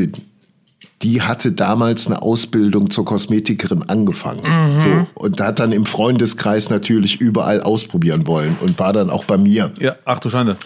die 1.02 1.22
hatte 1.22 1.54
damals 1.54 2.08
eine 2.08 2.22
Ausbildung 2.22 2.89
zur 2.89 3.06
Kosmetikerin 3.06 3.84
angefangen. 3.84 4.74
Mhm. 4.74 4.80
So, 4.80 5.08
und 5.16 5.39
hat 5.39 5.60
dann 5.60 5.72
im 5.72 5.86
Freundeskreis 5.86 6.70
natürlich 6.70 7.22
überall 7.22 7.62
ausprobieren 7.62 8.28
wollen 8.28 8.58
und 8.60 8.78
war 8.80 8.91
dann 8.91 9.10
auch 9.10 9.24
bei 9.24 9.38
mir. 9.38 9.72
ja, 9.80 9.95
ach 10.04 10.20
du 10.20 10.30
Schande. 10.30 10.58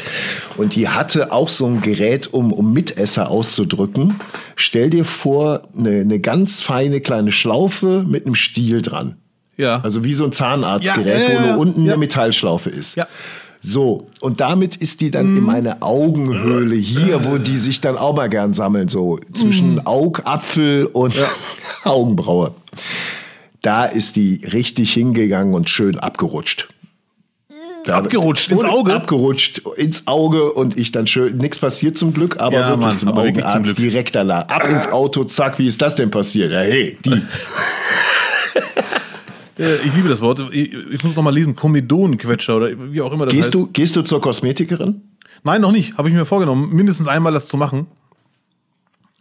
Und 0.58 0.76
die 0.76 0.90
hatte 0.90 1.32
auch 1.32 1.50
so 1.50 1.68
ein 1.68 1.82
Gerät, 1.82 2.34
um, 2.34 2.52
um 2.52 2.74
Mitesser 2.74 3.30
auszudrücken. 3.30 4.16
Stell 4.56 4.90
dir 4.90 5.06
vor, 5.06 5.68
eine, 5.78 6.02
eine 6.02 6.20
ganz 6.20 6.62
feine 6.62 7.00
kleine 7.00 7.32
Schlaufe 7.32 8.04
mit 8.08 8.26
einem 8.26 8.36
Stiel 8.36 8.82
dran. 8.82 9.18
Ja. 9.56 9.82
Also 9.82 10.04
wie 10.04 10.14
so 10.14 10.26
ein 10.26 10.32
Zahnarztgerät, 10.32 11.06
Ja, 11.06 11.14
ja, 11.14 11.34
ja, 11.34 11.42
wo 11.42 11.48
nur 11.48 11.58
unten 11.60 11.82
eine 11.82 11.98
Metallschlaufe 11.98 12.72
ist. 12.72 12.96
Ja. 12.96 13.08
So, 13.66 14.08
und 14.20 14.42
damit 14.42 14.76
ist 14.76 15.00
die 15.00 15.10
dann 15.10 15.38
in 15.38 15.44
meine 15.44 15.82
Augenhöhle 15.82 16.76
hier, 16.76 17.24
wo 17.24 17.38
die 17.38 17.58
sich 17.58 17.80
dann 17.80 17.98
auch 17.98 18.14
mal 18.14 18.28
gern 18.28 18.54
sammeln, 18.54 18.90
so 18.90 19.20
zwischen 19.34 19.86
Augapfel 19.86 20.86
und 20.86 21.14
Augenbraue. 21.86 22.54
Da 23.62 23.86
ist 23.86 24.18
die 24.18 24.42
richtig 24.52 24.92
hingegangen 24.92 25.54
und 25.54 25.70
schön 25.70 25.98
abgerutscht. 25.98 26.68
Da- 27.86 27.98
Abgerutscht 28.00 28.50
ins 28.52 28.64
Auge? 28.66 28.94
Abgerutscht 28.94 29.62
ins 29.78 30.08
Auge 30.08 30.52
und 30.52 30.78
ich 30.78 30.92
dann 30.92 31.08
schön, 31.08 31.38
nichts 31.38 31.60
passiert 31.60 31.98
zum 31.98 32.14
Glück, 32.14 32.40
aber 32.42 32.56
Ja, 32.60 32.68
wirklich 32.70 32.86
Mann, 32.86 32.98
zum 32.98 33.10
aber 33.10 33.22
zum 33.24 33.30
Augenarzt 33.30 33.64
Glück. 33.64 33.76
direkt 33.78 34.16
danach. 34.16 34.48
Ab 34.50 34.68
ins 34.70 34.88
Auto, 34.88 35.24
zack, 35.24 35.58
wie 35.60 35.68
ist 35.68 35.82
das 35.82 35.96
denn 35.96 36.12
passiert? 36.12 36.52
Ja, 36.52 36.60
hey, 36.60 36.98
die. 37.06 37.22
Ich 39.58 39.94
liebe 39.94 40.10
das 40.10 40.22
Wort. 40.22 40.42
Ich, 40.52 40.74
ich 40.74 41.04
muss 41.04 41.16
noch 41.16 41.24
mal 41.24 41.34
lesen. 41.34 41.56
Komedonenquetscher 41.56 42.58
oder 42.58 42.70
wie 42.92 43.02
auch 43.02 43.12
immer 43.14 43.26
das 43.26 43.34
Gehst 43.34 43.46
heißt. 43.48 43.54
du, 43.54 43.68
gehst 43.68 43.96
du 43.96 44.02
zur 44.02 44.20
Kosmetikerin? 44.22 45.02
Nein, 45.44 45.62
noch 45.62 45.72
nicht. 45.72 45.98
Habe 45.98 46.10
ich 46.10 46.16
mir 46.16 46.26
vorgenommen, 46.26 46.74
mindestens 46.74 47.08
einmal 47.08 47.34
das 47.34 47.48
zu 47.48 47.58
machen. 47.58 47.88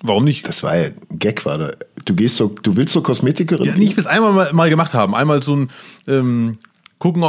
Warum 0.03 0.25
nicht? 0.25 0.49
Das 0.49 0.63
war 0.63 0.77
ja 0.77 0.87
ein 1.11 1.19
Gag, 1.19 1.45
war 1.45 1.59
da. 1.59 1.71
Du 2.05 2.15
gehst 2.15 2.37
so, 2.37 2.49
du 2.63 2.77
willst 2.77 2.93
zur 2.93 3.03
Kosmetikerin? 3.03 3.67
Ja, 3.67 3.77
nee, 3.77 3.85
ich 3.85 3.97
will 3.97 4.05
es 4.05 4.11
einmal 4.11 4.33
mal, 4.33 4.53
mal 4.53 4.71
gemacht 4.71 4.95
haben. 4.95 5.15
Einmal 5.15 5.43
so 5.43 5.55
ein 5.55 5.71
ähm, 6.09 6.59
gucken, 6.99 7.23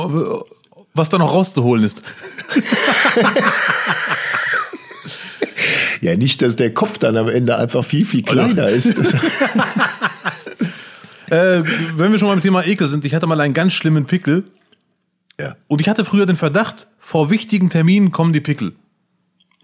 was 0.93 1.09
da 1.09 1.17
noch 1.17 1.33
rauszuholen 1.33 1.83
ist. 1.83 2.01
Ja, 6.03 6.17
nicht, 6.17 6.41
dass 6.41 6.57
der 6.57 6.73
Kopf 6.73 6.97
dann 6.97 7.15
am 7.15 7.29
Ende 7.29 7.57
einfach 7.57 7.85
viel, 7.85 8.05
viel 8.05 8.23
kleiner 8.23 8.67
ist. 8.67 8.93
Äh, 11.33 11.63
wenn 11.97 12.11
wir 12.11 12.19
schon 12.19 12.27
mal 12.27 12.33
im 12.35 12.41
Thema 12.41 12.65
Ekel 12.65 12.89
sind, 12.89 13.05
ich 13.05 13.13
hatte 13.15 13.27
mal 13.27 13.39
einen 13.41 13.53
ganz 13.53 13.73
schlimmen 13.73 14.05
Pickel 14.05 14.43
ja, 15.39 15.55
und 15.67 15.81
ich 15.81 15.89
hatte 15.89 16.05
früher 16.05 16.25
den 16.25 16.35
Verdacht, 16.35 16.87
vor 16.99 17.29
wichtigen 17.31 17.69
Terminen 17.69 18.11
kommen 18.11 18.33
die 18.33 18.39
Pickel. 18.39 18.73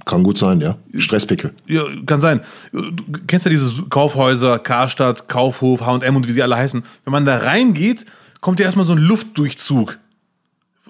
kann 0.06 0.24
gut 0.24 0.38
sein, 0.38 0.62
ja. 0.62 0.78
Stresspickel. 0.98 1.54
Ja, 1.68 1.84
kann 2.06 2.22
sein. 2.22 2.42
Du 2.72 2.92
kennst 3.28 3.46
ja 3.46 3.52
diese 3.52 3.84
Kaufhäuser, 3.84 4.58
Karstadt, 4.60 5.28
Kaufhof, 5.28 5.82
H&M 5.82 6.16
und 6.16 6.28
wie 6.28 6.32
sie 6.32 6.42
alle 6.42 6.56
heißen. 6.58 6.84
Wenn 7.04 7.12
man 7.12 7.26
da 7.26 7.38
reingeht, 7.38 8.06
kommt 8.42 8.60
ja 8.60 8.66
erstmal 8.66 8.86
so 8.88 8.94
ein 8.94 8.98
Luftdurchzug 9.00 10.00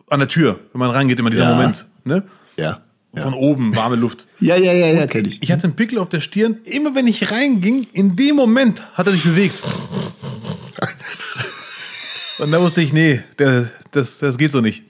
an 0.09 0.19
der 0.19 0.27
Tür, 0.29 0.59
wenn 0.71 0.79
man 0.79 0.91
reingeht, 0.91 1.19
immer 1.19 1.29
dieser 1.29 1.49
Ja. 1.49 1.55
Moment. 1.55 1.85
Ne? 2.05 2.23
Ja. 2.57 2.79
Von 3.15 3.33
oben, 3.33 3.75
warme 3.75 3.95
Luft. 3.95 4.27
Ja, 4.39 4.55
ja, 4.55 4.71
ja, 4.71 4.87
ja, 4.87 5.05
kenne 5.07 5.27
ich. 5.27 5.43
Ich 5.43 5.51
hatte 5.51 5.65
einen 5.65 5.75
Pickel 5.75 5.97
auf 5.99 6.07
der 6.09 6.21
Stirn. 6.21 6.59
Immer 6.63 6.95
wenn 6.95 7.07
ich 7.07 7.29
reinging, 7.31 7.87
in 7.91 8.15
dem 8.15 8.37
Moment 8.37 8.87
hat 8.93 9.07
er 9.07 9.13
sich 9.13 9.23
bewegt. 9.23 9.61
Und 12.39 12.51
da 12.51 12.61
wusste 12.61 12.81
ich, 12.81 12.93
nee, 12.93 13.21
der, 13.37 13.69
das, 13.91 14.19
das 14.19 14.37
geht 14.37 14.53
so 14.53 14.61
nicht. 14.61 14.83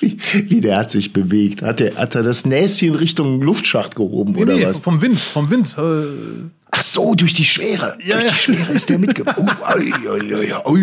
Wie, 0.00 0.18
wie 0.50 0.60
der 0.60 0.76
hat 0.76 0.90
sich 0.90 1.12
bewegt. 1.12 1.62
Hat, 1.62 1.80
der, 1.80 1.94
hat 1.96 2.14
er 2.14 2.22
das 2.22 2.44
Näschen 2.44 2.94
Richtung 2.94 3.40
Luftschacht 3.40 3.96
gehoben 3.96 4.36
oder 4.36 4.54
nee, 4.54 4.66
was? 4.66 4.78
vom 4.78 5.00
Wind, 5.00 5.18
vom 5.18 5.50
Wind. 5.50 5.74
Äh, 5.78 6.50
Ach 6.70 6.82
so, 6.82 7.14
durch 7.14 7.34
die 7.34 7.44
Schwere. 7.44 7.96
Ja, 8.04 8.16
durch 8.16 8.24
ja. 8.24 8.30
die 8.30 8.36
Schwere 8.36 8.72
ist 8.72 8.88
der 8.90 8.98
mitgekommen. 8.98 9.50
Oh. 10.64 10.76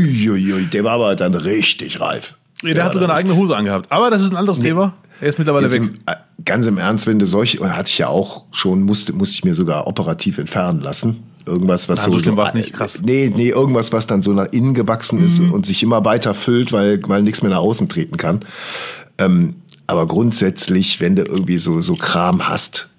Der 0.71 0.83
war 0.83 0.91
aber 0.91 1.15
dann 1.15 1.35
richtig 1.35 1.99
reif. 1.99 2.35
nee, 2.63 2.73
der 2.73 2.83
hat 2.83 2.93
sogar 2.93 3.09
eine 3.09 3.17
eigene 3.17 3.35
Hose 3.35 3.55
angehabt. 3.55 3.91
Aber 3.91 4.09
das 4.09 4.23
ist 4.23 4.31
ein 4.31 4.37
anderes 4.37 4.59
Thema. 4.59 4.95
Er 5.21 5.29
ist 5.29 5.37
mittlerweile 5.37 5.71
weg. 5.71 5.77
im, 5.77 5.95
äh, 6.05 6.15
ganz 6.45 6.65
im 6.65 6.77
Ernst, 6.77 7.07
wenn 7.07 7.19
du 7.19 7.25
solche, 7.25 7.59
und 7.59 7.75
hatte 7.75 7.89
ich 7.89 7.97
ja 7.97 8.07
auch 8.07 8.43
schon, 8.51 8.83
musste, 8.83 9.13
musste 9.13 9.33
ich 9.35 9.43
mir 9.43 9.53
sogar 9.55 9.87
operativ 9.87 10.37
entfernen 10.37 10.79
lassen. 10.81 11.23
Irgendwas, 11.45 11.87
was 11.87 12.05
Na, 12.05 12.11
so 12.11 12.19
schlimm 12.19 12.35
war's 12.37 12.53
nicht, 12.53 12.73
krass. 12.73 12.99
Mhm. 12.99 13.05
Nee, 13.05 13.33
nee, 13.35 13.49
irgendwas, 13.49 13.91
was 13.93 14.05
dann 14.05 14.21
so 14.21 14.33
nach 14.33 14.47
innen 14.51 14.73
gewachsen 14.73 15.23
ist 15.25 15.39
und 15.39 15.65
sich 15.65 15.81
immer 15.81 16.03
weiter 16.03 16.33
füllt, 16.33 16.73
weil, 16.73 17.01
weil 17.07 17.21
nichts 17.21 17.41
mehr 17.41 17.51
nach 17.51 17.59
außen 17.59 17.87
treten 17.87 18.17
kann. 18.17 18.41
Ähm, 19.17 19.55
aber 19.87 20.05
grundsätzlich, 20.07 20.99
wenn 20.99 21.15
du 21.15 21.23
irgendwie 21.23 21.57
so, 21.57 21.79
so 21.81 21.95
Kram 21.95 22.47
hast, 22.49 22.89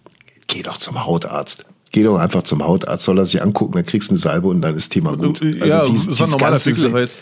geh 0.46 0.62
doch 0.62 0.78
zum 0.78 1.04
Hautarzt. 1.04 1.66
Geh 1.90 2.02
doch 2.02 2.18
einfach 2.18 2.42
zum 2.42 2.66
Hautarzt, 2.66 3.04
soll 3.04 3.18
er 3.18 3.24
sich 3.26 3.42
angucken, 3.42 3.74
dann 3.74 3.84
kriegst 3.84 4.08
du 4.08 4.12
eine 4.12 4.18
Salbe 4.18 4.48
und 4.48 4.62
dann 4.62 4.74
ist 4.74 4.90
Thema 4.90 5.16
gut. 5.16 5.42
Äh, 5.42 5.66
ja, 5.68 5.84
dies- 5.84 6.06
es 6.06 6.18
war 6.18 6.26
ein 6.26 6.30
normaler 6.30 6.52
das 6.58 6.92
war 6.92 7.00
jetzt 7.00 7.16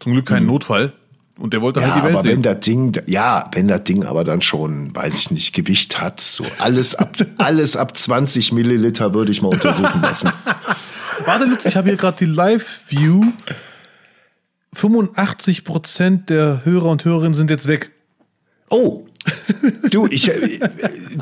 zum 0.00 0.12
Glück 0.12 0.26
kein 0.26 0.46
Notfall. 0.46 0.92
Und 1.38 1.54
der 1.54 1.62
wollte 1.62 1.80
ja, 1.80 1.86
halt 1.86 1.96
die 1.96 2.06
Welt 2.06 2.14
aber 2.14 2.24
wenn 2.24 2.30
sehen. 2.30 2.42
das 2.42 2.60
Ding, 2.60 3.02
ja, 3.06 3.50
wenn 3.52 3.68
das 3.68 3.84
Ding 3.84 4.04
aber 4.04 4.22
dann 4.24 4.42
schon, 4.42 4.94
weiß 4.94 5.14
ich 5.14 5.30
nicht, 5.30 5.54
Gewicht 5.54 6.00
hat, 6.00 6.20
so 6.20 6.44
alles 6.58 6.94
ab, 6.94 7.16
alles 7.38 7.76
ab 7.76 7.96
20 7.96 8.52
Milliliter 8.52 9.14
würde 9.14 9.32
ich 9.32 9.42
mal 9.42 9.48
untersuchen 9.48 10.02
lassen. 10.02 10.30
Warte, 11.24 11.44
Lutz, 11.46 11.64
ich 11.64 11.76
habe 11.76 11.88
hier 11.88 11.96
gerade 11.96 12.18
die 12.18 12.30
Live-View. 12.30 13.32
85% 14.76 16.26
der 16.26 16.64
Hörer 16.64 16.86
und 16.86 17.04
Hörerinnen 17.04 17.34
sind 17.34 17.50
jetzt 17.50 17.66
weg. 17.66 17.90
Oh, 18.70 19.06
Du, 19.90 20.08
ich, 20.10 20.28
äh, 20.28 20.58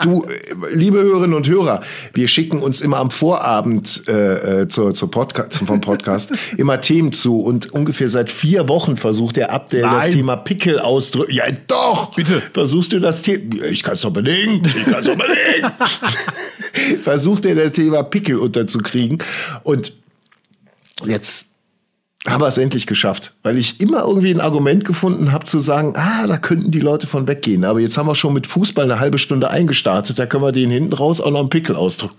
du, 0.02 0.24
liebe 0.72 0.98
Hörerinnen 0.98 1.34
und 1.34 1.46
Hörer, 1.48 1.82
wir 2.14 2.28
schicken 2.28 2.62
uns 2.62 2.80
immer 2.80 2.98
am 2.98 3.10
Vorabend 3.10 4.08
äh, 4.08 4.62
äh 4.62 4.68
zur, 4.68 4.94
zur 4.94 5.10
Podcast, 5.10 5.56
vom 5.56 5.80
Podcast 5.80 6.32
immer 6.56 6.80
Themen 6.80 7.12
zu 7.12 7.40
und 7.40 7.72
ungefähr 7.72 8.08
seit 8.08 8.30
vier 8.30 8.68
Wochen 8.68 8.96
versucht 8.96 9.36
der 9.36 9.52
Abdel 9.52 9.82
das 9.82 10.10
Thema 10.10 10.36
Pickel 10.36 10.78
auszudrücken. 10.78 11.34
Ja, 11.34 11.44
doch! 11.66 12.14
Bitte. 12.14 12.42
Versuchst 12.54 12.92
du 12.92 13.00
das 13.00 13.22
Thema? 13.22 13.64
Ich 13.64 13.82
kann 13.82 13.94
es 13.94 14.02
doch 14.02 14.12
belegen. 14.12 14.62
Ich 14.64 14.84
kann 14.84 15.02
es 15.02 15.06
doch 15.06 15.16
belegen. 15.16 15.72
versucht 17.02 17.44
er 17.44 17.54
das 17.54 17.72
Thema 17.72 18.02
Pickel 18.02 18.38
unterzukriegen 18.38 19.18
und 19.62 19.92
jetzt 21.04 21.49
haben 22.26 22.42
wir 22.42 22.48
es 22.48 22.58
endlich 22.58 22.86
geschafft, 22.86 23.32
weil 23.42 23.56
ich 23.56 23.80
immer 23.80 24.02
irgendwie 24.02 24.30
ein 24.30 24.40
Argument 24.40 24.84
gefunden 24.84 25.32
habe 25.32 25.46
zu 25.46 25.58
sagen, 25.58 25.94
ah, 25.96 26.26
da 26.26 26.36
könnten 26.36 26.70
die 26.70 26.80
Leute 26.80 27.06
von 27.06 27.26
weggehen. 27.26 27.64
Aber 27.64 27.80
jetzt 27.80 27.96
haben 27.96 28.06
wir 28.06 28.14
schon 28.14 28.34
mit 28.34 28.46
Fußball 28.46 28.84
eine 28.84 29.00
halbe 29.00 29.18
Stunde 29.18 29.50
eingestartet, 29.50 30.18
da 30.18 30.26
können 30.26 30.44
wir 30.44 30.52
den 30.52 30.70
hinten 30.70 30.92
raus 30.92 31.20
auch 31.20 31.30
noch 31.30 31.40
einen 31.40 31.48
Pickel 31.48 31.76
ausdrücken. 31.76 32.16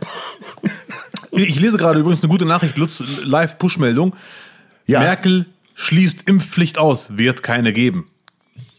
Ich 1.31 1.59
lese 1.59 1.77
gerade 1.77 1.99
übrigens 1.99 2.23
eine 2.23 2.31
gute 2.31 2.45
Nachricht, 2.45 2.77
Lutz, 2.77 3.01
Live-Push-Meldung. 3.23 4.15
Ja. 4.87 4.99
Merkel 4.99 5.45
schließt 5.75 6.27
Impfpflicht 6.27 6.77
aus, 6.77 7.05
wird 7.09 7.43
keine 7.43 7.71
geben. 7.71 8.07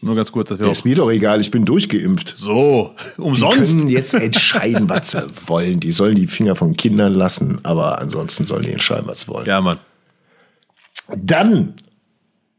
Nur 0.01 0.15
ganz 0.15 0.31
kurz, 0.33 0.49
dass 0.49 0.59
wir 0.59 0.69
Ist 0.69 0.83
mir 0.83 0.95
doch 0.95 1.09
egal, 1.09 1.39
ich 1.39 1.49
bin 1.49 1.63
durchgeimpft. 1.63 2.33
So, 2.35 2.93
umsonst. 3.17 3.71
Die 3.71 3.77
können 3.77 3.89
jetzt 3.89 4.13
entscheiden, 4.13 4.89
was 4.89 5.11
sie 5.11 5.25
wollen. 5.47 5.79
Die 5.79 5.93
sollen 5.93 6.15
die 6.15 6.27
Finger 6.27 6.55
von 6.55 6.73
Kindern 6.73 7.13
lassen, 7.13 7.59
aber 7.63 7.99
ansonsten 7.99 8.45
sollen 8.45 8.63
die 8.63 8.71
entscheiden, 8.71 9.07
was 9.07 9.21
sie 9.21 9.27
wollen. 9.29 9.45
Ja, 9.45 9.61
Mann. 9.61 9.77
Dann 11.15 11.75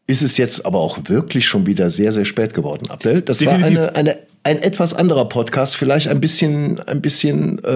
ist 0.06 0.22
es 0.22 0.36
jetzt 0.36 0.66
aber 0.66 0.78
auch 0.80 0.98
wirklich 1.04 1.46
schon 1.46 1.66
wieder 1.66 1.90
sehr, 1.90 2.12
sehr 2.12 2.24
spät 2.24 2.52
geworden, 2.54 2.90
Abdel. 2.90 3.22
Das 3.22 3.38
Definitiv. 3.38 3.78
war 3.78 3.94
eine, 3.94 3.96
eine, 3.96 4.18
ein 4.42 4.62
etwas 4.62 4.92
anderer 4.92 5.26
Podcast, 5.26 5.76
vielleicht 5.76 6.08
ein 6.08 6.20
bisschen, 6.20 6.80
ein 6.80 7.00
bisschen, 7.00 7.62
äh, 7.64 7.70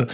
äh, 0.00 0.06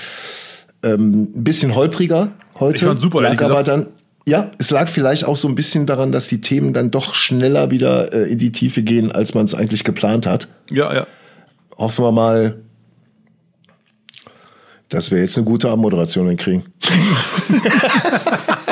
ähm, 0.83 1.31
ein 1.35 1.45
bisschen 1.45 1.75
holpriger 1.75 2.33
heute. 2.59 2.77
Ich 2.77 2.85
fand 2.85 3.01
super, 3.01 3.21
lag 3.21 3.43
aber 3.43 3.63
dann, 3.63 3.89
ja, 4.27 4.51
es 4.59 4.71
lag 4.71 4.89
vielleicht 4.89 5.27
auch 5.27 5.37
so 5.37 5.49
ein 5.49 5.55
bisschen 5.55 5.85
daran, 5.87 6.13
dass 6.13 6.29
die 6.29 6.41
Themen 6.41 6.73
dann 6.73 6.91
doch 6.91 7.15
schneller 7.15 7.71
wieder 7.71 8.13
äh, 8.15 8.31
in 8.31 8.39
die 8.39 8.53
Tiefe 8.53 8.83
gehen, 8.83 9.13
als 9.13 9.35
man 9.35 9.45
es 9.45 9.55
eigentlich 9.55 9.85
geplant 9.85 10.27
hat. 10.27 10.49
Ja, 10.71 10.95
ja. 10.95 11.07
Hoffen 11.77 12.05
wir 12.05 12.13
mal, 12.13 12.57
dass 14.89 15.11
wir 15.11 15.21
jetzt 15.21 15.37
eine 15.37 15.45
gute 15.45 15.71
Abmoderation 15.71 16.29
hinkriegen. 16.29 16.65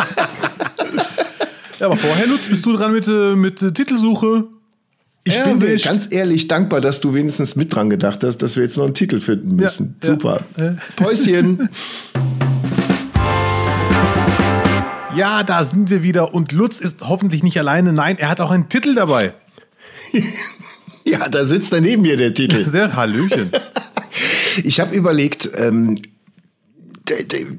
Ja, 1.79 1.87
aber 1.87 1.97
vorher, 1.97 2.27
Lutz, 2.27 2.49
bist 2.49 2.67
du 2.67 2.77
dran 2.77 2.93
mit, 2.93 3.07
äh, 3.07 3.35
mit 3.37 3.63
äh, 3.63 3.73
Titelsuche? 3.73 4.49
Ich 5.25 5.35
ja, 5.35 5.45
bin 5.45 5.61
dir 5.61 5.77
ganz 5.79 6.09
ehrlich 6.11 6.49
dankbar, 6.49 6.81
dass 6.81 7.01
du 7.01 7.15
wenigstens 7.15 7.55
mit 7.55 7.75
dran 7.75 7.91
gedacht 7.91 8.25
hast, 8.25 8.39
dass 8.39 8.57
wir 8.57 8.65
jetzt 8.65 8.77
noch 8.77 8.85
einen 8.85 8.95
Titel 8.95 9.21
finden 9.21 9.57
müssen. 9.57 9.97
Ja, 10.03 10.07
Super. 10.07 10.41
Ja. 10.57 10.77
Päuschen. 10.97 11.69
Ja, 15.17 15.43
da 15.43 15.65
sind 15.65 15.91
wir 15.91 16.05
wieder. 16.05 16.33
Und 16.33 16.53
Lutz 16.53 16.81
ist 16.81 17.01
hoffentlich 17.01 17.43
nicht 17.43 17.59
alleine. 17.59 17.93
Nein, 17.93 18.19
er 18.19 18.29
hat 18.29 18.41
auch 18.41 18.53
einen 18.53 18.69
Titel 18.69 18.95
dabei. 18.95 19.35
ja, 21.05 21.29
da 21.29 21.45
sitzt 21.45 21.73
daneben 21.73 22.03
mir 22.03 22.17
der 22.17 22.33
Titel. 22.35 22.69
Sehr 22.69 22.95
Hallöchen. 22.95 23.51
ich 24.63 24.79
habe 24.79 24.95
überlegt, 24.95 25.51
ähm, 25.57 25.99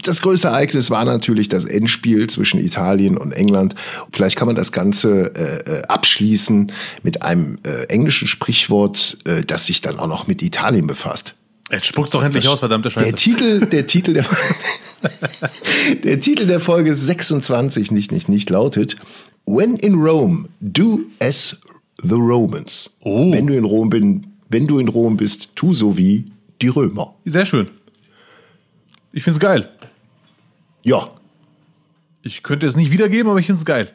das 0.03 0.21
größte 0.21 0.47
Ereignis 0.47 0.89
war 0.89 1.05
natürlich 1.05 1.49
das 1.49 1.65
Endspiel 1.65 2.27
zwischen 2.29 2.59
Italien 2.59 3.17
und 3.17 3.31
England. 3.31 3.75
Vielleicht 4.11 4.35
kann 4.35 4.47
man 4.47 4.55
das 4.55 4.71
Ganze 4.71 5.33
äh, 5.35 5.79
äh, 5.79 5.81
abschließen 5.83 6.71
mit 7.03 7.21
einem 7.21 7.59
äh, 7.65 7.85
englischen 7.85 8.27
Sprichwort, 8.27 9.17
äh, 9.25 9.43
das 9.43 9.65
sich 9.65 9.81
dann 9.81 9.99
auch 9.99 10.07
noch 10.07 10.27
mit 10.27 10.41
Italien 10.41 10.87
befasst. 10.87 11.35
Jetzt 11.71 11.85
spuck's 11.85 12.09
doch 12.09 12.23
endlich 12.23 12.45
das, 12.45 12.53
aus, 12.53 12.59
verdammte 12.59 12.89
Scheiße. 12.89 13.05
Der 13.05 13.15
Titel, 13.15 13.65
der 13.67 13.87
Titel 13.87 14.13
der, 14.13 14.25
der 16.03 16.19
Titel 16.19 16.47
der 16.47 16.59
Folge 16.59 16.95
26 16.95 17.91
nicht, 17.91 18.11
nicht, 18.11 18.27
nicht 18.27 18.49
lautet 18.49 18.95
When 19.45 19.75
in 19.77 19.95
Rome, 19.95 20.49
do 20.61 21.01
as 21.19 21.57
the 22.01 22.15
Romans. 22.15 22.89
Oh. 23.01 23.31
Wenn 23.31 23.47
du 23.47 23.55
in 23.55 23.63
Rom 23.63 23.89
bin, 23.89 24.27
wenn 24.49 24.67
du 24.67 24.79
in 24.79 24.87
Rom 24.87 25.17
bist, 25.17 25.49
tu 25.55 25.73
so 25.73 25.97
wie 25.97 26.31
die 26.61 26.67
Römer. 26.67 27.15
Sehr 27.25 27.45
schön. 27.45 27.67
Ich 29.11 29.23
find's 29.23 29.39
geil. 29.39 29.69
Ja. 30.83 31.09
Ich 32.21 32.43
könnte 32.43 32.67
es 32.67 32.75
nicht 32.75 32.91
wiedergeben, 32.91 33.29
aber 33.29 33.39
ich 33.39 33.47
find's 33.47 33.65
geil. 33.65 33.91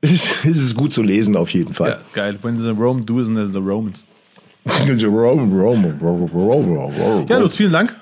Es 0.00 0.44
ist 0.44 0.74
gut 0.76 0.92
zu 0.92 1.02
lesen 1.02 1.36
auf 1.36 1.50
jeden 1.50 1.74
Fall. 1.74 1.90
Ja, 1.90 2.00
geil. 2.12 2.38
When 2.42 2.60
the 2.60 2.68
Rome 2.68 3.02
do 3.02 3.20
is 3.20 3.26
the 3.26 3.58
Romans. 3.58 4.04
Rome, 4.64 5.60
Rome, 5.60 5.98
Rome, 6.00 6.30
Rome, 6.32 6.76
Rome. 6.76 7.26
Ja, 7.28 7.38
Lutz, 7.38 7.56
vielen 7.56 7.72
Dank. 7.72 7.96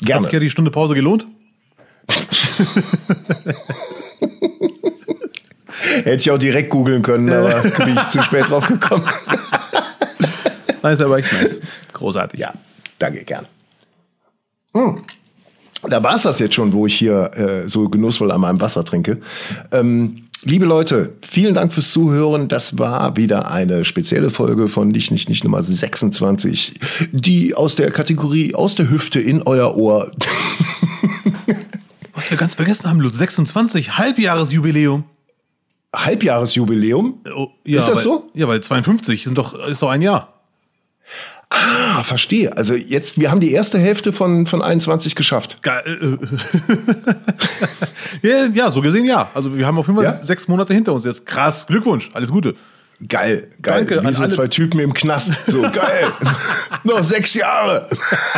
Gerne. 0.00 0.16
Hat 0.16 0.24
sich 0.24 0.32
ja 0.32 0.38
die 0.40 0.50
Stunde 0.50 0.70
Pause 0.70 0.94
gelohnt? 0.94 1.26
Hätte 6.04 6.16
ich 6.16 6.30
auch 6.30 6.38
direkt 6.38 6.70
googeln 6.70 7.02
können, 7.02 7.30
aber 7.30 7.62
bin 7.62 7.96
ich 7.96 8.08
zu 8.08 8.22
spät 8.22 8.48
drauf 8.48 8.66
gekommen. 8.66 9.04
nice, 10.82 11.00
aber 11.00 11.18
echt 11.18 11.32
nice. 11.32 11.60
Großartig. 11.92 12.40
Ja, 12.40 12.52
danke, 12.98 13.24
gerne. 13.24 13.46
Hm. 14.74 15.02
Da 15.88 16.02
war 16.02 16.14
es 16.14 16.22
das 16.22 16.38
jetzt 16.38 16.54
schon, 16.54 16.72
wo 16.72 16.86
ich 16.86 16.94
hier 16.94 17.30
äh, 17.34 17.68
so 17.68 17.88
genussvoll 17.88 18.30
an 18.30 18.40
meinem 18.40 18.60
Wasser 18.60 18.84
trinke. 18.84 19.18
Ähm, 19.72 20.24
liebe 20.44 20.64
Leute, 20.64 21.14
vielen 21.22 21.54
Dank 21.54 21.72
fürs 21.72 21.90
Zuhören. 21.90 22.48
Das 22.48 22.78
war 22.78 23.16
wieder 23.16 23.50
eine 23.50 23.84
spezielle 23.84 24.30
Folge 24.30 24.68
von 24.68 24.88
Nicht, 24.88 25.10
Nicht, 25.10 25.28
Nicht 25.28 25.44
Nummer 25.44 25.62
26, 25.62 26.78
die 27.10 27.54
aus 27.54 27.74
der 27.74 27.90
Kategorie 27.90 28.54
aus 28.54 28.74
der 28.76 28.90
Hüfte 28.90 29.20
in 29.20 29.42
euer 29.42 29.76
Ohr. 29.76 30.12
Was 32.14 32.30
wir 32.30 32.38
ganz 32.38 32.54
vergessen 32.54 32.88
haben, 32.88 33.00
Lutz, 33.00 33.18
26, 33.18 33.98
Halbjahresjubiläum. 33.98 35.04
Halbjahresjubiläum? 35.94 37.20
Oh, 37.34 37.48
ja, 37.64 37.78
ist 37.80 37.88
das 37.88 37.96
weil, 37.96 38.04
so? 38.04 38.30
Ja, 38.34 38.46
weil 38.46 38.60
52 38.60 39.24
sind 39.24 39.36
doch, 39.36 39.54
ist 39.66 39.82
doch 39.82 39.90
ein 39.90 40.02
Jahr. 40.02 40.41
Ah, 41.52 42.02
verstehe. 42.02 42.56
Also 42.56 42.74
jetzt, 42.74 43.18
wir 43.18 43.30
haben 43.30 43.40
die 43.40 43.52
erste 43.52 43.78
Hälfte 43.78 44.12
von, 44.12 44.46
von 44.46 44.62
21 44.62 45.14
geschafft. 45.14 45.58
Geil. 45.62 46.18
ja, 48.54 48.70
so 48.70 48.80
gesehen 48.80 49.04
ja. 49.04 49.30
Also 49.34 49.56
wir 49.56 49.66
haben 49.66 49.78
auf 49.78 49.86
jeden 49.86 49.98
Fall 49.98 50.06
ja? 50.06 50.14
sechs 50.14 50.48
Monate 50.48 50.72
hinter 50.72 50.92
uns 50.94 51.04
jetzt. 51.04 51.26
Krass, 51.26 51.66
Glückwunsch, 51.66 52.10
alles 52.14 52.30
Gute. 52.30 52.54
Geil, 53.08 53.48
geil. 53.60 53.84
Danke 53.86 54.06
Wie 54.06 54.12
so 54.12 54.26
zwei 54.28 54.46
Typen 54.46 54.78
im 54.78 54.94
Knast. 54.94 55.32
So 55.48 55.62
geil. 55.72 56.12
Noch 56.84 57.02
sechs 57.02 57.34
Jahre. 57.34 57.88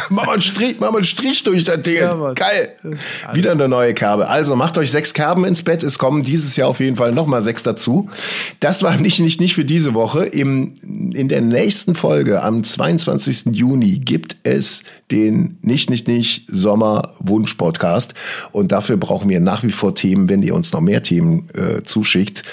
mach 0.09 0.25
mal 0.25 0.33
einen 0.33 0.43
Strich, 0.43 0.77
mach 0.81 0.91
mal 0.91 0.99
einen 0.99 1.05
Strich 1.05 1.43
durch 1.43 1.65
das 1.65 1.83
Ding. 1.83 1.97
Ja, 1.97 2.33
geil. 2.33 2.75
Wieder 3.35 3.53
eine 3.53 3.69
neue 3.69 3.93
Kerbe. 3.93 4.29
Also 4.29 4.57
macht 4.57 4.79
euch 4.79 4.91
sechs 4.91 5.13
Kerben 5.13 5.45
ins 5.45 5.63
Bett. 5.63 5.83
Es 5.83 5.99
kommen 5.99 6.23
dieses 6.23 6.57
Jahr 6.57 6.69
auf 6.69 6.81
jeden 6.81 6.97
Fall 6.97 7.13
noch 7.13 7.27
mal 7.27 7.43
sechs 7.43 7.63
dazu. 7.63 8.09
Das 8.61 8.83
war 8.83 8.97
nicht, 8.97 9.21
nicht, 9.21 9.41
nicht 9.41 9.55
für 9.55 9.67
diese 9.67 9.93
Woche. 9.93 10.25
Im, 10.25 10.75
in 11.15 11.29
der 11.29 11.43
nächsten 11.43 11.95
Folge 11.95 12.43
am 12.43 12.65
22. 12.65 13.47
Juni 13.53 13.99
gibt 13.99 14.37
es 14.45 14.83
den 15.11 15.59
Nicht, 15.61 15.91
Nicht, 15.91 16.09
Nicht 16.09 16.49
Sommer 16.49 17.13
Wunsch 17.19 17.55
Podcast. 17.55 18.15
Und 18.51 18.73
dafür 18.73 18.97
brauchen 18.97 19.29
wir 19.29 19.41
nach 19.41 19.63
wie 19.63 19.73
vor 19.73 19.95
Themen, 19.95 20.31
wenn 20.31 20.43
ihr 20.43 20.55
uns 20.55 20.73
noch 20.73 20.81
mehr 20.81 21.03
Themen 21.03 21.49
äh, 21.55 21.83
zuschickt 21.83 22.45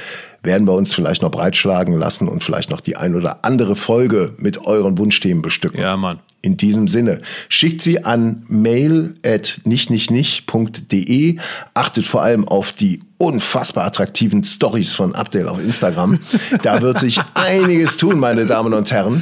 werden 0.44 0.68
wir 0.68 0.74
uns 0.74 0.94
vielleicht 0.94 1.22
noch 1.22 1.32
breitschlagen 1.32 1.98
lassen 1.98 2.28
und 2.28 2.44
vielleicht 2.44 2.70
noch 2.70 2.82
die 2.82 2.98
ein 2.98 3.16
oder 3.16 3.46
andere 3.46 3.76
Folge 3.76 4.34
mit 4.38 4.66
euren 4.66 4.98
Wunschthemen 4.98 5.42
bestücken. 5.42 5.80
Ja, 5.80 5.96
Mann. 5.98 6.20
In 6.44 6.58
diesem 6.58 6.88
Sinne, 6.88 7.22
schickt 7.50 7.84
sie 7.84 8.04
an 8.04 8.44
mail 8.48 9.14
at 9.24 9.62
nichtnichtnicht.de. 9.64 11.36
Achtet 11.76 12.06
vor 12.06 12.24
allem 12.24 12.48
auf 12.48 12.72
die 12.72 13.02
unfassbar 13.20 13.86
attraktiven 13.86 14.44
Stories 14.44 14.96
von 14.96 15.14
Abdel 15.14 15.48
auf 15.48 15.60
Instagram. 15.60 16.20
Da 16.64 16.82
wird 16.82 16.98
sich 16.98 17.20
einiges 17.36 17.98
tun, 17.98 18.18
meine 18.18 18.48
Damen 18.48 18.74
und 18.74 18.92
Herren. 18.92 19.22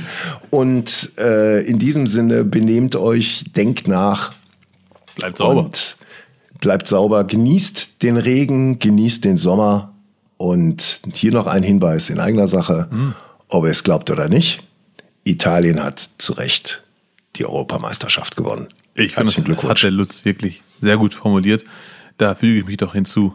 Und 0.49 1.11
äh, 1.17 1.61
in 1.65 1.79
diesem 1.79 2.07
Sinne, 2.07 2.45
benehmt 2.45 2.95
euch, 2.95 3.43
denkt 3.53 3.89
nach. 3.89 4.31
Bleibt 5.17 5.37
sauber. 5.37 5.69
bleibt 6.61 6.87
sauber. 6.87 7.25
Genießt 7.25 8.01
den 8.01 8.15
Regen, 8.15 8.79
genießt 8.79 9.25
den 9.25 9.35
Sommer 9.35 9.88
und 10.39 11.01
hier 11.13 11.33
noch 11.33 11.47
ein 11.47 11.63
Hinweis 11.63 12.09
in 12.09 12.17
eigener 12.19 12.47
Sache, 12.47 12.87
mhm. 12.89 13.13
ob 13.49 13.65
ihr 13.65 13.71
es 13.71 13.83
glaubt 13.83 14.09
oder 14.09 14.29
nicht. 14.29 14.63
Italien 15.25 15.83
hat 15.83 16.09
zu 16.17 16.31
Recht 16.31 16.81
die 17.35 17.45
Europameisterschaft 17.45 18.37
gewonnen. 18.37 18.67
Ich 18.95 19.15
finde, 19.15 19.33
das 19.33 19.43
Glückwunsch. 19.43 19.69
hat 19.69 19.83
der 19.83 19.91
Lutz 19.91 20.23
wirklich 20.23 20.63
sehr 20.79 20.97
gut 20.97 21.13
formuliert. 21.13 21.65
Da 22.17 22.35
füge 22.35 22.59
ich 22.59 22.65
mich 22.65 22.77
doch 22.77 22.93
hinzu. 22.93 23.33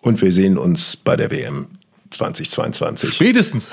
Und 0.00 0.20
wir 0.20 0.32
sehen 0.32 0.58
uns 0.58 0.96
bei 0.96 1.16
der 1.16 1.30
WM 1.30 1.68
2022. 2.10 3.14
Spätestens. 3.14 3.70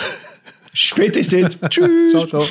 Spätestens. 0.71 1.57
Tschüss. 1.67 2.11
Ciao, 2.11 2.25
ciao. 2.27 2.47